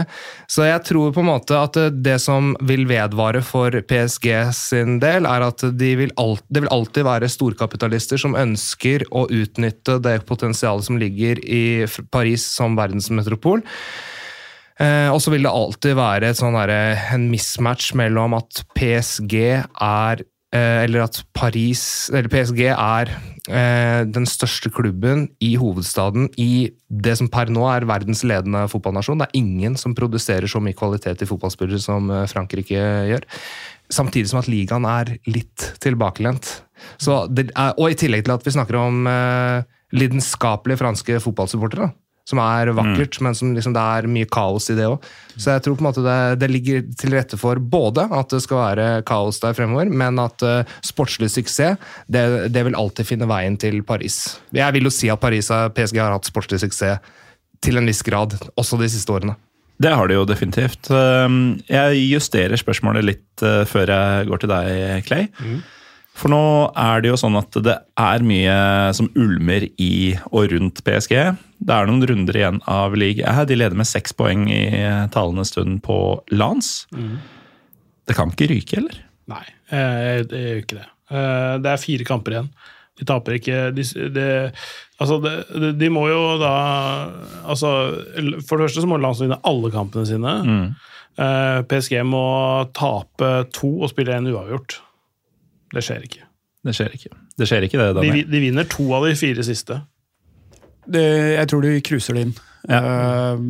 Så 0.49 0.65
jeg 0.65 0.82
tror 0.89 1.13
på 1.13 1.22
en 1.22 1.30
måte 1.30 1.61
at 1.61 1.78
eh, 1.78 1.93
det 1.93 2.18
som 2.24 2.55
vil 2.65 2.88
vedvare 2.89 3.43
for 3.45 3.78
PSG 3.86 4.28
sin 4.57 4.97
del, 5.03 5.30
er 5.30 5.47
at 5.51 5.68
de 5.78 5.93
vil 6.01 6.13
alt, 6.18 6.41
det 6.49 6.65
vil 6.65 6.74
alltid 6.74 7.05
være 7.05 7.30
storkapitalister 7.30 8.22
som 8.22 8.38
ønsker 8.39 9.05
å 9.13 9.28
utnytte 9.30 10.01
det 10.01 10.24
potensialet 10.26 10.89
som 10.89 10.97
ligger 10.97 11.41
i 11.45 11.86
Paris 12.09 12.49
som 12.57 12.74
verdensmetropol. 12.80 13.61
Eh, 14.78 15.09
og 15.09 15.21
så 15.23 15.34
vil 15.34 15.45
det 15.47 15.53
alltid 15.53 15.97
være 15.97 16.34
sånn 16.38 16.57
en 16.57 17.30
mismatch 17.32 17.95
mellom 17.97 18.36
at 18.38 18.61
PSG 18.78 19.34
er 19.41 20.21
eh, 20.53 20.84
Eller 20.84 21.07
at 21.07 21.23
Paris 21.34 22.11
Eller 22.13 22.30
PSG 22.30 22.61
er 22.69 23.09
eh, 23.49 24.03
den 24.05 24.28
største 24.30 24.69
klubben 24.69 25.28
i 25.41 25.55
hovedstaden 25.57 26.30
i 26.38 26.69
det 26.88 27.17
som 27.17 27.30
per 27.32 27.49
nå 27.53 27.65
er 27.71 27.88
verdens 27.89 28.23
ledende 28.28 28.67
fotballnasjon. 28.71 29.21
Det 29.21 29.30
er 29.30 29.39
ingen 29.41 29.78
som 29.80 29.95
produserer 29.97 30.49
så 30.51 30.61
mye 30.63 30.78
kvalitet 30.78 31.23
i 31.23 31.30
fotballspillere 31.30 31.82
som 31.82 32.11
eh, 32.13 32.28
Frankrike 32.30 32.86
gjør. 33.11 33.28
Samtidig 33.89 34.30
som 34.30 34.41
at 34.41 34.51
ligaen 34.51 34.86
er 34.89 35.15
litt 35.32 35.71
tilbakelent. 35.84 36.49
Er, 37.07 37.73
og 37.73 37.88
i 37.89 37.97
tillegg 37.97 38.28
til 38.28 38.36
at 38.36 38.45
vi 38.45 38.53
snakker 38.53 38.78
om 38.82 39.07
eh, 39.09 39.63
lidenskapelige 39.95 40.84
franske 40.84 41.21
fotballsupportere. 41.23 41.89
Som 42.28 42.41
er 42.43 42.73
vakkert, 42.75 43.19
men 43.23 43.36
som 43.38 43.53
liksom 43.55 43.75
det 43.75 43.84
er 43.84 44.07
mye 44.11 44.28
kaos 44.28 44.67
i 44.73 44.75
det 44.75 44.88
òg. 44.89 45.05
Så 45.38 45.53
jeg 45.53 45.63
tror 45.63 45.78
på 45.78 45.84
en 45.84 45.88
måte 45.88 46.03
det, 46.03 46.17
det 46.41 46.49
ligger 46.51 46.84
til 46.99 47.13
rette 47.15 47.39
for 47.39 47.61
både 47.61 48.03
at 48.11 48.34
det 48.34 48.41
skal 48.43 48.59
være 48.63 48.88
kaos 49.07 49.39
der 49.43 49.55
fremover, 49.55 49.88
men 49.88 50.19
at 50.19 50.43
uh, 50.43 50.75
sportslig 50.84 51.30
suksess, 51.32 51.80
det, 52.11 52.25
det 52.51 52.65
vil 52.67 52.75
alltid 52.75 53.07
finne 53.07 53.30
veien 53.30 53.55
til 53.61 53.80
Paris. 53.88 54.39
Jeg 54.55 54.75
vil 54.75 54.89
jo 54.89 54.93
si 54.93 55.11
at 55.13 55.23
Paris 55.23 55.51
og 55.55 55.71
PSG 55.78 56.01
har 56.03 56.17
hatt 56.17 56.28
sportslig 56.28 56.59
suksess 56.65 56.99
til 57.63 57.80
en 57.80 57.88
viss 57.89 58.03
grad, 58.05 58.36
også 58.59 58.80
de 58.82 58.89
siste 58.91 59.13
årene. 59.13 59.38
Det 59.82 59.93
har 59.93 60.09
de 60.09 60.17
jo 60.17 60.25
definitivt. 60.25 60.89
Um, 60.89 61.59
Jeg 61.69 62.03
justerer 62.09 62.57
spørsmålet 62.57 63.05
litt 63.05 63.45
uh, 63.45 63.61
før 63.69 63.93
jeg 63.93 64.30
går 64.30 64.43
til 64.43 64.51
deg, 64.51 64.69
Clay. 65.07 65.28
For 66.18 66.32
nå 66.34 66.41
er 66.74 67.03
det 67.03 67.11
jo 67.11 67.18
sånn 67.20 67.38
at 67.38 67.53
det 67.61 67.76
er 68.01 68.24
mye 68.26 68.53
som 68.97 69.09
ulmer 69.20 69.68
i 69.78 70.15
og 70.32 70.47
rundt 70.53 70.82
PSG. 70.86 71.13
Det 71.61 71.76
er 71.76 71.89
noen 71.89 72.05
runder 72.09 72.39
igjen 72.39 72.57
av 72.70 72.95
ligaen. 72.97 73.43
De 73.49 73.57
leder 73.57 73.78
med 73.78 73.86
seks 73.89 74.15
poeng 74.18 74.47
i 74.49 74.63
talende 75.13 75.45
stund 75.45 75.84
på 75.86 75.97
Lans. 76.34 76.88
Det 78.07 78.15
kan 78.18 78.34
ikke 78.34 78.49
ryke, 78.49 78.80
eller? 78.82 78.97
Nei, 79.30 79.43
eh, 79.70 80.24
det 80.26 80.41
gjør 80.41 80.59
ikke 80.63 80.80
det. 80.80 80.88
Eh, 81.11 81.53
Det 81.61 81.72
er 81.74 81.84
fire 81.84 82.07
kamper 82.07 82.38
igjen. 82.38 82.49
De 82.97 83.05
taper 83.05 83.36
ikke 83.38 83.57
de, 83.78 83.84
de, 84.09 84.28
altså 84.97 85.20
de, 85.22 85.32
de, 85.53 85.72
de 85.78 85.89
må 85.93 86.07
jo 86.09 86.22
da 86.41 86.53
altså, 87.45 87.70
For 88.41 88.57
det 88.57 88.63
første 88.65 88.82
så 88.82 88.89
må 88.89 88.97
landslaget 88.97 89.28
vinne 89.30 89.43
alle 89.45 89.70
kampene 89.76 90.07
sine. 90.09 90.34
Mm. 90.47 90.68
PSG 91.70 92.01
må 92.05 92.24
tape 92.78 93.30
to 93.53 93.70
og 93.86 93.91
spille 93.93 94.18
en 94.18 94.32
uavgjort. 94.34 94.80
Det 95.74 95.84
skjer 95.84 96.05
ikke. 96.07 96.26
Det 96.68 96.76
skjer 96.76 96.95
ikke. 96.97 97.13
Det 97.38 97.47
skjer 97.47 97.68
ikke 97.68 97.80
det, 97.80 98.03
De, 98.03 98.24
de 98.28 98.41
vinner 98.43 98.68
to 98.70 98.88
av 98.97 99.07
de 99.07 99.15
fire 99.20 99.45
siste. 99.45 99.80
Det, 100.88 101.03
jeg 101.36 101.49
tror 101.51 101.65
de 101.65 101.74
cruiser 101.86 102.18
det 102.18 102.28
inn. 102.28 102.38
Ja. 102.68 102.80
Uh, 103.36 103.43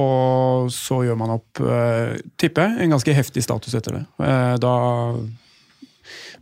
og 0.00 0.70
så 0.70 1.00
gjør 1.02 1.18
man 1.18 1.34
opp, 1.34 1.60
uh, 1.62 2.14
tipper 2.38 2.68
jeg, 2.68 2.84
en 2.84 2.94
ganske 2.94 3.14
heftig 3.14 3.42
status 3.42 3.74
etter 3.74 3.98
det. 3.98 4.04
Uh, 4.22 4.54
da 4.62 4.74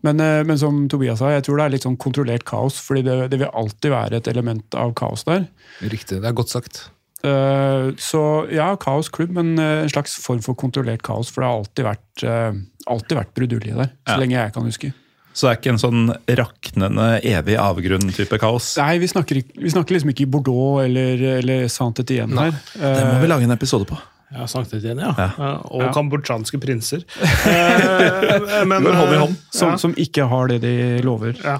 men, 0.06 0.20
men 0.46 0.58
som 0.60 0.84
Tobias 0.86 1.18
sa, 1.18 1.32
jeg 1.34 1.42
tror 1.42 1.58
det 1.58 1.64
er 1.64 1.72
litt 1.72 1.84
sånn 1.84 1.96
kontrollert 1.98 2.44
kaos. 2.46 2.76
fordi 2.78 3.02
det, 3.08 3.16
det 3.32 3.40
vil 3.40 3.50
alltid 3.50 3.90
være 3.90 4.20
et 4.20 4.28
element 4.30 4.76
av 4.78 4.92
kaos 4.96 5.26
der. 5.26 5.48
Riktig, 5.82 6.20
det 6.22 6.28
er 6.30 6.36
godt 6.38 6.52
sagt. 6.54 6.84
Eh, 7.24 7.88
så 7.98 8.22
ja, 8.54 8.70
kaosklubb, 8.78 9.32
men 9.34 9.58
eh, 9.58 9.82
en 9.82 9.90
slags 9.90 10.14
form 10.22 10.40
for 10.44 10.54
kontrollert 10.54 11.02
kaos. 11.02 11.30
For 11.34 11.42
det 11.42 11.48
har 11.50 11.58
alltid 11.58 11.88
vært, 11.88 12.24
eh, 12.24 12.60
alltid 12.86 13.18
vært 13.18 13.34
brudulje 13.34 13.74
der, 13.74 13.90
så 14.06 14.14
Ja. 14.14 14.16
lenge 14.22 14.36
jeg 14.38 14.52
kan 14.54 14.62
huske. 14.68 14.92
Så 15.34 15.46
det 15.46 15.50
er 15.52 15.60
ikke 15.60 15.70
en 15.70 15.78
sånn 15.78 16.16
raknende, 16.26 17.08
evig 17.22 17.56
avgrunn-type 17.62 18.38
kaos? 18.42 18.76
Nei, 18.80 18.98
vi 18.98 19.06
snakker, 19.06 19.42
vi 19.54 19.70
snakker 19.70 19.94
liksom 19.94 20.10
ikke 20.10 20.22
i 20.26 20.30
Bordeaux 20.30 20.80
eller, 20.82 21.20
eller 21.38 21.66
Saint-Étienne 21.70 22.34
her. 22.38 22.56
Det 22.74 23.04
må 23.06 23.20
vi 23.22 23.28
lage 23.30 23.44
en 23.46 23.54
episode 23.54 23.86
på. 23.86 23.98
Ja, 24.34 24.44
Sankt 24.44 24.74
igjen, 24.76 24.98
ja. 25.00 25.14
Ja. 25.16 25.52
Og 25.70 25.80
Ja. 25.86 25.92
kambodsjanske 25.92 26.58
prinser. 26.60 27.04
Eh, 27.48 28.64
men, 28.66 28.84
hånd 28.84 29.14
i 29.14 29.18
hånd. 29.18 29.36
Som, 29.50 29.70
Ja. 29.70 29.76
som 29.76 29.94
ikke 29.94 30.26
har 30.28 30.48
det 30.48 30.60
de 30.60 31.00
lover. 31.02 31.34
Ja. 31.42 31.58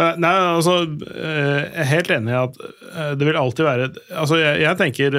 Eh, 0.00 0.14
Nei, 0.22 0.32
altså 0.56 0.78
eh, 0.88 1.58
Jeg 1.66 1.82
er 1.82 1.90
helt 1.90 2.14
enig 2.14 2.32
i 2.32 2.38
at 2.38 2.54
eh, 2.62 3.10
det 3.20 3.28
vil 3.28 3.36
alltid 3.36 3.66
være 3.66 3.90
Altså, 4.08 4.38
jeg, 4.40 4.62
jeg 4.64 4.78
tenker 4.80 5.18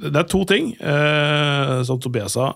Det 0.00 0.16
er 0.16 0.26
to 0.26 0.42
ting, 0.48 0.72
som 1.84 1.98
Tobias 2.00 2.32
sa. 2.32 2.54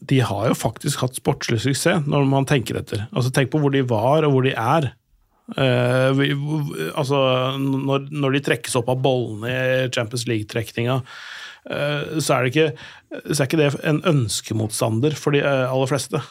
De 0.00 0.20
har 0.24 0.46
jo 0.48 0.54
faktisk 0.56 1.02
hatt 1.02 1.18
sportslig 1.18 1.58
suksess, 1.60 2.06
når 2.08 2.24
man 2.30 2.46
tenker 2.48 2.78
etter. 2.80 3.02
Altså, 3.12 3.32
Tenk 3.34 3.50
på 3.52 3.60
hvor 3.60 3.74
de 3.74 3.82
var, 3.84 4.24
og 4.24 4.32
hvor 4.32 4.46
de 4.46 4.54
er. 4.56 4.86
Uh, 5.58 6.16
vi, 6.16 6.30
altså, 6.96 7.18
når, 7.60 8.06
når 8.08 8.36
de 8.36 8.42
trekkes 8.46 8.78
opp 8.80 8.88
av 8.94 9.02
bollene 9.04 9.50
i 9.52 9.90
Champions 9.92 10.24
League-trekninga, 10.30 10.96
uh, 11.68 12.16
så 12.16 12.40
så 12.40 12.40
er 12.40 13.44
ikke 13.44 13.60
det 13.60 13.68
en 13.84 14.00
ønskemotstander 14.08 15.18
for 15.20 15.36
de 15.36 15.44
aller 15.44 15.90
fleste. 15.90 16.22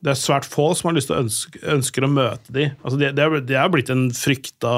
Det 0.00 0.14
er 0.14 0.16
svært 0.16 0.46
få 0.48 0.70
som 0.76 0.88
har 0.88 0.94
lyst 0.96 1.10
til 1.10 1.16
å 1.18 1.22
ønske, 1.26 1.60
ønsker 1.74 2.06
å 2.06 2.08
møte 2.08 2.54
de. 2.56 2.70
Altså 2.80 2.96
det, 3.00 3.10
det, 3.18 3.24
er, 3.26 3.42
er 3.60 3.72
blitt 3.72 3.90
en 3.92 4.06
frykta 4.16 4.72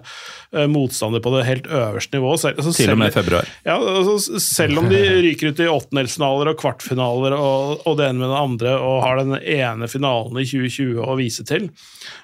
eh, 0.00 0.64
motstander 0.72 1.20
på 1.20 1.34
det 1.34 1.42
helt 1.44 1.68
øverste 1.68 2.16
nivået. 2.16 2.40
Selv, 2.40 2.62
altså 2.62 2.72
Til 2.78 2.94
og 2.94 3.00
med 3.02 3.12
februar. 3.12 3.50
ja, 3.68 3.76
altså, 3.76 4.40
selv 4.40 4.80
om 4.80 4.88
de 4.88 5.02
ryker 5.26 5.52
ut 5.52 5.60
i 5.60 5.68
åttendelsfinaler 5.68 6.52
og 6.54 6.58
kvartfinaler 6.64 7.36
og, 7.36 7.84
og 7.84 8.00
det 8.00 8.08
ene 8.08 8.24
med 8.24 8.32
det 8.32 8.40
andre, 8.40 8.74
og 8.80 9.04
har 9.04 9.20
den 9.20 9.36
ene 9.36 9.90
finalen 9.92 10.40
i 10.40 10.48
2020 10.48 11.04
å 11.04 11.20
vise 11.20 11.44
til, 11.48 11.68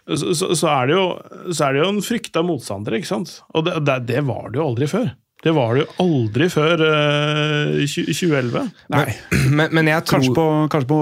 så, 0.09 0.33
så, 0.33 0.55
så, 0.55 0.73
er, 0.79 0.89
det 0.89 0.97
jo, 0.97 1.07
så 1.53 1.69
er 1.69 1.77
det 1.77 1.85
jo 1.85 1.93
en 1.93 2.05
frykta 2.09 2.47
motstander, 2.47 2.97
ikke 2.97 3.13
sant? 3.13 3.41
Og 3.53 3.69
det, 3.69 3.77
det, 3.85 4.01
det 4.09 4.25
var 4.29 4.49
det 4.49 4.63
jo 4.63 4.71
aldri 4.71 4.89
før. 4.89 5.13
Det 5.39 5.53
var 5.55 5.77
det 5.77 5.85
jo 5.85 5.91
aldri 6.03 6.49
før 6.51 6.81
eh, 6.83 7.85
2011. 7.87 8.63
Nei, 8.91 9.05
Men, 9.59 9.71
men 9.77 9.91
jeg 9.93 10.05
tror 10.09 10.19
kanskje 10.19 10.35
på, 10.35 10.47
kanskje 10.73 10.91
på 10.91 11.01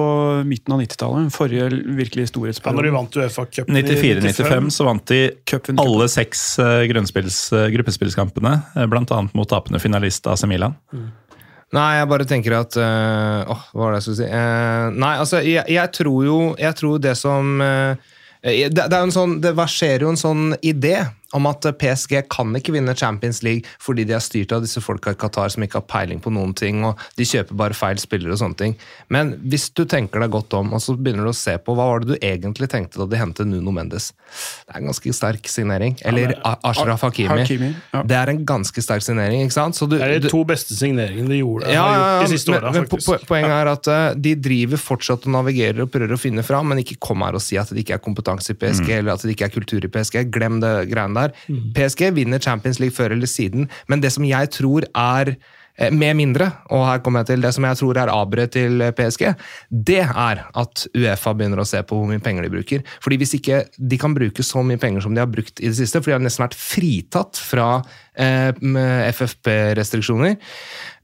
midten 0.49 0.75
av 0.77 0.83
90-tallet. 0.83 1.31
Forrige 1.35 1.69
virkelig 1.73 1.87
Ja, 1.87 2.03
når 2.05 2.19
de 2.21 2.31
storhetsperiode. 2.33 2.93
vant 2.99 3.21
Uefa-cupen 3.23 3.79
94-95 3.81 4.73
så 4.77 4.89
vant 4.89 5.07
de 5.09 5.21
Cupen- 5.49 5.81
alle 5.81 6.09
seks 6.13 6.43
eh, 6.61 6.83
eh, 6.85 7.69
gruppespillskampene, 7.73 8.53
eh, 8.77 8.89
blant 8.93 9.15
annet 9.17 9.33
mot 9.39 9.49
tapende 9.49 9.81
finalist 9.81 10.29
AC 10.29 10.45
Milan. 10.51 10.77
Nei, 11.75 11.89
jeg 11.99 12.11
bare 12.13 12.27
tenker 12.29 12.55
at 12.61 12.77
øh, 12.79 13.49
Åh, 13.51 13.63
hva 13.73 13.81
var 13.81 13.95
det 13.95 13.99
jeg 13.99 14.07
skulle 14.07 14.21
si? 14.21 14.29
Eh, 14.29 14.91
nei, 15.01 15.15
altså, 15.19 15.41
jeg, 15.43 15.65
jeg 15.75 15.93
tror 15.97 16.21
jo 16.23 16.37
Jeg 16.63 16.79
tror 16.79 17.01
det 17.03 17.17
som 17.19 17.57
eh, 17.65 18.13
det, 18.47 18.69
det, 18.77 18.85
er 18.87 19.01
jo 19.01 19.09
en 19.09 19.17
sånn, 19.17 19.39
det 19.43 19.51
verserer 19.59 20.05
jo 20.07 20.13
en 20.13 20.21
sånn 20.21 20.45
idé 20.63 21.01
om 21.35 21.47
at 21.51 21.67
PSG 21.81 22.21
kan 22.31 22.55
ikke 22.55 22.73
vinne 22.77 22.95
Champions 22.97 23.43
League 23.43 23.67
fordi 23.83 24.05
de 24.07 24.15
er 24.15 24.23
styrt 24.23 24.53
av 24.55 24.63
disse 24.63 24.79
folka 24.81 25.11
i 25.11 25.19
Qatar 25.19 25.51
som 25.51 25.65
ikke 25.67 25.81
har 25.81 25.87
peiling 25.91 26.21
på 26.23 26.31
noen 26.31 26.53
ting, 26.57 26.85
og 26.87 27.01
de 27.19 27.27
kjøper 27.27 27.57
bare 27.59 27.75
feil 27.75 27.99
spillere 27.99 28.37
og 28.37 28.39
sånne 28.39 28.57
ting. 28.61 28.77
Men 29.13 29.33
hvis 29.43 29.69
du 29.75 29.83
tenker 29.91 30.23
deg 30.23 30.31
godt 30.31 30.55
om, 30.55 30.71
og 30.77 30.81
så 30.85 30.95
begynner 30.97 31.27
du 31.27 31.33
å 31.33 31.37
se 31.37 31.57
på 31.59 31.75
hva 31.75 31.89
var 31.91 32.05
det 32.05 32.15
du 32.15 32.17
egentlig 32.27 32.69
tenkte 32.71 33.01
da 33.03 33.09
de 33.11 33.19
hentet 33.19 33.51
Nuno 33.51 33.75
Mendes. 33.75 34.13
Det 34.67 34.75
er 34.77 34.79
en 34.85 34.87
ganske 34.93 35.13
sterk 35.19 35.51
signering. 35.51 35.97
Eller 36.07 36.37
A- 36.47 36.57
Ashraf 36.71 37.03
Hakimi. 37.03 37.41
Hakimi, 37.43 37.73
ja. 37.95 38.05
Det 38.07 38.17
er 38.21 38.33
en 38.37 38.45
ganske 38.47 38.83
sterk 38.87 39.03
signering, 39.07 39.43
ikke 39.49 39.57
sant? 39.59 39.77
Så 39.79 39.89
du, 39.91 39.97
Det 39.99 40.07
er 40.07 40.23
de 40.23 40.31
to 40.31 40.45
beste 40.47 40.79
signeringene 40.79 41.29
de 41.35 41.41
gjorde 41.43 41.73
ja, 41.75 41.83
har 41.83 41.99
gjort 41.99 42.29
de 42.31 42.33
siste 42.37 42.55
men, 42.55 42.61
åra, 42.63 42.73
faktisk. 42.79 43.07
po- 43.11 43.29
poenget 43.33 43.57
er 43.59 43.73
at 43.75 43.91
uh, 43.91 44.15
de 44.29 44.35
driver 44.47 44.83
fortsatt 44.83 45.27
og 45.27 45.35
navigerer 45.41 45.83
og 45.85 45.91
prøver 45.95 46.15
å 46.15 46.21
finne 46.23 46.47
fram, 46.47 46.71
men 46.71 46.85
ikke 46.85 46.99
kom 47.03 47.27
her 47.27 47.35
og 47.39 47.43
si 47.43 47.59
at 47.59 47.71
det 47.75 47.83
ikke 47.83 47.99
er 47.99 48.05
kompetanse 48.07 48.55
i 48.55 48.59
PSG, 48.63 48.91
eller 49.01 49.15
at 49.17 49.27
det 49.27 49.35
ikke 49.35 49.51
er 49.51 49.55
kultur 49.59 49.85
i 49.87 49.91
PSG. 49.91 50.23
Glem 50.35 50.61
det 50.63 50.73
greiene 50.93 51.16
der. 51.17 51.37
PSG 51.77 52.11
vinner 52.17 52.43
Champions 52.43 52.81
League 52.83 52.97
før 52.97 53.15
eller 53.17 53.31
siden, 53.31 53.71
men 53.89 54.03
det 54.03 54.13
som 54.15 54.27
jeg 54.27 54.51
tror 54.55 54.87
er 54.93 55.33
eh, 55.35 55.93
med 55.93 56.17
mindre, 56.19 56.49
og 56.73 56.87
her 56.89 57.03
kommer 57.05 57.23
jeg 57.23 57.33
til 57.33 57.45
det 57.45 57.53
som 57.57 57.67
jeg 57.69 57.79
tror 57.81 58.01
er 58.01 58.13
aberet 58.13 58.55
til 58.57 58.85
PSG, 58.97 59.27
det 59.71 60.03
er 60.07 60.43
at 60.47 60.87
Uefa 60.97 61.35
begynner 61.37 61.63
å 61.63 61.69
se 61.69 61.83
på 61.87 61.99
hvor 61.99 62.11
mye 62.11 62.23
penger 62.23 62.47
de 62.47 62.53
bruker. 62.53 62.85
Fordi 63.05 63.21
hvis 63.21 63.37
ikke 63.39 63.65
de 63.77 64.01
kan 64.01 64.17
bruke 64.17 64.45
så 64.47 64.65
mye 64.67 64.81
penger 64.81 65.05
som 65.05 65.17
de 65.17 65.23
har 65.25 65.31
brukt 65.31 65.61
i 65.61 65.71
det 65.71 65.79
siste, 65.79 66.01
for 66.01 66.13
de 66.13 66.19
har 66.19 66.25
nesten 66.25 66.47
vært 66.47 66.59
fritatt 66.59 67.41
fra 67.41 67.71
eh, 68.17 68.53
FFP-restriksjoner, 69.13 70.37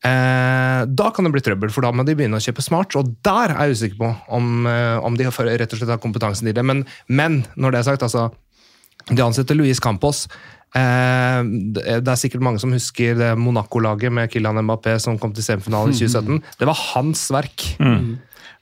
eh, 0.08 0.80
da 0.88 1.10
kan 1.14 1.26
det 1.28 1.34
bli 1.34 1.44
trøbbel, 1.44 1.72
for 1.74 1.84
da 1.84 1.92
må 1.94 2.06
de 2.06 2.16
begynne 2.18 2.38
å 2.38 2.44
kjøpe 2.44 2.64
smart. 2.64 2.96
Og 2.98 3.12
der 3.26 3.54
er 3.54 3.68
jeg 3.68 3.78
usikker 3.78 4.00
på 4.00 4.12
om, 4.38 4.66
eh, 4.66 4.98
om 5.02 5.18
de 5.18 5.28
rett 5.28 5.68
og 5.68 5.78
slett 5.78 5.92
har 5.92 6.02
kompetansen 6.02 6.48
til 6.48 6.56
det. 6.56 6.64
Men, 6.66 6.84
men 7.08 7.42
når 7.56 7.74
det 7.74 7.82
er 7.82 7.90
sagt, 7.92 8.06
altså 8.08 8.30
De 9.10 9.22
ansetter 9.24 9.58
Luis 9.58 9.80
Campos. 9.82 10.26
Eh, 10.72 11.40
det 11.76 12.08
er 12.08 12.20
sikkert 12.20 12.44
mange 12.44 12.62
som 12.62 12.72
husker 12.72 13.16
det 13.18 13.32
Monaco-laget 13.36 14.12
med 14.14 14.30
Kylian 14.32 14.62
Mbappé 14.64 14.96
som 15.02 15.18
kom 15.20 15.34
til 15.36 15.44
semifinalen 15.44 15.92
i 15.92 15.98
2017. 15.98 16.42
Det 16.60 16.68
var 16.68 16.80
hans 16.94 17.26
verk. 17.34 17.66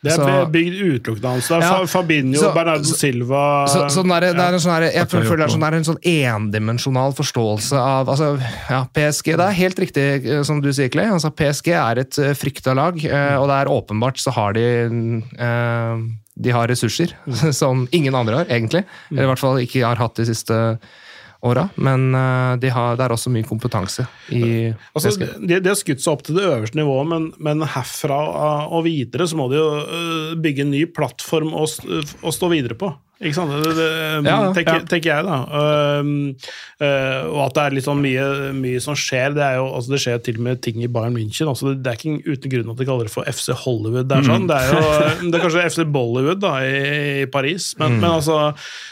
Det 0.01 0.13
er 0.13 0.17
så- 0.17 0.51
bygd 0.51 0.77
utelukkende 0.81 1.29
hans. 1.29 1.51
Er 1.51 1.61
Ja, 1.61 1.85
Fabinho, 1.85 2.41
så- 2.41 2.55
Bernardo 2.55 2.85
Silva 2.85 3.67
Så, 3.69 3.89
så 3.91 4.03
der, 4.03 4.27
ja. 4.27 4.33
det 4.33 4.41
er 4.41 4.55
en 4.55 4.61
sånn 4.61 4.93
jeg 4.93 5.09
føler 5.09 5.37
det 5.37 5.45
er 5.45 5.53
sånn 5.53 5.61
der, 5.61 5.75
en 5.75 5.85
sånn 5.85 6.01
endimensjonal 6.03 7.13
forståelse 7.13 7.77
av 7.77 8.09
altså, 8.09 8.41
ja, 8.71 8.87
PSG. 8.95 9.37
Det 9.37 9.47
er 9.47 9.53
helt 9.53 9.77
riktig 9.79 10.27
eh, 10.27 10.43
som 10.43 10.61
du 10.61 10.73
sier, 10.73 10.89
Clay. 10.89 11.05
Altså, 11.05 11.31
PSG 11.31 11.69
er 11.75 11.99
et 11.99 12.19
uh, 12.19 12.33
frykta 12.33 12.75
lag, 12.75 12.97
eh, 13.05 13.37
og 13.37 13.49
det 13.49 13.57
er 13.61 13.73
åpenbart 13.75 14.17
så 14.17 14.33
har 14.33 14.53
de 14.55 15.23
eh, 15.39 15.97
de 16.41 16.51
har 16.51 16.69
ressurser 16.69 17.13
som 17.53 17.87
ingen 17.93 18.15
andre 18.15 18.37
har, 18.37 18.47
egentlig. 18.47 18.85
Eller 19.11 19.25
i 19.25 19.31
hvert 19.35 19.39
fall 19.43 19.61
ikke 19.61 19.85
har 19.85 19.97
hatt 19.97 20.15
de 20.17 20.25
siste 20.25 20.79
åra. 21.41 21.69
Men 21.75 22.15
eh, 22.15 22.55
de 22.61 22.71
har, 22.75 22.97
det 22.99 23.07
er 23.07 23.15
også 23.15 23.33
mye 23.33 23.47
kompetanse 23.49 24.07
i 24.35 24.43
Altså, 24.95 25.13
de, 25.41 25.61
de 25.61 25.71
har 25.71 25.79
skutt 25.79 26.03
seg 26.03 26.13
opp 26.13 26.25
til 26.27 26.39
det 26.39 26.47
øverste 26.49 26.79
nivået, 26.79 27.09
men, 27.11 27.29
men 27.43 27.65
herfra 27.65 28.19
og 28.69 28.85
videre 28.87 29.27
så 29.29 29.39
må 29.39 29.49
de 29.51 29.61
jo 29.61 29.69
uh, 29.81 30.33
bygge 30.41 30.67
en 30.67 30.73
ny 30.75 30.85
plattform 30.95 31.55
å, 31.57 31.67
å 31.67 32.35
stå 32.35 32.51
videre 32.53 32.77
på. 32.79 32.93
Ikke 33.21 33.37
sant? 33.37 33.53
Det, 33.53 33.73
det, 33.77 33.87
Ja, 34.25 34.37
tenker, 34.57 34.79
ja. 34.79 34.85
tenker 34.89 35.11
jeg, 35.11 35.25
da. 35.27 35.39
Uh, 35.53 36.05
uh, 36.81 37.27
og 37.29 37.41
at 37.45 37.57
det 37.59 37.65
er 37.65 37.77
litt 37.77 37.85
sånn 37.85 38.01
mye, 38.01 38.27
mye 38.57 38.81
som 38.81 38.97
skjer. 38.97 39.35
Det, 39.37 39.45
er 39.45 39.59
jo, 39.61 39.67
altså 39.77 39.93
det 39.93 40.01
skjer 40.01 40.23
til 40.25 40.41
og 40.41 40.47
med 40.47 40.63
ting 40.65 40.81
i 40.81 40.89
Bayern 40.89 41.19
München. 41.19 41.51
Altså 41.51 41.75
det, 41.75 41.85
er 41.85 42.01
ikke 42.01 42.25
uten 42.25 42.55
grunn 42.55 42.73
at 42.73 42.81
de 42.81 42.89
kaller 42.89 43.11
det 43.11 43.13
for 43.13 43.29
FC 43.29 43.53
Hollywood. 43.67 44.09
Det 44.09 44.23
er, 44.23 44.31
sånn. 44.31 44.49
det 44.49 44.57
er 44.57 44.73
jo 44.73 44.85
det 45.29 45.37
er 45.37 45.45
kanskje 45.45 45.67
FC 45.69 45.85
Bollywood 45.99 46.41
da, 46.41 46.55
i, 46.65 46.81
i 47.27 47.29
Paris, 47.31 47.75
men, 47.81 48.01
men 48.01 48.15
altså 48.15 48.41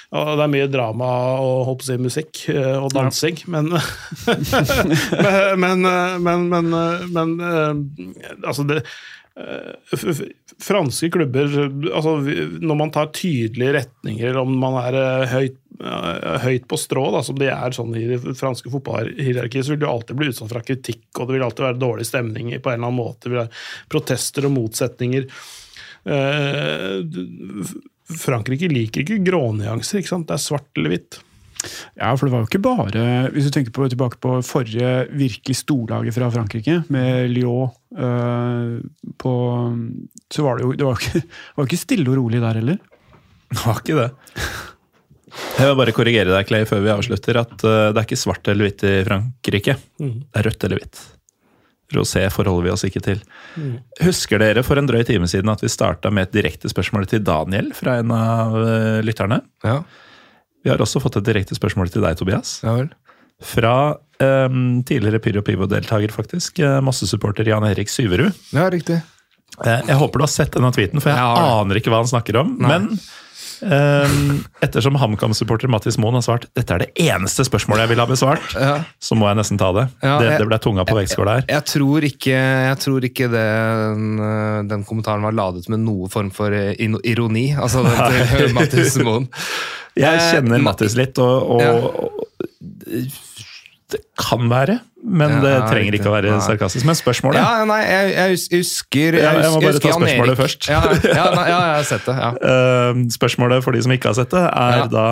og 0.09 0.39
det 0.39 0.45
er 0.47 0.53
mye 0.55 0.69
drama 0.73 1.07
og 1.45 1.67
holdt 1.69 1.83
på 1.83 1.85
å 1.85 1.89
si 1.91 1.97
musikk 2.01 2.39
uh, 2.57 2.79
og 2.81 2.95
dansing, 2.97 3.43
men 3.53 3.69
men, 5.63 5.85
men, 5.85 5.85
men, 6.25 6.47
men, 6.49 6.71
men 7.13 7.35
eh, 7.45 8.39
altså 8.41 8.65
det 8.71 8.79
eh, 8.81 8.95
Franske 10.59 11.11
klubber 11.15 11.47
altså 11.47 12.17
Når 12.59 12.79
man 12.79 12.91
tar 12.95 13.13
tydelige 13.15 13.75
retninger, 13.77 14.39
om 14.41 14.57
man 14.59 14.79
er 14.81 14.99
eh, 14.99 15.35
høyt, 15.35 15.59
eh, 15.79 16.39
høyt 16.43 16.67
på 16.71 16.79
strå, 16.81 17.05
da, 17.15 17.23
som 17.27 17.39
de 17.39 17.51
er 17.53 17.77
sånn 17.77 17.95
i 17.99 18.07
det 18.11 18.35
franske 18.39 18.73
fotballhierarkiet, 18.73 19.67
så 19.67 19.75
vil 19.75 19.83
du 19.85 19.87
alltid 19.91 20.19
bli 20.19 20.33
utsatt 20.33 20.51
fra 20.51 20.65
kritikk, 20.65 21.07
og 21.15 21.29
det 21.29 21.37
vil 21.37 21.47
alltid 21.47 21.69
være 21.69 21.83
dårlig 21.85 22.09
stemning 22.09 22.51
på 22.57 22.73
en 22.73 22.81
eller 22.81 22.91
annen 22.91 22.99
måte. 22.99 23.21
Det 23.27 23.35
vil 23.35 23.43
være 23.45 23.63
protester 23.95 24.49
og 24.49 24.57
motsetninger. 24.57 25.31
Eh, 26.09 26.99
Frankrike 28.19 28.71
liker 28.73 29.05
ikke 29.05 29.23
grånyanser. 29.27 30.01
ikke 30.01 30.15
sant? 30.17 30.29
Det 30.31 30.39
er 30.39 30.47
svart 30.49 30.81
eller 30.81 30.97
hvitt. 30.97 31.23
Ja, 31.99 32.13
for 32.15 32.29
det 32.29 32.33
var 32.33 32.45
jo 32.45 32.47
ikke 32.47 32.63
bare 32.63 33.05
Hvis 33.35 33.49
du 33.49 33.51
tenker 33.55 33.75
på, 33.75 33.89
tilbake 33.91 34.21
på 34.23 34.37
forrige 34.47 35.09
virkelig 35.11 35.57
storlaget 35.59 36.15
fra 36.15 36.31
Frankrike, 36.31 36.85
med 36.95 37.33
Lyon 37.35 37.73
øh, 37.99 38.79
på 39.19 39.35
Så 40.31 40.47
var 40.47 40.59
det 40.59 40.69
jo 40.69 40.73
det 40.79 40.87
var 40.87 40.95
jo 40.95 41.03
ikke, 41.03 41.25
det 41.27 41.59
var 41.59 41.71
ikke 41.71 41.83
stille 41.83 42.13
og 42.13 42.21
rolig 42.21 42.43
der 42.45 42.63
heller. 42.63 42.81
Det 43.49 43.61
var 43.65 43.83
ikke 43.83 43.99
det. 43.99 44.09
Jeg 45.59 45.69
vil 45.69 45.79
bare 45.79 45.95
korrigere 45.97 46.33
deg, 46.33 46.49
Clay, 46.49 46.65
før 46.69 46.83
vi 46.85 46.91
avslutter, 46.93 47.39
at 47.43 47.55
eh, 47.67 47.91
det 47.93 48.01
er 48.01 48.07
ikke 48.07 48.19
svart 48.21 48.49
eller 48.49 48.69
hvitt 48.69 48.85
i 48.87 48.97
Frankrike. 49.07 49.77
Det 49.99 50.41
er 50.41 50.47
rødt 50.47 50.67
eller 50.69 50.81
hvitt. 50.81 51.01
Rosé 51.97 52.27
forholder 52.33 52.67
vi 52.67 52.73
oss 52.75 52.85
ikke 52.85 53.01
til. 53.05 53.21
Husker 54.05 54.43
dere 54.43 54.65
for 54.67 54.81
en 54.81 54.89
drøy 54.89 55.01
time 55.09 55.29
siden 55.31 55.49
at 55.49 55.63
vi 55.65 55.71
starta 55.73 56.13
med 56.13 56.29
et 56.29 56.37
direkte 56.37 56.69
spørsmål 56.69 57.09
til 57.09 57.23
Daniel 57.25 57.71
fra 57.77 57.99
en 58.03 58.13
av 58.13 58.57
eh, 58.61 59.01
lytterne? 59.07 59.41
Ja, 59.65 59.81
Vi 60.65 60.71
har 60.73 60.81
også 60.83 61.01
fått 61.03 61.17
et 61.21 61.27
direkte 61.29 61.55
spørsmål 61.59 61.91
til 61.95 62.03
deg, 62.03 62.17
Tobias. 62.19 62.59
ja 62.65 62.75
vel. 62.81 62.89
Fra 63.39 63.75
um, 64.19 64.81
tidligere 64.83 65.21
Pyro 65.23 65.45
Pivo-deltaker, 65.47 66.11
faktisk. 66.11 66.59
Massesupporter 66.83 67.47
Jan 67.47 67.63
Erik 67.69 67.87
Syverud. 67.93 68.35
Ja, 68.51 68.65
riktig. 68.75 68.97
Eh, 69.65 69.81
Jeg 69.87 69.97
håper 70.01 70.19
du 70.19 70.25
har 70.27 70.33
sett 70.33 70.51
denne 70.57 70.73
tweeten, 70.75 70.99
for 71.03 71.11
jeg 71.13 71.19
Jeg 71.19 71.53
aner 71.63 71.79
ikke 71.79 71.91
hva 71.95 72.01
han 72.03 72.11
snakker 72.11 72.41
om. 72.43 72.57
Nei. 72.59 72.69
Men 72.73 72.99
eh, 73.63 74.17
ettersom 74.63 74.97
HamKam-supporter 75.01 75.69
Mattis 75.73 75.99
Moen 75.99 76.15
har 76.19 76.23
svart 76.27 76.47
dette 76.57 76.75
er 76.75 76.79
det 76.85 76.91
eneste 77.09 77.45
spørsmålet 77.47 77.85
jeg 77.87 77.93
vil 77.95 78.03
ha 78.03 78.07
besvart, 78.07 78.55
Ja. 78.55 78.75
så 79.01 79.17
må 79.19 79.29
jeg 79.29 79.37
nesten 79.41 79.59
ta 79.59 79.73
det. 79.73 79.87
Ja, 80.03 80.19
det, 80.19 80.31
jeg- 80.31 80.39
det 80.43 80.49
ble 80.49 80.59
tunga 80.59 80.85
på 80.89 80.97
vektskåla 80.99 81.35
her. 81.39 81.45
Jeg 81.49 81.65
tror 81.65 82.01
ikke, 82.09 82.37
jeg 82.69 82.79
tror 82.85 83.01
ikke 83.11 83.29
den, 83.33 84.19
øh, 84.21 84.63
den 84.69 84.85
kommentaren 84.85 85.23
var 85.23 85.33
ladet 85.33 85.69
med 85.69 85.81
noe 85.81 86.09
form 86.09 86.31
for 86.31 86.51
øh, 86.51 86.75
ironi. 87.05 87.55
Altså 87.57 87.83
den 87.83 88.37
til 88.37 88.55
Mattis 88.59 88.99
Moen. 89.03 89.29
Jeg 89.99 90.15
Eh, 90.15 90.33
kjenner 90.33 90.63
Mattis 90.63 90.95
litt, 90.95 91.19
og, 91.19 91.51
og, 91.59 92.05
og 92.05 92.25
det 93.93 94.01
kan 94.21 94.49
være, 94.51 94.79
men 95.05 95.31
Ja, 95.31 95.41
det 95.41 95.53
trenger 95.71 95.95
ikke 95.97 96.11
å 96.11 96.15
være 96.17 96.33
Nei. 96.35 96.41
sarkastisk. 96.45 96.85
Men 96.85 96.95
spørsmålet 96.99 97.39
Ja, 97.41 97.65
nei, 97.65 97.79
jeg, 97.87 98.11
jeg 98.15 98.31
hus- 98.35 98.49
husker 98.53 99.17
Ja, 99.17 99.33
jeg 99.41 99.51
må 99.55 99.61
bare 99.63 99.79
ta 99.81 99.93
spørsmålet 99.95 100.37
først. 100.43 100.69
Ja, 100.69 100.81
ja, 100.93 101.29
nei, 101.35 101.47
ja, 101.49 101.61
jeg 101.71 101.77
har 101.79 101.87
sett 101.89 102.05
det. 102.11 102.17
ja. 102.19 102.31
Eh, 102.53 103.05
Spørsmålet 103.17 103.63
for 103.65 103.73
de 103.73 103.83
som 103.87 103.93
ikke 103.97 104.11
har 104.13 104.19
sett 104.21 104.31
det, 104.35 104.45
er 104.45 104.89
da 104.93 105.07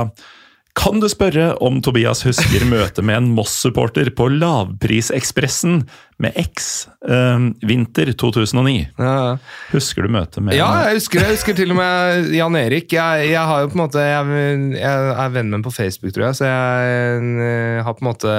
Kan 0.76 1.00
du 1.00 1.06
spørre 1.08 1.54
om 1.64 1.78
Tobias 1.82 2.20
husker 2.26 2.66
møtet 2.72 3.00
med 3.06 3.16
en 3.22 3.30
Moss-supporter 3.36 4.10
på 4.16 4.26
Lavprisekspressen 4.36 5.86
med 6.20 6.32
X 6.40 6.86
eh, 7.08 7.46
vinter 7.68 8.08
2009? 8.16 8.74
Ja, 9.00 9.36
Husker 9.72 10.06
du 10.06 10.12
møtet 10.12 10.40
med 10.44 10.56
ja, 10.56 10.68
jeg 10.86 10.98
husker 11.00 11.20
det. 11.20 11.26
Jeg 11.30 11.36
husker 11.38 11.56
til 11.58 11.72
og 11.74 11.78
med 11.80 12.28
Jan 12.36 12.56
Erik. 12.60 12.92
Jeg, 12.96 13.26
jeg 13.32 13.42
har 13.50 13.64
jo 13.64 13.70
på 13.72 13.76
en 13.78 13.82
måte 13.82 14.04
jeg, 14.04 14.46
jeg 14.78 15.10
er 15.24 15.34
venn 15.34 15.50
med 15.50 15.58
ham 15.58 15.64
på 15.66 15.72
Facebook, 15.74 16.12
tror 16.16 16.28
jeg, 16.28 16.38
så 16.38 16.48
jeg 16.48 17.26
øh, 17.48 17.80
har 17.88 17.96
på 17.98 18.04
en 18.04 18.10
måte 18.10 18.36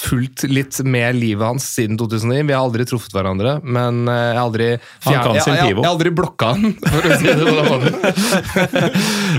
fulgt 0.00 0.44
litt 0.50 0.80
med 0.84 1.16
livet 1.20 1.44
hans 1.46 1.68
siden 1.76 1.96
2009. 2.00 2.42
Vi 2.50 2.56
har 2.56 2.64
aldri 2.64 2.88
truffet 2.88 3.16
hverandre, 3.16 3.58
men 3.64 4.02
øh, 4.08 4.20
jeg 4.20 4.36
har 4.40 4.44
aldri 4.48 4.70
Han 5.08 5.20
kan 5.28 5.40
sin 5.44 5.56
pivo. 5.60 5.80
jeg 5.80 5.88
har 5.88 5.92
aldri 5.94 6.12
blokka 6.20 6.52
han, 6.56 6.72
for 6.92 7.00
å 7.04 7.20
si 7.20 7.28
det 7.30 7.40
på 7.44 7.56
den 7.56 7.68
måten. 7.68 7.92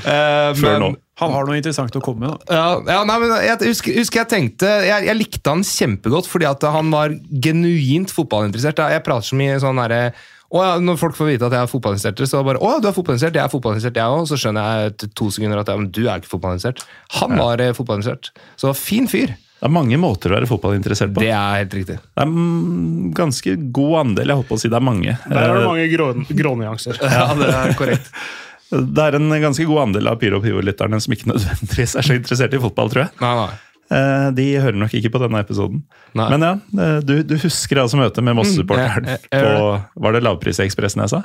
Eh, 0.02 0.52
Før 0.58 0.78
men- 0.78 0.82
nå. 0.82 0.92
Han 1.22 1.36
har 1.36 1.48
noe 1.48 1.60
interessant 1.60 1.96
å 1.98 2.02
komme 2.04 2.28
med. 2.28 2.50
Ja, 2.50 2.82
ja 2.88 3.02
nei, 3.08 3.18
men 3.22 3.34
jeg 3.46 3.72
husker, 3.72 3.96
husker 4.02 4.24
jeg 4.24 4.32
tenkte 4.32 4.70
jeg, 4.88 5.08
jeg 5.08 5.20
likte 5.20 5.54
han 5.54 5.64
kjempegodt 5.66 6.30
fordi 6.30 6.50
at 6.50 6.66
han 6.74 6.92
var 6.94 7.14
genuint 7.44 8.14
fotballinteressert. 8.14 8.82
Jeg 8.96 9.06
prater 9.06 9.32
så 9.32 9.40
mye 9.40 9.60
sånn 9.62 9.82
derre 9.82 10.04
å 10.52 10.64
ja, 10.66 10.72
Når 10.84 10.98
folk 11.00 11.16
får 11.16 11.30
vite 11.30 11.48
at 11.48 11.54
jeg 11.56 11.64
er 11.64 11.70
fotballinteressert, 11.72 12.26
så 12.28 12.42
bare 12.44 12.60
'Å, 12.60 12.82
du 12.84 12.90
er 12.90 12.96
fotballinteressert, 12.96 13.38
jeg 13.40 13.46
er 13.46 13.54
fotballinteressert, 13.54 14.00
jeg 14.02 14.18
òg.' 14.18 14.28
Så 14.28 14.40
skjønner 14.42 14.66
jeg 14.68 14.90
etter 14.92 15.12
to 15.16 15.30
sekunder 15.32 15.62
at 15.62 15.72
ja, 15.72 15.78
men 15.80 15.88
du 15.88 16.02
er 16.04 16.20
ikke 16.20 16.34
fotballinteressert. 16.34 16.84
Han 17.22 17.38
var 17.40 17.64
ja. 17.64 17.72
fotballinteressert. 17.78 18.34
Så 18.60 18.74
fin 18.76 19.08
fyr. 19.08 19.32
Det 19.62 19.70
er 19.70 19.74
mange 19.78 19.98
måter 20.02 20.34
å 20.34 20.40
være 20.40 20.50
fotballinteressert 20.50 21.14
på. 21.14 21.22
Det 21.22 21.30
er 21.30 21.60
helt 21.62 21.74
riktig. 21.78 22.00
Det 22.02 22.24
er 22.24 22.28
en 22.28 23.12
ganske 23.14 23.52
god 23.72 23.98
andel. 24.00 24.32
Jeg 24.32 24.40
holdt 24.40 24.50
på 24.50 24.58
å 24.58 24.62
si 24.64 24.72
det 24.74 24.80
er 24.80 24.88
mange. 24.88 25.14
Der 25.22 25.38
er 25.38 25.54
det 25.54 25.62
Eh, 25.62 25.68
mange 25.70 25.88
grå, 25.92 26.08
grånyanser. 26.42 26.98
Ja, 27.16 27.28
det 27.38 27.52
er 27.54 27.76
korrekt. 27.78 28.10
Det 28.72 29.04
er 29.04 29.18
en 29.18 29.34
ganske 29.44 29.66
god 29.68 29.88
andel 29.88 30.08
av 30.12 30.22
Pyro 30.22 30.40
Pivo-lytterne 30.44 31.00
som 31.04 31.16
ikke 31.16 31.34
nødvendigvis 31.34 31.98
er 32.00 32.08
så 32.08 32.16
interessert 32.16 32.56
i 32.56 32.62
fotball, 32.64 32.92
tror 32.94 33.06
jeg. 33.06 33.14
Nei, 33.24 33.36
nei. 33.42 33.52
Eh, 33.92 34.28
De 34.38 34.46
hører 34.64 34.78
nok 34.80 34.94
ikke 34.96 35.12
på 35.12 35.20
denne 35.20 35.42
episoden. 35.44 35.82
Nei. 36.16 36.28
Men 36.32 36.46
ja, 36.46 36.52
eh, 36.80 37.00
du, 37.04 37.14
du 37.28 37.36
husker 37.42 37.82
altså 37.84 38.00
møtet 38.00 38.24
med 38.24 38.38
Moss-supporteren 38.40 39.10
Mm, 39.12 39.12
jeg 39.12 39.44
på 39.44 40.02
Var 40.06 40.16
det 40.16 40.22
Lavprisekspressen 40.24 41.04
jeg 41.04 41.12
sa? 41.12 41.22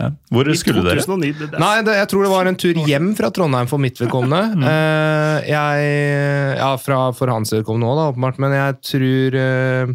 Ja. 0.00 0.10
Hvor 0.34 0.48
skulle 0.58 0.82
dere? 0.84 1.00
2009, 1.04 1.32
det, 1.38 1.48
det, 1.54 1.60
Nei, 1.62 1.74
det, 1.86 1.94
jeg 2.00 2.10
tror 2.10 2.26
det 2.26 2.32
var 2.32 2.50
en 2.50 2.58
tur 2.60 2.80
hjem 2.88 3.12
fra 3.16 3.30
Trondheim 3.32 3.70
for 3.70 3.80
mitt 3.82 4.00
vedkommende. 4.02 4.42
mm. 4.58 4.66
jeg, 5.48 5.92
ja, 6.58 6.72
fra, 6.82 7.04
for 7.16 7.32
hans 7.32 7.54
vedkommende 7.54 7.92
òg, 7.92 8.02
åpenbart. 8.12 8.42
Men 8.42 8.56
jeg 8.58 8.80
tror 8.90 9.38
eh, 9.40 9.94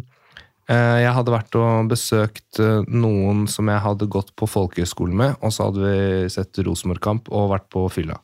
jeg 0.70 1.12
hadde 1.16 1.32
vært 1.34 1.56
og 1.58 1.88
besøkt 1.90 2.60
eh, 2.62 2.80
noen 2.86 3.46
som 3.50 3.66
jeg 3.72 3.82
hadde 3.82 4.06
gått 4.12 4.30
på 4.38 4.46
folkehøyskole 4.46 5.14
med, 5.16 5.34
og 5.42 5.50
så 5.54 5.66
hadde 5.68 5.82
vi 5.82 6.28
sett 6.30 6.60
Rosenborg-kamp 6.66 7.30
og 7.34 7.48
vært 7.54 7.66
på 7.74 7.86
fylla. 7.90 8.18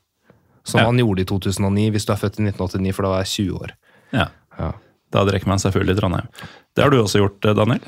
Som 0.66 0.80
Ja. 0.80 0.86
man 0.90 0.98
gjorde 0.98 1.22
i 1.22 1.28
2009, 1.30 1.90
hvis 1.94 2.06
du 2.06 2.12
er 2.12 2.20
født 2.20 2.38
i 2.40 2.46
1989, 2.46 2.92
for 2.94 3.02
da 3.06 3.08
var 3.14 3.24
jeg 3.24 3.32
20 3.50 3.60
år. 3.62 3.74
Ja. 4.12 4.28
Ja. 4.58 4.72
Da 5.14 5.24
drikker 5.28 5.46
man 5.50 5.58
selvfølgelig 5.62 5.96
i 5.96 6.00
Trondheim. 6.00 6.28
Det 6.74 6.82
har 6.84 6.90
du 6.90 6.98
også 7.02 7.20
gjort, 7.22 7.44
eh, 7.46 7.54
Daniel? 7.54 7.80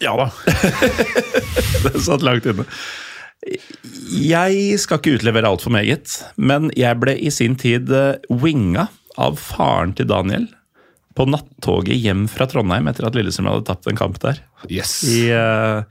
Ja 0.00 0.12
da. 0.16 0.26
Det 1.86 2.00
satt 2.04 2.24
langt 2.26 2.44
inne. 2.48 2.66
Jeg 4.16 4.78
skal 4.82 4.98
ikke 5.00 5.16
utlevere 5.20 5.48
altfor 5.48 5.72
meget, 5.72 6.10
men 6.36 6.70
jeg 6.76 6.98
ble 7.00 7.14
i 7.16 7.30
sin 7.32 7.56
tid 7.60 7.92
eh, 7.94 8.16
winga 8.28 8.88
av 9.16 9.38
faren 9.40 9.94
til 9.96 10.08
Daniel 10.10 10.48
på 11.16 11.26
nattoget 11.32 11.96
hjem 12.02 12.26
fra 12.28 12.46
Trondheim 12.50 12.88
etter 12.90 13.06
at 13.08 13.16
Lillestrøm 13.16 13.48
hadde 13.50 13.64
tapt 13.68 13.88
en 13.90 13.96
kamp 13.98 14.18
der. 14.22 14.38
Yes! 14.68 14.98
I 15.08 15.26
eh, 15.32 15.82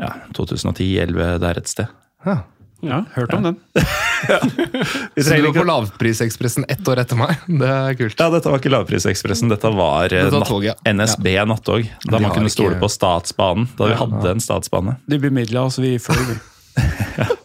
ja, 0.00 0.10
2010-2011 0.36 1.38
der 1.42 1.60
et 1.62 1.70
sted. 1.70 1.88
Ja. 2.28 2.42
Ja, 2.80 3.02
hørt 3.12 3.34
om 3.36 3.42
den. 3.44 3.56
Vi 5.14 5.22
Så 5.22 5.36
du 5.36 5.42
var 5.50 5.52
på. 5.52 5.64
Lavprisekspressen 5.68 6.64
ett 6.72 6.86
år 6.88 7.02
etter 7.02 7.18
meg? 7.20 7.34
Det 7.44 7.68
er 7.68 7.96
kult. 7.98 8.16
Ja, 8.16 8.30
Dette 8.32 8.48
var 8.48 8.62
ikke 8.62 8.72
Lavprisekspressen, 8.72 9.50
dette 9.52 9.68
var, 9.76 10.06
eh, 10.08 10.22
Dette 10.24 10.32
var 10.32 10.40
natt- 10.46 10.48
toget, 10.48 10.70
ja. 10.72 10.92
NSB 10.94 11.28
nattog. 11.50 11.84
Da 12.06 12.16
De 12.16 12.22
man 12.24 12.32
kunne 12.32 12.48
ikke- 12.48 12.56
stole 12.56 12.78
på 12.80 12.88
Statsbanen. 12.88 13.68
Da 13.76 13.90
vi 13.90 13.98
hadde 14.00 14.32
en 14.32 14.40
statsbane. 14.40 14.96
De 15.12 15.18
bemidla 15.20 15.66
oss, 15.68 15.76
vi 15.78 15.98
fløy. 16.00 16.24
vi. 16.30 16.38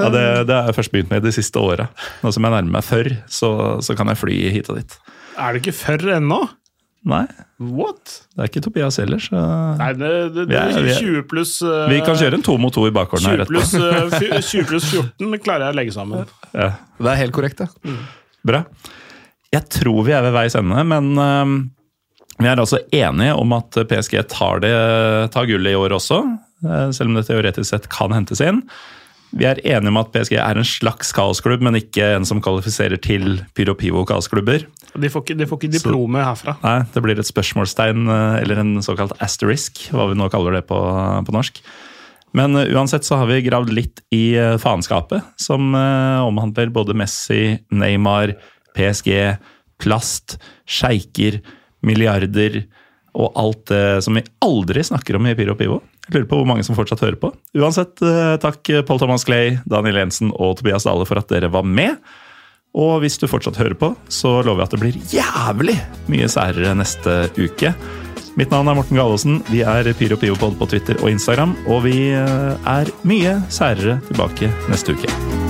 Ja, 0.00 0.08
det, 0.08 0.20
det 0.48 0.54
har 0.54 0.68
jeg 0.70 0.76
først 0.78 0.92
begynt 0.94 1.10
med 1.12 1.24
de 1.26 1.32
siste 1.34 1.60
åra. 1.60 1.88
Nå 2.22 2.30
som 2.32 2.46
jeg 2.46 2.54
nærmer 2.54 2.72
meg 2.78 2.84
før, 2.86 3.08
så, 3.28 3.50
så 3.84 3.92
kan 3.98 4.08
jeg 4.08 4.16
fly 4.16 4.36
hit 4.54 4.70
og 4.72 4.78
dit. 4.78 4.94
Er 5.40 5.52
det 5.56 5.62
ikke 5.64 5.76
før 5.80 6.04
ennå? 6.18 6.40
Nei, 7.10 7.22
What? 7.64 8.10
det 8.36 8.42
er 8.44 8.48
ikke 8.50 8.60
Tobias 8.66 8.98
heller, 9.00 9.22
så 9.24 9.40
Nei, 9.78 9.86
det, 9.96 10.08
det, 10.34 10.42
det 10.50 10.56
er- 10.60 10.82
vi 10.84 10.90
er- 10.92 10.98
20 11.00 11.22
pluss 11.30 11.54
uh, 11.64 11.86
Vi 11.88 12.00
kan 12.04 12.18
kjøre 12.20 12.36
en 12.36 12.44
to 12.44 12.58
mot 12.60 12.74
to 12.76 12.84
i 12.84 12.92
bakgården 12.92 13.30
her 13.30 13.40
20 13.46 13.48
pluss, 13.48 13.72
etterpå. 13.72 14.20
eh, 14.36 14.44
20 14.50 14.66
pluss 14.68 14.88
14 14.92 15.38
klarer 15.40 15.64
jeg 15.70 15.72
å 15.72 15.78
legge 15.80 15.94
sammen. 15.96 16.26
Ja, 16.52 16.68
Det 17.00 17.08
er 17.14 17.20
helt 17.22 17.32
korrekt, 17.32 17.62
det. 17.64 17.96
bra. 18.44 18.64
Jeg 19.54 19.64
tror 19.72 20.04
vi 20.06 20.12
er 20.12 20.22
ved 20.28 20.36
veis 20.36 20.54
ende, 20.60 20.84
men 20.92 21.10
uh, 21.16 21.56
vi 22.40 22.48
er 22.52 22.60
altså 22.60 22.82
enige 22.92 23.32
om 23.40 23.52
at 23.56 23.80
PSG 23.90 24.20
tar, 24.30 24.60
det, 24.60 24.74
tar 25.32 25.48
gullet 25.50 25.72
i 25.72 25.80
år 25.80 25.96
også, 25.98 26.22
Uh, 26.60 26.90
selv 26.92 27.08
om 27.08 27.14
det 27.16 27.22
teoretisk 27.24 27.70
sett 27.70 27.86
kan 27.88 28.12
hentes 28.12 28.42
inn. 28.44 28.58
Vi 29.30 29.46
er 29.46 29.60
enige 29.62 29.92
om 29.92 29.98
at 30.00 30.10
PSG 30.14 30.34
er 30.42 30.58
en 30.58 30.66
slags 30.66 31.12
kaosklubb, 31.14 31.62
men 31.62 31.78
ikke 31.78 32.16
en 32.16 32.26
som 32.26 32.40
kvalifiserer 32.42 32.98
til 33.02 33.38
Pyro 33.54 33.76
Pivo 33.78 34.02
kaosklubber. 34.08 34.64
De 34.98 35.10
får 35.12 35.22
ikke, 35.22 35.36
de 35.38 35.46
får 35.46 35.60
ikke 35.60 35.74
diplomet 35.76 36.26
herfra. 36.26 36.56
Nei, 36.64 36.80
det 36.90 37.02
blir 37.04 37.20
et 37.20 37.28
spørsmålstegn, 37.28 38.08
eh, 38.10 38.40
eller 38.40 38.62
en 38.62 38.72
såkalt 38.82 39.14
asterisk, 39.22 39.84
hva 39.94 40.08
vi 40.10 40.18
nå 40.18 40.26
kaller 40.32 40.58
det 40.58 40.64
på, 40.70 40.80
på 41.26 41.36
norsk. 41.36 41.62
Men 42.34 42.58
eh, 42.58 42.72
uansett 42.74 43.06
så 43.06 43.20
har 43.20 43.30
vi 43.30 43.38
gravd 43.46 43.70
litt 43.76 44.02
i 44.14 44.34
eh, 44.34 44.56
faenskapet, 44.58 45.22
som 45.38 45.70
omhandler 45.76 46.74
både 46.74 46.98
Messi, 46.98 47.54
Neymar, 47.70 48.34
PSG, 48.74 49.14
plast, 49.80 50.40
sjeiker, 50.66 51.38
milliarder 51.86 52.64
og 53.16 53.38
alt 53.38 53.62
det 53.70 54.02
som 54.04 54.18
vi 54.18 54.26
aldri 54.44 54.82
snakker 54.86 55.16
om 55.18 55.30
i 55.30 55.36
Pyro 55.38 55.56
Pivo. 55.58 55.80
Lurer 56.10 56.26
på 56.30 56.40
hvor 56.40 56.48
mange 56.48 56.64
som 56.66 56.78
fortsatt 56.78 57.02
hører 57.04 57.20
på. 57.20 57.32
Uansett, 57.58 58.00
eh, 58.02 58.34
takk 58.42 58.72
Paul 58.88 58.98
Thomas 59.02 59.26
Clay, 59.28 59.58
Daniel 59.70 60.02
Jensen 60.02 60.34
og 60.34 60.58
Tobias 60.58 60.88
Dale 60.88 61.06
for 61.08 61.20
at 61.22 61.30
dere 61.30 61.52
var 61.52 61.66
med. 61.66 61.98
Og 62.78 63.00
hvis 63.02 63.18
du 63.18 63.26
fortsatt 63.30 63.58
hører 63.58 63.74
på, 63.78 63.94
så 64.10 64.40
lover 64.46 64.62
jeg 64.62 64.68
at 64.68 64.76
det 64.76 64.82
blir 64.84 65.00
jævlig 65.10 65.76
mye 66.12 66.30
særere 66.30 66.76
neste 66.78 67.24
uke. 67.38 67.74
Mitt 68.38 68.52
navn 68.54 68.70
er 68.70 68.78
Morten 68.78 68.98
Galaasen. 68.98 69.40
Vi 69.50 69.64
er 69.66 69.90
Pyro 69.98 70.18
Pivopod 70.20 70.58
på 70.60 70.70
Twitter 70.70 71.00
og 71.02 71.10
Instagram. 71.10 71.56
Og 71.66 71.82
vi 71.88 71.96
eh, 72.14 72.70
er 72.78 72.94
mye 73.02 73.40
særere 73.50 73.98
tilbake 74.06 74.52
neste 74.70 74.94
uke. 74.94 75.49